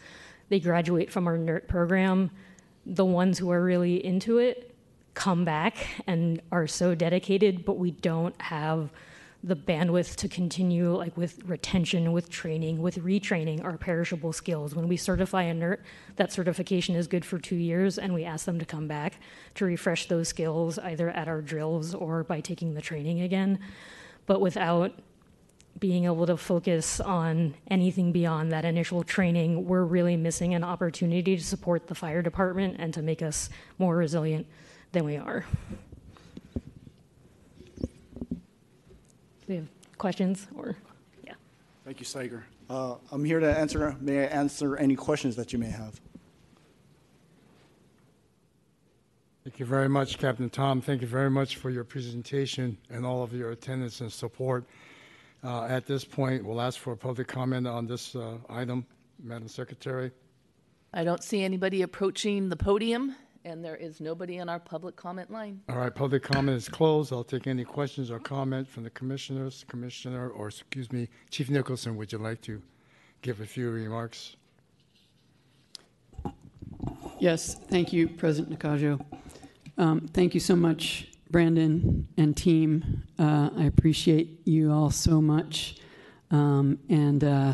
they 0.50 0.60
graduate 0.60 1.12
from 1.12 1.28
our 1.28 1.38
NERT 1.38 1.68
program, 1.68 2.30
the 2.86 3.06
ones 3.06 3.40
who 3.40 3.52
are 3.52 3.64
really 3.64 4.04
into 4.06 4.38
it 4.38 4.71
come 5.14 5.46
back 5.46 5.76
and 6.08 6.42
are 6.52 6.68
so 6.68 6.96
dedicated, 6.96 7.66
but 7.66 7.78
we 7.78 7.92
don't 7.92 8.40
have 8.42 8.90
the 9.44 9.56
bandwidth 9.56 10.16
to 10.18 10.28
continue 10.28 10.96
like 10.96 11.18
with 11.18 11.44
retention 11.46 12.12
with 12.12 12.30
training 12.30 12.80
with 12.80 13.04
retraining 13.04 13.64
our 13.64 13.76
perishable 13.76 14.32
skills. 14.32 14.76
When 14.76 14.88
we 14.88 14.98
certify 14.98 15.44
a 15.44 15.54
nert 15.54 15.80
that 16.18 16.32
certification 16.32 16.96
is 16.96 17.08
good 17.08 17.26
for 17.26 17.40
two 17.40 17.56
years 17.56 17.98
and 17.98 18.14
we 18.14 18.24
ask 18.24 18.46
them 18.46 18.60
to 18.60 18.66
come 18.66 18.88
back 18.88 19.20
to 19.56 19.66
refresh 19.66 20.08
those 20.08 20.28
skills 20.28 20.78
either 20.78 21.10
at 21.10 21.28
our 21.28 21.42
drills 21.42 21.96
or 21.96 22.24
by 22.24 22.40
taking 22.40 22.76
the 22.76 22.82
training 22.82 23.22
again. 23.22 23.58
But 24.28 24.42
without 24.42 24.94
being 25.80 26.06
able 26.06 26.28
to 26.28 26.38
focus 26.38 27.00
on 27.00 27.56
anything 27.70 28.12
beyond 28.12 28.52
that 28.52 28.66
initial 28.66 29.04
training 29.04 29.66
we're 29.66 29.86
really 29.86 30.18
missing 30.18 30.54
an 30.54 30.64
opportunity 30.64 31.36
to 31.36 31.44
support 31.44 31.88
the 31.88 31.96
fire 31.96 32.22
department 32.22 32.76
and 32.78 32.94
to 32.94 33.02
make 33.02 33.22
us 33.22 33.50
more 33.80 33.96
resilient 33.96 34.46
than 34.92 35.06
we 35.06 35.18
are. 35.18 35.46
Do 37.82 38.38
we 39.48 39.56
have 39.56 39.68
questions 39.98 40.48
or, 40.56 40.76
yeah? 41.24 41.34
Thank 41.86 42.00
you, 42.00 42.06
Sager. 42.06 42.46
Uh, 42.70 42.96
I'm 43.12 43.26
here 43.26 43.40
to 43.40 43.58
answer, 43.58 43.96
may 44.00 44.22
I 44.22 44.26
answer 44.26 44.78
any 44.78 44.96
questions 44.96 45.36
that 45.36 45.52
you 45.52 45.60
may 45.60 45.70
have? 45.70 46.00
Thank 49.44 49.60
you 49.60 49.66
very 49.66 49.90
much, 49.90 50.20
Captain 50.20 50.50
Tom. 50.50 50.82
Thank 50.82 51.02
you 51.02 51.08
very 51.08 51.30
much 51.30 51.56
for 51.56 51.70
your 51.72 51.84
presentation 51.84 52.78
and 52.90 53.06
all 53.06 53.24
of 53.24 53.34
your 53.34 53.52
attendance 53.52 54.00
and 54.02 54.12
support. 54.12 54.66
Uh, 55.44 55.64
At 55.64 55.88
this 55.88 56.06
point, 56.06 56.46
we'll 56.46 56.62
ask 56.62 56.80
for 56.80 56.94
a 56.94 56.98
public 56.98 57.28
comment 57.28 57.68
on 57.68 57.88
this 57.88 58.16
uh, 58.16 58.38
item. 58.50 58.86
Madam 59.24 59.48
Secretary? 59.48 60.12
I 60.94 61.04
don't 61.04 61.24
see 61.24 61.44
anybody 61.44 61.82
approaching 61.82 62.50
the 62.50 62.56
podium, 62.56 63.16
and 63.46 63.64
there 63.64 63.76
is 63.76 64.00
nobody 64.00 64.40
on 64.40 64.50
our 64.50 64.60
public 64.60 64.96
comment 64.96 65.32
line. 65.32 65.62
All 65.70 65.78
right, 65.78 65.94
public 65.94 66.24
comment 66.24 66.58
is 66.58 66.70
closed. 66.70 67.12
I'll 67.12 67.24
take 67.24 67.48
any 67.48 67.64
questions 67.64 68.12
or 68.12 68.20
comment 68.20 68.68
from 68.68 68.84
the 68.84 68.90
commissioners. 68.92 69.66
Commissioner, 69.68 70.30
or 70.30 70.48
excuse 70.48 70.92
me, 70.92 71.08
Chief 71.30 71.50
Nicholson, 71.50 71.96
would 71.98 72.12
you 72.12 72.18
like 72.18 72.42
to 72.42 72.62
give 73.22 73.42
a 73.42 73.46
few 73.46 73.70
remarks? 73.70 74.36
Yes, 77.20 77.56
thank 77.70 77.94
you, 77.94 78.08
President 78.08 78.58
Nakajo. 78.58 79.04
Um, 79.78 80.08
thank 80.14 80.34
you 80.34 80.40
so 80.40 80.56
much, 80.56 81.08
Brandon 81.30 82.08
and 82.18 82.36
team. 82.36 83.04
Uh, 83.20 83.50
I 83.56 83.66
appreciate 83.66 84.42
you 84.46 84.72
all 84.72 84.90
so 84.90 85.22
much. 85.22 85.78
Um, 86.32 86.80
and 86.90 87.24
uh, 87.24 87.54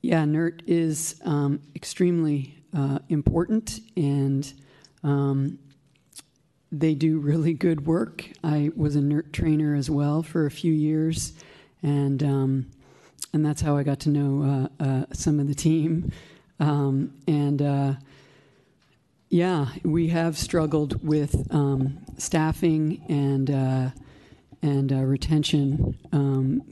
yeah, 0.00 0.24
NERT 0.24 0.62
is 0.66 1.20
um, 1.24 1.60
extremely 1.76 2.56
uh, 2.76 2.98
important, 3.08 3.80
and 3.96 4.52
um, 5.02 5.58
they 6.72 6.94
do 6.94 7.18
really 7.18 7.52
good 7.52 7.86
work. 7.86 8.24
I 8.42 8.70
was 8.74 8.96
a 8.96 9.00
NERT 9.00 9.32
trainer 9.32 9.74
as 9.74 9.90
well 9.90 10.22
for 10.22 10.46
a 10.46 10.50
few 10.50 10.72
years, 10.72 11.34
and 11.82 12.22
um, 12.22 12.70
and 13.34 13.44
that's 13.44 13.60
how 13.60 13.76
I 13.76 13.82
got 13.82 14.00
to 14.00 14.08
know 14.08 14.68
uh, 14.80 14.84
uh, 14.84 15.04
some 15.12 15.38
of 15.38 15.48
the 15.48 15.54
team. 15.54 16.10
Um, 16.58 17.12
and 17.26 17.60
uh, 17.60 17.94
yeah, 19.28 19.66
we 19.84 20.08
have 20.08 20.38
struggled 20.38 21.06
with 21.06 21.52
um, 21.52 21.98
staffing 22.16 23.02
and 23.08 23.50
uh, 23.50 23.90
and 24.62 24.92
uh, 24.92 24.96
retention, 24.96 25.98
um, 26.12 26.62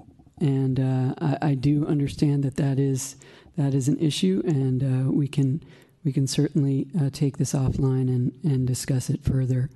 and 0.40 0.80
uh, 0.80 1.14
I, 1.20 1.50
I 1.50 1.54
do 1.54 1.86
understand 1.86 2.42
that 2.44 2.56
that 2.56 2.78
is 2.78 3.16
that 3.56 3.74
is 3.74 3.88
an 3.88 3.98
issue, 3.98 4.42
and 4.46 5.12
we 5.14 5.28
can 5.28 5.62
we 6.04 6.12
can 6.12 6.26
certainly 6.26 6.88
uh, 6.98 7.10
take 7.12 7.36
this 7.36 7.52
offline 7.52 8.08
and 8.08 8.32
and 8.44 8.66
discuss 8.66 9.10
it 9.10 9.22
further 9.22 9.70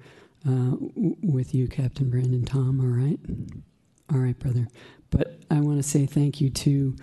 uh, 0.46 0.76
with 1.22 1.54
you, 1.54 1.68
Captain 1.68 2.10
Brandon 2.10 2.44
Tom. 2.44 2.80
All 2.80 2.86
right, 2.86 3.18
all 4.12 4.18
right, 4.24 4.38
brother. 4.38 4.68
But 5.10 5.40
I 5.50 5.60
want 5.60 5.78
to 5.78 5.82
say 5.82 6.06
thank 6.06 6.40
you 6.40 6.50
to 6.50 6.96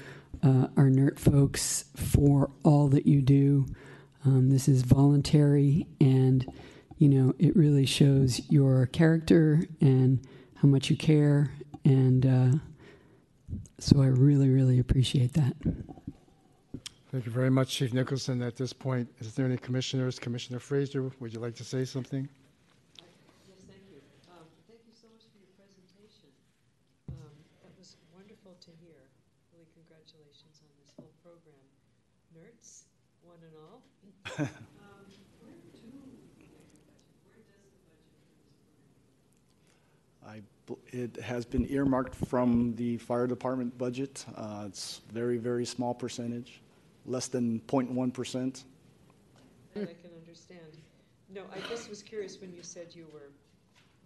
uh, 0.43 0.67
our 0.75 0.89
NERT 0.89 1.19
folks 1.19 1.85
for 1.95 2.51
all 2.63 2.87
that 2.89 3.05
you 3.05 3.21
do. 3.21 3.65
Um, 4.25 4.49
this 4.49 4.67
is 4.67 4.81
voluntary, 4.83 5.87
and 5.99 6.45
you 6.97 7.09
know 7.09 7.33
it 7.39 7.55
really 7.55 7.85
shows 7.85 8.41
your 8.49 8.85
character 8.87 9.63
and 9.79 10.25
how 10.55 10.67
much 10.67 10.89
you 10.89 10.97
care, 10.97 11.51
and 11.83 12.25
uh, 12.25 12.57
so 13.79 14.01
I 14.01 14.07
really, 14.07 14.49
really 14.49 14.79
appreciate 14.79 15.33
that. 15.33 15.53
Thank 17.11 17.25
you 17.25 17.31
very 17.31 17.49
much, 17.49 17.75
Chief 17.75 17.91
Nicholson. 17.93 18.41
At 18.41 18.55
this 18.55 18.71
point, 18.71 19.09
is 19.19 19.33
there 19.35 19.45
any 19.45 19.57
commissioners? 19.57 20.17
Commissioner 20.17 20.59
Frazier, 20.59 21.11
would 21.19 21.33
you 21.33 21.39
like 21.41 21.55
to 21.55 21.63
say 21.65 21.83
something? 21.83 22.27
Yes, 23.49 23.65
thank 23.67 23.83
you. 23.91 23.99
Um, 24.31 24.47
Thank 24.69 24.79
you 24.87 24.93
so 24.95 25.07
much 25.11 25.27
for 25.27 25.39
your 25.43 25.51
presentation. 25.59 26.31
Um, 27.11 27.35
That 27.63 27.73
was 27.77 27.97
wonderful 28.15 28.55
to 28.63 28.71
hear. 28.79 28.95
Really 29.51 29.67
congratulations 29.75 30.63
on 30.63 30.71
this 30.79 30.93
whole 30.95 31.11
program. 31.19 31.67
Nerds, 32.31 32.87
one 33.23 33.39
and 33.43 33.55
all. 33.59 33.81
Um, 34.39 35.03
Where 35.43 35.51
to 35.51 35.83
make 35.91 36.31
the 36.39 36.47
budget? 36.47 36.79
Where 37.27 37.43
does 37.43 37.59
the 37.59 37.67
budget 37.67 37.75
for 37.83 37.91
this 37.91 38.07
program? 40.23 40.39
I, 40.39 40.95
it 40.95 41.19
has 41.21 41.43
been 41.43 41.67
earmarked 41.69 42.15
from 42.15 42.73
the 42.77 42.95
fire 43.03 43.27
department 43.27 43.77
budget. 43.77 44.23
Uh, 44.37 44.63
It's 44.67 45.01
very, 45.11 45.35
very 45.37 45.65
small 45.65 45.93
percentage, 45.93 46.61
less 47.05 47.27
than 47.27 47.59
0.1%. 47.67 48.63
That 49.73 49.83
I 49.83 49.85
can 49.85 50.11
understand. 50.19 50.77
No, 51.33 51.43
I 51.55 51.59
just 51.69 51.89
was 51.89 52.03
curious 52.03 52.39
when 52.41 52.53
you 52.53 52.61
said 52.61 52.87
you 52.93 53.05
were 53.13 53.31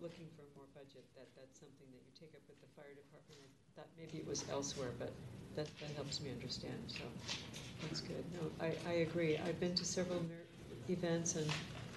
looking 0.02 0.26
for 0.36 0.44
more 0.56 0.68
budget, 0.74 1.04
that 1.16 1.28
that's 1.36 1.60
something 1.60 1.88
that 1.92 2.02
you 2.06 2.12
take 2.20 2.34
up 2.36 2.42
with 2.48 2.60
the 2.62 2.70
fire 2.76 2.94
department. 2.94 3.40
I 3.42 3.82
thought 3.82 3.90
maybe 3.98 4.20
it 4.20 4.28
was 4.28 4.46
elsewhere, 4.52 4.92
but 5.00 5.12
that, 5.56 5.68
that 5.80 5.92
helps 5.96 6.22
me 6.22 6.30
understand, 6.32 6.78
so 6.88 7.04
that's 7.82 8.02
good. 8.02 8.24
No, 8.34 8.52
I, 8.62 8.76
I 8.88 8.94
agree. 9.08 9.38
I've 9.38 9.60
been 9.60 9.76
to 9.76 9.86
several 9.86 10.20
NERT 10.20 10.92
events, 10.92 11.36
and 11.36 11.50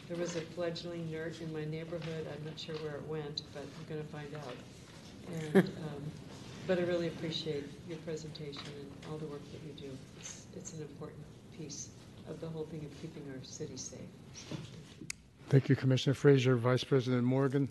there 0.09 0.17
was 0.17 0.37
a 0.37 0.41
fledgling 0.41 1.09
NERT 1.13 1.41
in 1.41 1.53
my 1.53 1.65
neighborhood. 1.65 2.27
I'm 2.33 2.45
not 2.45 2.59
sure 2.59 2.77
where 2.77 2.97
it 2.97 3.07
went, 3.07 3.43
but 3.53 3.63
I'm 3.63 3.85
gonna 3.89 4.09
find 4.09 4.35
out. 4.35 4.57
And, 5.55 5.69
um, 5.85 6.03
but 6.69 6.79
I 6.79 6.83
really 6.83 7.09
appreciate 7.09 7.65
your 7.89 7.97
presentation 7.99 8.61
and 8.79 8.91
all 9.11 9.17
the 9.17 9.25
work 9.25 9.41
that 9.53 9.61
you 9.67 9.89
do. 9.89 9.97
It's, 10.21 10.43
it's 10.55 10.75
an 10.75 10.83
important 10.83 11.19
piece 11.57 11.89
of 12.29 12.39
the 12.43 12.47
whole 12.49 12.67
thing 12.67 12.85
of 12.85 13.01
keeping 13.01 13.23
our 13.33 13.43
city 13.43 13.79
safe. 13.79 13.99
So, 14.35 14.55
thank 14.55 14.61
you. 15.01 15.07
Thank 15.49 15.69
you, 15.71 15.77
Commissioner 15.77 16.13
Frazier. 16.13 16.57
Vice 16.57 16.85
President 16.85 17.25
Morgan? 17.25 17.71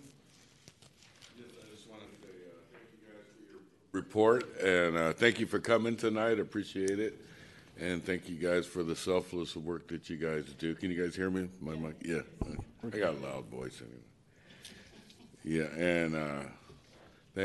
I 1.37 1.41
just 1.75 1.87
wanted 1.87 2.05
to 2.05 2.27
say 2.27 2.33
thank 2.73 2.87
you 2.91 3.07
guys 3.07 3.23
for 3.35 3.43
your 3.53 3.61
report, 3.91 4.59
and 4.61 4.97
uh, 4.97 5.13
thank 5.13 5.39
you 5.39 5.45
for 5.45 5.59
coming 5.59 5.95
tonight. 5.95 6.39
Appreciate 6.39 6.99
it. 6.99 7.21
And 7.79 8.03
thank 8.03 8.27
you 8.27 8.35
guys 8.37 8.65
for 8.65 8.81
the 8.81 8.95
selfless 8.95 9.55
work 9.55 9.87
that 9.89 10.09
you 10.09 10.17
guys 10.17 10.45
do. 10.57 10.73
Can 10.73 10.89
you 10.89 10.99
guys 10.99 11.15
hear 11.15 11.29
me? 11.29 11.47
My 11.61 11.75
mic? 11.75 11.93
Yeah. 12.03 12.21
I 12.83 12.97
got 12.97 13.13
a 13.13 13.17
loud 13.19 13.45
voice 13.45 13.79
anyway. 13.79 14.01
Yeah, 15.43 15.65
and 15.79 16.15
uh, 16.15 16.39
they- 16.39 16.66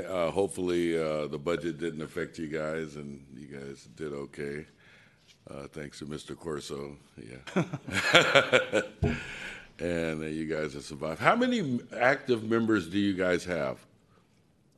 uh, 0.00 0.30
hopefully 0.30 0.96
uh, 0.96 1.26
the 1.26 1.38
budget 1.38 1.78
didn't 1.78 2.02
affect 2.02 2.38
you 2.38 2.48
guys, 2.48 2.96
and 2.96 3.24
you 3.34 3.46
guys 3.46 3.88
did 3.96 4.12
okay. 4.12 4.66
Uh, 5.50 5.66
thanks 5.68 5.98
to 5.98 6.06
Mr. 6.06 6.36
Corso. 6.36 6.96
Yeah. 7.16 7.62
and 9.78 10.22
uh, 10.22 10.26
you 10.26 10.46
guys 10.46 10.74
have 10.74 10.84
survived. 10.84 11.20
How 11.20 11.34
many 11.36 11.80
active 11.98 12.44
members 12.44 12.88
do 12.88 12.98
you 12.98 13.14
guys 13.14 13.44
have? 13.44 13.78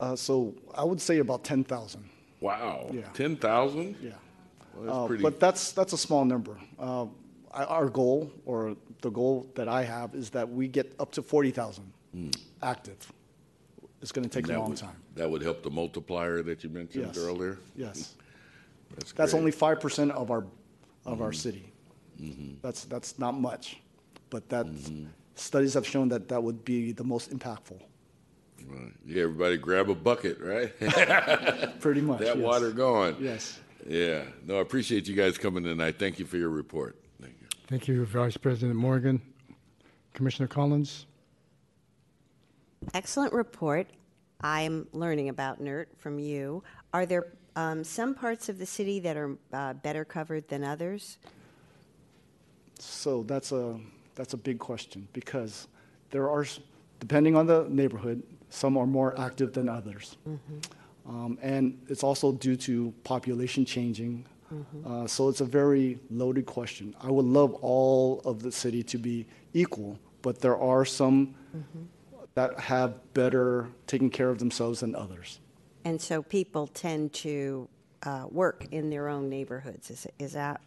Uh, 0.00 0.16
So 0.16 0.54
I 0.74 0.84
would 0.84 1.00
say 1.00 1.18
about 1.18 1.44
10,000. 1.44 2.08
Wow. 2.40 2.88
Yeah. 2.92 3.02
10,000? 3.14 3.96
Yeah. 4.02 4.10
Well, 4.74 4.84
that's 4.84 4.96
Uh, 4.96 5.06
pretty. 5.06 5.22
But 5.22 5.38
that's, 5.40 5.72
that's 5.72 5.92
a 5.92 5.98
small 5.98 6.24
number. 6.24 6.56
Uh, 6.78 7.06
I- 7.52 7.64
Our 7.64 7.88
goal, 7.88 8.30
or 8.46 8.76
the 9.02 9.10
goal 9.10 9.46
that 9.54 9.68
I 9.68 9.82
have, 9.84 10.14
is 10.14 10.30
that 10.30 10.48
we 10.48 10.66
get 10.68 10.94
up 10.98 11.12
to 11.12 11.22
40,000 11.22 11.84
active. 12.62 13.12
It's 14.04 14.12
going 14.12 14.28
to 14.28 14.30
take 14.30 14.44
a. 14.44 14.48
That 14.48 14.58
long 14.58 14.68
would- 14.68 14.76
time. 14.78 14.96
That 15.14 15.30
would 15.30 15.40
help 15.40 15.62
the 15.62 15.70
multiplier 15.70 16.42
that 16.42 16.62
you 16.62 16.68
mentioned 16.68 17.06
Yes. 17.06 17.16
earlier? 17.16 17.56
Yes. 17.74 18.16
That's 18.96 19.12
That's 19.12 19.32
great. 19.32 19.38
only 19.40 19.50
5% 19.50 20.10
of 20.10 20.30
our, 20.30 20.44
of 21.06 21.22
our 21.22 21.30
Mhm. 21.30 21.34
city. 21.36 21.72
Mhm. 22.20 22.56
That's, 22.60 22.84
that's 22.84 23.18
not 23.18 23.32
much. 23.32 23.80
But 24.28 24.50
that, 24.50 24.66
Mm-hmm. 24.66 25.06
studies 25.36 25.72
have 25.72 25.86
shown 25.86 26.10
that 26.10 26.28
that 26.28 26.42
would 26.42 26.66
be 26.66 26.92
the 26.92 27.02
most 27.02 27.30
impactful. 27.30 27.80
Right. 28.68 28.92
Yeah, 29.06 29.22
everybody 29.22 29.56
grab 29.56 29.88
a 29.88 29.94
bucket, 29.94 30.38
right? 30.38 30.70
Pretty 31.80 32.02
much, 32.02 32.18
That 32.20 32.36
yes. 32.36 32.44
water 32.44 32.72
going. 32.72 33.16
Yes. 33.20 33.58
Yeah. 33.88 34.24
No, 34.44 34.58
I 34.58 34.60
appreciate 34.60 35.08
you 35.08 35.14
guys 35.14 35.38
coming 35.38 35.64
tonight. 35.64 35.98
Thank 35.98 36.18
you 36.18 36.26
for 36.26 36.36
your 36.36 36.50
report. 36.50 36.94
Thank 37.22 37.36
you. 37.40 37.46
Thank 37.68 37.88
you, 37.88 38.04
Vice 38.04 38.36
President 38.36 38.76
Morgan. 38.78 39.22
Commissioner 40.12 40.46
Collins? 40.46 41.06
Excellent 42.92 43.32
report. 43.32 43.86
I'm 44.40 44.86
learning 44.92 45.28
about 45.30 45.60
NERT 45.60 45.86
from 45.96 46.18
you. 46.18 46.62
Are 46.92 47.06
there 47.06 47.28
um, 47.56 47.82
some 47.84 48.14
parts 48.14 48.48
of 48.48 48.58
the 48.58 48.66
city 48.66 49.00
that 49.00 49.16
are 49.16 49.36
uh, 49.52 49.72
better 49.74 50.04
covered 50.04 50.48
than 50.48 50.62
others? 50.64 51.18
So 52.78 53.22
that's 53.22 53.52
a, 53.52 53.78
that's 54.14 54.34
a 54.34 54.36
big 54.36 54.58
question 54.58 55.08
because 55.12 55.68
there 56.10 56.28
are, 56.28 56.44
depending 57.00 57.36
on 57.36 57.46
the 57.46 57.66
neighborhood, 57.68 58.22
some 58.50 58.76
are 58.76 58.86
more 58.86 59.18
active 59.18 59.52
than 59.52 59.68
others. 59.68 60.16
Um, 61.08 61.38
and 61.42 61.80
it's 61.88 62.02
also 62.02 62.32
due 62.32 62.56
to 62.56 62.92
population 63.04 63.64
changing. 63.64 64.26
Uh, 64.86 65.06
so 65.06 65.28
it's 65.28 65.40
a 65.40 65.44
very 65.44 65.98
loaded 66.10 66.46
question. 66.46 66.94
I 67.00 67.10
would 67.10 67.24
love 67.24 67.54
all 67.54 68.20
of 68.24 68.40
the 68.42 68.52
city 68.52 68.82
to 68.84 68.98
be 68.98 69.26
equal, 69.52 69.98
but 70.22 70.40
there 70.40 70.56
are 70.56 70.84
some 70.84 71.34
that 72.34 72.58
have 72.60 73.14
better 73.14 73.68
taken 73.86 74.10
care 74.10 74.30
of 74.30 74.38
themselves 74.38 74.80
than 74.80 74.94
others. 74.94 75.40
And 75.84 76.00
so 76.00 76.22
people 76.22 76.66
tend 76.66 77.12
to 77.14 77.68
uh, 78.02 78.26
work 78.30 78.66
in 78.70 78.90
their 78.90 79.08
own 79.08 79.28
neighborhoods. 79.28 79.90
Is, 79.90 80.06
is 80.18 80.32
that 80.32 80.60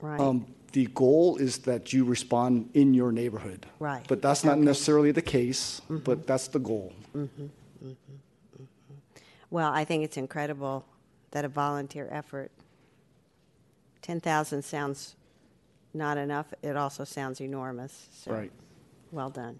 right? 0.00 0.20
Um, 0.20 0.46
the 0.72 0.86
goal 0.86 1.36
is 1.36 1.58
that 1.58 1.92
you 1.92 2.04
respond 2.04 2.70
in 2.74 2.94
your 2.94 3.12
neighborhood. 3.12 3.66
Right. 3.78 4.04
But 4.06 4.22
that's 4.22 4.44
not 4.44 4.58
necessarily 4.58 5.10
the 5.10 5.22
case, 5.22 5.82
but 5.88 6.26
that's 6.26 6.48
the 6.48 6.60
goal. 6.60 6.92
Mhm, 7.14 7.28
mhm, 7.28 7.48
mhm. 7.84 8.66
Well, 9.50 9.72
I 9.72 9.84
think 9.84 10.04
it's 10.04 10.16
incredible 10.16 10.84
that 11.32 11.44
a 11.44 11.48
volunteer 11.48 12.08
effort 12.10 12.52
10,000 14.02 14.64
sounds 14.64 15.16
not 15.92 16.16
enough. 16.16 16.54
It 16.62 16.76
also 16.76 17.04
sounds 17.04 17.40
enormous. 17.40 18.08
So 18.12 18.32
Right. 18.32 18.52
Well 19.10 19.30
done. 19.30 19.58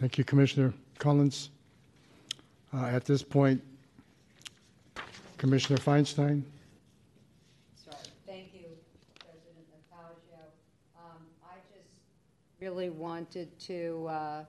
Thank 0.00 0.16
you, 0.16 0.24
Commissioner 0.24 0.72
Collins. 0.98 1.50
Uh, 2.72 2.86
At 2.86 3.04
this 3.04 3.22
point, 3.22 3.62
Commissioner 5.36 5.78
Feinstein. 5.78 6.42
Sorry. 7.84 7.98
Thank 8.26 8.54
you, 8.54 8.64
President 9.18 9.66
Nakajo. 9.92 10.40
Um, 10.96 11.18
I 11.44 11.56
just 11.70 11.90
really 12.60 12.88
wanted 12.88 13.50
to 13.60 14.06
uh, 14.08 14.44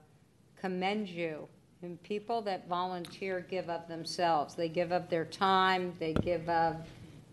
commend 0.58 1.10
you. 1.10 1.50
And 1.82 2.02
people 2.02 2.42
that 2.44 2.70
volunteer 2.70 3.46
give 3.50 3.70
up 3.70 3.90
themselves. 3.90 4.56
They 4.56 4.70
give 4.70 4.94
up 4.94 5.10
their 5.10 5.26
time, 5.26 5.94
they 6.00 6.14
give 6.14 6.48
up 6.48 6.88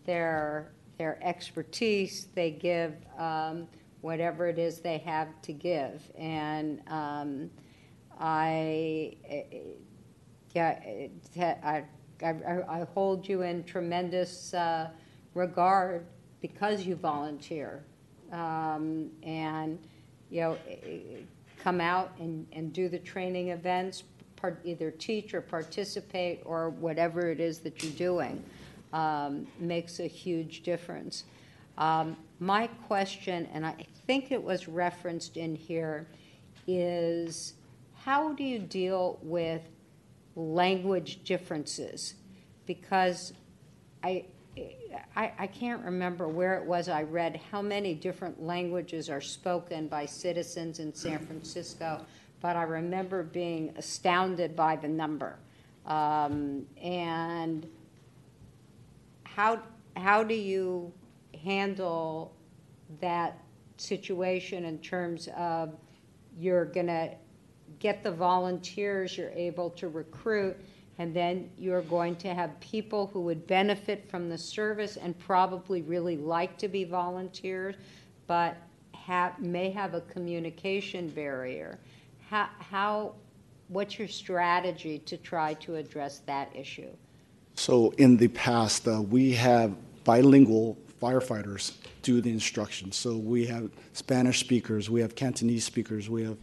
their, 0.07 0.73
their 0.97 1.21
expertise, 1.23 2.27
they 2.35 2.51
give 2.51 2.95
um, 3.17 3.69
whatever 4.01 4.49
it 4.49 4.59
is 4.59 4.81
they 4.81 4.99
have 4.99 5.29
to 5.43 5.53
give. 5.53 6.03
And 6.19 6.81
um, 6.89 7.51
I, 8.19 9.17
eh, 9.29 9.43
eh, 9.53 9.59
yeah, 10.55 10.81
I, 11.63 11.85
I, 12.25 12.31
I 12.69 12.87
hold 12.95 13.29
you 13.29 13.43
in 13.43 13.65
tremendous 13.65 14.53
uh, 14.55 14.91
regard 15.35 16.07
because 16.41 16.85
you 16.85 16.97
volunteer. 16.97 17.85
Um, 18.33 19.11
And, 19.23 19.79
you 20.31 20.41
know, 20.43 20.59
eh, 20.69 20.77
eh, 20.85 20.97
come 21.59 21.81
out 21.81 22.13
and, 22.19 22.47
and 22.53 22.73
do 22.73 22.89
the 22.89 22.99
training 22.99 23.49
events, 23.49 24.05
part, 24.37 24.61
either 24.65 24.91
teach 24.91 25.35
or 25.35 25.41
participate 25.41 26.43
or 26.45 26.71
whatever 26.71 27.31
it 27.31 27.41
is 27.41 27.59
that 27.61 27.83
you're 27.83 27.93
doing, 27.93 28.43
um, 28.93 29.47
makes 29.59 30.01
a 30.01 30.07
huge 30.07 30.63
difference. 30.63 31.25
Um, 31.77 32.17
My 32.41 32.69
question, 32.87 33.49
and 33.53 33.67
I 33.67 33.75
think 34.07 34.31
it 34.31 34.43
was 34.43 34.69
referenced 34.69 35.37
in 35.37 35.57
here, 35.57 36.07
is 36.67 37.55
how 38.05 38.33
do 38.33 38.45
you 38.45 38.59
deal 38.59 39.19
with 39.23 39.63
language 40.37 41.25
differences? 41.25 42.15
Because 42.67 43.33
I, 44.03 44.25
I, 45.17 45.33
I 45.39 45.47
can't 45.47 45.85
remember 45.85 46.29
where 46.29 46.55
it 46.55 46.65
was 46.65 46.89
I 46.89 47.03
read 47.03 47.41
how 47.51 47.61
many 47.61 47.95
different 47.95 48.43
languages 48.43 49.11
are 49.11 49.21
spoken 49.21 49.89
by 49.89 50.07
citizens 50.07 50.79
in 50.79 50.95
San 50.95 51.19
Francisco, 51.19 52.05
but 52.41 52.57
I 52.57 52.63
remember 52.63 53.23
being 53.23 53.75
astounded 53.77 54.55
by 54.55 54.77
the 54.77 54.89
number. 54.89 55.37
Um, 55.87 56.67
and 56.81 57.69
how, 59.25 59.61
how 59.97 60.23
do 60.23 60.35
you 60.35 60.93
handle 61.43 62.35
that 63.01 63.39
situation 63.77 64.65
in 64.65 64.79
terms 64.79 65.29
of 65.37 65.75
you're 66.39 66.65
going 66.65 66.87
to 66.87 67.11
get 67.79 68.03
the 68.03 68.11
volunteers 68.11 69.17
you're 69.17 69.31
able 69.31 69.71
to 69.71 69.89
recruit, 69.89 70.57
and 70.99 71.15
then 71.15 71.49
you're 71.59 71.83
going 71.83 72.17
to 72.17 72.35
have 72.35 72.59
people 72.61 73.09
who 73.13 73.21
would 73.21 73.47
benefit 73.47 74.09
from 74.11 74.29
the 74.29 74.39
service 74.39 74.97
and 74.97 75.19
probably 75.19 75.83
really 75.83 76.17
like 76.17 76.59
to 76.59 76.69
be 76.69 76.85
volunteers, 76.85 77.77
but 78.27 78.57
have, 78.93 79.39
may 79.41 79.71
have 79.71 79.95
a 79.95 80.01
communication 80.03 81.09
barrier. 81.11 81.79
How, 82.29 82.49
how, 82.59 83.15
what's 83.69 83.99
your 83.99 84.09
strategy 84.09 84.99
to 85.01 85.17
try 85.17 85.55
to 85.55 85.77
address 85.77 86.19
that 86.27 86.55
issue? 86.55 86.91
So 87.55 87.91
in 87.99 88.17
the 88.17 88.29
past, 88.29 88.87
uh, 88.87 89.01
we 89.03 89.33
have 89.33 89.75
bilingual 90.05 90.77
firefighters 91.01 91.75
do 92.03 92.21
the 92.21 92.31
instruction. 92.31 92.93
So 92.93 93.17
we 93.17 93.47
have 93.47 93.71
Spanish 93.93 94.41
speakers, 94.41 94.91
we 94.91 95.01
have 95.01 95.15
Cantonese 95.15 95.65
speakers, 95.65 96.11
we 96.11 96.25
have 96.25 96.37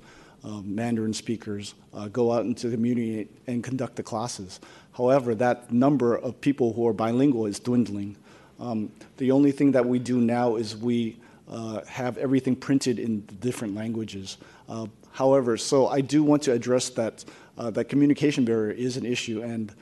Mandarin 0.64 1.14
speakers 1.14 1.76
uh, 1.94 2.08
go 2.08 2.32
out 2.32 2.46
into 2.46 2.70
the 2.70 2.76
community 2.76 3.28
and 3.48 3.64
conduct 3.64 3.96
the 3.96 4.04
classes. 4.04 4.60
However, 4.94 5.36
that 5.36 5.72
number 5.72 6.16
of 6.18 6.40
people 6.40 6.74
who 6.74 6.88
are 6.88 6.94
bilingual 6.94 7.46
is 7.46 7.60
dwindling. 7.60 8.16
Um, 8.60 8.92
the 9.18 9.32
only 9.32 9.52
thing 9.52 9.72
that 9.74 9.86
we 9.86 10.00
do 10.00 10.20
now 10.22 10.56
is 10.56 10.78
we 10.78 11.18
uh, 11.50 11.82
have 11.86 12.18
everything 12.18 12.56
printed 12.56 13.00
in 13.00 13.22
different 13.40 13.76
languages. 13.76 14.38
Uh, 14.70 14.88
however, 15.12 15.58
so 15.58 15.88
I 15.88 16.02
do 16.02 16.24
want 16.24 16.44
to 16.44 16.54
address 16.54 16.90
that 16.90 17.26
that 17.58 17.90
communication 17.90 18.46
barrier 18.46 18.72
is 18.72 18.98
an 18.98 19.06
issue, 19.06 19.42
and 19.42 19.74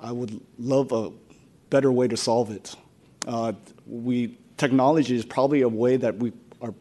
I 0.00 0.12
would 0.12 0.40
love 0.58 0.92
a 0.92 1.10
better 1.70 1.90
way 1.90 2.08
to 2.08 2.16
solve 2.16 2.50
it. 2.50 2.74
Uh, 3.26 3.52
we 3.86 4.36
technology 4.58 5.16
is 5.16 5.24
probably 5.24 5.62
a 5.62 5.68
way 5.68 5.96
that 5.96 6.16
we 6.16 6.32
are 6.60 6.74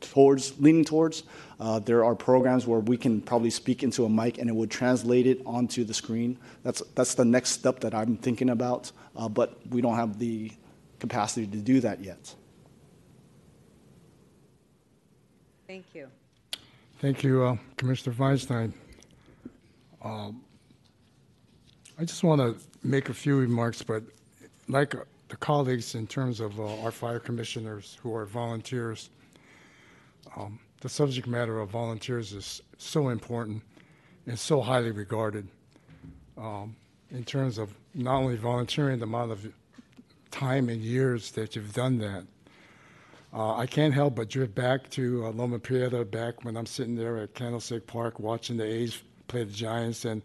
towards 0.00 0.58
leaning 0.60 0.84
towards. 0.84 1.22
Uh, 1.58 1.78
there 1.78 2.04
are 2.04 2.14
programs 2.14 2.66
where 2.66 2.80
we 2.80 2.96
can 2.96 3.20
probably 3.20 3.48
speak 3.48 3.82
into 3.82 4.04
a 4.04 4.08
mic 4.08 4.38
and 4.38 4.50
it 4.50 4.54
would 4.54 4.70
translate 4.70 5.26
it 5.26 5.40
onto 5.46 5.84
the 5.84 5.94
screen. 5.94 6.38
That's 6.62 6.82
that's 6.94 7.14
the 7.14 7.24
next 7.24 7.50
step 7.50 7.80
that 7.80 7.94
I'm 7.94 8.16
thinking 8.18 8.50
about, 8.50 8.92
uh, 9.16 9.28
but 9.28 9.58
we 9.70 9.80
don't 9.80 9.96
have 9.96 10.18
the 10.18 10.52
capacity 10.98 11.46
to 11.46 11.58
do 11.58 11.80
that 11.80 12.02
yet. 12.02 12.34
Thank 15.66 15.86
you. 15.94 16.08
Thank 17.00 17.22
you, 17.22 17.42
uh, 17.42 17.56
Commissioner 17.76 18.14
Feinstein. 18.14 18.72
Um, 20.02 20.42
I 21.98 22.04
just 22.04 22.22
want 22.22 22.40
to 22.40 22.56
make 22.86 23.08
a 23.08 23.14
few 23.14 23.36
remarks, 23.38 23.82
but 23.82 24.02
like 24.68 24.94
uh, 24.94 25.00
the 25.28 25.36
colleagues 25.36 25.94
in 25.94 26.06
terms 26.06 26.40
of 26.40 26.60
uh, 26.60 26.82
our 26.82 26.90
fire 26.90 27.18
commissioners 27.18 27.98
who 28.02 28.14
are 28.14 28.26
volunteers, 28.26 29.10
um, 30.36 30.58
the 30.80 30.88
subject 30.88 31.26
matter 31.26 31.58
of 31.60 31.70
volunteers 31.70 32.32
is 32.32 32.62
so 32.78 33.08
important 33.08 33.62
and 34.26 34.38
so 34.38 34.60
highly 34.60 34.90
regarded 34.90 35.48
um, 36.36 36.76
in 37.10 37.24
terms 37.24 37.58
of 37.58 37.72
not 37.94 38.16
only 38.16 38.36
volunteering, 38.36 38.98
the 38.98 39.04
amount 39.04 39.32
of 39.32 39.46
time 40.30 40.68
and 40.68 40.82
years 40.82 41.30
that 41.32 41.56
you've 41.56 41.72
done 41.72 41.98
that. 41.98 42.24
Uh, 43.32 43.56
I 43.56 43.66
can't 43.66 43.94
help 43.94 44.16
but 44.16 44.28
drift 44.28 44.54
back 44.54 44.88
to 44.90 45.26
uh, 45.26 45.30
Loma 45.30 45.58
Prieta, 45.58 46.04
back 46.04 46.44
when 46.44 46.56
I'm 46.56 46.66
sitting 46.66 46.94
there 46.94 47.18
at 47.18 47.34
Candlestick 47.34 47.86
Park 47.86 48.20
watching 48.20 48.56
the 48.56 48.64
A's 48.64 49.02
play 49.28 49.44
the 49.44 49.52
Giants, 49.52 50.04
and 50.04 50.22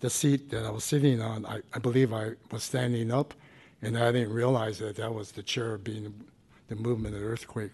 the 0.00 0.08
seat 0.08 0.50
that 0.50 0.64
I 0.64 0.70
was 0.70 0.84
sitting 0.84 1.20
on, 1.20 1.44
I, 1.46 1.60
I 1.74 1.78
believe 1.78 2.12
I 2.12 2.32
was 2.50 2.62
standing 2.62 3.10
up, 3.10 3.34
and 3.82 3.98
I 3.98 4.12
didn't 4.12 4.32
realize 4.32 4.78
that 4.78 4.96
that 4.96 5.12
was 5.12 5.32
the 5.32 5.42
chair 5.42 5.76
being 5.76 6.14
the 6.68 6.76
movement 6.76 7.14
of 7.14 7.20
the 7.20 7.26
earthquake. 7.26 7.72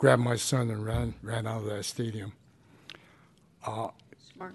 Grabbed 0.00 0.22
my 0.22 0.36
son 0.36 0.70
and 0.70 0.82
ran 0.82 1.12
ran 1.22 1.46
out 1.46 1.58
of 1.58 1.66
that 1.66 1.84
stadium. 1.84 2.32
Uh, 3.66 3.88
Smart. 4.32 4.54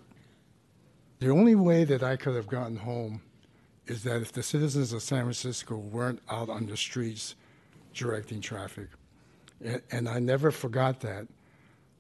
the 1.20 1.30
only 1.30 1.54
way 1.54 1.84
that 1.84 2.02
I 2.02 2.16
could 2.16 2.36
have 2.36 2.48
gotten 2.48 2.78
home 2.78 3.22
is 3.86 4.02
that 4.06 4.24
if 4.24 4.32
the 4.32 4.42
citizens 4.42 4.92
of 4.92 5.04
San 5.04 5.22
Francisco 5.22 5.78
weren't 5.78 6.20
out 6.32 6.50
on 6.50 6.66
the 6.66 6.76
streets 6.76 7.36
directing 7.94 8.42
traffic. 8.42 8.88
And, 9.64 9.84
and 9.92 10.10
I 10.10 10.18
never 10.18 10.50
forgot 10.50 11.02
that 11.02 11.28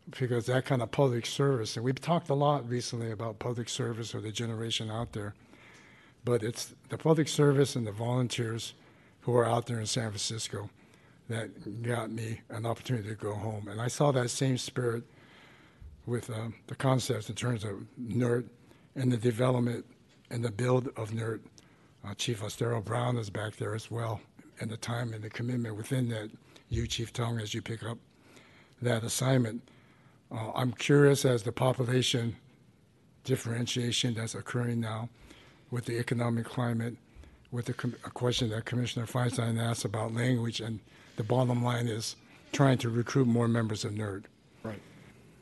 because 0.09 0.47
that 0.47 0.65
kind 0.65 0.81
of 0.81 0.89
public 0.89 1.27
service, 1.27 1.75
and 1.75 1.85
we've 1.85 2.01
talked 2.01 2.31
a 2.31 2.33
lot 2.33 2.67
recently 2.67 3.11
about 3.11 3.37
public 3.37 3.69
service 3.69 4.15
or 4.15 4.21
the 4.21 4.31
generation 4.31 4.89
out 4.89 5.13
there, 5.13 5.35
but 6.23 6.41
it's 6.41 6.73
the 6.89 6.97
public 6.97 7.27
service 7.27 7.75
and 7.75 7.85
the 7.85 7.91
volunteers 7.91 8.73
who 9.21 9.35
are 9.35 9.45
out 9.45 9.67
there 9.67 9.79
in 9.79 9.85
San 9.85 10.09
Francisco 10.09 10.71
that 11.29 11.81
got 11.81 12.11
me 12.11 12.41
an 12.49 12.65
opportunity 12.65 13.09
to 13.09 13.15
go 13.15 13.33
home. 13.33 13.67
And 13.67 13.81
I 13.81 13.87
saw 13.87 14.11
that 14.11 14.29
same 14.29 14.57
spirit 14.57 15.03
with 16.05 16.29
um, 16.29 16.55
the 16.67 16.75
concepts 16.75 17.29
in 17.29 17.35
terms 17.35 17.63
of 17.63 17.85
NERT 17.99 18.47
and 18.95 19.11
the 19.11 19.17
development 19.17 19.85
and 20.29 20.43
the 20.43 20.51
build 20.51 20.89
of 20.97 21.11
NERT. 21.11 21.41
Uh, 22.05 22.13
Chief 22.13 22.41
Ostero 22.41 22.83
Brown 22.83 23.17
is 23.17 23.29
back 23.29 23.55
there 23.55 23.73
as 23.73 23.89
well, 23.89 24.21
and 24.59 24.69
the 24.69 24.77
time 24.77 25.13
and 25.13 25.23
the 25.23 25.29
commitment 25.29 25.75
within 25.75 26.09
that. 26.09 26.29
You, 26.69 26.87
Chief 26.87 27.13
Tong, 27.13 27.39
as 27.39 27.53
you 27.53 27.61
pick 27.61 27.83
up 27.83 27.97
that 28.81 29.03
assignment. 29.03 29.67
Uh, 30.31 30.51
I'm 30.55 30.71
curious 30.71 31.23
as 31.25 31.43
the 31.43 31.51
population 31.51 32.35
differentiation 33.23 34.13
that's 34.13 34.35
occurring 34.35 34.79
now 34.79 35.09
with 35.71 35.85
the 35.85 35.99
economic 35.99 36.45
climate, 36.45 36.95
with 37.51 37.65
the 37.65 37.73
com- 37.73 37.95
a 38.05 38.09
question 38.09 38.49
that 38.49 38.65
Commissioner 38.65 39.05
Feinstein 39.05 39.59
asked 39.59 39.85
about 39.85 40.13
language, 40.13 40.59
and 40.59 40.79
the 41.15 41.23
bottom 41.23 41.63
line 41.63 41.87
is 41.87 42.15
trying 42.51 42.77
to 42.79 42.89
recruit 42.89 43.27
more 43.27 43.47
members 43.47 43.85
of 43.85 43.93
NERT. 43.93 44.25
Right. 44.63 44.81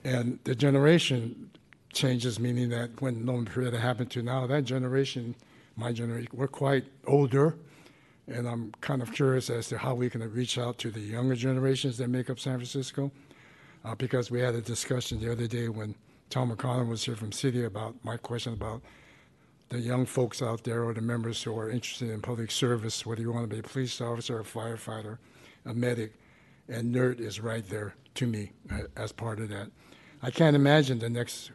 And 0.03 0.39
the 0.43 0.55
generation 0.55 1.49
changes, 1.93 2.39
meaning 2.39 2.69
that 2.69 3.01
when 3.01 3.25
Loma 3.25 3.45
Prieta 3.45 3.79
happened 3.79 4.11
to 4.11 4.23
now, 4.23 4.47
that 4.47 4.63
generation, 4.65 5.35
my 5.75 5.91
generation, 5.91 6.29
we're 6.33 6.47
quite 6.47 6.85
older. 7.05 7.55
And 8.27 8.47
I'm 8.47 8.73
kind 8.81 9.01
of 9.01 9.11
curious 9.13 9.49
as 9.49 9.67
to 9.67 9.77
how 9.77 9.93
we 9.95 10.09
can 10.09 10.21
reach 10.33 10.57
out 10.57 10.77
to 10.79 10.91
the 10.91 10.99
younger 10.99 11.35
generations 11.35 11.97
that 11.97 12.09
make 12.09 12.29
up 12.29 12.39
San 12.39 12.57
Francisco. 12.57 13.11
Uh, 13.85 13.93
because 13.95 14.31
we 14.31 14.39
had 14.39 14.55
a 14.55 14.61
discussion 14.61 15.19
the 15.19 15.29
other 15.29 15.45
day 15.45 15.67
when 15.67 15.93
Tom 16.29 16.55
McConnell 16.55 16.87
was 16.87 17.03
here 17.03 17.17
from 17.17 17.33
City 17.33 17.65
about 17.65 17.93
my 18.03 18.15
question 18.15 18.53
about 18.53 18.81
the 19.69 19.79
young 19.79 20.05
folks 20.05 20.41
out 20.41 20.63
there 20.63 20.83
or 20.83 20.93
the 20.93 21.01
members 21.01 21.43
who 21.43 21.57
are 21.57 21.69
interested 21.69 22.09
in 22.09 22.21
public 22.21 22.49
service, 22.49 23.05
whether 23.05 23.21
you 23.21 23.31
want 23.31 23.49
to 23.49 23.53
be 23.53 23.59
a 23.59 23.63
police 23.63 23.99
officer, 23.99 24.37
or 24.37 24.39
a 24.39 24.43
firefighter, 24.43 25.17
a 25.65 25.73
medic, 25.73 26.13
and 26.67 26.91
NERT 26.93 27.19
is 27.19 27.39
right 27.39 27.67
there 27.69 27.95
to 28.15 28.27
me 28.27 28.51
uh, 28.71 28.83
as 28.95 29.11
part 29.11 29.39
of 29.39 29.49
that. 29.49 29.71
I 30.21 30.31
can't 30.31 30.55
imagine 30.55 30.99
the 30.99 31.09
next 31.09 31.51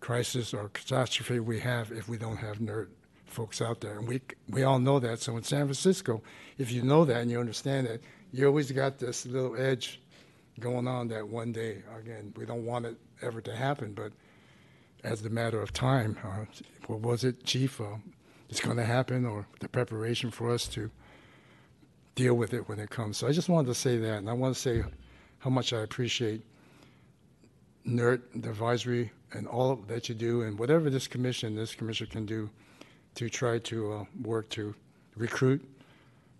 crisis 0.00 0.52
or 0.54 0.68
catastrophe 0.70 1.40
we 1.40 1.60
have 1.60 1.90
if 1.90 2.08
we 2.08 2.18
don't 2.18 2.36
have 2.36 2.58
NERT 2.58 2.88
folks 3.26 3.60
out 3.60 3.80
there. 3.80 3.98
And 3.98 4.08
we, 4.08 4.20
we 4.48 4.62
all 4.62 4.78
know 4.78 4.98
that. 4.98 5.20
So 5.20 5.36
in 5.36 5.42
San 5.42 5.66
Francisco, 5.66 6.22
if 6.58 6.70
you 6.72 6.82
know 6.82 7.04
that 7.04 7.22
and 7.22 7.30
you 7.30 7.40
understand 7.40 7.86
that, 7.86 8.00
you 8.32 8.46
always 8.46 8.70
got 8.72 8.98
this 8.98 9.26
little 9.26 9.56
edge 9.56 10.00
going 10.60 10.88
on 10.88 11.08
that 11.08 11.26
one 11.26 11.52
day, 11.52 11.82
again, 11.98 12.32
we 12.36 12.44
don't 12.44 12.66
want 12.66 12.86
it 12.86 12.96
ever 13.22 13.40
to 13.40 13.54
happen, 13.54 13.92
but 13.92 14.12
as 15.04 15.24
a 15.24 15.30
matter 15.30 15.62
of 15.62 15.72
time, 15.72 16.18
uh, 16.24 16.44
what 16.86 17.00
was 17.00 17.24
it, 17.24 17.44
Chief? 17.44 17.80
Uh, 17.80 17.96
it's 18.48 18.60
going 18.60 18.76
to 18.76 18.84
happen, 18.84 19.24
or 19.24 19.46
the 19.60 19.68
preparation 19.68 20.30
for 20.30 20.50
us 20.50 20.66
to 20.68 20.90
deal 22.18 22.34
with 22.34 22.52
it 22.52 22.68
when 22.68 22.80
it 22.80 22.90
comes. 22.90 23.16
So 23.16 23.28
I 23.28 23.32
just 23.32 23.48
wanted 23.48 23.68
to 23.68 23.74
say 23.76 23.96
that, 23.96 24.18
and 24.18 24.28
I 24.28 24.32
want 24.32 24.52
to 24.52 24.60
say 24.60 24.82
how 25.38 25.50
much 25.50 25.72
I 25.72 25.82
appreciate 25.82 26.42
NERT, 27.86 28.22
the 28.42 28.50
advisory, 28.50 29.12
and 29.32 29.46
all 29.46 29.76
that 29.86 30.08
you 30.08 30.16
do, 30.16 30.42
and 30.42 30.58
whatever 30.58 30.90
this 30.90 31.06
commission, 31.06 31.54
this 31.54 31.76
commission 31.76 32.08
can 32.08 32.26
do 32.26 32.50
to 33.14 33.28
try 33.30 33.60
to 33.60 33.92
uh, 33.92 34.04
work 34.22 34.48
to 34.50 34.74
recruit 35.16 35.64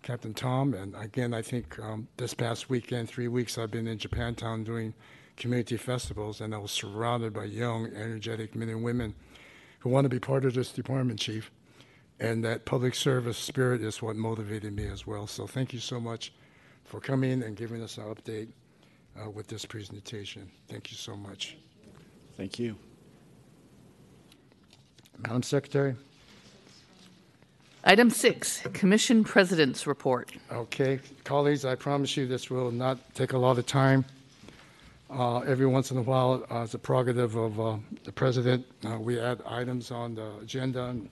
Captain 0.03 0.33
Tom. 0.33 0.73
And 0.73 0.93
again, 0.97 1.33
I 1.33 1.41
think 1.41 1.79
um, 1.79 2.09
this 2.17 2.33
past 2.33 2.69
weekend, 2.69 3.07
three 3.07 3.29
weeks, 3.29 3.57
I've 3.57 3.71
been 3.71 3.87
in 3.87 3.97
Japantown 3.97 4.65
doing 4.65 4.93
community 5.37 5.77
festivals, 5.77 6.41
and 6.41 6.53
I 6.53 6.57
was 6.57 6.71
surrounded 6.71 7.31
by 7.31 7.45
young, 7.45 7.85
energetic 7.95 8.53
men 8.53 8.67
and 8.67 8.83
women 8.83 9.15
who 9.79 9.89
want 9.89 10.03
to 10.03 10.09
be 10.09 10.19
part 10.19 10.43
of 10.43 10.53
this 10.53 10.73
department, 10.73 11.21
Chief. 11.21 11.49
And 12.19 12.43
that 12.43 12.65
public 12.65 12.95
service 12.95 13.37
spirit 13.37 13.81
is 13.81 14.01
what 14.01 14.15
motivated 14.15 14.75
me 14.75 14.87
as 14.87 15.07
well. 15.07 15.25
So 15.25 15.47
thank 15.47 15.73
you 15.73 15.79
so 15.79 15.99
much 15.99 16.33
for 16.83 16.99
coming 16.99 17.43
and 17.43 17.55
giving 17.55 17.81
us 17.81 17.97
an 17.97 18.03
update 18.05 18.49
uh, 19.19 19.29
with 19.29 19.47
this 19.47 19.65
presentation. 19.65 20.49
Thank 20.67 20.91
you 20.91 20.97
so 20.97 21.15
much. 21.15 21.57
Thank 22.35 22.59
you. 22.59 22.75
Madam 25.19 25.43
Secretary? 25.43 25.95
Item 27.85 28.09
six, 28.09 28.61
Commission 28.73 29.23
President's 29.23 29.87
Report. 29.87 30.31
Okay, 30.51 30.99
colleagues, 31.23 31.63
I 31.63 31.75
promise 31.75 32.17
you 32.17 32.27
this 32.27 32.49
will 32.49 32.71
not 32.71 32.97
take 33.15 33.31
a 33.31 33.37
lot 33.37 33.57
of 33.57 33.65
time. 33.65 34.03
Uh, 35.09 35.39
every 35.39 35.65
once 35.65 35.89
in 35.89 35.97
a 35.97 36.01
while, 36.01 36.45
uh, 36.51 36.63
it's 36.63 36.73
a 36.73 36.77
prerogative 36.77 37.35
of 37.35 37.59
uh, 37.59 37.77
the 38.03 38.11
president. 38.11 38.65
Uh, 38.85 38.99
we 38.99 39.19
add 39.19 39.41
items 39.47 39.91
on 39.91 40.13
the 40.13 40.29
agenda. 40.41 40.85
And 40.85 41.09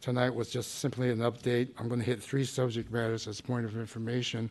tonight 0.00 0.34
was 0.34 0.50
just 0.50 0.76
simply 0.76 1.10
an 1.10 1.18
update. 1.18 1.68
I'm 1.78 1.88
going 1.88 2.00
to 2.00 2.06
hit 2.06 2.22
three 2.22 2.44
subject 2.44 2.90
matters 2.92 3.26
as 3.26 3.40
point 3.40 3.64
of 3.64 3.76
information. 3.76 4.50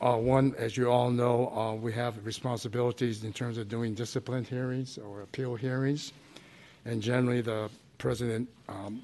Uh, 0.00 0.16
one, 0.16 0.54
as 0.56 0.76
you 0.76 0.90
all 0.90 1.10
know, 1.10 1.48
uh, 1.50 1.74
we 1.74 1.92
have 1.92 2.24
responsibilities 2.24 3.22
in 3.22 3.32
terms 3.32 3.58
of 3.58 3.68
doing 3.68 3.94
discipline 3.94 4.44
hearings 4.44 4.98
or 4.98 5.22
appeal 5.22 5.54
hearings. 5.54 6.12
And 6.86 7.02
generally, 7.02 7.42
the 7.42 7.68
president 7.98 8.48
um, 8.68 9.02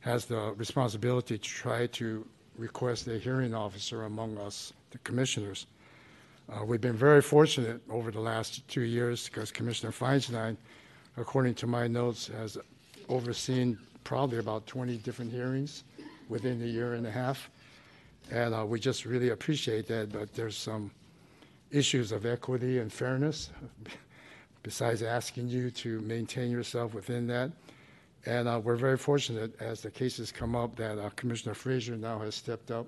has 0.00 0.26
the 0.26 0.52
responsibility 0.56 1.38
to 1.38 1.42
try 1.42 1.86
to 1.86 2.26
request 2.58 3.08
a 3.08 3.18
hearing 3.18 3.54
officer 3.54 4.04
among 4.04 4.36
us, 4.38 4.72
the 4.90 4.98
commissioners. 4.98 5.66
Uh, 6.52 6.64
we've 6.64 6.80
been 6.80 6.96
very 6.96 7.22
fortunate 7.22 7.80
over 7.90 8.10
the 8.10 8.20
last 8.20 8.66
two 8.68 8.82
years 8.82 9.28
because 9.28 9.50
Commissioner 9.50 9.92
Feinstein, 9.92 10.56
according 11.16 11.54
to 11.54 11.66
my 11.66 11.88
notes, 11.88 12.28
has 12.28 12.56
overseen 13.08 13.78
probably 14.06 14.38
about 14.38 14.64
20 14.68 14.98
different 14.98 15.32
hearings 15.32 15.82
within 16.28 16.62
a 16.62 16.64
year 16.64 16.94
and 16.94 17.04
a 17.08 17.10
half. 17.10 17.50
And 18.30 18.54
uh, 18.54 18.64
we 18.64 18.78
just 18.78 19.04
really 19.04 19.30
appreciate 19.30 19.88
that, 19.88 20.12
but 20.12 20.32
there's 20.32 20.56
some 20.56 20.92
issues 21.72 22.12
of 22.12 22.24
equity 22.24 22.78
and 22.78 22.92
fairness 22.92 23.50
besides 24.62 25.02
asking 25.02 25.48
you 25.48 25.72
to 25.72 26.00
maintain 26.02 26.52
yourself 26.52 26.94
within 26.94 27.26
that. 27.26 27.50
And 28.26 28.46
uh, 28.46 28.60
we're 28.62 28.76
very 28.76 28.96
fortunate 28.96 29.60
as 29.60 29.80
the 29.80 29.90
cases 29.90 30.30
come 30.30 30.54
up 30.54 30.76
that 30.76 31.00
uh, 31.00 31.10
Commissioner 31.16 31.54
Frazier 31.54 31.96
now 31.96 32.20
has 32.20 32.36
stepped 32.36 32.70
up 32.70 32.86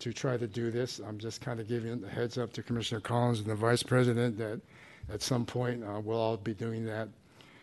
to 0.00 0.12
try 0.12 0.36
to 0.36 0.48
do 0.48 0.72
this. 0.72 0.98
I'm 0.98 1.18
just 1.18 1.40
kind 1.40 1.60
of 1.60 1.68
giving 1.68 2.00
the 2.00 2.08
heads 2.08 2.36
up 2.36 2.52
to 2.54 2.64
Commissioner 2.64 3.00
Collins 3.00 3.38
and 3.38 3.46
the 3.46 3.54
Vice 3.54 3.84
President 3.84 4.36
that 4.38 4.60
at 5.08 5.22
some 5.22 5.46
point 5.46 5.84
uh, 5.84 6.00
we'll 6.00 6.18
all 6.18 6.36
be 6.36 6.52
doing 6.52 6.84
that 6.86 7.08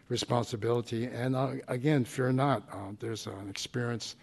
responsibility. 0.10 1.06
And 1.06 1.36
uh, 1.36 1.54
again, 1.68 2.04
fear 2.04 2.32
not, 2.32 2.64
uh, 2.72 2.92
there's 3.00 3.28
an 3.28 3.48
experienced 3.50 4.18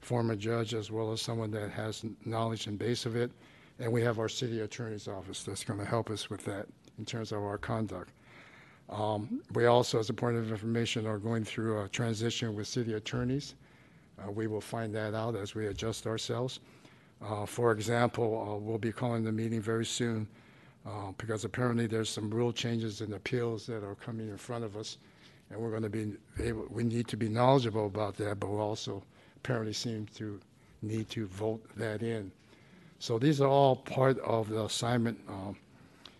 former 0.00 0.36
judge 0.36 0.74
as 0.74 0.90
well 0.90 1.12
as 1.12 1.20
someone 1.22 1.50
that 1.52 1.70
has 1.70 2.04
knowledge 2.24 2.66
and 2.66 2.78
base 2.78 3.06
of 3.06 3.16
it. 3.16 3.30
And 3.78 3.92
we 3.92 4.02
have 4.02 4.18
our 4.18 4.28
city 4.28 4.60
attorney's 4.60 5.08
office 5.08 5.44
that's 5.44 5.64
going 5.64 5.78
to 5.78 5.84
help 5.84 6.10
us 6.10 6.28
with 6.28 6.44
that 6.44 6.66
in 6.98 7.04
terms 7.04 7.32
of 7.32 7.38
our 7.38 7.58
conduct. 7.58 8.10
Um, 8.90 9.42
we 9.54 9.66
also, 9.66 9.98
as 9.98 10.10
a 10.10 10.14
point 10.14 10.36
of 10.36 10.50
information, 10.50 11.06
are 11.06 11.18
going 11.18 11.44
through 11.44 11.82
a 11.82 11.88
transition 11.88 12.54
with 12.54 12.66
city 12.66 12.94
attorneys. 12.94 13.54
Uh, 14.18 14.30
we 14.30 14.46
will 14.46 14.60
find 14.60 14.94
that 14.94 15.14
out 15.14 15.36
as 15.36 15.54
we 15.54 15.66
adjust 15.66 16.06
ourselves. 16.06 16.60
Uh, 17.24 17.44
for 17.46 17.72
example, 17.72 18.48
uh, 18.48 18.56
we'll 18.56 18.78
be 18.78 18.92
calling 18.92 19.24
the 19.24 19.32
meeting 19.32 19.60
very 19.60 19.84
soon 19.84 20.26
uh, 20.86 21.12
because 21.18 21.44
apparently 21.44 21.86
there's 21.86 22.08
some 22.08 22.30
rule 22.30 22.52
changes 22.52 23.00
and 23.00 23.14
appeals 23.14 23.66
that 23.66 23.84
are 23.84 23.96
coming 23.96 24.28
in 24.28 24.36
front 24.36 24.64
of 24.64 24.76
us, 24.76 24.98
and 25.50 25.60
we're 25.60 25.70
going 25.70 25.82
to 25.82 25.88
be 25.88 26.14
able. 26.40 26.66
We 26.70 26.84
need 26.84 27.08
to 27.08 27.16
be 27.16 27.28
knowledgeable 27.28 27.86
about 27.86 28.16
that, 28.18 28.40
but 28.40 28.50
we 28.50 28.58
also 28.58 29.02
apparently 29.36 29.72
seem 29.72 30.06
to 30.16 30.40
need 30.82 31.08
to 31.10 31.26
vote 31.26 31.62
that 31.76 32.02
in. 32.02 32.30
So 32.98 33.18
these 33.18 33.40
are 33.40 33.48
all 33.48 33.76
part 33.76 34.18
of 34.20 34.48
the 34.48 34.64
assignment. 34.64 35.18
Um, 35.28 35.56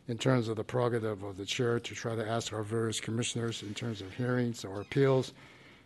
in 0.08 0.16
terms 0.16 0.48
of 0.48 0.56
the 0.56 0.64
prerogative 0.64 1.22
of 1.22 1.36
the 1.36 1.44
chair 1.44 1.78
to 1.78 1.94
try 1.94 2.16
to 2.16 2.26
ask 2.26 2.52
our 2.52 2.62
various 2.62 2.98
commissioners 2.98 3.62
in 3.62 3.74
terms 3.74 4.00
of 4.00 4.12
hearings 4.14 4.64
or 4.64 4.80
appeals. 4.80 5.34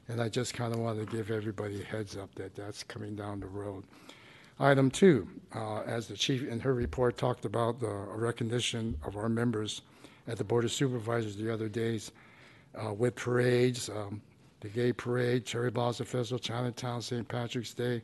And 0.09 0.21
I 0.21 0.29
just 0.29 0.55
kind 0.55 0.73
of 0.73 0.81
wanted 0.81 1.11
to 1.11 1.17
give 1.17 1.31
everybody 1.31 1.83
a 1.83 1.85
heads 1.85 2.17
up 2.17 2.35
that 2.37 2.55
that's 2.55 2.85
coming 2.85 3.17
down 3.17 3.41
the 3.41 3.47
road. 3.47 3.85
Item 4.61 4.91
two, 4.91 5.29
uh, 5.55 5.83
as 5.83 6.07
the 6.07 6.17
chief 6.17 6.47
in 6.47 6.61
her 6.61 6.73
report 6.73 7.17
talked 7.17 7.45
about 7.45 7.81
the 7.81 7.89
recognition 7.89 8.97
of 9.05 9.17
our 9.17 9.29
members 9.29 9.83
at 10.29 10.39
the 10.39 10.45
Board 10.45 10.65
of 10.65 10.71
Supervisors 10.71 11.37
the 11.37 11.53
other 11.53 11.69
days 11.69 12.13
uh, 12.75 12.93
with 12.93 13.15
parades, 13.15 13.89
um, 13.89 14.21
the 14.61 14.69
Gay 14.69 14.93
Parade, 14.93 15.45
Cherry 15.45 15.71
Blossom 15.71 16.07
Festival, 16.07 16.39
Chinatown, 16.39 17.03
St. 17.03 17.27
Patrick's 17.27 17.75
Day, 17.75 18.03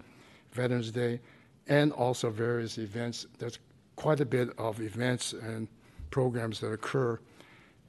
Veterans 0.52 0.90
Day, 0.90 1.20
and 1.68 1.92
also 1.92 2.30
various 2.30 2.78
events. 2.78 3.26
There's 3.38 3.58
quite 3.96 4.20
a 4.20 4.26
bit 4.26 4.50
of 4.58 4.80
events 4.80 5.32
and 5.32 5.68
programs 6.10 6.60
that 6.60 6.72
occur. 6.72 7.18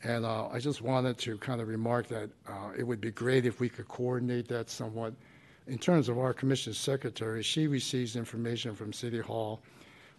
And 0.04 0.26
uh, 0.26 0.48
I 0.48 0.60
just 0.60 0.82
wanted 0.82 1.18
to 1.20 1.38
kind 1.40 1.62
of 1.62 1.68
remark 1.68 2.08
that 2.08 2.30
uh, 2.48 2.72
it 2.78 2.84
would 2.84 3.02
be 3.02 3.12
great 3.12 3.46
if 3.46 3.60
we 3.60 3.70
could 3.70 3.88
coordinate 3.88 4.48
that 4.48 4.70
somewhat. 4.70 5.14
In 5.68 5.78
terms 5.78 6.10
of 6.10 6.18
our 6.18 6.34
commission 6.34 6.74
secretary, 6.74 7.44
she 7.44 7.68
receives 7.68 8.16
information 8.16 8.74
from 8.74 8.94
City 8.94 9.20
Hall 9.20 9.62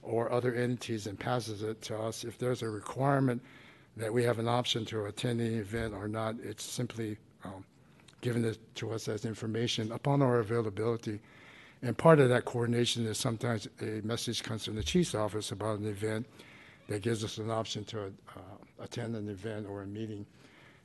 or 0.02 0.30
other 0.30 0.54
entities 0.54 1.06
and 1.06 1.18
passes 1.18 1.62
it 1.62 1.80
to 1.82 1.98
us. 1.98 2.24
If 2.24 2.38
there's 2.38 2.62
a 2.62 2.68
requirement 2.68 3.42
that 3.96 4.12
we 4.12 4.24
have 4.24 4.38
an 4.38 4.48
option 4.48 4.84
to 4.86 5.06
attend 5.06 5.40
the 5.40 5.58
event 5.58 5.94
or 5.94 6.08
not, 6.08 6.36
it's 6.42 6.64
simply 6.64 7.16
um, 7.44 7.64
given 8.20 8.44
it 8.44 8.58
to 8.76 8.92
us 8.92 9.08
as 9.08 9.24
information 9.24 9.92
upon 9.92 10.22
our 10.22 10.38
availability. 10.38 11.20
And 11.82 11.96
part 11.96 12.20
of 12.20 12.28
that 12.28 12.44
coordination 12.44 13.06
is 13.06 13.18
sometimes 13.18 13.68
a 13.80 14.00
message 14.04 14.42
comes 14.42 14.64
from 14.64 14.76
the 14.76 14.82
chief's 14.82 15.14
office 15.14 15.50
about 15.50 15.78
an 15.78 15.86
event 15.86 16.26
that 16.88 17.02
gives 17.02 17.24
us 17.24 17.38
an 17.38 17.50
option 17.50 17.84
to 17.84 18.06
uh, 18.06 18.40
attend 18.80 19.16
an 19.16 19.28
event 19.28 19.66
or 19.68 19.82
a 19.82 19.86
meeting. 19.86 20.26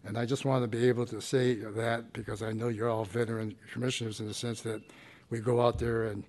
And 0.06 0.18
I 0.18 0.26
just 0.26 0.46
want 0.46 0.64
to 0.64 0.68
be 0.68 0.88
able 0.88 1.06
to 1.08 1.20
say 1.20 1.56
that 1.56 2.14
because 2.14 2.44
I 2.44 2.52
know 2.52 2.68
you're 2.68 2.90
all 2.90 3.06
veteran 3.06 3.56
commissioners 3.74 4.20
in 4.20 4.28
the 4.28 4.34
sense 4.34 4.62
that 4.62 4.82
we 5.30 5.40
go 5.40 5.60
out 5.62 5.80
there 5.80 6.08
and 6.08 6.24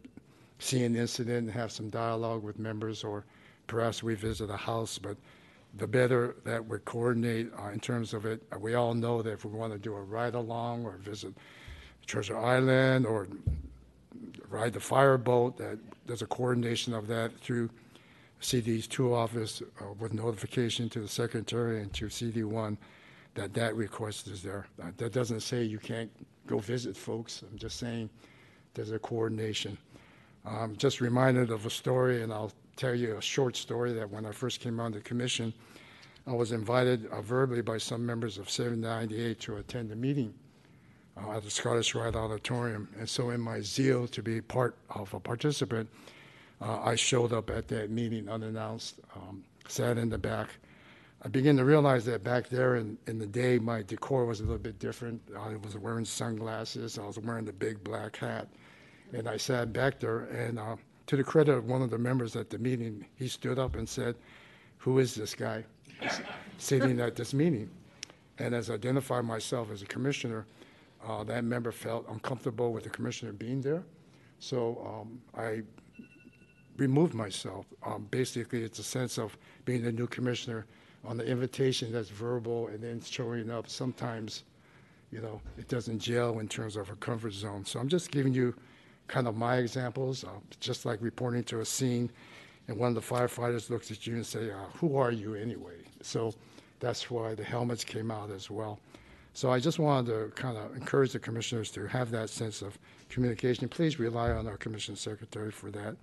see 0.58 0.82
an 0.84 0.96
incident 0.96 1.46
and 1.46 1.50
have 1.50 1.70
some 1.70 1.90
dialogue 1.90 2.42
with 2.42 2.58
members, 2.58 3.04
or 3.04 3.24
perhaps 3.66 4.02
we 4.02 4.14
visit 4.14 4.48
a 4.48 4.56
house. 4.56 4.98
But 4.98 5.18
the 5.76 5.86
better 5.86 6.36
that 6.44 6.66
we 6.66 6.78
coordinate 6.80 7.50
uh, 7.58 7.68
in 7.68 7.80
terms 7.80 8.14
of 8.14 8.26
it, 8.26 8.42
we 8.58 8.74
all 8.74 8.94
know 8.94 9.22
that 9.22 9.32
if 9.32 9.44
we 9.44 9.52
want 9.52 9.72
to 9.72 9.78
do 9.78 9.94
a 9.94 10.00
ride 10.00 10.34
along 10.34 10.84
or 10.84 10.92
visit 10.98 11.34
Treasure 12.06 12.38
Island 12.38 13.06
or 13.06 13.28
ride 14.48 14.72
the 14.72 14.80
fireboat, 14.80 15.56
that 15.58 15.78
there's 16.06 16.22
a 16.22 16.26
coordination 16.26 16.94
of 16.94 17.06
that 17.08 17.36
through 17.40 17.68
CD's 18.40 18.86
two 18.86 19.14
office 19.14 19.62
uh, 19.80 19.92
with 19.98 20.14
notification 20.14 20.88
to 20.90 21.00
the 21.00 21.08
secretary 21.08 21.82
and 21.82 21.92
to 21.94 22.06
CD1 22.06 22.76
that 23.34 23.52
that 23.54 23.74
request 23.76 24.28
is 24.28 24.42
there. 24.42 24.66
Uh, 24.82 24.86
that 24.96 25.12
doesn't 25.12 25.40
say 25.40 25.62
you 25.62 25.78
can't 25.78 26.10
go 26.46 26.58
visit 26.58 26.96
folks. 26.96 27.42
I'm 27.50 27.58
just 27.58 27.78
saying 27.78 28.08
there's 28.74 28.92
a 28.92 28.98
coordination. 28.98 29.76
I'm 30.44 30.76
just 30.76 31.00
reminded 31.00 31.50
of 31.50 31.66
a 31.66 31.70
story, 31.70 32.22
and 32.22 32.32
I'll 32.32 32.52
tell 32.76 32.94
you 32.94 33.16
a 33.16 33.22
short 33.22 33.56
story 33.56 33.92
that 33.94 34.10
when 34.10 34.26
I 34.26 34.32
first 34.32 34.60
came 34.60 34.78
on 34.80 34.92
the 34.92 35.00
commission, 35.00 35.52
I 36.26 36.32
was 36.32 36.52
invited 36.52 37.06
uh, 37.06 37.22
verbally 37.22 37.62
by 37.62 37.78
some 37.78 38.04
members 38.04 38.36
of 38.36 38.50
798 38.50 39.40
to 39.40 39.56
attend 39.56 39.92
a 39.92 39.96
meeting 39.96 40.34
uh, 41.16 41.36
at 41.36 41.44
the 41.44 41.50
Scottish 41.50 41.94
Rite 41.94 42.16
Auditorium. 42.16 42.88
And 42.98 43.08
so, 43.08 43.30
in 43.30 43.40
my 43.40 43.60
zeal 43.60 44.06
to 44.08 44.22
be 44.22 44.40
part 44.40 44.76
of 44.90 45.14
a 45.14 45.20
participant, 45.20 45.88
uh, 46.60 46.80
I 46.82 46.96
showed 46.96 47.32
up 47.32 47.48
at 47.50 47.68
that 47.68 47.90
meeting 47.90 48.28
unannounced, 48.28 49.00
um, 49.14 49.44
sat 49.68 49.98
in 49.98 50.08
the 50.08 50.18
back. 50.18 50.48
I 51.22 51.28
began 51.28 51.56
to 51.56 51.64
realize 51.64 52.04
that 52.06 52.22
back 52.22 52.48
there 52.48 52.76
in, 52.76 52.98
in 53.06 53.18
the 53.18 53.26
day, 53.26 53.58
my 53.58 53.82
decor 53.82 54.26
was 54.26 54.40
a 54.40 54.42
little 54.42 54.58
bit 54.58 54.78
different. 54.78 55.20
I 55.38 55.56
was 55.56 55.76
wearing 55.78 56.04
sunglasses, 56.04 56.98
I 56.98 57.06
was 57.06 57.18
wearing 57.18 57.44
the 57.44 57.52
big 57.52 57.82
black 57.82 58.16
hat, 58.16 58.48
and 59.12 59.28
I 59.28 59.36
sat 59.36 59.72
back 59.72 59.98
there. 59.98 60.24
And 60.24 60.58
uh, 60.58 60.76
to 61.06 61.16
the 61.16 61.24
credit 61.24 61.52
of 61.52 61.66
one 61.66 61.82
of 61.82 61.90
the 61.90 61.98
members 61.98 62.36
at 62.36 62.50
the 62.50 62.58
meeting, 62.58 63.06
he 63.16 63.28
stood 63.28 63.58
up 63.58 63.76
and 63.76 63.88
said, 63.88 64.16
Who 64.78 64.98
is 64.98 65.14
this 65.14 65.34
guy 65.34 65.64
sitting 66.58 67.00
at 67.00 67.16
this 67.16 67.32
meeting? 67.32 67.70
And 68.38 68.54
as 68.54 68.70
I 68.70 68.74
identified 68.74 69.24
myself 69.24 69.70
as 69.70 69.82
a 69.82 69.86
commissioner, 69.86 70.46
uh, 71.06 71.24
that 71.24 71.44
member 71.44 71.72
felt 71.72 72.06
uncomfortable 72.08 72.72
with 72.72 72.84
the 72.84 72.90
commissioner 72.90 73.32
being 73.32 73.60
there. 73.60 73.84
So 74.40 75.02
um, 75.02 75.20
I 75.40 75.62
removed 76.76 77.14
myself. 77.14 77.66
Um, 77.84 78.06
basically, 78.10 78.62
it's 78.62 78.78
a 78.78 78.84
sense 78.84 79.18
of 79.18 79.36
being 79.64 79.86
a 79.86 79.92
new 79.92 80.06
commissioner 80.06 80.66
on 81.04 81.16
the 81.16 81.24
invitation 81.24 81.92
that's 81.92 82.08
verbal 82.08 82.66
and 82.68 82.82
then 82.82 83.00
showing 83.00 83.50
up. 83.50 83.68
Sometimes, 83.68 84.42
you 85.10 85.20
know, 85.20 85.40
it 85.56 85.68
doesn't 85.68 86.00
gel 86.00 86.40
in 86.40 86.48
terms 86.48 86.76
of 86.76 86.90
a 86.90 86.96
comfort 86.96 87.32
zone. 87.32 87.64
So 87.64 87.78
I'm 87.78 87.88
just 87.88 88.10
giving 88.10 88.34
you 88.34 88.54
kind 89.08 89.26
of 89.28 89.36
my 89.36 89.56
examples, 89.56 90.24
uh, 90.24 90.28
just 90.60 90.84
like 90.84 91.00
reporting 91.02 91.44
to 91.44 91.60
a 91.60 91.64
scene, 91.64 92.10
and 92.68 92.76
one 92.76 92.88
of 92.88 92.94
the 92.94 93.14
firefighters 93.14 93.70
looks 93.70 93.90
at 93.90 94.06
you 94.06 94.14
and 94.14 94.26
say, 94.26 94.50
uh, 94.50 94.64
"Who 94.78 94.96
are 94.96 95.12
you 95.12 95.34
anyway?" 95.34 95.78
So 96.02 96.34
that's 96.80 97.10
why 97.10 97.34
the 97.34 97.44
helmets 97.44 97.84
came 97.84 98.10
out 98.10 98.30
as 98.30 98.50
well. 98.50 98.78
So 99.32 99.50
I 99.50 99.60
just 99.60 99.78
wanted 99.78 100.12
to 100.12 100.32
kind 100.34 100.56
of 100.56 100.74
encourage 100.74 101.12
the 101.12 101.18
commissioners 101.18 101.70
to 101.72 101.86
have 101.86 102.10
that 102.10 102.30
sense 102.30 102.62
of 102.62 102.78
communication. 103.08 103.68
Please 103.68 103.98
rely 103.98 104.30
on 104.30 104.46
our 104.46 104.56
commission 104.56 104.96
secretary 104.96 105.50
for 105.50 105.70
that. 105.70 105.96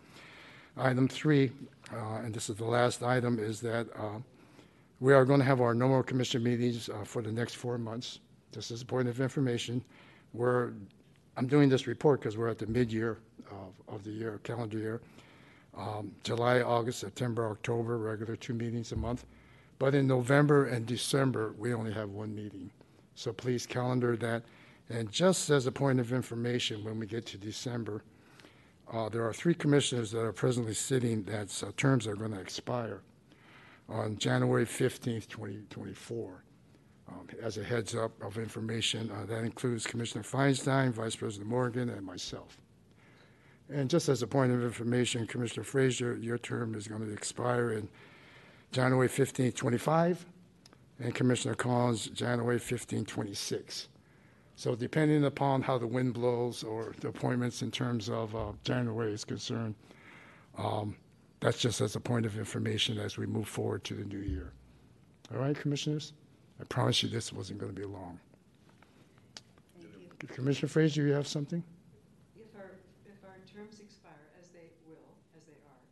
Item 0.78 1.08
three, 1.08 1.52
uh, 1.92 2.22
and 2.24 2.34
this 2.34 2.50
is 2.50 2.56
the 2.56 2.66
last 2.66 3.04
item, 3.04 3.40
is 3.40 3.60
that 3.62 3.88
uh, 3.96 4.20
we 5.00 5.14
are 5.14 5.26
going 5.26 5.40
to 5.40 5.46
have 5.46 5.62
our 5.62 5.74
normal 5.74 6.04
commission 6.04 6.44
meetings 6.44 6.90
uh, 6.90 7.04
for 7.04 7.22
the 7.22 7.32
next 7.32 7.56
four 7.56 7.78
months. 7.78 8.20
This 8.52 8.72
is 8.72 8.82
a 8.84 8.86
point 8.86 9.08
of 9.08 9.20
information. 9.20 9.84
We're, 10.34 10.74
I'm 11.36 11.48
doing 11.48 11.70
this 11.70 11.88
report 11.88 12.20
because 12.20 12.38
we're 12.38 12.50
at 12.50 12.60
the 12.60 12.68
mid-year 12.68 13.18
of, 13.50 13.96
of 13.96 14.04
the 14.04 14.12
year, 14.12 14.40
calendar 14.44 14.78
year. 14.78 15.02
Um, 15.76 16.12
July, 16.24 16.62
August, 16.62 17.00
September, 17.00 17.50
October, 17.50 17.98
regular 17.98 18.36
two 18.36 18.54
meetings 18.54 18.92
a 18.92 18.96
month. 18.96 19.26
But 19.80 19.96
in 19.96 20.06
November 20.06 20.68
and 20.68 20.86
December, 20.86 21.54
we 21.58 21.74
only 21.74 21.92
have 21.94 22.10
one 22.10 22.36
meeting. 22.36 22.70
So 23.16 23.34
please 23.34 23.66
calendar 23.66 24.16
that. 24.18 24.44
And 24.90 25.12
just 25.12 25.50
as 25.50 25.66
a 25.66 25.72
point 25.72 26.00
of 26.00 26.14
information, 26.14 26.84
when 26.84 27.00
we 27.00 27.08
get 27.08 27.26
to 27.28 27.38
December, 27.38 28.04
uh, 28.92 29.10
there 29.10 29.26
are 29.26 29.34
three 29.34 29.56
commissioners 29.56 30.12
that 30.12 30.22
are 30.22 30.34
presently 30.34 30.74
sitting 30.74 31.24
that's 31.24 31.64
uh, 31.64 31.72
terms 31.78 32.06
are 32.06 32.16
going 32.16 32.32
to 32.34 32.40
expire 32.40 33.02
on 33.90 34.18
January 34.18 34.66
15th, 34.66 35.28
2024. 35.28 36.44
Um, 37.10 37.28
as 37.42 37.58
a 37.58 37.64
heads 37.64 37.96
up 37.96 38.12
of 38.24 38.38
information, 38.38 39.12
uh, 39.12 39.26
that 39.26 39.44
includes 39.44 39.86
Commissioner 39.86 40.24
Feinstein, 40.24 40.92
Vice 40.92 41.16
President 41.16 41.50
Morgan, 41.50 41.90
and 41.90 42.06
myself. 42.06 42.58
And 43.70 43.90
just 43.90 44.10
as 44.10 44.22
a 44.22 44.28
point 44.28 44.52
of 44.52 44.64
information, 44.64 45.28
Commissioner 45.28 45.64
Frazier, 45.64 46.16
your 46.16 46.38
term 46.38 46.76
is 46.76 46.88
going 46.88 47.02
to 47.02 47.12
expire 47.12 47.74
in 47.74 47.90
January 48.72 49.10
15th, 49.10 49.56
25, 49.56 50.26
and 51.00 51.14
Commissioner 51.14 51.56
Collins, 51.56 52.08
January 52.08 52.60
15th, 52.60 53.08
26. 53.08 53.90
So 54.56 54.76
depending 54.76 55.26
upon 55.26 55.62
how 55.62 55.78
the 55.78 55.88
wind 55.88 56.14
blows 56.14 56.64
or 56.64 56.94
the 57.00 57.10
appointments 57.10 57.62
in 57.62 57.72
terms 57.72 58.10
of 58.10 58.36
uh, 58.36 58.52
January 58.64 59.12
is 59.12 59.26
concerned, 59.26 59.76
um, 60.58 60.96
that's 61.40 61.58
just 61.58 61.82
as 61.82 61.96
a 61.96 62.00
point 62.00 62.26
of 62.26 62.38
information 62.38 62.98
as 62.98 63.18
we 63.18 63.26
move 63.26 63.48
forward 63.48 63.84
to 63.86 63.96
the 63.96 64.06
new 64.06 64.20
year. 64.20 64.54
All 65.34 65.40
right, 65.40 65.58
commissioners? 65.58 66.14
I 66.64 66.66
promise 66.66 67.04
you 67.04 67.10
this 67.10 67.34
wasn't 67.34 67.60
going 67.60 67.76
to 67.76 67.78
be 67.78 67.86
long. 67.86 68.18
Commissioner 70.30 70.70
Frazier, 70.70 71.06
you 71.06 71.12
have 71.12 71.28
something? 71.28 71.62
If 72.38 72.56
our, 72.56 72.72
if 73.06 73.22
our 73.26 73.36
terms 73.54 73.82
expire, 73.82 74.14
as 74.42 74.48
they 74.48 74.70
will, 74.88 74.96
as 75.36 75.44
they 75.44 75.52
are, 75.52 75.84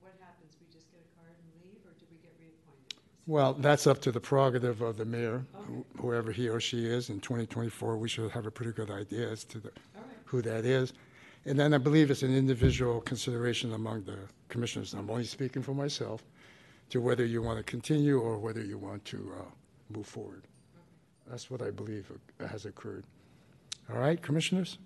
what 0.00 0.14
happens? 0.18 0.56
We 0.58 0.66
just 0.72 0.90
get 0.90 1.02
a 1.02 1.20
card 1.20 1.34
and 1.36 1.62
leave, 1.62 1.76
or 1.84 1.92
do 2.00 2.06
we 2.10 2.16
get 2.22 2.32
reappointed? 2.40 2.94
Well, 3.26 3.52
that's 3.52 3.86
up 3.86 4.00
to 4.00 4.10
the 4.10 4.18
prerogative 4.18 4.80
of 4.80 4.96
the 4.96 5.04
mayor, 5.04 5.44
wh- 5.52 6.00
whoever 6.00 6.32
he 6.32 6.48
or 6.48 6.58
she 6.58 6.86
is. 6.86 7.10
In 7.10 7.20
2024, 7.20 7.98
we 7.98 8.08
should 8.08 8.30
have 8.30 8.46
a 8.46 8.50
pretty 8.50 8.72
good 8.72 8.90
idea 8.90 9.30
as 9.30 9.44
to 9.44 9.58
the, 9.58 9.70
who 10.24 10.40
that 10.40 10.64
is. 10.64 10.94
And 11.44 11.58
then 11.58 11.74
I 11.74 11.78
believe 11.78 12.10
it's 12.10 12.22
an 12.22 12.34
individual 12.34 13.02
consideration 13.02 13.74
among 13.74 14.04
the 14.04 14.16
commissioners. 14.48 14.94
I'm 14.94 15.10
only 15.10 15.24
speaking 15.24 15.60
for 15.60 15.74
myself, 15.74 16.24
to 16.88 17.02
whether 17.02 17.26
you 17.26 17.42
want 17.42 17.58
to 17.58 17.62
continue 17.62 18.18
or 18.18 18.38
whether 18.38 18.64
you 18.64 18.78
want 18.78 19.04
to 19.04 19.34
uh, 19.38 19.42
move 19.90 20.06
forward. 20.06 20.44
That's 21.26 21.50
what 21.50 21.62
I 21.62 21.70
believe 21.70 22.10
has 22.50 22.64
occurred. 22.64 23.04
All 23.92 23.98
right, 23.98 24.20
commissioners? 24.20 24.78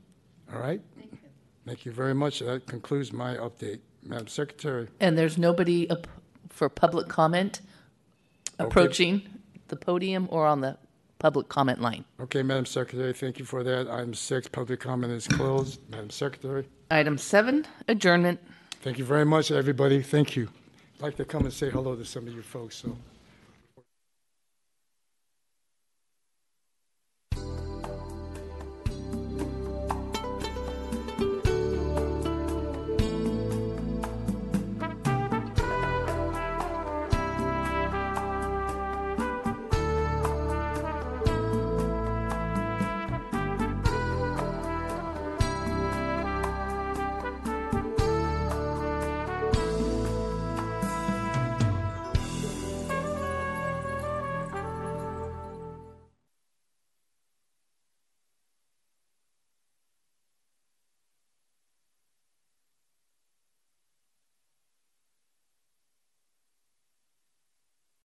All 0.52 0.60
right? 0.60 0.80
Thank 0.96 1.12
you. 1.12 1.18
Thank 1.66 1.86
you 1.86 1.92
very 1.92 2.14
much. 2.14 2.40
That 2.40 2.66
concludes 2.66 3.12
my 3.12 3.36
update. 3.36 3.80
Madam 4.04 4.26
Secretary? 4.26 4.88
And 4.98 5.16
there's 5.16 5.38
nobody 5.38 5.88
up 5.88 6.08
for 6.48 6.68
public 6.68 7.08
comment 7.08 7.60
approaching 8.58 9.22
the 9.68 9.76
podium 9.76 10.28
or 10.30 10.46
on 10.46 10.60
the 10.60 10.76
public 11.18 11.48
comment 11.48 11.80
line. 11.80 12.04
Okay, 12.20 12.42
Madam 12.42 12.66
Secretary, 12.66 13.12
thank 13.12 13.38
you 13.38 13.44
for 13.44 13.62
that. 13.62 13.88
Item 13.88 14.12
six, 14.12 14.48
public 14.48 14.80
comment 14.80 15.12
is 15.12 15.28
closed. 15.28 15.80
Madam 15.88 16.10
Secretary? 16.10 16.66
Item 16.90 17.16
seven, 17.16 17.64
adjournment. 17.86 18.40
Thank 18.82 18.98
you 18.98 19.04
very 19.04 19.24
much, 19.24 19.52
everybody. 19.52 20.02
Thank 20.02 20.34
you. 20.34 20.48
I'd 20.96 21.02
like 21.02 21.16
to 21.16 21.24
come 21.24 21.44
and 21.44 21.52
say 21.52 21.70
hello 21.70 21.94
to 21.94 22.04
some 22.04 22.26
of 22.26 22.34
you 22.34 22.42
folks, 22.42 22.76
so 22.76 22.96